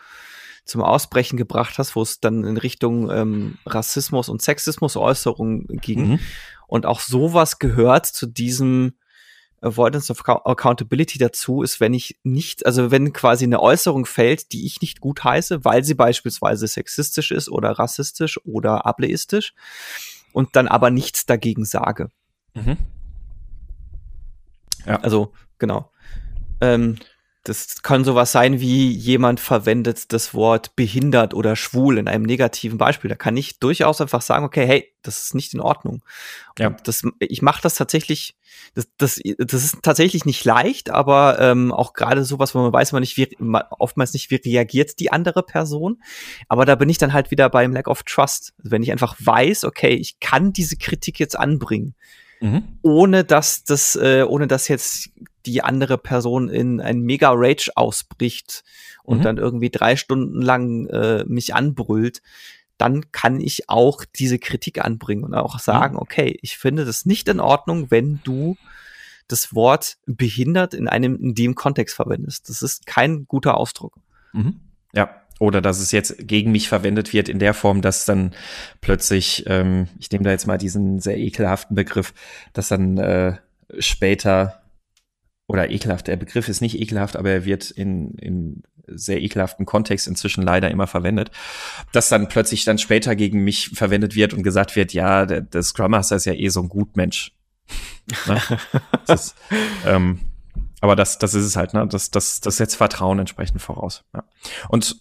zum 0.65 0.81
Ausbrechen 0.81 1.37
gebracht 1.37 1.77
hast, 1.77 1.95
wo 1.95 2.01
es 2.01 2.19
dann 2.19 2.43
in 2.43 2.57
Richtung 2.57 3.09
ähm, 3.09 3.57
Rassismus 3.65 4.29
und 4.29 4.41
Sexismus 4.41 4.95
Äußerungen 4.95 5.67
ging. 5.67 6.11
Mhm. 6.11 6.19
Und 6.71 6.85
auch 6.85 7.01
sowas 7.01 7.59
gehört 7.59 8.05
zu 8.05 8.25
diesem 8.25 8.93
Avoidance 9.59 10.09
of 10.09 10.25
Accountability 10.25 11.19
dazu, 11.19 11.63
ist, 11.63 11.81
wenn 11.81 11.93
ich 11.93 12.17
nicht, 12.23 12.65
also 12.65 12.91
wenn 12.91 13.11
quasi 13.11 13.43
eine 13.43 13.61
Äußerung 13.61 14.05
fällt, 14.05 14.53
die 14.53 14.65
ich 14.65 14.79
nicht 14.79 15.01
gut 15.01 15.21
heiße, 15.21 15.65
weil 15.65 15.83
sie 15.83 15.95
beispielsweise 15.95 16.67
sexistisch 16.67 17.31
ist 17.31 17.49
oder 17.49 17.71
rassistisch 17.71 18.39
oder 18.45 18.85
ableistisch 18.85 19.53
und 20.31 20.55
dann 20.55 20.69
aber 20.69 20.91
nichts 20.91 21.25
dagegen 21.25 21.65
sage. 21.65 22.09
Mhm. 22.53 22.77
Ja. 24.85 25.01
Also, 25.01 25.33
genau. 25.57 25.91
Ähm, 26.61 26.95
das 27.43 27.81
kann 27.81 28.03
sowas 28.03 28.31
sein 28.31 28.59
wie 28.59 28.91
jemand 28.91 29.39
verwendet 29.39 30.13
das 30.13 30.35
Wort 30.35 30.75
behindert 30.75 31.33
oder 31.33 31.55
schwul 31.55 31.97
in 31.97 32.07
einem 32.07 32.23
negativen 32.23 32.77
Beispiel. 32.77 33.09
Da 33.09 33.15
kann 33.15 33.35
ich 33.35 33.57
durchaus 33.57 33.99
einfach 33.99 34.21
sagen, 34.21 34.45
okay, 34.45 34.67
hey, 34.67 34.93
das 35.01 35.23
ist 35.23 35.33
nicht 35.33 35.55
in 35.55 35.59
Ordnung. 35.59 36.03
Ja. 36.59 36.67
Und 36.67 36.87
das, 36.87 37.01
ich 37.17 37.41
mache 37.41 37.63
das 37.63 37.73
tatsächlich, 37.73 38.35
das, 38.75 38.89
das, 38.97 39.19
das 39.39 39.63
ist 39.63 39.77
tatsächlich 39.81 40.25
nicht 40.25 40.45
leicht, 40.45 40.91
aber 40.91 41.39
ähm, 41.39 41.71
auch 41.71 41.93
gerade 41.93 42.23
sowas, 42.25 42.53
wo 42.53 42.59
man 42.59 42.71
weiß 42.73 42.91
man 42.91 43.01
nicht, 43.01 43.17
wie, 43.17 43.35
oftmals 43.71 44.13
nicht, 44.13 44.29
wie 44.29 44.35
reagiert 44.35 44.99
die 44.99 45.11
andere 45.11 45.41
Person. 45.41 45.99
Aber 46.47 46.65
da 46.65 46.75
bin 46.75 46.89
ich 46.89 46.99
dann 46.99 47.13
halt 47.13 47.31
wieder 47.31 47.49
beim 47.49 47.73
Lack 47.73 47.87
of 47.87 48.03
Trust. 48.03 48.53
Also 48.59 48.69
wenn 48.69 48.83
ich 48.83 48.91
einfach 48.91 49.15
weiß, 49.17 49.63
okay, 49.63 49.95
ich 49.95 50.19
kann 50.19 50.53
diese 50.53 50.77
Kritik 50.77 51.19
jetzt 51.19 51.39
anbringen. 51.39 51.95
Mhm. 52.43 52.63
ohne 52.81 53.23
dass 53.23 53.65
das, 53.65 53.95
äh, 53.95 54.25
ohne 54.27 54.47
dass 54.47 54.67
jetzt 54.67 55.11
die 55.45 55.63
andere 55.63 55.97
Person 55.97 56.49
in 56.49 56.79
ein 56.81 57.01
mega 57.01 57.31
Rage 57.33 57.71
ausbricht 57.75 58.63
und 59.03 59.19
mhm. 59.19 59.23
dann 59.23 59.37
irgendwie 59.37 59.69
drei 59.69 59.95
Stunden 59.95 60.41
lang 60.41 60.87
äh, 60.87 61.23
mich 61.27 61.53
anbrüllt, 61.53 62.21
dann 62.77 63.11
kann 63.11 63.39
ich 63.39 63.69
auch 63.69 64.05
diese 64.05 64.39
Kritik 64.39 64.83
anbringen 64.83 65.23
und 65.23 65.35
auch 65.35 65.59
sagen, 65.59 65.95
mhm. 65.95 66.01
okay, 66.01 66.37
ich 66.41 66.57
finde 66.57 66.85
das 66.85 67.05
nicht 67.05 67.27
in 67.27 67.39
Ordnung, 67.39 67.91
wenn 67.91 68.19
du 68.23 68.57
das 69.27 69.53
Wort 69.55 69.97
behindert 70.05 70.73
in 70.73 70.87
einem, 70.87 71.15
in 71.15 71.35
dem 71.35 71.55
Kontext 71.55 71.95
verwendest. 71.95 72.49
Das 72.49 72.61
ist 72.61 72.85
kein 72.85 73.25
guter 73.27 73.57
Ausdruck. 73.57 73.97
Mhm. 74.33 74.59
Ja, 74.93 75.21
oder 75.39 75.61
dass 75.61 75.79
es 75.79 75.91
jetzt 75.91 76.27
gegen 76.27 76.51
mich 76.51 76.69
verwendet 76.69 77.13
wird 77.13 77.29
in 77.29 77.39
der 77.39 77.53
Form, 77.53 77.81
dass 77.81 78.05
dann 78.05 78.33
plötzlich, 78.81 79.43
ähm, 79.47 79.87
ich 79.99 80.11
nehme 80.11 80.23
da 80.23 80.31
jetzt 80.31 80.47
mal 80.47 80.57
diesen 80.57 80.99
sehr 80.99 81.17
ekelhaften 81.17 81.75
Begriff, 81.75 82.13
dass 82.53 82.67
dann 82.67 82.97
äh, 82.97 83.37
später 83.79 84.60
oder 85.51 85.69
ekelhaft. 85.69 86.07
Der 86.07 86.15
Begriff 86.15 86.47
ist 86.47 86.61
nicht 86.61 86.79
ekelhaft, 86.79 87.17
aber 87.17 87.29
er 87.29 87.45
wird 87.45 87.71
in, 87.71 88.11
in 88.15 88.63
sehr 88.87 89.21
ekelhaften 89.21 89.65
Kontext 89.65 90.07
inzwischen 90.07 90.43
leider 90.43 90.71
immer 90.71 90.87
verwendet, 90.87 91.29
dass 91.91 92.07
dann 92.07 92.29
plötzlich 92.29 92.63
dann 92.63 92.77
später 92.77 93.15
gegen 93.15 93.43
mich 93.43 93.71
verwendet 93.73 94.15
wird 94.15 94.33
und 94.33 94.43
gesagt 94.43 94.75
wird, 94.75 94.93
ja, 94.93 95.25
der, 95.25 95.41
der 95.41 95.61
Scrum 95.61 95.91
Master 95.91 96.15
ist 96.15 96.25
ja 96.25 96.33
eh 96.33 96.47
so 96.47 96.61
ein 96.61 96.69
Gutmensch. 96.69 97.33
ne? 98.27 98.41
das 99.05 99.27
ist, 99.27 99.35
ähm, 99.85 100.19
aber 100.79 100.95
das, 100.95 101.19
das 101.19 101.33
ist 101.33 101.45
es 101.45 101.55
halt, 101.57 101.73
ne? 101.73 101.85
Das, 101.87 102.11
das, 102.11 102.39
das 102.39 102.57
setzt 102.57 102.75
Vertrauen 102.77 103.19
entsprechend 103.19 103.61
voraus. 103.61 104.03
Ja. 104.13 104.23
Und 104.69 104.95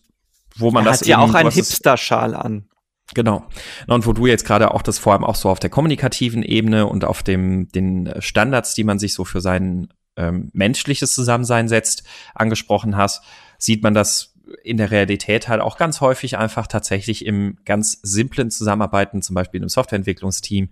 wo 0.57 0.70
man 0.72 0.84
er 0.84 0.90
das 0.90 1.01
hat 1.01 1.07
ja 1.07 1.18
auch 1.18 1.32
einen 1.32 1.51
Hipster-Schal 1.51 2.34
an. 2.34 2.66
Genau. 3.14 3.44
Und 3.86 4.07
wo 4.07 4.12
du 4.12 4.26
jetzt 4.26 4.44
gerade 4.44 4.72
auch 4.72 4.82
das 4.82 4.98
vor 4.98 5.14
allem 5.14 5.24
auch 5.24 5.34
so 5.34 5.48
auf 5.48 5.59
der 5.59 5.70
kommunikativen 5.70 6.42
Ebene 6.42 6.86
und 6.86 7.05
auf 7.05 7.22
dem, 7.22 7.68
den 7.68 8.12
Standards, 8.18 8.74
die 8.74 8.84
man 8.84 8.98
sich 8.98 9.14
so 9.14 9.24
für 9.24 9.40
seinen 9.40 9.92
ähm, 10.21 10.51
menschliches 10.53 11.14
Zusammensein 11.14 11.68
setzt, 11.68 12.05
angesprochen 12.35 12.97
hast, 12.97 13.25
sieht 13.59 13.83
man 13.83 13.95
das 13.95 14.35
in 14.62 14.77
der 14.77 14.91
Realität 14.91 15.49
halt 15.49 15.61
auch 15.61 15.77
ganz 15.79 16.01
häufig 16.01 16.37
einfach 16.37 16.66
tatsächlich 16.66 17.25
im 17.25 17.59
ganz 17.64 17.99
simplen 18.03 18.51
Zusammenarbeiten, 18.51 19.23
zum 19.23 19.35
Beispiel 19.35 19.62
im 19.62 19.68
Softwareentwicklungsteam, 19.68 20.68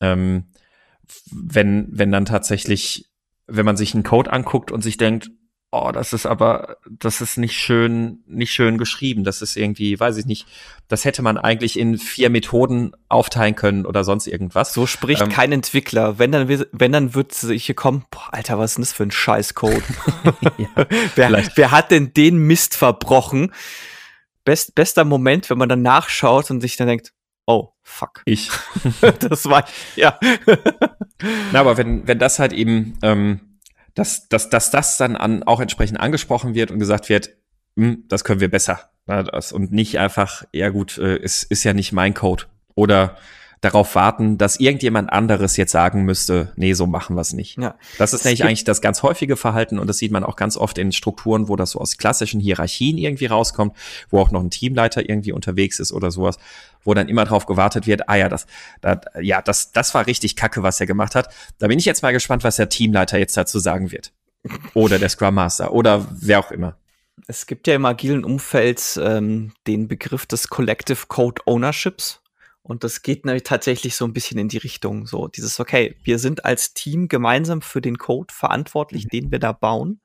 ähm, 0.00 0.44
wenn, 1.30 1.88
wenn 1.90 2.12
dann 2.12 2.26
tatsächlich, 2.26 3.10
wenn 3.46 3.66
man 3.66 3.76
sich 3.76 3.94
einen 3.94 4.02
Code 4.02 4.32
anguckt 4.32 4.70
und 4.70 4.82
sich 4.82 4.98
denkt, 4.98 5.30
oh, 5.76 5.92
das 5.92 6.12
ist 6.12 6.26
aber, 6.26 6.78
das 6.88 7.20
ist 7.20 7.36
nicht 7.36 7.56
schön, 7.56 8.22
nicht 8.26 8.52
schön 8.52 8.78
geschrieben. 8.78 9.24
Das 9.24 9.42
ist 9.42 9.56
irgendwie, 9.56 9.98
weiß 9.98 10.16
ich 10.16 10.26
nicht, 10.26 10.46
das 10.88 11.04
hätte 11.04 11.22
man 11.22 11.38
eigentlich 11.38 11.78
in 11.78 11.98
vier 11.98 12.30
Methoden 12.30 12.92
aufteilen 13.08 13.54
können 13.54 13.86
oder 13.86 14.04
sonst 14.04 14.26
irgendwas. 14.26 14.72
So 14.72 14.86
spricht 14.86 15.22
ähm, 15.22 15.28
kein 15.28 15.52
Entwickler. 15.52 16.18
Wenn 16.18 16.32
dann, 16.32 16.48
wenn 16.48 16.92
dann 16.92 17.14
wird 17.14 17.34
hier 17.34 17.74
kommen, 17.74 18.04
boah, 18.10 18.28
Alter, 18.32 18.58
was 18.58 18.72
ist 18.72 18.76
denn 18.76 18.82
das 18.82 18.92
für 18.92 19.02
ein 19.02 19.10
Scheißcode? 19.10 19.82
ja, 20.58 20.86
wer, 21.14 21.44
wer 21.54 21.70
hat 21.70 21.90
denn 21.90 22.14
den 22.14 22.38
Mist 22.38 22.74
verbrochen? 22.74 23.52
Best, 24.44 24.74
bester 24.74 25.04
Moment, 25.04 25.50
wenn 25.50 25.58
man 25.58 25.68
dann 25.68 25.82
nachschaut 25.82 26.50
und 26.50 26.60
sich 26.60 26.76
dann 26.76 26.86
denkt, 26.86 27.12
oh, 27.46 27.70
fuck. 27.82 28.22
Ich. 28.24 28.50
das 29.20 29.46
war, 29.46 29.64
ja. 29.96 30.18
Na, 31.52 31.60
aber 31.60 31.76
wenn, 31.76 32.06
wenn 32.06 32.18
das 32.18 32.38
halt 32.38 32.52
eben, 32.52 32.98
ähm, 33.02 33.55
dass, 33.96 34.28
dass, 34.28 34.50
dass 34.50 34.70
das 34.70 34.98
dann 34.98 35.16
an, 35.16 35.42
auch 35.42 35.58
entsprechend 35.58 35.98
angesprochen 35.98 36.54
wird 36.54 36.70
und 36.70 36.78
gesagt 36.78 37.08
wird, 37.08 37.30
hm, 37.76 38.04
das 38.08 38.22
können 38.22 38.40
wir 38.40 38.50
besser. 38.50 38.90
Das, 39.06 39.52
und 39.52 39.72
nicht 39.72 39.98
einfach, 39.98 40.44
ja 40.52 40.68
gut, 40.68 40.98
äh, 40.98 41.16
ist, 41.16 41.44
ist 41.44 41.64
ja 41.64 41.72
nicht 41.72 41.92
mein 41.92 42.12
Code. 42.14 42.44
Oder 42.74 43.16
darauf 43.66 43.94
warten, 43.96 44.38
dass 44.38 44.60
irgendjemand 44.60 45.12
anderes 45.12 45.56
jetzt 45.56 45.72
sagen 45.72 46.04
müsste, 46.04 46.52
nee, 46.56 46.72
so 46.72 46.86
machen 46.86 47.16
wir 47.16 47.20
es 47.20 47.32
nicht. 47.32 47.58
Ja. 47.58 47.74
Das 47.98 48.12
ist 48.12 48.24
nämlich 48.24 48.44
eigentlich 48.44 48.64
das 48.64 48.80
ganz 48.80 49.02
häufige 49.02 49.36
Verhalten 49.36 49.78
und 49.78 49.88
das 49.88 49.98
sieht 49.98 50.12
man 50.12 50.22
auch 50.22 50.36
ganz 50.36 50.56
oft 50.56 50.78
in 50.78 50.92
Strukturen, 50.92 51.48
wo 51.48 51.56
das 51.56 51.72
so 51.72 51.80
aus 51.80 51.96
klassischen 51.96 52.40
Hierarchien 52.40 52.96
irgendwie 52.96 53.26
rauskommt, 53.26 53.76
wo 54.08 54.20
auch 54.20 54.30
noch 54.30 54.40
ein 54.40 54.50
Teamleiter 54.50 55.08
irgendwie 55.08 55.32
unterwegs 55.32 55.80
ist 55.80 55.92
oder 55.92 56.12
sowas, 56.12 56.38
wo 56.84 56.94
dann 56.94 57.08
immer 57.08 57.24
darauf 57.24 57.46
gewartet 57.46 57.86
wird, 57.86 58.08
ah 58.08 58.14
ja, 58.14 58.28
das, 58.28 58.46
das, 58.80 58.98
ja, 59.20 59.42
das, 59.42 59.72
das 59.72 59.94
war 59.94 60.06
richtig 60.06 60.36
kacke, 60.36 60.62
was 60.62 60.80
er 60.80 60.86
gemacht 60.86 61.16
hat. 61.16 61.28
Da 61.58 61.66
bin 61.66 61.78
ich 61.78 61.84
jetzt 61.84 62.02
mal 62.02 62.12
gespannt, 62.12 62.44
was 62.44 62.56
der 62.56 62.68
Teamleiter 62.68 63.18
jetzt 63.18 63.36
dazu 63.36 63.58
sagen 63.58 63.90
wird. 63.90 64.12
Oder 64.74 65.00
der 65.00 65.08
Scrum 65.08 65.34
Master 65.34 65.72
oder 65.72 66.06
wer 66.12 66.38
auch 66.38 66.52
immer. 66.52 66.76
Es 67.26 67.46
gibt 67.46 67.66
ja 67.66 67.74
im 67.74 67.84
agilen 67.84 68.24
Umfeld 68.24 69.00
ähm, 69.02 69.52
den 69.66 69.88
Begriff 69.88 70.26
des 70.26 70.48
Collective 70.48 71.06
Code 71.08 71.42
Ownerships. 71.46 72.20
Und 72.66 72.82
das 72.82 73.02
geht 73.02 73.24
nämlich 73.24 73.44
tatsächlich 73.44 73.94
so 73.94 74.04
ein 74.04 74.12
bisschen 74.12 74.38
in 74.38 74.48
die 74.48 74.58
Richtung, 74.58 75.06
so 75.06 75.28
dieses, 75.28 75.60
okay, 75.60 75.94
wir 76.02 76.18
sind 76.18 76.44
als 76.44 76.74
Team 76.74 77.06
gemeinsam 77.06 77.62
für 77.62 77.80
den 77.80 77.96
Code 77.96 78.34
verantwortlich, 78.34 79.04
mhm. 79.04 79.08
den 79.10 79.30
wir 79.30 79.38
da 79.38 79.52
bauen. 79.52 80.00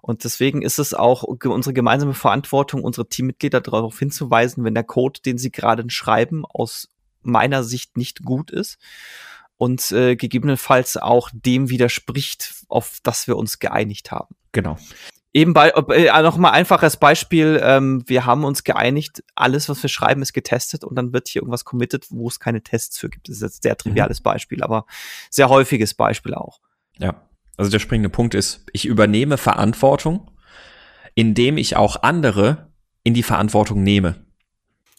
Und 0.00 0.24
deswegen 0.24 0.62
ist 0.62 0.78
es 0.78 0.94
auch 0.94 1.22
unsere 1.24 1.74
gemeinsame 1.74 2.14
Verantwortung, 2.14 2.84
unsere 2.84 3.06
Teammitglieder 3.06 3.60
darauf 3.60 3.98
hinzuweisen, 3.98 4.64
wenn 4.64 4.72
der 4.72 4.84
Code, 4.84 5.20
den 5.20 5.36
sie 5.36 5.52
gerade 5.52 5.84
schreiben, 5.90 6.46
aus 6.46 6.88
meiner 7.20 7.64
Sicht 7.64 7.98
nicht 7.98 8.22
gut 8.22 8.50
ist 8.50 8.78
und 9.58 9.92
äh, 9.92 10.16
gegebenenfalls 10.16 10.96
auch 10.96 11.28
dem 11.34 11.68
widerspricht, 11.68 12.64
auf 12.68 13.00
das 13.02 13.26
wir 13.26 13.36
uns 13.36 13.58
geeinigt 13.58 14.10
haben. 14.10 14.34
Genau. 14.52 14.78
Eben 15.32 15.52
bei, 15.52 15.68
äh, 15.68 16.22
noch 16.22 16.36
mal 16.36 16.50
einfaches 16.50 16.96
Beispiel, 16.96 17.60
ähm, 17.62 18.02
wir 18.06 18.26
haben 18.26 18.44
uns 18.44 18.64
geeinigt, 18.64 19.22
alles, 19.36 19.68
was 19.68 19.80
wir 19.80 19.88
schreiben, 19.88 20.22
ist 20.22 20.32
getestet 20.32 20.82
und 20.82 20.96
dann 20.96 21.12
wird 21.12 21.28
hier 21.28 21.42
irgendwas 21.42 21.64
committed, 21.64 22.06
wo 22.10 22.26
es 22.26 22.40
keine 22.40 22.62
Tests 22.62 22.98
für 22.98 23.08
gibt. 23.08 23.28
Das 23.28 23.36
ist 23.36 23.42
jetzt 23.42 23.62
sehr 23.62 23.76
triviales 23.76 24.20
mhm. 24.20 24.24
Beispiel, 24.24 24.62
aber 24.64 24.86
sehr 25.30 25.48
häufiges 25.48 25.94
Beispiel 25.94 26.34
auch. 26.34 26.60
Ja, 26.98 27.22
also 27.56 27.70
der 27.70 27.78
springende 27.78 28.08
Punkt 28.08 28.34
ist, 28.34 28.66
ich 28.72 28.86
übernehme 28.86 29.36
Verantwortung, 29.36 30.30
indem 31.14 31.58
ich 31.58 31.76
auch 31.76 32.02
andere 32.02 32.72
in 33.04 33.14
die 33.14 33.22
Verantwortung 33.22 33.82
nehme. 33.84 34.26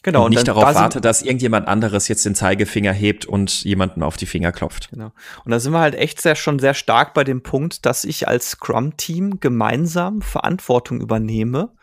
Genau. 0.03 0.25
Und 0.25 0.31
nicht 0.31 0.39
und 0.39 0.47
dann, 0.47 0.55
darauf 0.55 0.73
da 0.73 0.79
warte, 0.79 1.01
dass 1.01 1.21
irgendjemand 1.21 1.67
anderes 1.67 2.07
jetzt 2.07 2.25
den 2.25 2.33
Zeigefinger 2.33 2.91
hebt 2.91 3.25
und 3.25 3.63
jemanden 3.63 4.01
auf 4.01 4.17
die 4.17 4.25
Finger 4.25 4.51
klopft. 4.51 4.89
Genau. 4.89 5.11
Und 5.45 5.51
da 5.51 5.59
sind 5.59 5.73
wir 5.73 5.79
halt 5.79 5.95
echt 5.95 6.19
sehr, 6.21 6.35
schon 6.35 6.57
sehr 6.57 6.73
stark 6.73 7.13
bei 7.13 7.23
dem 7.23 7.43
Punkt, 7.43 7.85
dass 7.85 8.03
ich 8.03 8.27
als 8.27 8.51
Scrum-Team 8.51 9.39
gemeinsam 9.39 10.21
Verantwortung 10.21 11.01
übernehme. 11.01 11.73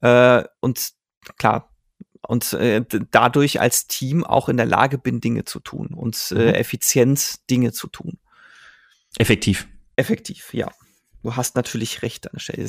Äh, 0.00 0.44
und 0.60 0.92
klar, 1.36 1.68
und 2.26 2.54
äh, 2.54 2.84
dadurch 3.10 3.60
als 3.60 3.86
Team 3.86 4.24
auch 4.24 4.48
in 4.48 4.56
der 4.56 4.66
Lage 4.66 4.96
bin, 4.96 5.20
Dinge 5.20 5.44
zu 5.44 5.60
tun 5.60 5.88
und 5.88 6.32
äh, 6.32 6.34
mhm. 6.34 6.54
effizient 6.54 7.50
Dinge 7.50 7.72
zu 7.72 7.88
tun. 7.88 8.18
Effektiv. 9.18 9.68
Effektiv, 9.96 10.54
ja. 10.54 10.70
Du 11.22 11.36
hast 11.36 11.54
natürlich 11.54 12.02
recht 12.02 12.26
an 12.26 12.32
der 12.34 12.40
Stelle. 12.40 12.68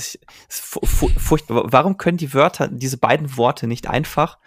Furchtbar. 0.50 1.72
Warum 1.72 1.98
können 1.98 2.18
die 2.18 2.34
Wörter, 2.34 2.68
diese 2.68 2.98
beiden 2.98 3.38
Worte 3.38 3.66
nicht 3.66 3.88
einfach 3.88 4.38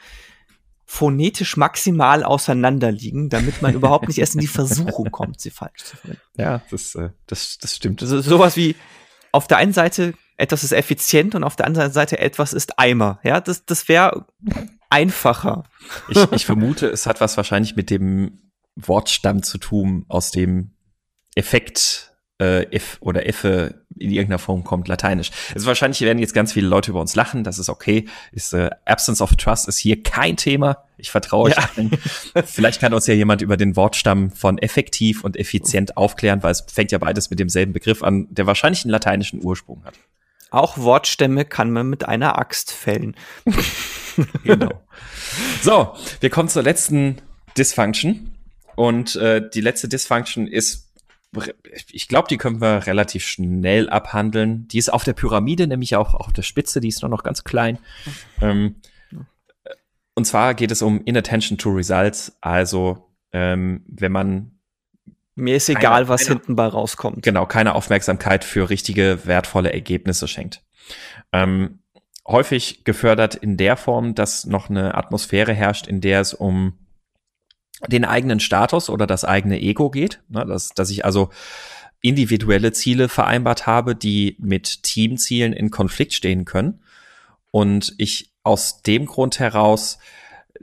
phonetisch 0.86 1.56
maximal 1.56 2.22
auseinander 2.22 2.92
liegen, 2.92 3.28
damit 3.28 3.60
man 3.60 3.74
überhaupt 3.74 4.06
nicht 4.08 4.18
erst 4.18 4.34
in 4.34 4.40
die 4.40 4.46
Versuchung 4.46 5.10
kommt, 5.10 5.40
sie 5.40 5.50
falsch 5.50 5.84
zu 5.84 5.96
verwenden? 5.96 6.22
Ja, 6.36 6.62
das, 6.70 6.94
äh, 6.94 7.10
das, 7.26 7.58
das 7.58 7.74
stimmt. 7.74 8.02
Also, 8.02 8.20
sowas 8.20 8.56
wie 8.56 8.76
auf 9.32 9.48
der 9.48 9.58
einen 9.58 9.72
Seite 9.72 10.14
etwas 10.36 10.62
ist 10.64 10.72
effizient 10.72 11.34
und 11.34 11.44
auf 11.44 11.56
der 11.56 11.66
anderen 11.66 11.92
Seite 11.92 12.18
etwas 12.18 12.52
ist 12.52 12.78
Eimer. 12.78 13.18
Ja, 13.24 13.40
das, 13.40 13.64
das 13.64 13.88
wäre 13.88 14.26
einfacher. 14.88 15.64
Ich, 16.08 16.32
ich 16.32 16.46
vermute, 16.46 16.88
es 16.88 17.06
hat 17.06 17.20
was 17.20 17.36
wahrscheinlich 17.36 17.74
mit 17.74 17.90
dem 17.90 18.38
Wortstamm 18.76 19.42
zu 19.42 19.58
tun, 19.58 20.04
aus 20.08 20.30
dem 20.30 20.72
Effekt 21.34 22.15
äh, 22.40 22.66
if 22.74 22.98
oder 23.00 23.26
Effe 23.26 23.82
in 23.98 24.10
irgendeiner 24.10 24.38
Form 24.38 24.64
kommt, 24.64 24.88
lateinisch. 24.88 25.30
Also 25.54 25.66
wahrscheinlich 25.66 26.00
werden 26.02 26.18
jetzt 26.18 26.34
ganz 26.34 26.52
viele 26.52 26.68
Leute 26.68 26.90
über 26.90 27.00
uns 27.00 27.14
lachen, 27.14 27.44
das 27.44 27.58
ist 27.58 27.68
okay. 27.68 28.06
Ist, 28.32 28.52
äh, 28.52 28.70
Absence 28.84 29.22
of 29.22 29.36
Trust 29.36 29.68
ist 29.68 29.78
hier 29.78 30.02
kein 30.02 30.36
Thema. 30.36 30.84
Ich 30.98 31.10
vertraue 31.10 31.50
euch 31.50 31.56
ja. 31.56 32.42
Vielleicht 32.44 32.80
kann 32.80 32.92
uns 32.92 33.06
ja 33.06 33.14
jemand 33.14 33.42
über 33.42 33.56
den 33.56 33.76
Wortstamm 33.76 34.30
von 34.30 34.58
effektiv 34.58 35.24
und 35.24 35.36
effizient 35.36 35.96
aufklären, 35.96 36.42
weil 36.42 36.52
es 36.52 36.64
fängt 36.72 36.92
ja 36.92 36.98
beides 36.98 37.30
mit 37.30 37.38
demselben 37.38 37.72
Begriff 37.72 38.02
an, 38.02 38.26
der 38.30 38.46
wahrscheinlich 38.46 38.84
einen 38.84 38.92
lateinischen 38.92 39.42
Ursprung 39.42 39.84
hat. 39.84 39.94
Auch 40.50 40.78
Wortstämme 40.78 41.44
kann 41.44 41.70
man 41.70 41.88
mit 41.88 42.06
einer 42.06 42.38
Axt 42.38 42.70
fällen. 42.70 43.16
genau. 44.44 44.82
So, 45.62 45.94
wir 46.20 46.30
kommen 46.30 46.48
zur 46.48 46.62
letzten 46.62 47.16
Dysfunction. 47.58 48.32
Und 48.76 49.16
äh, 49.16 49.42
die 49.52 49.62
letzte 49.62 49.88
Dysfunction 49.88 50.46
ist 50.46 50.85
ich 51.90 52.08
glaube, 52.08 52.28
die 52.28 52.38
können 52.38 52.60
wir 52.60 52.86
relativ 52.86 53.24
schnell 53.24 53.90
abhandeln. 53.90 54.68
Die 54.68 54.78
ist 54.78 54.92
auf 54.92 55.04
der 55.04 55.12
Pyramide, 55.12 55.66
nämlich 55.66 55.96
auch 55.96 56.14
auf 56.14 56.32
der 56.32 56.42
Spitze, 56.42 56.80
die 56.80 56.88
ist 56.88 57.02
nur 57.02 57.10
noch 57.10 57.22
ganz 57.22 57.44
klein. 57.44 57.78
Ähm, 58.40 58.76
und 60.14 60.24
zwar 60.24 60.54
geht 60.54 60.70
es 60.70 60.82
um 60.82 61.02
Inattention 61.04 61.58
to 61.58 61.70
Results, 61.70 62.36
also 62.40 63.10
ähm, 63.32 63.84
wenn 63.86 64.12
man 64.12 64.52
mir 65.34 65.56
ist 65.56 65.68
egal, 65.68 65.82
keine, 65.82 66.08
was 66.08 66.22
keine, 66.22 66.36
hinten 66.36 66.56
bei 66.56 66.66
rauskommt. 66.66 67.22
Genau, 67.22 67.44
keine 67.44 67.74
Aufmerksamkeit 67.74 68.42
für 68.42 68.70
richtige, 68.70 69.26
wertvolle 69.26 69.70
Ergebnisse 69.70 70.26
schenkt. 70.28 70.62
Ähm, 71.32 71.80
häufig 72.26 72.84
gefördert 72.84 73.34
in 73.34 73.58
der 73.58 73.76
Form, 73.76 74.14
dass 74.14 74.46
noch 74.46 74.70
eine 74.70 74.94
Atmosphäre 74.94 75.52
herrscht, 75.52 75.86
in 75.86 76.00
der 76.00 76.22
es 76.22 76.32
um 76.32 76.78
den 77.88 78.04
eigenen 78.04 78.40
Status 78.40 78.88
oder 78.88 79.06
das 79.06 79.24
eigene 79.24 79.60
Ego 79.60 79.90
geht, 79.90 80.22
ne, 80.28 80.44
dass, 80.46 80.70
dass 80.70 80.90
ich 80.90 81.04
also 81.04 81.30
individuelle 82.00 82.72
Ziele 82.72 83.08
vereinbart 83.08 83.66
habe, 83.66 83.94
die 83.94 84.36
mit 84.38 84.82
Teamzielen 84.82 85.52
in 85.52 85.70
Konflikt 85.70 86.14
stehen 86.14 86.44
können 86.44 86.80
und 87.50 87.94
ich 87.98 88.32
aus 88.42 88.82
dem 88.82 89.06
Grund 89.06 89.38
heraus 89.38 89.98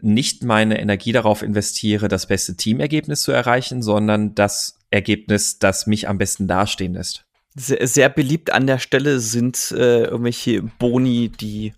nicht 0.02 0.44
meine 0.44 0.80
Energie 0.80 1.12
darauf 1.12 1.42
investiere, 1.42 2.08
das 2.08 2.28
beste 2.28 2.56
Teamergebnis 2.56 3.22
zu 3.22 3.32
erreichen, 3.32 3.84
sondern 3.84 4.34
das 4.36 4.80
Ergebnis, 4.90 5.60
das 5.60 5.86
mich 5.86 6.08
am 6.08 6.18
besten 6.18 6.48
dastehen 6.48 6.94
lässt. 6.94 7.26
Sehr, 7.56 7.86
sehr 7.88 8.10
beliebt 8.10 8.52
an 8.52 8.66
der 8.66 8.80
Stelle 8.80 9.20
sind 9.20 9.72
äh, 9.72 10.06
irgendwelche 10.06 10.64
Boni, 10.64 11.30
die 11.30 11.74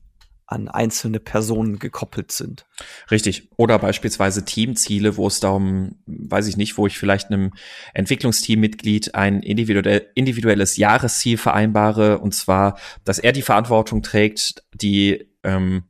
an 0.47 0.67
einzelne 0.67 1.19
Personen 1.19 1.79
gekoppelt 1.79 2.31
sind. 2.31 2.65
Richtig. 3.09 3.49
Oder 3.57 3.79
beispielsweise 3.79 4.45
Teamziele, 4.45 5.17
wo 5.17 5.27
es 5.27 5.39
darum, 5.39 5.95
weiß 6.05 6.47
ich 6.47 6.57
nicht, 6.57 6.77
wo 6.77 6.85
ich 6.85 6.97
vielleicht 6.97 7.31
einem 7.31 7.51
Entwicklungsteammitglied 7.93 9.15
ein 9.15 9.41
individuelles 9.41 10.77
Jahresziel 10.77 11.37
vereinbare, 11.37 12.19
und 12.19 12.35
zwar, 12.35 12.77
dass 13.03 13.17
er 13.19 13.31
die 13.31 13.41
Verantwortung 13.41 14.03
trägt, 14.03 14.63
die 14.73 15.27
ähm, 15.43 15.83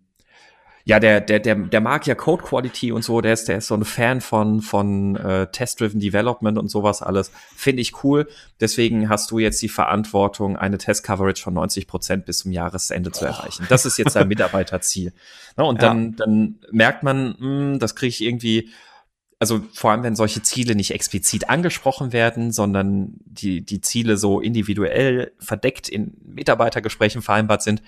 ja, 0.88 1.00
der, 1.00 1.20
der, 1.20 1.40
der, 1.40 1.56
der 1.56 1.82
mag 1.82 2.06
ja 2.06 2.14
Code 2.14 2.44
Quality 2.44 2.92
und 2.92 3.04
so, 3.04 3.20
der 3.20 3.34
ist, 3.34 3.48
der 3.48 3.58
ist 3.58 3.68
so 3.68 3.74
ein 3.74 3.84
Fan 3.84 4.22
von, 4.22 4.62
von 4.62 5.16
äh, 5.16 5.48
Test-Driven 5.48 6.00
Development 6.00 6.60
und 6.60 6.70
sowas 6.70 7.02
alles. 7.02 7.32
Finde 7.56 7.82
ich 7.82 8.04
cool. 8.04 8.30
Deswegen 8.62 9.10
hast 9.10 9.32
du 9.32 9.40
jetzt 9.40 9.60
die 9.64 9.68
Verantwortung, 9.68 10.58
eine 10.58 10.78
Test-Coverage 10.78 11.42
von 11.42 11.56
90 11.56 11.88
Prozent 11.88 12.26
bis 12.28 12.38
zum 12.38 12.52
Jahresende 12.52 13.12
zu 13.12 13.26
erreichen. 13.26 13.66
Das 13.68 13.88
ist 13.88 13.98
jetzt 13.98 14.16
dein 14.16 14.28
Mitarbeiterziel. 14.30 15.12
Na, 15.58 15.64
und 15.64 15.82
ja. 15.82 15.88
dann, 15.88 16.16
dann 16.18 16.60
merkt 16.72 17.02
man, 17.02 17.30
mh, 17.30 17.38
hm, 17.40 17.80
das 17.80 17.96
kriege 17.96 18.10
ich 18.10 18.22
irgendwie 18.22 18.70
also 19.38 19.62
vor 19.74 19.92
allem, 19.92 20.04
wenn 20.04 20.16
solche 20.16 20.42
Ziele 20.44 20.76
nicht 20.76 20.92
explizit 20.92 21.50
angesprochen 21.50 22.14
werden, 22.14 22.54
sondern 22.54 23.16
die, 23.26 23.62
die 23.62 23.82
Ziele 23.82 24.16
so 24.16 24.40
individuell 24.40 25.34
verdeckt 25.40 25.90
in 25.90 26.16
Mitarbeitergesprächen 26.24 27.22
vereinbart 27.22 27.62
sind 27.62 27.82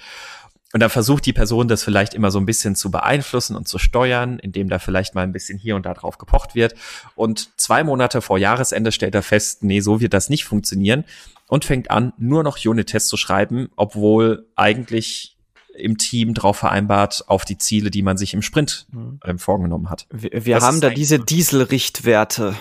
und 0.73 0.81
dann 0.81 0.89
versucht 0.89 1.25
die 1.25 1.33
Person 1.33 1.67
das 1.67 1.83
vielleicht 1.83 2.13
immer 2.13 2.29
so 2.29 2.39
ein 2.39 2.45
bisschen 2.45 2.75
zu 2.75 2.91
beeinflussen 2.91 3.55
und 3.55 3.67
zu 3.67 3.79
steuern, 3.79 4.37
indem 4.37 4.67
da 4.69 4.79
vielleicht 4.79 5.15
mal 5.15 5.21
ein 5.21 5.31
bisschen 5.31 5.57
hier 5.57 5.77
und 5.77 5.85
da 5.85 5.93
drauf 5.93 6.17
gepocht 6.17 6.55
wird. 6.55 6.75
Und 7.15 7.57
zwei 7.57 7.83
Monate 7.83 8.21
vor 8.21 8.37
Jahresende 8.37 8.91
stellt 8.91 9.15
er 9.15 9.23
fest, 9.23 9.63
nee, 9.63 9.79
so 9.79 10.01
wird 10.01 10.13
das 10.13 10.29
nicht 10.29 10.43
funktionieren 10.43 11.05
und 11.47 11.63
fängt 11.63 11.89
an, 11.89 12.11
nur 12.17 12.43
noch 12.43 12.57
Unit-Tests 12.63 13.09
zu 13.09 13.15
schreiben, 13.15 13.69
obwohl 13.77 14.45
eigentlich 14.55 15.37
im 15.73 15.97
Team 15.97 16.33
drauf 16.33 16.57
vereinbart 16.57 17.25
auf 17.27 17.45
die 17.45 17.57
Ziele, 17.57 17.89
die 17.89 18.01
man 18.01 18.17
sich 18.17 18.33
im 18.33 18.41
Sprint 18.41 18.87
äh, 19.23 19.37
vorgenommen 19.37 19.89
hat. 19.89 20.07
Wir, 20.11 20.45
wir 20.45 20.59
haben 20.59 20.81
da 20.81 20.89
diese 20.89 21.19
Dieselrichtwerte. 21.19 22.55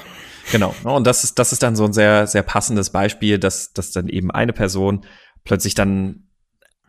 Genau. 0.52 0.74
Und 0.84 1.07
das 1.07 1.24
ist, 1.24 1.38
das 1.40 1.52
ist 1.52 1.62
dann 1.62 1.74
so 1.74 1.84
ein 1.84 1.92
sehr, 1.92 2.28
sehr 2.28 2.42
passendes 2.42 2.90
Beispiel, 2.90 3.38
dass, 3.38 3.72
dass 3.72 3.90
dann 3.90 4.09
eben 4.09 4.30
eine 4.30 4.52
Person 4.52 5.04
plötzlich 5.44 5.74
dann 5.74 6.26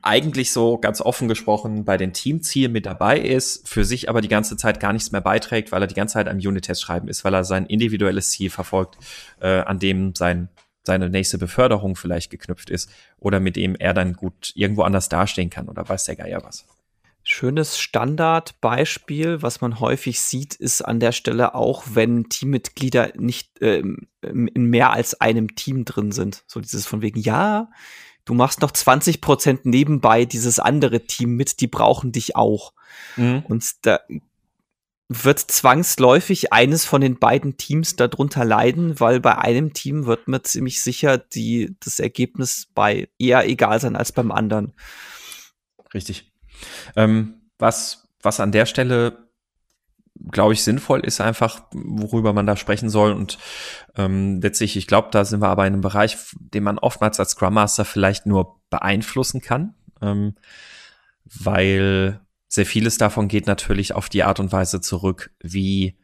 eigentlich 0.08 0.52
so 0.52 0.78
ganz 0.78 1.02
offen 1.02 1.28
gesprochen 1.28 1.86
bei 1.86 1.98
den 1.98 2.14
Teamzielen 2.14 2.72
mit 2.72 2.86
dabei 2.86 3.20
ist, 3.20 3.68
für 3.68 3.86
sich 3.86 4.10
aber 4.10 4.22
die 4.22 4.28
ganze 4.28 4.58
Zeit 4.58 4.80
gar 4.80 4.94
nichts 4.94 5.12
mehr 5.12 5.22
beiträgt, 5.22 5.72
weil 5.72 5.82
er 5.82 5.88
die 5.88 5.96
ganze 5.96 6.14
Zeit 6.14 6.28
am 6.28 6.38
Unit-Test 6.38 6.82
schreiben 6.82 7.08
ist, 7.10 7.24
weil 7.24 7.34
er 7.34 7.44
sein 7.44 7.66
individuelles 7.66 8.32
Ziel 8.32 8.50
verfolgt, 8.50 8.98
äh, 9.42 9.60
an 9.60 9.80
dem 9.80 10.16
sein, 10.16 10.50
seine 10.84 11.10
nächste 11.10 11.38
Beförderung 11.38 11.96
vielleicht 11.96 12.32
geknüpft 12.32 12.70
ist 12.70 12.90
oder 13.20 13.40
mit 13.40 13.56
dem 13.56 13.76
er 13.76 13.94
dann 13.94 14.14
gut 14.14 14.54
irgendwo 14.56 14.84
anders 14.84 15.10
dastehen 15.10 15.50
kann 15.50 15.68
oder 15.70 15.88
weiß 15.88 16.06
der 16.06 16.16
Geier 16.16 16.42
was. 16.44 16.66
Schönes 17.30 17.78
Standardbeispiel, 17.78 19.42
was 19.42 19.60
man 19.60 19.82
häufig 19.82 20.22
sieht, 20.22 20.56
ist 20.56 20.82
an 20.82 21.02
der 21.02 21.12
Stelle 21.12 21.56
auch, 21.56 21.84
wenn 21.92 22.30
Teammitglieder 22.30 23.12
nicht 23.18 23.62
äh, 23.62 23.84
in 24.22 24.66
mehr 24.70 24.94
als 24.94 25.20
einem 25.20 25.54
Team 25.56 25.84
drin 25.84 26.14
sind. 26.14 26.46
So 26.48 26.62
dieses 26.62 26.88
von 26.88 27.02
wegen, 27.02 27.20
ja, 27.20 27.70
du 28.28 28.34
machst 28.34 28.62
noch 28.62 28.72
20 28.72 29.22
Prozent 29.22 29.66
nebenbei 29.66 30.26
dieses 30.26 30.60
andere 30.60 31.06
Team 31.06 31.36
mit, 31.36 31.62
die 31.62 31.68
brauchen 31.68 32.12
dich 32.12 32.36
auch. 32.36 32.74
Mhm. 33.16 33.44
Und 33.48 33.86
da 33.86 34.00
wird 35.10 35.40
zwangsläufig 35.40 36.52
eines 36.52 36.84
von 36.84 37.00
den 37.00 37.18
beiden 37.18 37.56
Teams 37.56 37.96
darunter 37.96 38.44
leiden, 38.44 39.00
weil 39.00 39.22
bei 39.22 39.38
einem 39.38 39.74
Team 39.74 40.06
wird 40.06 40.28
mir 40.28 40.44
ziemlich 40.44 40.84
sicher 40.84 41.18
die, 41.18 41.76
das 41.80 42.00
Ergebnis 42.00 42.68
bei 42.76 43.08
eher 43.18 43.48
egal 43.48 43.80
sein 43.80 43.96
als 43.96 44.12
beim 44.12 44.32
anderen. 44.32 44.74
Richtig. 45.94 46.30
Ähm, 46.98 47.36
was, 47.58 48.10
was 48.22 48.42
an 48.42 48.52
der 48.52 48.66
Stelle, 48.66 49.27
glaube 50.32 50.54
ich, 50.54 50.64
sinnvoll 50.64 51.02
ist, 51.02 51.22
einfach, 51.22 51.62
worüber 51.74 52.34
man 52.34 52.46
da 52.46 52.56
sprechen 52.56 52.90
soll. 52.90 53.14
Und 53.14 53.38
ähm, 53.96 54.42
letztlich, 54.42 54.78
ich 54.78 54.88
glaube, 54.88 55.10
da 55.12 55.26
sind 55.26 55.42
wir 55.42 55.50
aber 55.50 55.66
in 55.68 55.74
einem 55.74 55.82
Bereich, 55.82 56.18
den 56.40 56.64
man 56.64 56.80
oftmals 56.80 57.20
als 57.20 57.32
Scrum 57.32 57.54
Master 57.54 57.86
vielleicht 57.86 58.26
nur 58.26 58.60
beeinflussen 58.70 59.42
kann. 59.42 59.76
Ähm, 60.02 60.36
weil 61.26 62.22
sehr 62.48 62.66
vieles 62.66 62.98
davon 62.98 63.28
geht 63.28 63.48
natürlich 63.48 63.94
auf 63.94 64.10
die 64.10 64.24
Art 64.24 64.40
und 64.40 64.52
Weise 64.52 64.80
zurück, 64.80 65.32
wie 65.42 65.98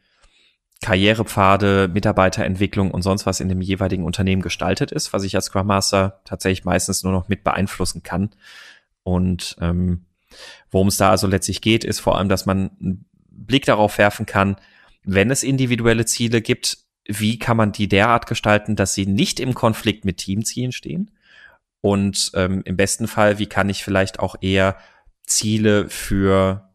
Karrierepfade, 0.82 1.88
Mitarbeiterentwicklung 1.88 2.90
und 2.90 3.02
sonst 3.02 3.24
was 3.24 3.40
in 3.40 3.48
dem 3.48 3.62
jeweiligen 3.62 4.04
Unternehmen 4.04 4.42
gestaltet 4.42 4.92
ist, 4.92 5.12
was 5.14 5.22
ich 5.22 5.34
als 5.34 5.46
Scrum 5.46 5.66
Master 5.66 6.20
tatsächlich 6.24 6.64
meistens 6.64 7.02
nur 7.02 7.12
noch 7.12 7.28
mit 7.28 7.42
beeinflussen 7.42 8.02
kann. 8.02 8.30
Und 9.02 9.56
ähm, 9.60 10.04
Worum 10.70 10.88
es 10.88 10.96
da 10.96 11.10
also 11.10 11.26
letztlich 11.26 11.60
geht, 11.60 11.84
ist 11.84 12.00
vor 12.00 12.18
allem, 12.18 12.28
dass 12.28 12.46
man 12.46 13.04
Blick 13.46 13.64
darauf 13.64 13.98
werfen 13.98 14.26
kann, 14.26 14.56
wenn 15.04 15.30
es 15.30 15.42
individuelle 15.42 16.06
Ziele 16.06 16.40
gibt, 16.40 16.78
wie 17.06 17.38
kann 17.38 17.56
man 17.56 17.72
die 17.72 17.88
derart 17.88 18.26
gestalten, 18.26 18.76
dass 18.76 18.94
sie 18.94 19.06
nicht 19.06 19.38
im 19.40 19.54
Konflikt 19.54 20.04
mit 20.04 20.18
Teamzielen 20.18 20.72
stehen? 20.72 21.10
Und 21.80 22.30
ähm, 22.34 22.62
im 22.64 22.76
besten 22.76 23.06
Fall, 23.06 23.38
wie 23.38 23.46
kann 23.46 23.68
ich 23.68 23.84
vielleicht 23.84 24.18
auch 24.18 24.36
eher 24.40 24.78
Ziele 25.26 25.88
für 25.90 26.70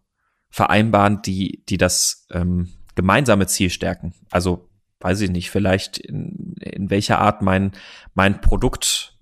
vereinbaren, 0.51 1.23
die, 1.23 1.63
die 1.67 1.77
das 1.77 2.27
ähm, 2.31 2.69
gemeinsame 2.93 3.47
Ziel 3.47 3.71
stärken? 3.71 4.13
Also, 4.29 4.69
weiß 4.99 5.21
ich 5.21 5.31
nicht, 5.31 5.49
vielleicht 5.49 5.97
in, 5.97 6.53
in 6.61 6.91
welcher 6.91 7.19
Art 7.19 7.41
mein, 7.41 7.71
mein 8.13 8.39
Produkt 8.41 9.17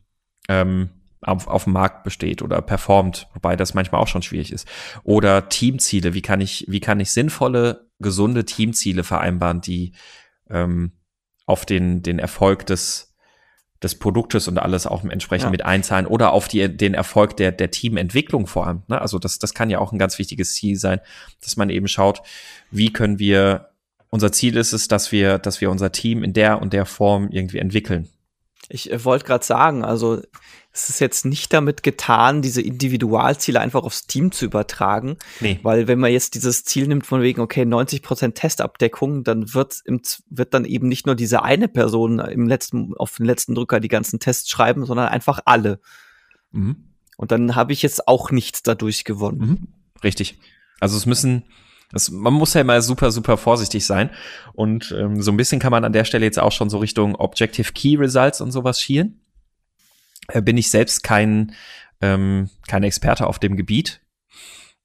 ähm, 0.49 0.89
auf, 1.27 1.47
auf 1.47 1.65
dem 1.65 1.73
Markt 1.73 2.03
besteht 2.03 2.41
oder 2.41 2.61
performt, 2.61 3.27
wobei 3.33 3.55
das 3.55 3.73
manchmal 3.73 4.01
auch 4.01 4.07
schon 4.07 4.21
schwierig 4.21 4.51
ist. 4.51 4.67
Oder 5.03 5.49
Teamziele, 5.49 6.13
wie 6.13 6.21
kann 6.21 6.41
ich, 6.41 6.65
wie 6.67 6.79
kann 6.79 6.99
ich 6.99 7.11
sinnvolle, 7.11 7.87
gesunde 7.99 8.45
Teamziele 8.45 9.03
vereinbaren, 9.03 9.61
die 9.61 9.93
ähm, 10.49 10.93
auf 11.45 11.65
den, 11.65 12.03
den 12.03 12.19
Erfolg 12.19 12.65
des, 12.65 13.15
des 13.81 13.95
Produktes 13.95 14.47
und 14.47 14.57
alles 14.57 14.87
auch 14.87 15.03
entsprechend 15.03 15.45
ja. 15.45 15.51
mit 15.51 15.65
einzahlen 15.65 16.07
oder 16.07 16.31
auf 16.31 16.47
die, 16.47 16.75
den 16.75 16.93
Erfolg 16.93 17.37
der, 17.37 17.51
der 17.51 17.71
Teamentwicklung 17.71 18.47
vor 18.47 18.67
allem. 18.67 18.83
Ne? 18.87 19.01
Also 19.01 19.19
das, 19.19 19.39
das 19.39 19.53
kann 19.53 19.69
ja 19.69 19.79
auch 19.79 19.91
ein 19.91 19.99
ganz 19.99 20.17
wichtiges 20.19 20.53
Ziel 20.53 20.77
sein, 20.77 20.99
dass 21.41 21.57
man 21.57 21.69
eben 21.69 21.87
schaut, 21.87 22.21
wie 22.71 22.91
können 22.91 23.19
wir, 23.19 23.69
unser 24.09 24.31
Ziel 24.31 24.57
ist 24.57 24.73
es, 24.73 24.87
dass 24.87 25.11
wir, 25.11 25.37
dass 25.37 25.61
wir 25.61 25.69
unser 25.69 25.91
Team 25.91 26.23
in 26.23 26.33
der 26.33 26.61
und 26.61 26.73
der 26.73 26.85
Form 26.85 27.29
irgendwie 27.29 27.59
entwickeln. 27.59 28.07
Ich 28.69 28.91
äh, 28.91 29.03
wollte 29.05 29.25
gerade 29.25 29.45
sagen, 29.45 29.85
also 29.85 30.21
es 30.77 30.89
ist 30.89 30.99
jetzt 30.99 31.25
nicht 31.25 31.51
damit 31.53 31.81
getan, 31.81 32.41
diese 32.41 32.61
Individualziele 32.61 33.59
einfach 33.59 33.83
aufs 33.83 34.05
Team 34.05 34.31
zu 34.31 34.45
übertragen. 34.45 35.17
Nee. 35.39 35.59
Weil 35.63 35.87
wenn 35.87 35.99
man 35.99 36.11
jetzt 36.11 36.35
dieses 36.35 36.63
Ziel 36.63 36.87
nimmt 36.87 37.05
von 37.05 37.21
wegen, 37.21 37.41
okay, 37.41 37.65
90 37.65 38.03
Prozent 38.03 38.35
Testabdeckung, 38.35 39.23
dann 39.23 39.53
wird, 39.55 39.81
im, 39.85 40.01
wird 40.29 40.53
dann 40.53 40.65
eben 40.65 40.87
nicht 40.87 41.07
nur 41.07 41.15
diese 41.15 41.41
eine 41.41 41.67
Person 41.67 42.19
im 42.19 42.47
letzten, 42.47 42.95
auf 42.95 43.17
den 43.17 43.25
letzten 43.25 43.55
Drücker 43.55 43.79
die 43.79 43.87
ganzen 43.87 44.19
Tests 44.19 44.49
schreiben, 44.49 44.85
sondern 44.85 45.07
einfach 45.07 45.39
alle. 45.45 45.79
Mhm. 46.51 46.93
Und 47.17 47.31
dann 47.31 47.55
habe 47.55 47.73
ich 47.73 47.81
jetzt 47.81 48.07
auch 48.07 48.29
nichts 48.29 48.61
dadurch 48.61 49.03
gewonnen. 49.03 49.39
Mhm. 49.39 49.67
Richtig. 50.03 50.37
Also 50.79 50.95
es 50.95 51.07
müssen, 51.07 51.45
das, 51.91 52.11
man 52.11 52.33
muss 52.33 52.53
ja 52.53 52.61
immer 52.61 52.79
super, 52.83 53.11
super 53.11 53.37
vorsichtig 53.37 53.83
sein. 53.83 54.11
Und 54.53 54.93
ähm, 54.95 55.23
so 55.23 55.31
ein 55.31 55.37
bisschen 55.37 55.59
kann 55.59 55.71
man 55.71 55.83
an 55.83 55.93
der 55.93 56.05
Stelle 56.05 56.25
jetzt 56.25 56.39
auch 56.39 56.51
schon 56.51 56.69
so 56.69 56.77
Richtung 56.77 57.15
Objective 57.15 57.73
Key 57.73 57.95
Results 57.95 58.41
und 58.41 58.51
sowas 58.51 58.79
schielen. 58.79 59.21
Äh, 60.27 60.41
bin 60.41 60.57
ich 60.57 60.69
selbst 60.69 61.03
kein, 61.03 61.53
ähm, 62.01 62.49
kein 62.67 62.83
Experte 62.83 63.27
auf 63.27 63.39
dem 63.39 63.55
Gebiet. 63.55 64.01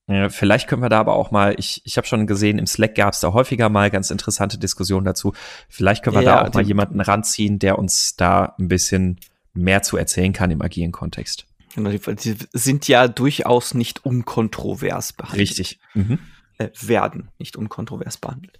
Äh, 0.07 0.31
vielleicht 0.31 0.69
können 0.69 0.83
wir 0.83 0.89
da 0.89 1.01
aber 1.01 1.15
auch 1.15 1.31
mal, 1.31 1.55
ich, 1.59 1.83
ich 1.85 1.97
habe 1.97 2.07
schon 2.07 2.27
gesehen, 2.27 2.59
im 2.59 2.67
Slack 2.67 2.95
gab 2.95 3.15
es 3.15 3.21
da 3.21 3.33
häufiger 3.33 3.69
mal 3.69 3.91
ganz 3.91 4.11
interessante 4.11 4.59
Diskussionen 4.59 5.05
dazu. 5.05 5.33
Vielleicht 5.69 6.03
können 6.03 6.17
wir 6.17 6.23
ja, 6.23 6.43
da 6.43 6.49
auch 6.49 6.55
mal 6.55 6.67
jemanden 6.67 7.01
ranziehen, 7.01 7.59
der 7.59 7.79
uns 7.79 8.17
da 8.17 8.55
ein 8.59 8.69
bisschen 8.69 9.21
mehr 9.55 9.83
zu 9.83 9.97
erzählen 9.97 10.33
kann 10.33 10.51
im 10.51 10.63
agilen 10.63 10.93
Kontext. 10.93 11.47
Genau, 11.75 11.91
die 11.91 12.37
sind 12.53 12.89
ja 12.89 13.09
durchaus 13.09 13.75
nicht 13.75 14.05
unkontrovers 14.05 15.13
behandelt. 15.13 15.41
Richtig. 15.41 15.79
Mhm. 15.95 16.19
Äh, 16.59 16.69
werden 16.81 17.31
nicht 17.39 17.57
unkontrovers 17.57 18.19
behandelt. 18.19 18.59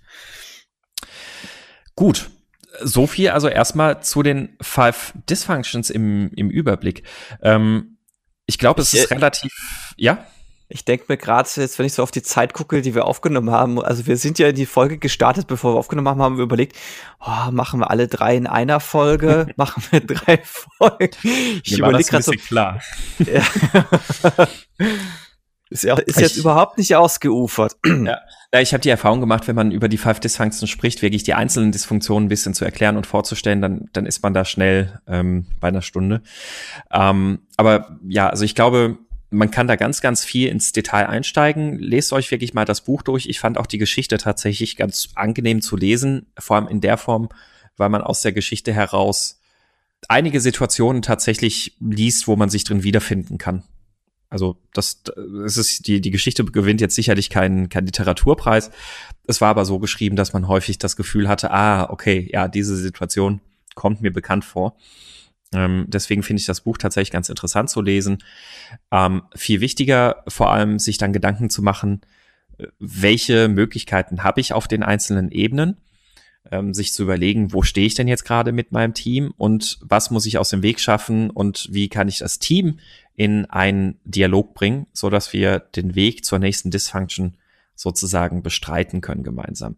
Gut, 1.95 2.31
so 2.81 3.07
viel 3.07 3.31
also 3.31 3.49
erstmal 3.49 4.03
zu 4.03 4.23
den 4.23 4.57
Five 4.61 5.13
Dysfunctions 5.29 5.91
im, 5.91 6.31
im 6.35 6.51
Überblick. 6.51 7.05
Ähm, 7.43 7.99
ich 8.47 8.59
glaube, 8.59 8.83
es 8.83 8.93
ist 8.93 9.11
äh, 9.11 9.15
relativ, 9.15 9.53
ja. 9.97 10.27
Ich 10.69 10.87
denke 10.87 11.05
mir 11.09 11.19
gerade 11.19 11.49
jetzt, 11.57 11.79
wenn 11.79 11.85
ich 11.85 11.93
so 11.93 12.03
auf 12.03 12.11
die 12.11 12.23
Zeit 12.23 12.55
gucke, 12.55 12.81
die 12.81 12.95
wir 12.95 13.05
aufgenommen 13.05 13.51
haben, 13.51 13.83
also 13.83 14.07
wir 14.07 14.17
sind 14.17 14.39
ja 14.39 14.49
in 14.49 14.55
die 14.55 14.65
Folge 14.65 14.97
gestartet, 14.97 15.47
bevor 15.47 15.75
wir 15.75 15.79
aufgenommen 15.79 16.09
haben, 16.09 16.23
haben 16.23 16.37
wir 16.39 16.45
überlegt, 16.45 16.77
oh, 17.21 17.51
machen 17.51 17.81
wir 17.81 17.91
alle 17.91 18.09
drei 18.09 18.37
in 18.37 18.47
einer 18.47 18.81
Folge, 18.81 19.49
machen 19.57 19.83
wir 19.91 20.01
drei 20.01 20.41
Folgen. 20.43 21.11
Ich 21.63 21.79
überlege 21.79 22.09
gerade 22.09 22.23
so. 22.25 22.33
klar. 22.33 22.81
Ja. 23.19 24.49
Ist, 25.73 25.85
ja, 25.85 25.97
ist 25.97 26.21
jetzt 26.21 26.37
überhaupt 26.37 26.77
nicht 26.77 26.95
ausgeufert. 26.95 27.77
Ja. 27.87 28.21
ja 28.53 28.61
ich 28.61 28.75
habe 28.75 28.83
die 28.83 28.91
Erfahrung 28.91 29.21
gemacht, 29.21 29.49
wenn 29.49 29.57
man 29.57 29.71
über 29.73 29.89
die 29.89 29.97
Five 29.97 30.21
Dysfunctions 30.21 30.69
spricht, 30.69 31.01
wirklich 31.01 31.23
die 31.23 31.35
einzelnen 31.35 31.73
Dysfunktionen 31.73 32.27
ein 32.27 32.29
bisschen 32.29 32.53
zu 32.53 32.65
erklären 32.65 32.97
und 32.97 33.07
vorzustellen, 33.07 33.63
dann, 33.63 33.89
dann 33.93 34.05
ist 34.05 34.23
man 34.23 34.35
da 34.35 34.45
schnell 34.45 35.01
ähm, 35.07 35.47
bei 35.61 35.69
einer 35.69 35.81
Stunde. 35.81 36.23
Ähm, 36.93 37.41
aber 37.57 37.97
ja, 38.07 38.29
also 38.29 38.45
ich 38.45 38.55
glaube, 38.55 38.99
man 39.31 39.51
kann 39.51 39.67
da 39.67 39.77
ganz, 39.77 40.03
ganz 40.03 40.25
viel 40.25 40.49
ins 40.49 40.73
Detail 40.73 41.09
einsteigen. 41.09 41.79
Lest 41.79 42.13
euch 42.13 42.31
wirklich 42.31 42.53
mal 42.53 42.67
das 42.67 42.83
Buch 42.83 43.01
durch. 43.01 43.27
Ich 43.27 43.41
fand 43.41 43.57
auch 43.57 43.67
die 43.67 43.79
Geschichte 43.79 44.19
tatsächlich 44.19 44.77
ganz 44.77 45.09
angenehm 45.15 45.63
zu 45.63 45.77
lesen, 45.77 46.27
vor 46.39 46.57
allem 46.57 46.69
in 46.69 46.83
der 46.83 46.99
Form, 46.99 47.31
weil 47.79 47.89
man 47.89 48.03
aus 48.03 48.21
der 48.21 48.33
Geschichte 48.33 48.75
heraus 48.75 49.41
einige 50.09 50.41
Situationen 50.41 51.01
tatsächlich 51.01 51.77
liest, 51.81 52.29
wo 52.29 52.37
man 52.37 52.51
sich 52.51 52.65
drin 52.65 52.83
wiederfinden 52.83 53.39
kann. 53.39 53.63
Also 54.33 54.57
das, 54.73 55.03
das 55.03 55.59
ist 55.59 55.87
die 55.87 56.01
die 56.01 56.11
Geschichte 56.11 56.43
gewinnt 56.47 56.81
jetzt 56.81 56.95
sicherlich 56.95 57.29
keinen 57.29 57.69
keinen 57.69 57.85
Literaturpreis. 57.85 58.71
Es 59.27 59.43
war 59.43 59.51
aber 59.51 59.67
so 59.67 59.79
geschrieben, 59.79 60.17
dass 60.17 60.33
man 60.33 60.49
häufig 60.49 60.79
das 60.79 60.97
Gefühl 60.97 61.29
hatte, 61.29 61.51
ah 61.51 61.91
okay, 61.91 62.31
ja 62.33 62.49
diese 62.49 62.75
Situation 62.77 63.43
kommt 63.75 64.01
mir 64.01 64.11
bekannt 64.11 64.47
vor. 64.47 64.77
Ähm, 65.55 65.85
deswegen 65.87 66.23
finde 66.23 66.41
ich 66.41 66.47
das 66.47 66.63
Buch 66.63 66.79
tatsächlich 66.79 67.11
ganz 67.11 67.29
interessant 67.29 67.69
zu 67.69 67.83
lesen. 67.83 68.25
Ähm, 68.91 69.23
viel 69.35 69.61
wichtiger, 69.61 70.25
vor 70.29 70.51
allem 70.51 70.79
sich 70.79 70.97
dann 70.97 71.13
Gedanken 71.13 71.51
zu 71.51 71.61
machen, 71.61 72.01
äh, 72.57 72.69
welche 72.79 73.49
Möglichkeiten 73.49 74.25
habe 74.25 74.41
ich 74.41 74.55
auf 74.55 74.67
den 74.67 74.83
einzelnen 74.83 75.31
Ebenen 75.31 75.77
ähm, 76.51 76.75
sich 76.75 76.93
zu 76.93 77.03
überlegen, 77.03 77.53
wo 77.53 77.63
stehe 77.63 77.87
ich 77.87 77.95
denn 77.95 78.09
jetzt 78.09 78.25
gerade 78.25 78.53
mit 78.53 78.73
meinem 78.73 78.95
Team 78.95 79.33
und 79.37 79.79
was 79.83 80.11
muss 80.11 80.27
ich 80.27 80.39
aus 80.39 80.51
dem 80.51 80.63
Weg 80.63 80.81
schaffen 80.81 81.31
und 81.31 81.69
wie 81.71 81.89
kann 81.89 82.09
ich 82.09 82.19
das 82.19 82.39
Team 82.39 82.79
in 83.15 83.47
einen 83.47 84.01
Dialog 84.05 84.55
bringen, 84.55 84.87
so 84.93 85.11
dass 85.11 85.33
wir 85.33 85.59
den 85.59 85.95
Weg 85.95 86.25
zur 86.25 86.39
nächsten 86.39 86.71
Dysfunction 86.71 87.37
sozusagen 87.75 88.43
bestreiten 88.43 89.01
können 89.01 89.23
gemeinsam. 89.23 89.77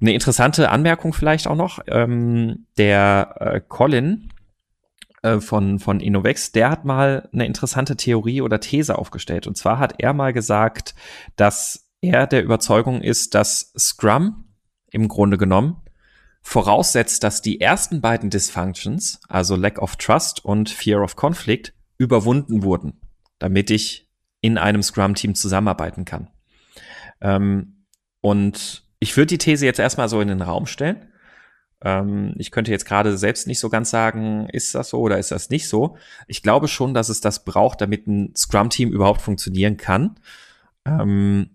Eine 0.00 0.14
interessante 0.14 0.70
Anmerkung 0.70 1.12
vielleicht 1.12 1.46
auch 1.46 1.56
noch, 1.56 1.80
ähm, 1.86 2.66
der 2.76 3.34
äh, 3.40 3.60
Colin 3.66 4.30
äh, 5.22 5.40
von, 5.40 5.78
von 5.78 6.00
Innovex, 6.00 6.52
der 6.52 6.70
hat 6.70 6.84
mal 6.84 7.28
eine 7.32 7.46
interessante 7.46 7.96
Theorie 7.96 8.40
oder 8.40 8.60
These 8.60 8.96
aufgestellt. 8.98 9.46
Und 9.46 9.56
zwar 9.56 9.78
hat 9.78 9.94
er 9.98 10.12
mal 10.12 10.32
gesagt, 10.32 10.94
dass 11.36 11.86
er 12.00 12.26
der 12.26 12.44
Überzeugung 12.44 13.00
ist, 13.02 13.34
dass 13.34 13.72
Scrum 13.78 14.44
im 14.90 15.08
Grunde 15.08 15.38
genommen 15.38 15.82
voraussetzt, 16.42 17.24
dass 17.24 17.40
die 17.40 17.60
ersten 17.60 18.00
beiden 18.02 18.30
Dysfunctions, 18.30 19.18
also 19.28 19.56
Lack 19.56 19.78
of 19.80 19.96
Trust 19.96 20.44
und 20.44 20.68
Fear 20.68 21.02
of 21.02 21.16
Conflict, 21.16 21.73
überwunden 21.98 22.62
wurden, 22.62 23.00
damit 23.38 23.70
ich 23.70 24.08
in 24.40 24.58
einem 24.58 24.82
Scrum-Team 24.82 25.34
zusammenarbeiten 25.34 26.04
kann. 26.04 26.28
Ähm, 27.20 27.86
und 28.20 28.84
ich 29.00 29.16
würde 29.16 29.28
die 29.28 29.38
These 29.38 29.66
jetzt 29.66 29.78
erstmal 29.78 30.08
so 30.08 30.20
in 30.20 30.28
den 30.28 30.42
Raum 30.42 30.66
stellen. 30.66 31.10
Ähm, 31.82 32.34
ich 32.38 32.50
könnte 32.50 32.70
jetzt 32.70 32.86
gerade 32.86 33.16
selbst 33.18 33.46
nicht 33.46 33.60
so 33.60 33.68
ganz 33.68 33.90
sagen, 33.90 34.48
ist 34.50 34.74
das 34.74 34.90
so 34.90 35.00
oder 35.00 35.18
ist 35.18 35.30
das 35.30 35.50
nicht 35.50 35.68
so. 35.68 35.96
Ich 36.26 36.42
glaube 36.42 36.68
schon, 36.68 36.94
dass 36.94 37.08
es 37.08 37.20
das 37.20 37.44
braucht, 37.44 37.80
damit 37.80 38.06
ein 38.06 38.34
Scrum-Team 38.36 38.90
überhaupt 38.90 39.22
funktionieren 39.22 39.76
kann. 39.76 40.18
ähm, 40.86 41.50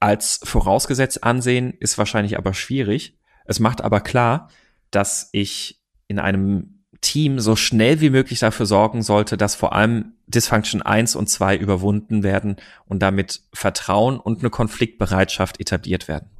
als 0.00 0.40
vorausgesetzt 0.44 1.24
ansehen, 1.24 1.74
ist 1.78 1.98
wahrscheinlich 1.98 2.38
aber 2.38 2.54
schwierig. 2.54 3.18
Es 3.44 3.60
macht 3.60 3.80
aber 3.80 4.00
klar, 4.00 4.48
dass 4.90 5.28
ich 5.32 5.82
in 6.06 6.18
einem 6.18 6.81
Team 7.02 7.40
so 7.40 7.56
schnell 7.56 8.00
wie 8.00 8.10
möglich 8.10 8.38
dafür 8.38 8.64
sorgen 8.64 9.02
sollte, 9.02 9.36
dass 9.36 9.54
vor 9.54 9.74
allem 9.74 10.14
Dysfunction 10.26 10.80
1 10.80 11.14
und 11.16 11.28
2 11.28 11.56
überwunden 11.56 12.22
werden 12.22 12.56
und 12.86 13.00
damit 13.00 13.42
Vertrauen 13.52 14.18
und 14.18 14.40
eine 14.40 14.50
Konfliktbereitschaft 14.50 15.60
etabliert 15.60 16.08
werden. 16.08 16.30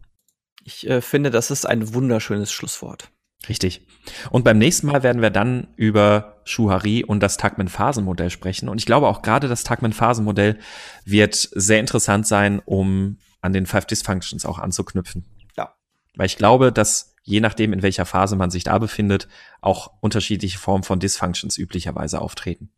Ich 0.64 0.88
äh, 0.88 1.02
finde, 1.02 1.30
das 1.30 1.50
ist 1.50 1.66
ein 1.66 1.92
wunderschönes 1.92 2.52
Schlusswort. 2.52 3.10
Richtig. 3.48 3.84
Und 4.30 4.44
beim 4.44 4.58
nächsten 4.58 4.86
Mal 4.86 5.02
werden 5.02 5.20
wir 5.20 5.30
dann 5.30 5.68
über 5.76 6.40
Shuhari 6.44 7.04
und 7.04 7.20
das 7.20 7.36
Tagman-Phasenmodell 7.36 8.30
sprechen. 8.30 8.68
Und 8.68 8.78
ich 8.78 8.86
glaube 8.86 9.08
auch 9.08 9.22
gerade 9.22 9.48
das 9.48 9.64
Tagman-Phasenmodell 9.64 10.58
wird 11.04 11.34
sehr 11.34 11.80
interessant 11.80 12.26
sein, 12.26 12.62
um 12.64 13.18
an 13.40 13.52
den 13.52 13.66
Five 13.66 13.86
Dysfunctions 13.86 14.46
auch 14.46 14.60
anzuknüpfen. 14.60 15.24
Ja. 15.56 15.74
Weil 16.14 16.26
ich 16.26 16.36
glaube, 16.36 16.72
dass 16.72 17.11
je 17.22 17.40
nachdem, 17.40 17.72
in 17.72 17.82
welcher 17.82 18.06
Phase 18.06 18.36
man 18.36 18.50
sich 18.50 18.64
da 18.64 18.78
befindet, 18.78 19.28
auch 19.60 19.92
unterschiedliche 20.00 20.58
Formen 20.58 20.82
von 20.82 21.00
Dysfunctions 21.00 21.58
üblicherweise 21.58 22.20
auftreten. 22.20 22.70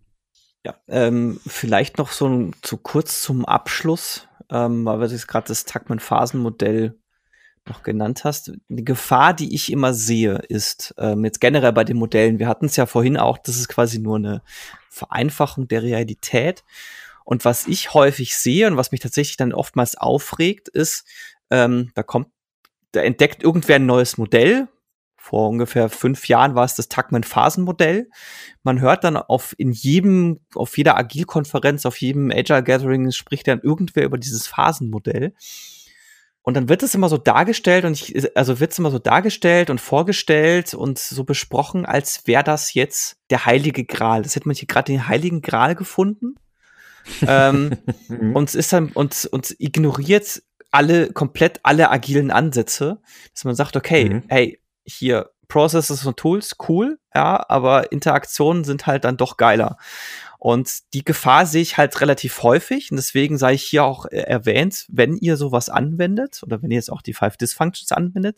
Ja, 0.65 0.75
ähm, 0.89 1.41
vielleicht 1.47 1.99
noch 1.99 2.11
so 2.11 2.51
zu 2.63 2.79
kurz 2.79 3.21
zum 3.23 3.45
Abschluss, 3.45 4.29
ähm, 4.51 4.85
weil 4.85 5.01
wir 5.01 5.09
jetzt 5.09 5.29
gerade 5.29 5.49
das 5.49 5.65
Tagman-Phasenmodell 5.67 6.99
noch 7.67 7.83
genannt 7.83 8.25
hast. 8.25 8.53
Die 8.69 8.85
Gefahr, 8.85 9.35
die 9.35 9.55
ich 9.55 9.73
immer 9.73 9.95
sehe, 9.95 10.37
ist 10.49 10.95
ähm, 10.99 11.25
jetzt 11.25 11.41
generell 11.41 11.73
bei 11.73 11.85
den 11.85 11.97
Modellen, 11.97 12.39
wir 12.39 12.49
hatten 12.49 12.67
es 12.67 12.77
ja 12.77 12.87
vorhin 12.87 13.17
auch, 13.17 13.39
das 13.39 13.57
ist 13.57 13.69
quasi 13.69 13.99
nur 13.99 14.17
eine 14.17 14.43
Vereinfachung 14.89 15.69
der 15.69 15.83
Realität. 15.83 16.65
Und 17.25 17.45
was 17.47 17.67
ich 17.67 17.95
häufig 17.95 18.37
sehe 18.37 18.67
und 18.67 18.77
was 18.77 18.93
mich 18.93 19.01
tatsächlich 19.01 19.39
dann 19.39 19.55
oftmals 19.55 19.97
aufregt, 19.97 20.69
ist, 20.69 21.07
ähm, 21.51 21.91
da 21.95 22.03
kommt, 22.03 22.29
da 22.95 23.03
entdeckt 23.03 23.43
irgendwer 23.43 23.77
ein 23.77 23.87
neues 23.87 24.19
Modell. 24.19 24.69
Vor 25.17 25.49
ungefähr 25.49 25.89
fünf 25.89 26.29
Jahren 26.29 26.55
war 26.55 26.65
es 26.65 26.75
das 26.75 26.89
Tuckman-Phasenmodell. 26.89 28.11
Man 28.63 28.81
hört 28.81 29.05
dann 29.05 29.17
auf 29.17 29.55
in 29.57 29.73
jedem, 29.73 30.41
auf 30.55 30.77
jeder 30.77 30.99
Agile-Konferenz, 30.99 31.87
auf 31.87 32.01
jedem 32.01 32.31
Agile 32.31 32.63
Gathering 32.63 33.11
spricht 33.11 33.49
dann 33.49 33.61
irgendwer 33.61 34.05
über 34.05 34.19
dieses 34.19 34.47
Phasenmodell. 34.47 35.35
Und 36.43 36.55
dann 36.55 36.69
wird 36.69 36.83
es 36.83 36.95
immer 36.95 37.09
so 37.09 37.17
dargestellt 37.17 37.87
und 37.87 37.93
ich, 37.93 38.37
also 38.37 38.61
wird 38.61 38.73
es 38.73 38.79
immer 38.79 38.91
so 38.91 38.99
dargestellt 38.99 39.71
und 39.71 39.81
vorgestellt 39.81 40.75
und 40.75 40.99
so 40.99 41.25
besprochen, 41.25 41.87
als 41.87 42.27
wäre 42.27 42.45
das 42.45 42.75
jetzt 42.75 43.17
der 43.31 43.47
heilige 43.47 43.87
Gral. 43.87 44.23
Das 44.23 44.37
hätte 44.37 44.47
man 44.47 44.55
hier 44.55 44.69
gerade 44.69 44.93
den 44.93 45.09
heiligen 45.09 45.41
Gral 45.41 45.75
gefunden. 45.75 46.35
ähm, 47.27 47.77
mhm. 48.09 48.37
und 48.37 48.51
es 48.51 48.55
ist 48.55 48.73
dann 48.75 48.91
und, 48.91 49.27
und 49.33 49.57
ignoriert 49.59 50.43
alle 50.75 51.13
komplett 51.13 51.61
alle 51.63 51.91
agilen 51.91 52.31
Ansätze, 52.31 53.01
dass 53.33 53.45
man 53.45 53.55
sagt, 53.55 53.77
okay, 53.77 54.11
mhm. 54.11 54.23
hey, 54.29 54.61
hier 54.85 55.31
Processes 55.49 56.05
und 56.05 56.17
Tools, 56.17 56.57
cool, 56.69 56.99
ja, 57.15 57.45
aber 57.49 57.93
Interaktionen 57.93 58.65
sind 58.65 58.87
halt 58.87 59.05
dann 59.05 59.17
doch 59.17 59.37
geiler. 59.37 59.77
Und 60.39 60.93
die 60.93 61.05
Gefahr 61.05 61.47
sehe 61.47 61.63
ich 61.63 61.79
halt 61.79 61.99
relativ 62.03 62.43
häufig. 62.43 62.91
Und 62.91 62.97
deswegen 62.97 63.39
sei 63.39 63.55
ich 63.55 63.63
hier 63.63 63.85
auch 63.85 64.05
äh, 64.07 64.19
erwähnt, 64.19 64.85
wenn 64.91 65.17
ihr 65.17 65.39
sowas 65.39 65.71
anwendet 65.71 66.43
oder 66.43 66.61
wenn 66.61 66.71
ihr 66.71 66.77
jetzt 66.77 66.93
auch 66.93 67.01
die 67.01 67.15
Five 67.15 67.39
Dysfunctions 67.39 67.93
anwendet, 67.93 68.37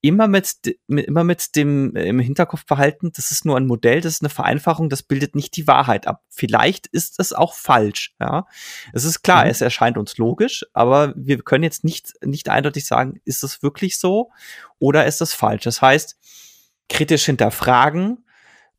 immer 0.00 0.28
mit, 0.28 0.78
immer 0.86 1.24
mit 1.24 1.56
dem 1.56 1.96
äh, 1.96 2.06
im 2.06 2.20
Hinterkopf 2.20 2.64
behalten, 2.66 3.10
das 3.14 3.30
ist 3.30 3.44
nur 3.44 3.56
ein 3.56 3.66
Modell, 3.66 4.00
das 4.00 4.14
ist 4.14 4.22
eine 4.22 4.30
Vereinfachung, 4.30 4.88
das 4.88 5.02
bildet 5.02 5.34
nicht 5.34 5.56
die 5.56 5.66
Wahrheit 5.66 6.06
ab. 6.06 6.22
Vielleicht 6.28 6.86
ist 6.86 7.18
es 7.18 7.32
auch 7.32 7.54
falsch, 7.54 8.14
ja. 8.20 8.46
Es 8.92 9.04
ist 9.04 9.22
klar, 9.22 9.44
mhm. 9.44 9.50
es 9.50 9.60
erscheint 9.60 9.98
uns 9.98 10.16
logisch, 10.16 10.64
aber 10.72 11.14
wir 11.16 11.38
können 11.38 11.64
jetzt 11.64 11.84
nicht, 11.84 12.12
nicht 12.24 12.48
eindeutig 12.48 12.86
sagen, 12.86 13.20
ist 13.24 13.42
es 13.42 13.62
wirklich 13.62 13.98
so 13.98 14.30
oder 14.78 15.06
ist 15.06 15.20
es 15.20 15.34
falsch? 15.34 15.64
Das 15.64 15.82
heißt, 15.82 16.16
kritisch 16.88 17.24
hinterfragen, 17.24 18.24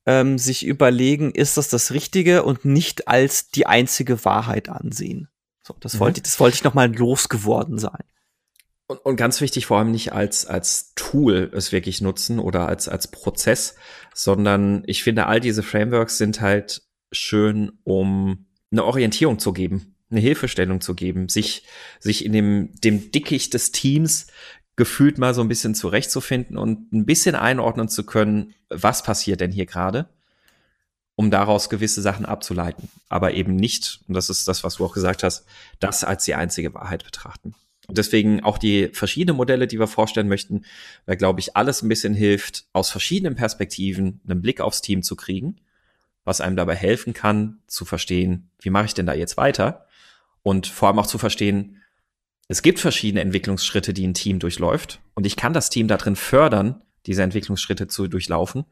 ähm, 0.05 0.37
sich 0.37 0.65
überlegen, 0.65 1.31
ist 1.31 1.57
das 1.57 1.67
das 1.69 1.91
Richtige 1.91 2.43
und 2.43 2.63
nicht 2.63 3.07
als 3.07 3.49
die 3.49 3.67
einzige 3.67 4.23
Wahrheit 4.23 4.69
ansehen. 4.69 5.27
So, 5.63 5.75
das 5.79 5.95
mhm. 5.95 5.99
wollte 5.99 6.19
ich, 6.19 6.23
das 6.23 6.39
wollte 6.39 6.55
ich 6.55 6.63
noch 6.63 6.73
mal 6.73 6.93
losgeworden 6.93 7.77
sein. 7.77 8.03
Und, 8.89 9.05
und 9.05 9.17
ganz 9.17 9.39
wichtig, 9.39 9.67
vor 9.67 9.77
allem 9.77 9.91
nicht 9.91 10.13
als, 10.13 10.47
als 10.47 10.95
Tool 10.95 11.51
es 11.53 11.71
wirklich 11.71 12.01
nutzen 12.01 12.39
oder 12.39 12.67
als, 12.67 12.89
als 12.89 13.07
Prozess, 13.11 13.75
sondern 14.15 14.81
ich 14.87 15.03
finde, 15.03 15.27
all 15.27 15.39
diese 15.39 15.61
Frameworks 15.61 16.17
sind 16.17 16.41
halt 16.41 16.81
schön, 17.11 17.71
um 17.83 18.47
eine 18.71 18.83
Orientierung 18.83 19.37
zu 19.37 19.53
geben, 19.53 19.95
eine 20.09 20.21
Hilfestellung 20.21 20.81
zu 20.81 20.95
geben, 20.95 21.29
sich, 21.29 21.67
sich 21.99 22.25
in 22.25 22.31
dem, 22.33 22.71
dem 22.83 23.11
Dickicht 23.11 23.53
des 23.53 23.71
Teams 23.71 24.25
gefühlt 24.75 25.19
mal 25.19 25.35
so 25.35 25.41
ein 25.41 25.49
bisschen 25.49 25.75
zurechtzufinden 25.75 26.57
und 26.57 26.91
ein 26.91 27.05
bisschen 27.05 27.35
einordnen 27.35 27.89
zu 27.89 28.07
können, 28.07 28.55
was 28.69 29.03
passiert 29.03 29.39
denn 29.39 29.51
hier 29.51 29.67
gerade, 29.67 30.09
um 31.13 31.29
daraus 31.29 31.69
gewisse 31.69 32.01
Sachen 32.01 32.25
abzuleiten. 32.25 32.89
Aber 33.07 33.35
eben 33.35 33.55
nicht, 33.55 33.99
und 34.07 34.15
das 34.15 34.31
ist 34.31 34.47
das, 34.47 34.63
was 34.63 34.77
du 34.77 34.85
auch 34.85 34.95
gesagt 34.95 35.21
hast, 35.21 35.45
das 35.79 36.03
als 36.03 36.23
die 36.23 36.33
einzige 36.33 36.73
Wahrheit 36.73 37.03
betrachten. 37.03 37.53
Und 37.89 37.97
deswegen 37.97 38.43
auch 38.43 38.59
die 38.59 38.89
verschiedenen 38.93 39.35
Modelle, 39.35 39.65
die 39.65 39.79
wir 39.79 39.87
vorstellen 39.87 40.27
möchten, 40.27 40.63
weil, 41.07 41.17
glaube 41.17 41.39
ich, 41.39 41.57
alles 41.57 41.81
ein 41.81 41.89
bisschen 41.89 42.13
hilft, 42.13 42.65
aus 42.71 42.91
verschiedenen 42.91 43.35
Perspektiven 43.35 44.21
einen 44.27 44.43
Blick 44.43 44.61
aufs 44.61 44.83
Team 44.83 45.01
zu 45.01 45.15
kriegen, 45.15 45.55
was 46.23 46.39
einem 46.39 46.55
dabei 46.55 46.75
helfen 46.75 47.13
kann, 47.13 47.57
zu 47.65 47.85
verstehen, 47.85 48.51
wie 48.61 48.69
mache 48.69 48.85
ich 48.85 48.93
denn 48.93 49.07
da 49.07 49.15
jetzt 49.15 49.37
weiter? 49.37 49.87
Und 50.43 50.67
vor 50.67 50.87
allem 50.87 50.99
auch 50.99 51.07
zu 51.07 51.17
verstehen, 51.17 51.81
es 52.47 52.61
gibt 52.61 52.79
verschiedene 52.79 53.21
Entwicklungsschritte, 53.21 53.91
die 53.91 54.05
ein 54.05 54.13
Team 54.13 54.37
durchläuft. 54.37 55.01
Und 55.15 55.25
ich 55.25 55.35
kann 55.35 55.53
das 55.53 55.71
Team 55.71 55.87
darin 55.87 56.15
fördern, 56.15 56.83
diese 57.07 57.23
Entwicklungsschritte 57.23 57.87
zu 57.87 58.07
durchlaufen. 58.07 58.65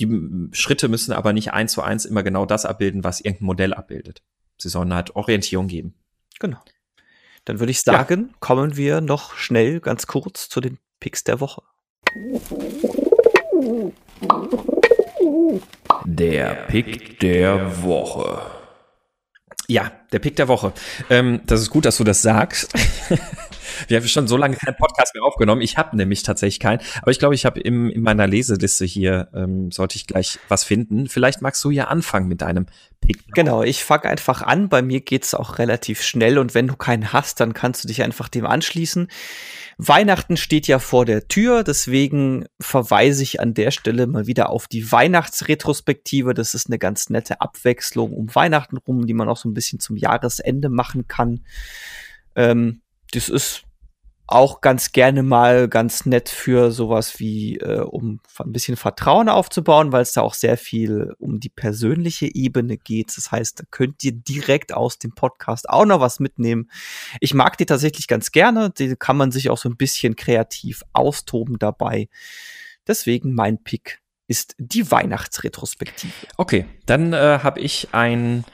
Die 0.00 0.48
Schritte 0.50 0.88
müssen 0.88 1.12
aber 1.12 1.32
nicht 1.32 1.52
eins 1.52 1.72
zu 1.72 1.82
eins 1.82 2.06
immer 2.06 2.24
genau 2.24 2.44
das 2.44 2.66
abbilden, 2.66 3.04
was 3.04 3.20
irgendein 3.20 3.46
Modell 3.46 3.74
abbildet. 3.74 4.22
Sie 4.56 4.68
sollen 4.68 4.92
halt 4.92 5.14
Orientierung 5.14 5.68
geben. 5.68 5.94
Genau. 6.40 6.58
Dann 7.48 7.60
würde 7.60 7.70
ich 7.70 7.80
sagen, 7.80 8.28
ja. 8.28 8.36
kommen 8.40 8.76
wir 8.76 9.00
noch 9.00 9.34
schnell 9.34 9.80
ganz 9.80 10.06
kurz 10.06 10.50
zu 10.50 10.60
den 10.60 10.76
Picks 11.00 11.24
der 11.24 11.40
Woche. 11.40 11.62
Der 16.04 16.66
Pick 16.68 17.18
der 17.20 17.82
Woche. 17.82 18.57
Ja, 19.70 19.92
der 20.12 20.18
Pick 20.18 20.34
der 20.36 20.48
Woche. 20.48 20.72
Ähm, 21.10 21.42
das 21.44 21.60
ist 21.60 21.68
gut, 21.68 21.84
dass 21.84 21.98
du 21.98 22.04
das 22.04 22.22
sagst. 22.22 22.72
Wir 23.86 23.98
haben 23.98 24.08
schon 24.08 24.26
so 24.26 24.38
lange 24.38 24.56
keinen 24.56 24.76
Podcast 24.76 25.14
mehr 25.14 25.22
aufgenommen. 25.22 25.60
Ich 25.60 25.76
habe 25.76 25.94
nämlich 25.94 26.22
tatsächlich 26.22 26.58
keinen. 26.58 26.80
Aber 27.02 27.10
ich 27.10 27.18
glaube, 27.18 27.34
ich 27.34 27.44
habe 27.44 27.60
in 27.60 28.00
meiner 28.00 28.26
Leseliste 28.26 28.86
hier, 28.86 29.28
ähm, 29.34 29.70
sollte 29.70 29.96
ich 29.96 30.06
gleich 30.06 30.38
was 30.48 30.64
finden. 30.64 31.06
Vielleicht 31.06 31.42
magst 31.42 31.62
du 31.64 31.70
ja 31.70 31.84
anfangen 31.84 32.28
mit 32.28 32.40
deinem 32.40 32.64
Pick. 33.02 33.18
Genau, 33.34 33.62
ich 33.62 33.84
fange 33.84 34.04
einfach 34.04 34.40
an. 34.40 34.70
Bei 34.70 34.80
mir 34.80 35.02
geht's 35.02 35.34
auch 35.34 35.58
relativ 35.58 36.02
schnell. 36.02 36.38
Und 36.38 36.54
wenn 36.54 36.66
du 36.66 36.74
keinen 36.74 37.12
hast, 37.12 37.40
dann 37.40 37.52
kannst 37.52 37.84
du 37.84 37.88
dich 37.88 38.02
einfach 38.02 38.28
dem 38.28 38.46
anschließen. 38.46 39.08
Weihnachten 39.80 40.36
steht 40.36 40.66
ja 40.66 40.80
vor 40.80 41.04
der 41.04 41.28
Tür, 41.28 41.62
deswegen 41.62 42.46
verweise 42.60 43.22
ich 43.22 43.40
an 43.40 43.54
der 43.54 43.70
Stelle 43.70 44.08
mal 44.08 44.26
wieder 44.26 44.50
auf 44.50 44.66
die 44.66 44.90
Weihnachtsretrospektive. 44.90 46.34
Das 46.34 46.54
ist 46.54 46.66
eine 46.66 46.80
ganz 46.80 47.10
nette 47.10 47.40
Abwechslung 47.40 48.12
um 48.12 48.34
Weihnachten 48.34 48.76
rum, 48.76 49.06
die 49.06 49.14
man 49.14 49.28
auch 49.28 49.36
so 49.36 49.48
ein 49.48 49.54
bisschen 49.54 49.78
zum 49.78 49.96
Jahresende 49.96 50.68
machen 50.68 51.06
kann. 51.06 51.44
Ähm, 52.34 52.80
das 53.12 53.28
ist 53.28 53.67
auch 54.28 54.60
ganz 54.60 54.92
gerne 54.92 55.22
mal 55.22 55.68
ganz 55.68 56.04
nett 56.04 56.28
für 56.28 56.70
sowas 56.70 57.18
wie, 57.18 57.56
äh, 57.56 57.80
um 57.80 58.20
ein 58.38 58.52
bisschen 58.52 58.76
Vertrauen 58.76 59.30
aufzubauen, 59.30 59.90
weil 59.90 60.02
es 60.02 60.12
da 60.12 60.20
auch 60.20 60.34
sehr 60.34 60.58
viel 60.58 61.14
um 61.18 61.40
die 61.40 61.48
persönliche 61.48 62.32
Ebene 62.34 62.76
geht. 62.76 63.16
Das 63.16 63.32
heißt, 63.32 63.60
da 63.60 63.64
könnt 63.70 64.04
ihr 64.04 64.12
direkt 64.12 64.74
aus 64.74 64.98
dem 64.98 65.14
Podcast 65.14 65.70
auch 65.70 65.86
noch 65.86 66.00
was 66.00 66.20
mitnehmen. 66.20 66.70
Ich 67.20 67.32
mag 67.32 67.56
die 67.56 67.64
tatsächlich 67.64 68.06
ganz 68.06 68.30
gerne. 68.30 68.70
Die 68.70 68.96
kann 68.96 69.16
man 69.16 69.32
sich 69.32 69.48
auch 69.48 69.58
so 69.58 69.70
ein 69.70 69.78
bisschen 69.78 70.14
kreativ 70.14 70.82
austoben 70.92 71.58
dabei. 71.58 72.10
Deswegen 72.86 73.34
mein 73.34 73.64
Pick 73.64 74.00
ist 74.26 74.54
die 74.58 74.90
Weihnachtsretrospektive. 74.90 76.12
Okay, 76.36 76.66
dann 76.84 77.14
äh, 77.14 77.38
habe 77.42 77.60
ich 77.60 77.88
ein 77.92 78.44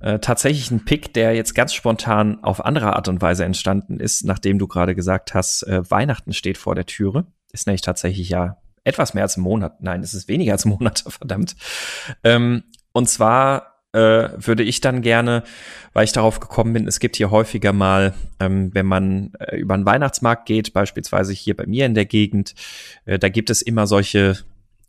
äh, 0.00 0.18
tatsächlich 0.18 0.70
ein 0.70 0.84
Pick, 0.84 1.12
der 1.14 1.34
jetzt 1.34 1.54
ganz 1.54 1.74
spontan 1.74 2.42
auf 2.42 2.64
andere 2.64 2.94
Art 2.94 3.08
und 3.08 3.20
Weise 3.20 3.44
entstanden 3.44 3.98
ist, 3.98 4.24
nachdem 4.24 4.58
du 4.58 4.68
gerade 4.68 4.94
gesagt 4.94 5.34
hast, 5.34 5.62
äh, 5.64 5.88
Weihnachten 5.90 6.32
steht 6.32 6.58
vor 6.58 6.74
der 6.74 6.86
Türe. 6.86 7.26
Ist 7.52 7.66
nämlich 7.66 7.82
tatsächlich 7.82 8.28
ja 8.28 8.58
etwas 8.84 9.14
mehr 9.14 9.24
als 9.24 9.36
ein 9.36 9.42
Monat. 9.42 9.82
Nein, 9.82 10.02
es 10.02 10.14
ist 10.14 10.28
weniger 10.28 10.52
als 10.52 10.64
ein 10.64 10.70
Monat, 10.70 11.04
verdammt. 11.08 11.56
Ähm, 12.24 12.64
und 12.92 13.08
zwar 13.08 13.78
äh, 13.92 14.28
würde 14.36 14.62
ich 14.62 14.80
dann 14.80 15.02
gerne, 15.02 15.42
weil 15.94 16.04
ich 16.04 16.12
darauf 16.12 16.40
gekommen 16.40 16.74
bin, 16.74 16.86
es 16.86 17.00
gibt 17.00 17.16
hier 17.16 17.30
häufiger 17.30 17.72
mal, 17.72 18.14
ähm, 18.38 18.74
wenn 18.74 18.86
man 18.86 19.32
äh, 19.38 19.56
über 19.56 19.74
einen 19.74 19.86
Weihnachtsmarkt 19.86 20.46
geht, 20.46 20.72
beispielsweise 20.72 21.32
hier 21.32 21.56
bei 21.56 21.66
mir 21.66 21.86
in 21.86 21.94
der 21.94 22.06
Gegend, 22.06 22.54
äh, 23.06 23.18
da 23.18 23.28
gibt 23.28 23.50
es 23.50 23.62
immer 23.62 23.86
solche 23.86 24.36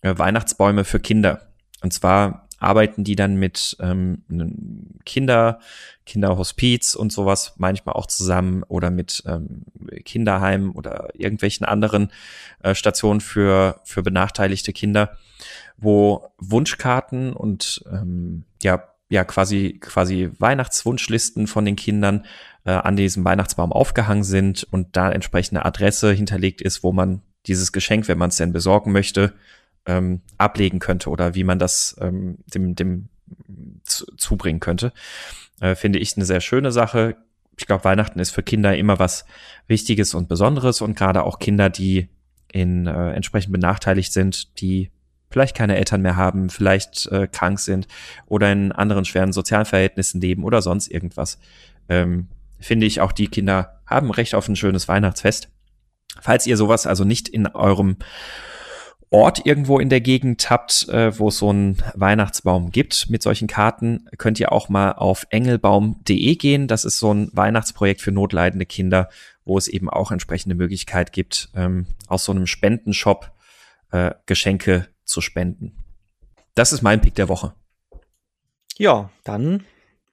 äh, 0.01 0.17
Weihnachtsbäume 0.17 0.83
für 0.83 0.99
Kinder. 0.99 1.53
Und 1.81 1.93
zwar 1.93 2.48
arbeiten 2.59 3.03
die 3.03 3.15
dann 3.15 3.35
mit 3.35 3.77
ähm, 3.79 4.23
Kinder, 5.05 5.59
Kinderhospiz 6.05 6.95
und 6.95 7.11
sowas 7.11 7.53
manchmal 7.57 7.95
auch 7.95 8.07
zusammen 8.07 8.63
oder 8.63 8.89
mit 8.89 9.23
ähm, 9.25 9.63
Kinderheimen 10.03 10.71
oder 10.71 11.09
irgendwelchen 11.13 11.65
anderen 11.65 12.11
äh, 12.63 12.75
Stationen 12.75 13.21
für, 13.21 13.79
für 13.83 14.03
benachteiligte 14.03 14.73
Kinder, 14.73 15.17
wo 15.77 16.31
Wunschkarten 16.37 17.33
und 17.33 17.83
ähm, 17.91 18.43
ja, 18.61 18.83
ja 19.09 19.23
quasi 19.23 19.77
quasi 19.79 20.29
Weihnachtswunschlisten 20.39 21.47
von 21.47 21.65
den 21.65 21.75
Kindern 21.75 22.25
äh, 22.65 22.71
an 22.71 22.95
diesem 22.95 23.25
Weihnachtsbaum 23.25 23.71
aufgehangen 23.71 24.23
sind 24.23 24.67
und 24.69 24.95
da 24.95 25.11
entsprechende 25.11 25.65
Adresse 25.65 26.11
hinterlegt 26.11 26.61
ist, 26.61 26.83
wo 26.83 26.91
man 26.91 27.21
dieses 27.47 27.71
Geschenk, 27.71 28.07
wenn 28.07 28.17
man 28.17 28.29
es 28.29 28.37
denn 28.37 28.51
besorgen 28.51 28.91
möchte, 28.91 29.33
ähm, 29.85 30.21
ablegen 30.37 30.79
könnte 30.79 31.09
oder 31.09 31.35
wie 31.35 31.43
man 31.43 31.59
das 31.59 31.95
ähm, 31.99 32.39
dem, 32.53 32.75
dem 32.75 33.09
zu, 33.83 34.05
zubringen 34.17 34.59
könnte. 34.59 34.93
Äh, 35.59 35.75
finde 35.75 35.99
ich 35.99 36.15
eine 36.15 36.25
sehr 36.25 36.41
schöne 36.41 36.71
Sache. 36.71 37.17
Ich 37.57 37.65
glaube, 37.65 37.83
Weihnachten 37.83 38.19
ist 38.19 38.31
für 38.31 38.43
Kinder 38.43 38.77
immer 38.77 38.99
was 38.99 39.25
Wichtiges 39.67 40.13
und 40.13 40.29
Besonderes 40.29 40.81
und 40.81 40.95
gerade 40.95 41.23
auch 41.23 41.39
Kinder, 41.39 41.69
die 41.69 42.09
in 42.51 42.87
äh, 42.87 43.11
entsprechend 43.11 43.51
benachteiligt 43.51 44.13
sind, 44.13 44.59
die 44.61 44.91
vielleicht 45.29 45.55
keine 45.55 45.77
Eltern 45.77 46.01
mehr 46.01 46.15
haben, 46.15 46.49
vielleicht 46.49 47.05
äh, 47.07 47.27
krank 47.27 47.59
sind 47.59 47.87
oder 48.25 48.51
in 48.51 48.71
anderen 48.71 49.05
schweren 49.05 49.31
sozialen 49.31 49.65
Verhältnissen 49.65 50.21
leben 50.21 50.43
oder 50.43 50.61
sonst 50.61 50.87
irgendwas. 50.87 51.39
Ähm, 51.87 52.29
finde 52.59 52.85
ich, 52.85 53.01
auch 53.01 53.11
die 53.11 53.27
Kinder 53.27 53.81
haben 53.85 54.11
Recht 54.11 54.35
auf 54.35 54.47
ein 54.47 54.55
schönes 54.55 54.87
Weihnachtsfest. 54.87 55.49
Falls 56.21 56.47
ihr 56.47 56.57
sowas 56.57 56.87
also 56.87 57.03
nicht 57.03 57.29
in 57.29 57.47
eurem 57.47 57.97
Ort 59.11 59.45
irgendwo 59.45 59.79
in 59.79 59.89
der 59.89 60.01
Gegend 60.01 60.49
habt, 60.51 60.87
äh, 60.89 61.17
wo 61.17 61.29
es 61.29 61.37
so 61.39 61.49
einen 61.49 61.77
Weihnachtsbaum 61.95 62.71
gibt 62.71 63.09
mit 63.09 63.23
solchen 63.23 63.47
Karten, 63.47 64.07
könnt 64.17 64.39
ihr 64.39 64.51
auch 64.51 64.69
mal 64.69 64.91
auf 64.91 65.25
engelbaum.de 65.31 66.35
gehen. 66.35 66.67
Das 66.67 66.85
ist 66.85 66.99
so 66.99 67.11
ein 67.11 67.29
Weihnachtsprojekt 67.33 68.01
für 68.01 68.11
notleidende 68.11 68.67
Kinder, 68.67 69.09
wo 69.45 69.57
es 69.57 69.67
eben 69.67 69.89
auch 69.89 70.11
entsprechende 70.11 70.55
Möglichkeit 70.55 71.11
gibt, 71.11 71.49
ähm, 71.55 71.87
aus 72.07 72.25
so 72.25 72.31
einem 72.31 72.45
Spendenshop 72.45 73.31
äh, 73.91 74.11
Geschenke 74.27 74.87
zu 75.05 75.21
spenden. 75.21 75.75
Das 76.53 76.71
ist 76.71 76.83
mein 76.83 77.01
Pick 77.01 77.15
der 77.15 77.29
Woche. 77.29 77.53
Ja, 78.77 79.09
dann 79.23 79.65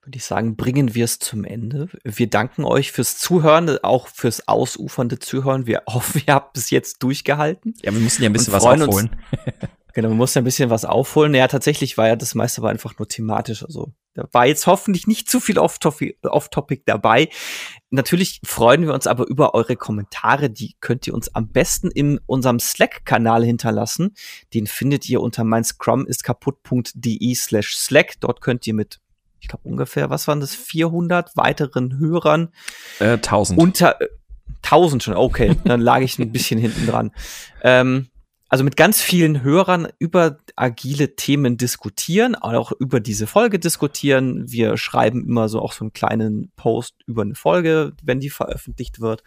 würde 0.07 0.17
ich 0.17 0.25
sagen, 0.25 0.55
bringen 0.55 0.95
wir 0.95 1.03
es 1.03 1.19
zum 1.19 1.43
Ende. 1.43 1.89
Wir 2.03 2.29
danken 2.29 2.63
euch 2.63 2.93
fürs 2.93 3.17
Zuhören, 3.17 3.77
auch 3.83 4.07
fürs 4.07 4.47
ausufernde 4.47 5.19
Zuhören. 5.19 5.67
Wir 5.67 5.83
hoffen, 5.87 6.21
ihr 6.25 6.33
habt 6.33 6.53
bis 6.53 6.69
jetzt 6.69 7.03
durchgehalten. 7.03 7.73
Ja, 7.83 7.93
wir 7.93 7.99
mussten 7.99 8.23
ja 8.23 8.29
ein 8.29 8.33
bisschen 8.33 8.53
was 8.53 8.63
aufholen. 8.63 9.09
genau, 9.93 10.07
wir 10.07 10.15
mussten 10.15 10.39
ein 10.39 10.45
bisschen 10.45 10.69
was 10.69 10.85
aufholen. 10.85 11.33
Ja, 11.33 11.49
tatsächlich 11.49 11.97
war 11.97 12.07
ja 12.07 12.15
das 12.15 12.35
meiste 12.35 12.61
war 12.61 12.69
einfach 12.69 12.97
nur 12.97 13.09
thematisch. 13.09 13.63
Also 13.63 13.91
da 14.13 14.29
war 14.31 14.45
jetzt 14.45 14.65
hoffentlich 14.65 15.07
nicht 15.07 15.29
zu 15.29 15.41
viel 15.41 15.59
Off-Topic 15.59 16.15
Off 16.23 16.49
dabei. 16.85 17.27
Natürlich 17.89 18.39
freuen 18.45 18.83
wir 18.83 18.93
uns 18.93 19.07
aber 19.07 19.27
über 19.27 19.55
eure 19.55 19.75
Kommentare. 19.75 20.49
Die 20.49 20.77
könnt 20.79 21.05
ihr 21.05 21.13
uns 21.13 21.35
am 21.35 21.51
besten 21.51 21.91
in 21.91 22.17
unserem 22.25 22.59
Slack-Kanal 22.59 23.43
hinterlassen. 23.43 24.15
Den 24.53 24.67
findet 24.67 25.09
ihr 25.09 25.19
unter 25.19 25.43
mein 25.43 25.65
Scrum 25.65 26.07
ist 26.07 26.23
kaputt.de 26.23 27.35
slash 27.35 27.75
Slack. 27.75 28.13
Dort 28.21 28.39
könnt 28.39 28.65
ihr 28.65 28.73
mit 28.73 29.01
ich 29.39 29.47
glaube 29.47 29.67
ungefähr, 29.67 30.09
was 30.09 30.27
waren 30.27 30.39
das, 30.39 30.55
400 30.55 31.35
weiteren 31.35 31.97
Hörern. 31.99 32.49
Äh, 32.99 33.13
1000. 33.13 33.59
Unter, 33.59 34.01
äh, 34.01 34.07
1000 34.63 35.03
schon, 35.03 35.15
okay, 35.15 35.55
dann 35.65 35.81
lag 35.81 36.01
ich 36.01 36.19
ein 36.19 36.31
bisschen 36.31 36.59
hinten 36.59 36.87
dran. 36.87 37.11
Ähm, 37.61 38.07
also 38.49 38.63
mit 38.63 38.77
ganz 38.77 39.01
vielen 39.01 39.43
Hörern 39.43 39.89
über 39.99 40.37
agile 40.55 41.15
Themen 41.15 41.57
diskutieren, 41.57 42.35
auch 42.35 42.71
über 42.71 43.01
diese 43.01 43.27
Folge 43.27 43.59
diskutieren. 43.59 44.49
Wir 44.49 44.77
schreiben 44.77 45.25
immer 45.27 45.49
so 45.49 45.61
auch 45.61 45.73
so 45.73 45.83
einen 45.83 45.91
kleinen 45.91 46.51
Post 46.55 46.95
über 47.07 47.23
eine 47.23 47.35
Folge, 47.35 47.91
wenn 48.03 48.21
die 48.21 48.29
veröffentlicht 48.29 49.01
wird. 49.01 49.23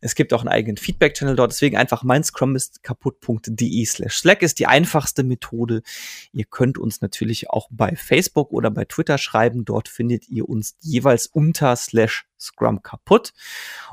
Es 0.00 0.14
gibt 0.14 0.32
auch 0.32 0.40
einen 0.40 0.48
eigenen 0.48 0.76
Feedback-Channel 0.76 1.36
dort, 1.36 1.52
deswegen 1.52 1.76
einfach 1.76 2.02
mein 2.02 2.24
slash 3.86 4.18
Slack 4.18 4.42
ist 4.42 4.58
die 4.58 4.66
einfachste 4.66 5.24
Methode. 5.24 5.82
Ihr 6.32 6.44
könnt 6.44 6.78
uns 6.78 7.00
natürlich 7.00 7.50
auch 7.50 7.68
bei 7.70 7.96
Facebook 7.96 8.52
oder 8.52 8.70
bei 8.70 8.84
Twitter 8.84 9.18
schreiben. 9.18 9.64
Dort 9.64 9.88
findet 9.88 10.28
ihr 10.28 10.48
uns 10.48 10.76
jeweils 10.80 11.26
unter 11.26 11.76
slash 11.76 12.26
Scrum 12.38 12.82
kaputt. 12.82 13.32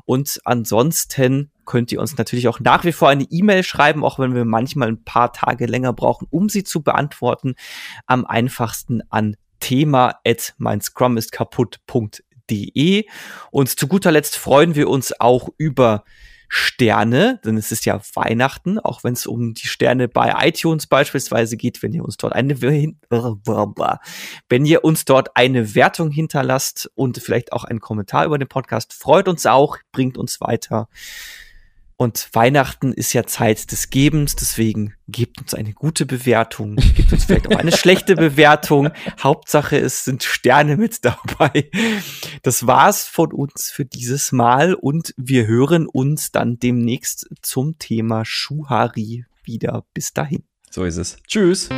Und 0.05 0.41
ansonsten 0.43 1.51
könnt 1.65 1.91
ihr 1.91 2.01
uns 2.01 2.17
natürlich 2.17 2.47
auch 2.47 2.59
nach 2.59 2.83
wie 2.83 2.91
vor 2.91 3.09
eine 3.09 3.23
E-Mail 3.23 3.63
schreiben, 3.63 4.03
auch 4.03 4.19
wenn 4.19 4.35
wir 4.35 4.45
manchmal 4.45 4.89
ein 4.89 5.03
paar 5.03 5.31
Tage 5.33 5.65
länger 5.65 5.93
brauchen, 5.93 6.27
um 6.29 6.49
sie 6.49 6.63
zu 6.63 6.81
beantworten. 6.81 7.55
Am 8.05 8.25
einfachsten 8.25 9.01
an 9.09 9.37
thema 9.59 10.19
at 10.25 10.55
mein. 10.57 10.81
Und 13.51 13.69
zu 13.69 13.87
guter 13.87 14.11
Letzt 14.11 14.37
freuen 14.37 14.75
wir 14.75 14.89
uns 14.89 15.19
auch 15.19 15.49
über 15.57 16.03
Sterne, 16.55 17.41
denn 17.43 17.57
es 17.57 17.71
ist 17.71 17.83
ja 17.85 17.99
Weihnachten, 18.13 18.77
auch 18.77 19.03
wenn 19.03 19.13
es 19.13 19.25
um 19.25 19.55
die 19.55 19.65
Sterne 19.65 20.07
bei 20.07 20.47
iTunes 20.47 20.85
beispielsweise 20.85 21.57
geht, 21.57 21.81
wenn 21.81 21.93
ihr 21.93 22.05
uns 22.05 22.15
dort 22.17 22.33
eine 22.33 22.61
wenn 24.49 24.65
ihr 24.65 24.83
uns 24.83 25.05
dort 25.05 25.35
eine 25.35 25.73
Wertung 25.73 26.11
hinterlasst 26.11 26.91
und 26.93 27.17
vielleicht 27.17 27.53
auch 27.53 27.63
einen 27.63 27.79
Kommentar 27.79 28.25
über 28.25 28.37
den 28.37 28.47
Podcast, 28.47 28.93
freut 28.93 29.27
uns 29.27 29.47
auch, 29.47 29.77
bringt 29.91 30.15
uns 30.15 30.41
weiter. 30.41 30.89
Und 32.03 32.27
Weihnachten 32.33 32.91
ist 32.91 33.13
ja 33.13 33.23
Zeit 33.23 33.71
des 33.71 33.89
Gebens, 33.89 34.35
deswegen 34.35 34.93
gebt 35.07 35.39
uns 35.39 35.53
eine 35.53 35.71
gute 35.71 36.05
Bewertung, 36.05 36.75
gebt 36.75 37.13
uns 37.13 37.23
vielleicht 37.23 37.47
auch 37.47 37.57
eine 37.57 37.71
schlechte 37.77 38.15
Bewertung. 38.17 38.89
Hauptsache, 39.21 39.77
es 39.77 40.03
sind 40.03 40.21
Sterne 40.21 40.75
mit 40.75 41.05
dabei. 41.05 41.71
Das 42.41 42.67
war's 42.67 43.05
von 43.05 43.31
uns 43.31 43.71
für 43.71 43.85
dieses 43.85 44.33
Mal 44.33 44.73
und 44.73 45.13
wir 45.15 45.47
hören 45.47 45.87
uns 45.87 46.33
dann 46.33 46.59
demnächst 46.59 47.29
zum 47.41 47.79
Thema 47.79 48.25
Schuhari 48.25 49.23
wieder. 49.45 49.85
Bis 49.93 50.11
dahin. 50.11 50.43
So 50.71 50.83
ist 50.83 50.97
es. 50.97 51.15
Tschüss. 51.25 51.69